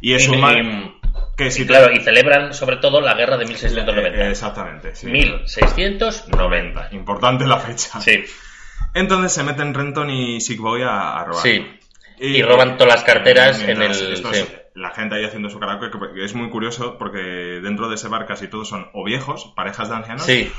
Y 0.00 0.14
es 0.14 0.26
Y- 0.28 0.30
un 0.30 0.38
y- 0.38 0.94
que 1.36 1.46
y 1.48 1.50
si 1.50 1.62
te- 1.62 1.68
claro, 1.68 1.92
y 1.92 2.00
celebran 2.00 2.54
sobre 2.54 2.76
todo 2.76 3.00
la 3.00 3.14
guerra 3.14 3.36
de 3.36 3.44
Eh, 3.44 3.48
1690. 3.48 4.30
Exactamente, 4.30 4.94
sí. 4.94 5.08
1690. 5.08 6.88
Importante 6.92 7.46
la 7.46 7.58
fecha. 7.58 8.00
Sí, 8.00 8.24
Entonces 8.94 9.32
se 9.32 9.42
meten 9.42 9.74
Renton 9.74 10.10
y 10.10 10.40
Sick 10.40 10.60
Boy 10.60 10.82
a, 10.82 11.18
a 11.18 11.24
robar. 11.24 11.42
sí. 11.42 11.74
Y 12.20 12.42
roban 12.42 12.76
todas 12.76 12.94
las 12.94 13.04
carteras 13.04 13.62
en 13.62 13.80
el- 13.80 14.16
sí. 14.16 14.44
La 14.74 14.90
gente 14.90 15.14
ahí 15.14 15.24
haciendo 15.24 15.50
su 15.50 15.60
karaoke, 15.60 15.88
que 16.14 16.24
es 16.24 16.34
muy 16.34 16.50
curioso 16.50 16.98
porque 16.98 17.18
dentro 17.62 17.88
de 17.88 17.94
ese 17.94 18.08
bar 18.08 18.26
casi 18.26 18.48
todos 18.48 18.68
son 18.68 18.88
o 18.92 19.04
viejos, 19.04 19.52
parejas 19.54 19.88
de 19.88 19.94
ancianos, 19.96 20.24
Sí. 20.24 20.50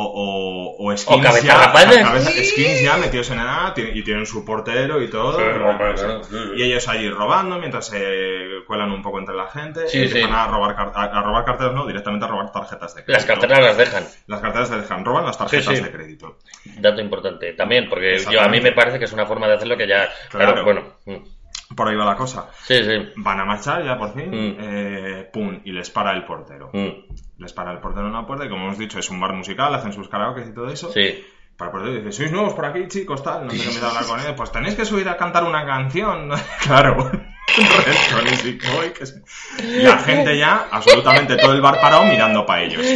O, 0.00 0.76
o, 0.78 0.90
o 0.92 0.96
skins, 0.96 1.18
O 1.18 1.22
cabeza 1.22 1.46
ya, 1.46 1.58
rapada. 1.66 2.02
cabeza- 2.02 2.30
skins 2.30 2.82
ya 2.82 2.96
metidos 2.96 3.30
en 3.30 3.40
edad 3.40 3.74
y 3.76 4.02
tienen 4.04 4.26
su 4.26 4.44
portero 4.44 5.02
y 5.02 5.08
todo. 5.10 5.36
Sí, 5.38 5.42
bueno, 5.44 5.70
hombre, 5.70 5.94
claro, 5.94 6.22
sí. 6.24 6.36
y 6.56 6.62
ellos 6.62 6.86
allí 6.88 7.08
robando 7.10 7.58
mientras 7.58 7.86
se 7.86 7.98
cuelan 8.66 8.92
un 8.92 9.02
poco 9.02 9.18
entre 9.18 9.34
la 9.34 9.48
gente. 9.48 9.88
Sí, 9.88 10.02
y 10.02 10.08
sí. 10.08 10.20
A, 10.22 10.46
robar, 10.46 10.76
a, 10.78 11.02
a 11.04 11.22
robar 11.22 11.44
carteras, 11.44 11.74
no, 11.74 11.86
directamente 11.86 12.24
a 12.26 12.28
robar 12.28 12.52
tarjetas 12.52 12.94
de 12.94 13.04
crédito. 13.04 13.12
Las 13.12 13.24
carteras 13.24 13.58
las 13.60 13.76
dejan. 13.76 14.04
Las 14.26 14.40
carteras 14.40 14.68
se 14.68 14.76
dejan, 14.76 15.04
roban 15.04 15.24
las 15.26 15.36
tarjetas 15.38 15.66
Sí, 15.66 15.76
sí. 15.76 15.82
de 15.82 15.90
crédito. 15.90 16.38
Dato 16.78 17.00
importante 17.00 17.52
también, 17.54 17.88
porque 17.88 18.18
yo, 18.30 18.40
a 18.40 18.48
mí 18.48 18.60
me 18.60 18.72
parece 18.72 18.98
que 18.98 19.06
es 19.06 19.12
una 19.12 19.26
forma 19.26 19.48
de 19.48 19.54
hacerlo 19.54 19.76
que 19.76 19.88
ya. 19.88 20.08
Claro, 20.30 20.52
Claro. 20.52 20.64
bueno. 20.64 20.82
Por 21.76 21.88
ahí 21.88 21.96
va 21.96 22.04
la 22.06 22.16
cosa. 22.16 22.48
Sí, 22.64 22.74
sí. 22.82 23.12
Van 23.16 23.40
a 23.40 23.44
marchar 23.44 23.84
ya 23.84 23.98
por 23.98 24.14
fin, 24.14 24.30
Mm. 24.30 24.56
eh, 24.58 25.30
pum, 25.32 25.60
y 25.64 25.72
les 25.72 25.90
para 25.90 26.12
el 26.12 26.24
portero. 26.24 26.70
Mm. 26.72 27.14
Les 27.38 27.52
para 27.52 27.72
el 27.72 27.78
portero 27.78 28.06
en 28.06 28.12
la 28.14 28.26
puerta 28.26 28.46
y 28.46 28.48
como 28.48 28.64
hemos 28.64 28.78
dicho 28.78 28.98
es 28.98 29.10
un 29.10 29.20
bar 29.20 29.32
musical, 29.34 29.74
hacen 29.74 29.92
sus 29.92 30.08
karaoke 30.08 30.46
y 30.48 30.54
todo 30.54 30.68
eso. 30.70 30.90
Sí. 30.92 31.24
Para 31.56 31.70
el 31.70 31.72
portero 31.72 31.94
dice, 31.96 32.12
sois 32.12 32.32
nuevos 32.32 32.54
por 32.54 32.64
aquí 32.66 32.86
chicos, 32.88 33.22
tal, 33.22 33.44
no 33.44 33.50
sé 33.50 33.56
qué 33.58 33.64
empieza 33.64 33.86
a 33.86 33.90
hablar 33.90 34.04
con 34.08 34.20
él, 34.20 34.34
pues 34.34 34.50
tenéis 34.52 34.74
que 34.76 34.84
subir 34.84 35.08
a 35.08 35.16
cantar 35.16 35.44
una 35.44 35.66
canción. 35.66 36.30
claro. 36.64 37.10
La 39.82 39.98
gente 39.98 40.38
ya, 40.38 40.68
absolutamente 40.70 41.36
todo 41.36 41.52
el 41.52 41.60
bar 41.60 41.80
parado 41.80 42.04
mirando 42.04 42.46
para 42.46 42.62
ellos. 42.62 42.82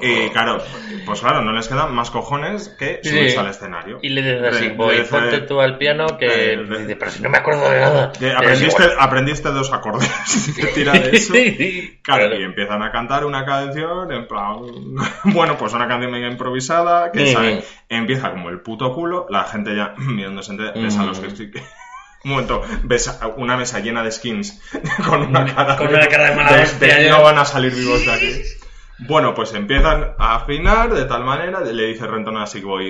Y 0.00 0.30
claro, 0.30 0.58
pues 1.06 1.20
claro, 1.20 1.42
no 1.42 1.52
les 1.52 1.68
quedan 1.68 1.94
más 1.94 2.10
cojones 2.10 2.68
que 2.78 3.00
Sí. 3.02 3.10
subirse 3.10 3.38
al 3.38 3.48
escenario. 3.48 3.98
Y 4.02 4.08
le 4.10 4.22
dices 4.22 4.54
así, 4.56 4.68
voy, 4.70 4.96
le 4.96 5.04
ponte 5.04 5.40
tú 5.40 5.60
al 5.60 5.78
piano 5.78 6.06
que... 6.18 6.56
Dice, 6.78 6.96
pero 6.96 7.10
si 7.10 7.22
no 7.22 7.28
me 7.28 7.38
acuerdo 7.38 7.68
de 7.70 7.80
nada. 7.80 8.12
Aprendiste, 8.36 8.82
aprendiste 8.98 9.48
dos 9.50 9.72
acordes. 9.72 10.10
Te 10.56 10.66
tira 10.68 10.92
de 10.92 11.10
eso. 11.16 11.34
Sí, 11.34 11.98
Claro, 12.02 12.26
claro. 12.28 12.40
y 12.40 12.44
empiezan 12.44 12.82
a 12.82 12.90
cantar 12.90 13.24
una 13.24 13.44
canción, 13.44 14.10
en 14.12 14.26
plan, 14.26 14.56
bueno, 15.24 15.56
pues 15.56 15.72
una 15.72 15.86
canción 15.88 16.10
medio 16.12 16.28
improvisada, 16.28 17.12
que 17.12 17.24
Mm. 17.24 17.26
sabe- 17.32 17.64
empieza 17.88 18.30
como 18.30 18.48
el 18.50 18.60
puto 18.60 18.92
culo, 18.94 19.26
la 19.30 19.44
gente 19.44 19.74
ya 19.76 19.94
mirándose 19.98 20.52
entre, 20.52 20.72
ves 20.80 20.96
a 20.98 21.04
los 21.04 21.18
que 21.18 21.26
Mm. 21.26 21.30
estoy... 21.30 21.52
Un 22.24 22.30
momento, 22.30 22.62
ves 22.84 23.18
una 23.36 23.56
mesa 23.56 23.80
llena 23.80 24.04
de 24.04 24.12
skins 24.12 24.62
con 25.08 25.22
una 25.22 25.44
cara 25.44 25.74
Con 25.76 25.88
una 25.88 26.06
cara 26.06 26.30
de 26.30 26.36
mala 26.36 26.62
hostia, 26.62 26.96
que 26.98 27.04
ya. 27.06 27.10
no 27.10 27.22
van 27.24 27.36
a 27.36 27.44
salir 27.44 27.74
vivos 27.74 28.06
de 28.06 28.12
aquí. 28.12 28.32
Bueno, 28.98 29.34
pues 29.34 29.52
empiezan 29.54 30.14
a 30.18 30.36
afinar 30.36 30.92
de 30.92 31.04
tal 31.04 31.24
manera, 31.24 31.60
le 31.60 31.86
dice 31.86 32.06
Renton 32.06 32.36
a 32.36 32.46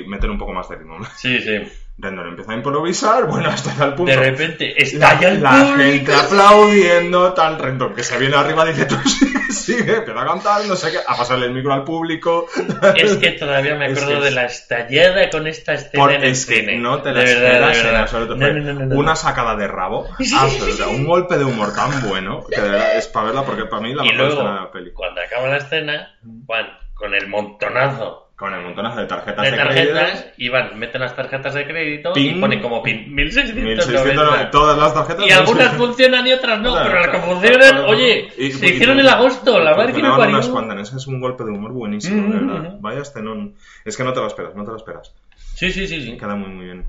meter 0.06 0.30
un 0.30 0.38
poco 0.38 0.52
más 0.52 0.68
de 0.68 0.76
ritmo. 0.76 0.98
Sí, 1.16 1.40
sí. 1.40 1.62
Renton 1.98 2.26
empieza 2.28 2.52
a 2.52 2.54
improvisar, 2.56 3.26
bueno, 3.28 3.48
hasta 3.50 3.72
tal 3.74 3.94
punto 3.94 4.10
De 4.10 4.16
repente 4.16 4.74
la, 4.74 4.82
estalla 4.82 5.28
el 5.28 5.42
la 5.42 5.50
público. 5.50 5.82
gente 5.82 6.14
aplaudiendo, 6.14 7.32
tal 7.34 7.58
Renton 7.58 7.94
que 7.94 8.02
se 8.02 8.18
viene 8.18 8.36
arriba 8.36 8.64
dice 8.64 8.86
tú 8.86 8.96
sigue, 9.08 9.52
sigue, 9.52 9.96
empieza 9.96 10.22
a 10.22 10.26
cantar, 10.26 10.64
no 10.66 10.74
sé 10.76 10.90
qué, 10.90 10.98
a 11.06 11.16
pasarle 11.16 11.46
el 11.46 11.52
micro 11.52 11.72
al 11.72 11.84
público. 11.84 12.46
Es 12.96 13.16
que 13.16 13.32
todavía 13.32 13.74
me 13.76 13.86
Es 13.86 13.98
acuerdo 13.98 14.20
que 14.20 14.24
de 14.26 14.30
la 14.32 14.44
estallada 14.46 15.30
con 15.30 15.46
esta 15.46 15.74
escena 15.74 16.02
Porque 16.02 16.16
en 16.16 16.24
el 16.24 16.30
es 16.30 16.46
que 16.46 16.60
cine. 16.60 16.78
no 16.78 17.02
te 17.02 17.12
la 17.12 17.20
De 17.20 17.34
verdad, 17.34 17.68
de 17.68 17.78
en 17.78 17.84
verdad. 17.84 18.00
absoluto. 18.02 18.34
No, 18.36 18.46
Fue 18.46 18.54
no, 18.54 18.60
no, 18.60 18.80
no, 18.80 18.86
no. 18.86 18.96
Una 18.98 19.14
sacada 19.16 19.54
de 19.56 19.68
rabo 19.68 20.08
absoluta, 20.18 20.88
un 20.88 21.04
golpe 21.06 21.38
de 21.38 21.44
humor 21.44 21.74
tan 21.74 22.08
bueno 22.08 22.44
que 22.50 22.60
de 22.60 22.70
verdad 22.70 22.96
es 22.96 23.06
para 23.08 23.26
verla 23.26 23.44
porque 23.44 23.66
para 23.66 23.82
mí 23.82 23.94
la 23.94 24.04
Y 24.04 24.08
mejor 24.08 24.28
escena 24.30 24.54
de 24.54 24.60
la 24.60 24.70
película. 24.72 25.08
cuando 25.08 25.20
acaba 25.20 25.48
la 25.48 25.56
escena, 25.58 26.18
Juan, 26.46 26.66
con 26.94 27.14
el 27.14 27.28
montonazo 27.28 28.21
Con 28.42 28.54
el 28.54 28.62
montonazo 28.64 28.98
de 28.98 29.06
tarjetas 29.06 29.44
de 29.44 29.50
de, 29.52 29.56
tarjetas, 29.56 30.10
crédito, 30.10 30.34
Iván, 30.38 30.76
meten 30.76 31.00
las 31.00 31.14
tarjetas 31.14 31.54
de 31.54 31.64
crédito 31.64 32.12
Pin. 32.12 32.38
y 32.38 32.40
pone 32.40 32.60
como 32.60 32.82
pin 32.82 33.14
1690. 33.14 33.84
1600, 33.86 34.50
todas 34.50 34.76
las 34.76 34.92
tarjetas. 34.94 35.26
Y 35.28 35.30
algunas 35.30 35.70
1600. 35.74 35.86
funcionan 35.86 36.26
y 36.26 36.32
otras 36.32 36.60
no, 36.60 36.72
Claro, 36.72 36.88
pero 36.90 37.00
las 37.02 37.08
que 37.10 37.18
funcionan, 37.20 37.58
claro. 37.70 37.86
oye, 37.88 38.28
Y- 38.36 38.50
se 38.50 38.66
y- 38.66 38.70
hicieron 38.70 38.98
en 38.98 39.06
agosto, 39.06 39.60
la 39.60 39.76
madre 39.76 39.92
que 39.92 40.02
me 40.02 40.08
parió. 40.08 40.34
unas 40.34 40.48
cuantas, 40.48 40.92
es 40.92 41.06
un 41.06 41.20
golpe 41.20 41.44
de 41.44 41.50
humor 41.52 41.70
buenísimo, 41.70 42.20
de 42.32 42.40
Mm, 42.40 42.46
verdad. 42.48 42.70
mm. 42.74 42.80
Vaya 42.82 43.02
escenón. 43.02 43.54
Es 43.84 43.96
que 43.96 44.02
no 44.02 44.12
te 44.12 44.18
lo 44.18 44.26
esperas, 44.26 44.56
no 44.56 44.64
te 44.64 44.70
lo 44.72 44.76
esperas. 44.76 45.14
Sí, 45.54 45.70
sí, 45.70 45.86
sí, 45.86 46.02
sí. 46.02 46.16
Queda 46.18 46.34
muy, 46.34 46.48
muy 46.48 46.64
bien. 46.64 46.84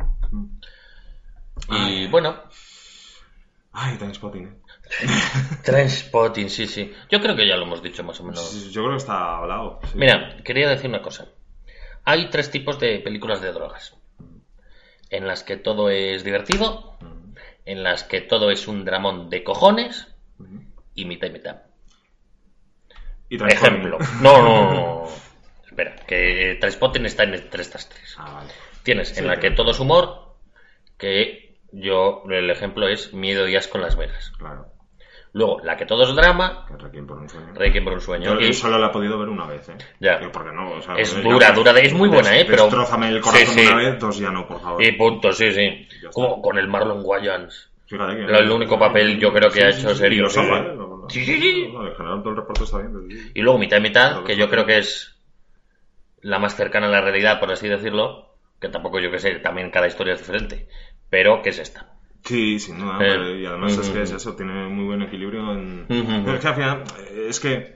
Y 1.70 2.08
bueno, 2.08 2.36
Ay, 3.76 3.96
Trainspotting. 3.98 4.46
eh. 4.48 4.54
Trainspotting, 5.64 6.50
sí, 6.50 6.68
sí. 6.68 6.92
Yo 7.10 7.20
creo 7.22 7.36
que 7.36 7.48
ya 7.48 7.56
lo 7.58 7.64
hemos 7.64 7.82
dicho 7.82 8.04
más 8.04 8.20
o 8.20 8.24
menos. 8.24 8.72
Yo 8.72 8.82
creo 8.84 8.92
que 8.92 8.98
está 8.98 9.38
hablado. 9.38 9.80
sí. 9.84 9.92
Mira, 9.96 10.38
quería 10.44 10.70
decir 10.70 10.90
una 10.90 11.02
cosa. 11.02 11.26
Hay 12.06 12.30
tres 12.30 12.52
tipos 12.52 12.80
de 12.80 13.00
películas 13.00 13.42
de 13.42 13.52
drogas. 13.52 13.96
En 15.10 15.28
las 15.28 15.44
que 15.44 15.58
todo 15.58 15.90
es 15.90 16.24
divertido, 16.24 16.98
en 17.66 17.84
las 17.84 18.04
que 18.04 18.22
todo 18.22 18.52
es 18.52 18.68
un 18.68 18.84
dramón 18.84 19.30
de 19.30 19.44
cojones 19.44 20.08
y 20.96 21.06
mitad 21.06 21.28
y 21.28 21.32
mitad. 21.32 21.62
Y. 23.30 23.44
Ejemplo. 23.44 24.00
No, 24.22 24.42
no, 24.42 24.74
no. 24.74 25.08
Espera, 25.66 25.96
que 26.08 26.58
Trainspotting 26.60 27.06
está 27.06 27.24
en 27.24 27.36
entre 27.36 27.62
estas 27.62 27.90
tres. 27.90 28.16
Ah, 28.18 28.32
vale. 28.34 28.54
Tienes 28.84 29.10
Sí, 29.10 29.20
en 29.20 29.28
la 29.28 29.40
que 29.40 29.50
todo 29.50 29.72
es 29.72 29.80
humor, 29.80 30.36
que 30.98 31.58
yo, 31.72 32.24
el 32.30 32.50
ejemplo 32.50 32.88
es 32.88 33.14
Miedo 33.14 33.48
y 33.48 33.56
Asco 33.56 33.78
en 33.78 33.84
Las 33.84 33.96
Vegas. 33.96 34.32
Claro. 34.38 34.73
Luego, 35.36 35.60
la 35.64 35.76
que 35.76 35.86
todo 35.88 36.04
es 36.04 36.16
drama, 36.16 36.66
Requiem 36.78 37.08
por 37.08 37.18
un 37.18 37.28
sueño. 37.28 37.54
Requiem 37.56 37.84
por 37.84 37.94
un 37.94 38.02
sueño. 38.02 38.40
Yo 38.40 38.48
Y- 38.48 38.54
solo 38.54 38.78
la 38.78 38.88
he 38.88 38.90
podido 38.92 39.18
ver 39.18 39.30
una 39.30 39.48
vez, 39.48 39.68
¿eh? 39.70 39.76
Ya. 40.00 40.20
Que 40.20 40.30
Porque 40.30 40.52
no, 40.52 40.74
o 40.74 40.82
sea, 40.82 40.94
Es 40.96 41.16
yo- 41.16 41.22
dura, 41.24 41.52
dura 41.52 41.74
de- 41.74 41.82
es 41.86 41.94
muy 41.94 42.08
buena, 42.08 42.38
¿eh? 42.38 42.46
Pero- 42.48 42.66
Destrózame 42.66 43.10
el 43.10 43.20
corazón 43.20 43.48
Sí, 43.48 43.62
sí. 43.62 43.68
una 43.68 43.76
vez, 43.78 44.00
dos 44.00 44.18
ya 44.20 44.30
no, 44.30 44.48
por 44.48 44.62
favor. 44.62 44.84
Y 44.84 44.92
punto, 44.92 45.32
sí, 45.32 45.52
sí. 45.52 45.88
Ya. 46.04 46.10
Como 46.12 46.40
con 46.42 46.58
el 46.60 46.68
Marlon 46.68 47.02
Wayans. 47.04 47.72
Fíjate 47.88 48.16
que... 48.16 48.22
El 48.26 48.52
único 48.52 48.78
papel 48.78 49.20
yo 49.20 49.34
creo 49.34 49.50
que 49.50 49.64
ha 49.64 49.70
hecho 49.70 49.94
serio, 49.96 50.28
Y 50.30 50.36
lo. 50.36 50.58
¿eh? 50.58 51.08
Sí, 51.10 51.26
sí, 51.26 51.42
sí. 51.42 51.70
no, 51.74 51.86
En 51.88 51.96
general 51.96 52.20
todo 52.22 52.30
el 52.30 52.36
reporte 52.38 52.64
está 52.64 52.78
bien. 52.78 52.94
pero. 52.94 53.32
Y 53.34 53.42
luego 53.42 53.58
mitad 53.58 53.78
y 53.78 53.82
mitad, 53.82 54.24
que 54.24 54.38
yo 54.38 54.50
creo 54.50 54.66
que 54.68 54.78
es 54.78 55.16
la 56.22 56.38
más 56.40 56.56
cercana 56.56 56.88
a 56.88 56.92
la 56.92 57.02
realidad, 57.02 57.40
por 57.40 57.52
así 57.52 57.68
decirlo, 57.68 58.36
que 58.62 58.70
tampoco 58.70 59.00
yo 59.00 59.10
que 59.12 59.20
sé, 59.20 59.32
también 59.40 59.72
cada 59.72 59.88
historia 59.88 60.14
es 60.14 60.20
diferente, 60.20 60.68
pero 61.10 61.42
que 61.42 61.50
es 61.50 61.60
esta. 61.60 61.93
Sí, 62.24 62.60
sin 62.60 62.80
duda. 62.80 62.94
Eh, 62.96 62.98
pero- 63.00 63.36
y 63.38 63.46
además 63.46 63.78
es 63.78 63.90
que 63.90 64.02
es 64.02 64.12
eso, 64.12 64.36
tiene 64.36 64.68
muy 64.70 64.86
buen 64.86 65.02
equilibrio. 65.02 65.52
En... 65.54 65.86
Es 65.90 66.40
que 66.40 66.48
al 66.48 66.56
final, 66.56 66.84
es 67.28 67.40
que 67.40 67.76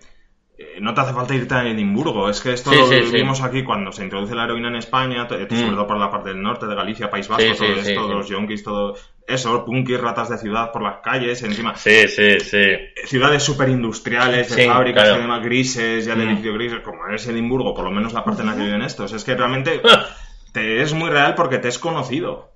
eh, 0.59 0.77
no 0.79 0.93
te 0.93 1.01
hace 1.01 1.13
falta 1.13 1.35
irte 1.35 1.53
a 1.53 1.67
Edimburgo. 1.67 2.29
Es 2.29 2.39
que 2.41 2.53
esto 2.53 2.71
Sí, 2.71 2.77
lo 2.77 2.87
sí, 2.87 2.95
sí. 3.07 3.15
vimos 3.17 3.41
aquí 3.43 3.63
cuando 3.63 3.91
se 3.91 4.03
introduce 4.03 4.33
la 4.33 4.45
heroína 4.45 4.69
en 4.69 4.77
España, 4.77 5.27
sobre 5.27 5.45
todo 5.75 5.85
por 5.85 5.97
la 5.99 6.09
parte 6.09 6.29
del 6.29 6.41
norte 6.41 6.65
de 6.65 6.75
Galicia, 6.75 7.09
País 7.09 7.27
Vasco, 7.27 7.53
todo 7.57 7.67
esto, 7.75 8.07
los 8.07 8.27
yonkis, 8.29 8.63
todo 8.63 8.95
eso, 9.27 9.65
punkis, 9.65 9.99
ratas 9.99 10.29
de 10.29 10.37
ciudad 10.37 10.71
por 10.71 10.81
las 10.81 11.01
calles, 11.03 11.43
encima. 11.43 11.75
Sí, 11.75 12.07
sí, 12.07 12.39
sí. 12.39 12.63
Ciudades 13.05 13.43
súper 13.43 13.67
industriales, 13.69 14.55
de 14.55 14.65
fábricas 14.65 15.03
claro. 15.03 15.19
y 15.19 15.21
demás 15.23 15.43
grises, 15.43 16.05
ya 16.05 16.15
de 16.15 16.23
Mm. 16.25 16.29
edificio 16.29 16.53
grises, 16.53 16.79
como 16.79 17.05
es 17.13 17.27
Edimburgo, 17.27 17.73
por 17.75 17.83
lo 17.83 17.91
menos 17.91 18.13
la 18.13 18.23
parte 18.23 18.41
en 18.43 18.47
la 18.47 18.55
que 18.55 18.63
viven 18.63 18.81
estos. 18.81 19.11
Es 19.11 19.23
que 19.25 19.35
realmente 19.35 19.81
te 20.53 20.81
es 20.81 20.93
muy 20.93 21.09
real 21.09 21.35
porque 21.35 21.57
te 21.57 21.67
es 21.67 21.77
conocido. 21.77 22.55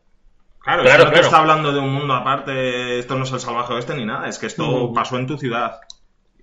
Claro, 0.64 0.84
Claro, 0.84 1.04
claro. 1.06 1.22
está 1.22 1.40
hablando 1.40 1.72
de 1.72 1.80
un 1.80 1.92
mundo 1.94 2.14
aparte, 2.14 3.00
esto 3.00 3.16
no 3.18 3.24
es 3.24 3.32
el 3.32 3.40
salvaje 3.40 3.74
oeste 3.74 3.96
ni 3.96 4.06
nada, 4.06 4.28
es 4.28 4.38
que 4.38 4.46
esto 4.46 4.90
Mm. 4.90 4.94
pasó 4.94 5.18
en 5.18 5.28
tu 5.28 5.38
ciudad. 5.38 5.80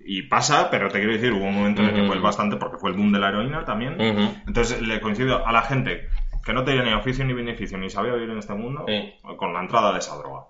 Y 0.05 0.23
pasa, 0.23 0.69
pero 0.71 0.89
te 0.89 0.97
quiero 0.99 1.13
decir, 1.13 1.31
hubo 1.33 1.45
un 1.45 1.55
momento 1.55 1.81
en 1.81 1.89
el 1.89 1.95
que 1.95 2.07
fue 2.07 2.19
bastante, 2.19 2.57
porque 2.57 2.77
fue 2.77 2.89
el 2.89 2.95
boom 2.97 3.11
de 3.11 3.19
la 3.19 3.29
heroína 3.29 3.63
también. 3.65 3.93
Ujú. 3.93 4.33
Entonces 4.47 4.81
le 4.81 4.99
coincido 5.01 5.45
a 5.45 5.51
la 5.51 5.61
gente 5.61 6.09
que 6.43 6.53
no 6.53 6.63
tenía 6.63 6.83
ni 6.83 6.93
oficio 6.93 7.23
ni 7.25 7.33
beneficio, 7.33 7.77
ni 7.77 7.89
sabía 7.89 8.13
vivir 8.13 8.29
en 8.31 8.39
este 8.39 8.53
mundo, 8.53 8.85
Sí. 8.87 9.13
con 9.37 9.53
la 9.53 9.59
entrada 9.61 9.91
de 9.93 9.99
esa 9.99 10.15
droga. 10.17 10.45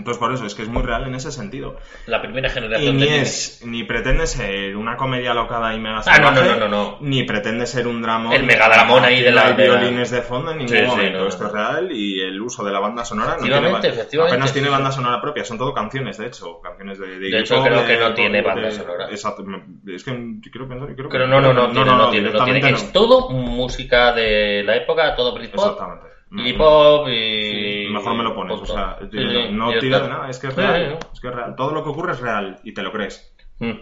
Entonces 0.00 0.18
por 0.18 0.32
eso, 0.32 0.46
es 0.46 0.54
que 0.54 0.62
es 0.62 0.68
muy 0.68 0.82
real 0.82 1.06
en 1.06 1.14
ese 1.14 1.30
sentido. 1.30 1.76
La 2.06 2.22
primera 2.22 2.48
Y 2.48 2.50
generación 2.50 2.96
ni 2.96 3.02
de 3.06 3.20
es, 3.20 3.60
ni 3.66 3.84
pretende 3.84 4.26
ser 4.26 4.74
una 4.76 4.96
comedia 4.96 5.34
locada 5.34 5.74
y 5.74 5.78
mega 5.78 6.00
Ah, 6.06 6.18
no, 6.18 6.30
no, 6.30 6.36
salvaje, 6.38 6.58
no, 6.60 6.68
no, 6.68 6.68
no. 6.68 6.98
ni 7.02 7.24
pretende 7.24 7.66
ser 7.66 7.86
un 7.86 8.00
drama. 8.00 8.34
El 8.34 8.44
megadramón 8.44 9.04
ahí 9.04 9.20
de 9.22 9.30
la- 9.30 9.48
Hay 9.48 9.54
de 9.56 9.64
violines 9.64 10.10
de 10.10 10.22
fondo 10.22 10.52
en 10.52 10.58
ningún 10.58 10.74
Sí, 10.74 10.80
sí, 10.82 10.86
momento. 10.86 11.18
no, 11.18 11.24
no, 11.24 11.28
Esto 11.28 11.42
no. 11.44 11.48
es 11.48 11.54
real 11.54 11.92
y 11.92 12.20
el 12.22 12.40
uso 12.40 12.64
de 12.64 12.72
la 12.72 12.80
banda 12.80 13.04
sonora 13.04 13.36
no 13.36 13.42
tiene, 13.42 13.56
Efectivamente, 13.90 14.34
apenas 14.34 14.52
tiene 14.54 14.68
sí, 14.68 14.72
banda 14.72 14.90
sí. 14.90 14.96
sonora 14.96 15.20
propia. 15.20 15.44
Son 15.44 15.58
todo 15.58 15.74
canciones, 15.74 16.16
de 16.16 16.26
hecho. 16.28 16.60
Canciones 16.62 16.98
de. 16.98 17.18
De 17.18 17.38
hecho, 17.38 17.62
creo 17.62 17.86
que 17.86 17.98
no 17.98 18.14
tiene 18.14 18.40
banda 18.40 18.70
sonora. 18.70 19.08
Exacto. 19.10 19.44
Es 19.86 20.02
que 20.02 20.12
quiero 20.50 20.66
pensar. 20.66 20.94
Creo 20.94 21.08
que 21.08 21.12
Pero 21.12 21.26
no, 21.26 21.40
no, 21.42 21.52
no, 21.52 21.70
tiene, 21.70 21.84
no, 21.84 22.10
tiene, 22.10 22.30
no 22.30 22.30
directamente 22.30 22.60
tiene. 22.60 22.76
Es 22.76 22.92
todo 22.92 23.28
música 23.30 24.12
de 24.12 24.62
la 24.64 24.76
época, 24.76 25.14
todo 25.14 25.34
Britpop, 25.34 25.60
Exactamente. 25.60 26.06
Y 26.32 26.52
pop 26.54 27.08
y... 27.08 27.88
Mejor 27.90 28.14
me 28.14 28.22
lo 28.24 28.34
pones, 28.34 28.60
o 28.60 28.66
sea, 28.66 28.96
Sí, 29.00 29.18
sí, 29.18 29.48
no 29.52 29.72
ya 29.72 29.78
tira 29.80 29.96
está. 29.96 30.08
de 30.08 30.14
nada, 30.14 30.30
es 30.30 30.38
que 30.38 30.46
es 30.48 30.54
Sí, 30.54 30.60
real, 30.60 30.98
es 31.12 31.20
que 31.20 31.28
es 31.28 31.34
real. 31.34 31.54
Todo 31.56 31.72
lo 31.72 31.82
que 31.82 31.90
ocurre 31.90 32.12
es 32.12 32.20
real 32.20 32.60
y 32.64 32.72
te 32.72 32.82
lo 32.82 32.92
crees. 32.92 33.34
Mm, 33.58 33.72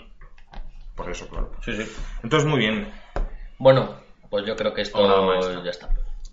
Por 0.96 1.10
eso, 1.10 1.28
claro. 1.28 1.52
Sí, 1.62 1.72
sí. 1.74 1.84
Entonces, 2.22 2.48
muy 2.48 2.58
bien. 2.58 2.90
Bueno, 3.58 3.94
pues 4.30 4.44
yo 4.46 4.56
creo 4.56 4.72
que 4.74 4.82
esto 4.82 5.62
ya 5.64 5.70
está. 5.70 5.88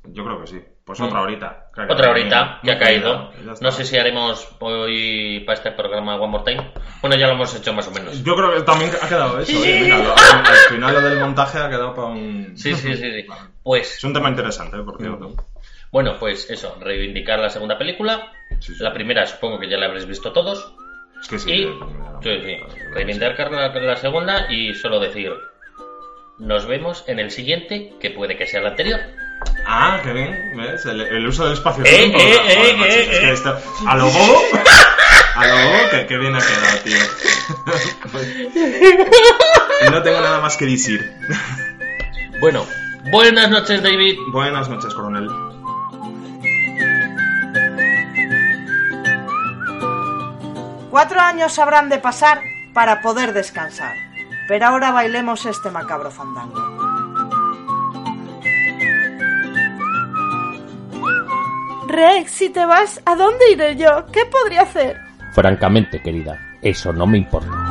Yo 0.08 0.24
creo 0.24 0.40
que 0.42 0.48
sí. 0.48 0.62
Pues 0.86 1.00
Mm. 1.00 1.04
otra 1.06 1.22
horita. 1.22 1.68
Creo 1.74 1.88
que 1.88 1.94
Otra 1.94 2.12
horita 2.12 2.60
que 2.64 2.72
ha 2.72 2.78
caído. 2.78 3.32
No 3.62 3.72
sé 3.72 3.86
si 3.86 3.98
haremos 3.98 4.56
hoy 4.60 5.40
para 5.46 5.56
este 5.58 5.72
programa 5.72 6.16
One 6.16 6.28
More 6.32 6.44
Time. 6.44 6.72
Bueno, 7.02 7.16
ya 7.18 7.26
lo 7.28 7.34
hemos 7.34 7.56
hecho 7.56 7.74
más 7.74 7.88
o 7.88 7.92
menos. 7.92 8.24
Yo 8.24 8.36
creo 8.36 8.54
que 8.54 8.62
también 8.62 8.92
ha 9.02 9.08
quedado 9.08 9.40
eso. 9.40 9.52
Sí. 9.52 9.64
eh, 9.66 9.80
mira, 9.84 9.98
lo- 9.98 10.14
al, 10.16 10.46
al 10.46 10.56
final 10.70 10.94
lo 10.94 11.02
del 11.02 11.20
montaje 11.20 11.58
ha 11.58 11.70
quedado 11.70 11.94
para 11.96 12.08
un... 12.10 12.54
Sí, 12.56 12.74
sí, 12.76 12.96
sí, 12.96 12.98
sí. 12.98 13.26
Pues 13.64 13.98
Es 13.98 14.04
un 14.04 14.14
tema 14.14 14.30
interesante, 14.30 14.78
eh, 14.78 14.84
por 14.84 14.98
cierto. 15.00 15.34
Bueno, 15.96 16.18
pues 16.20 16.50
eso, 16.50 16.76
reivindicar 16.82 17.40
la 17.40 17.50
segunda 17.50 17.78
película. 17.78 18.34
Sí, 18.60 18.76
sí. 18.76 18.84
La 18.84 18.92
primera 18.92 19.26
supongo 19.26 19.62
que 19.62 19.70
ya 19.70 19.78
la 19.78 19.86
habréis 19.86 20.06
visto 20.06 20.34
todos. 20.34 20.74
Es 21.22 21.30
que 21.30 21.40
sí. 21.40 21.54
Y 21.54 21.68
sí, 22.22 22.42
sí, 22.44 22.58
reivindicar 22.92 23.50
la, 23.50 23.70
la 23.70 23.96
segunda 23.96 24.52
y 24.52 24.74
solo 24.74 25.00
decir, 25.00 25.32
nos 26.38 26.66
vemos 26.66 27.06
en 27.08 27.20
el 27.20 27.32
siguiente, 27.32 27.94
que 28.02 28.10
puede 28.10 28.36
que 28.36 28.46
sea 28.46 28.60
el 28.60 28.68
anterior. 28.68 29.00
Ah, 29.66 30.02
qué 30.04 30.12
bien, 30.12 30.58
¿ves? 30.58 30.86
El, 30.86 31.00
el 31.00 31.26
uso 31.28 31.46
del 31.46 31.54
espacio. 31.54 31.86
Eh, 31.86 31.90
tiempo, 31.90 32.20
eh, 32.20 32.42
eh, 32.50 32.74
macho, 32.74 32.92
eh, 32.92 33.00
es 33.00 33.20
que 33.20 33.30
eh. 33.30 33.32
esto... 33.32 33.58
A 33.88 33.96
lo 33.96 34.08
bobo... 34.08 34.42
A 35.36 35.48
lo 35.48 35.54
bobo, 35.56 35.90
que, 35.92 36.08
que 36.08 36.18
bien 36.18 36.36
ha 36.36 36.40
quedado, 36.40 36.78
tío. 36.84 36.98
no 39.92 40.04
tengo 40.04 40.20
nada 40.20 40.42
más 40.42 40.58
que 40.58 40.66
decir. 40.66 41.10
Bueno, 42.42 42.68
buenas 43.12 43.50
noches 43.50 43.82
David. 43.82 44.18
Buenas 44.34 44.68
noches, 44.68 44.94
coronel. 44.94 45.30
Cuatro 50.96 51.20
años 51.20 51.60
habrán 51.60 51.90
de 51.90 51.98
pasar 51.98 52.40
para 52.74 53.02
poder 53.02 53.34
descansar. 53.34 53.98
Pero 54.48 54.68
ahora 54.68 54.92
bailemos 54.92 55.46
este 55.46 55.70
macabro 55.70 56.10
fandango. 56.10 56.56
Rex, 61.90 62.32
si 62.32 62.50
te 62.50 62.66
vas, 62.66 63.02
¿a 63.04 63.14
dónde 63.18 63.52
iré 63.52 63.76
yo? 63.76 64.06
¿Qué 64.14 64.24
podría 64.24 64.62
hacer? 64.62 64.96
Francamente, 65.34 66.02
querida, 66.02 66.40
eso 66.62 66.94
no 66.94 67.06
me 67.06 67.18
importa. 67.18 67.65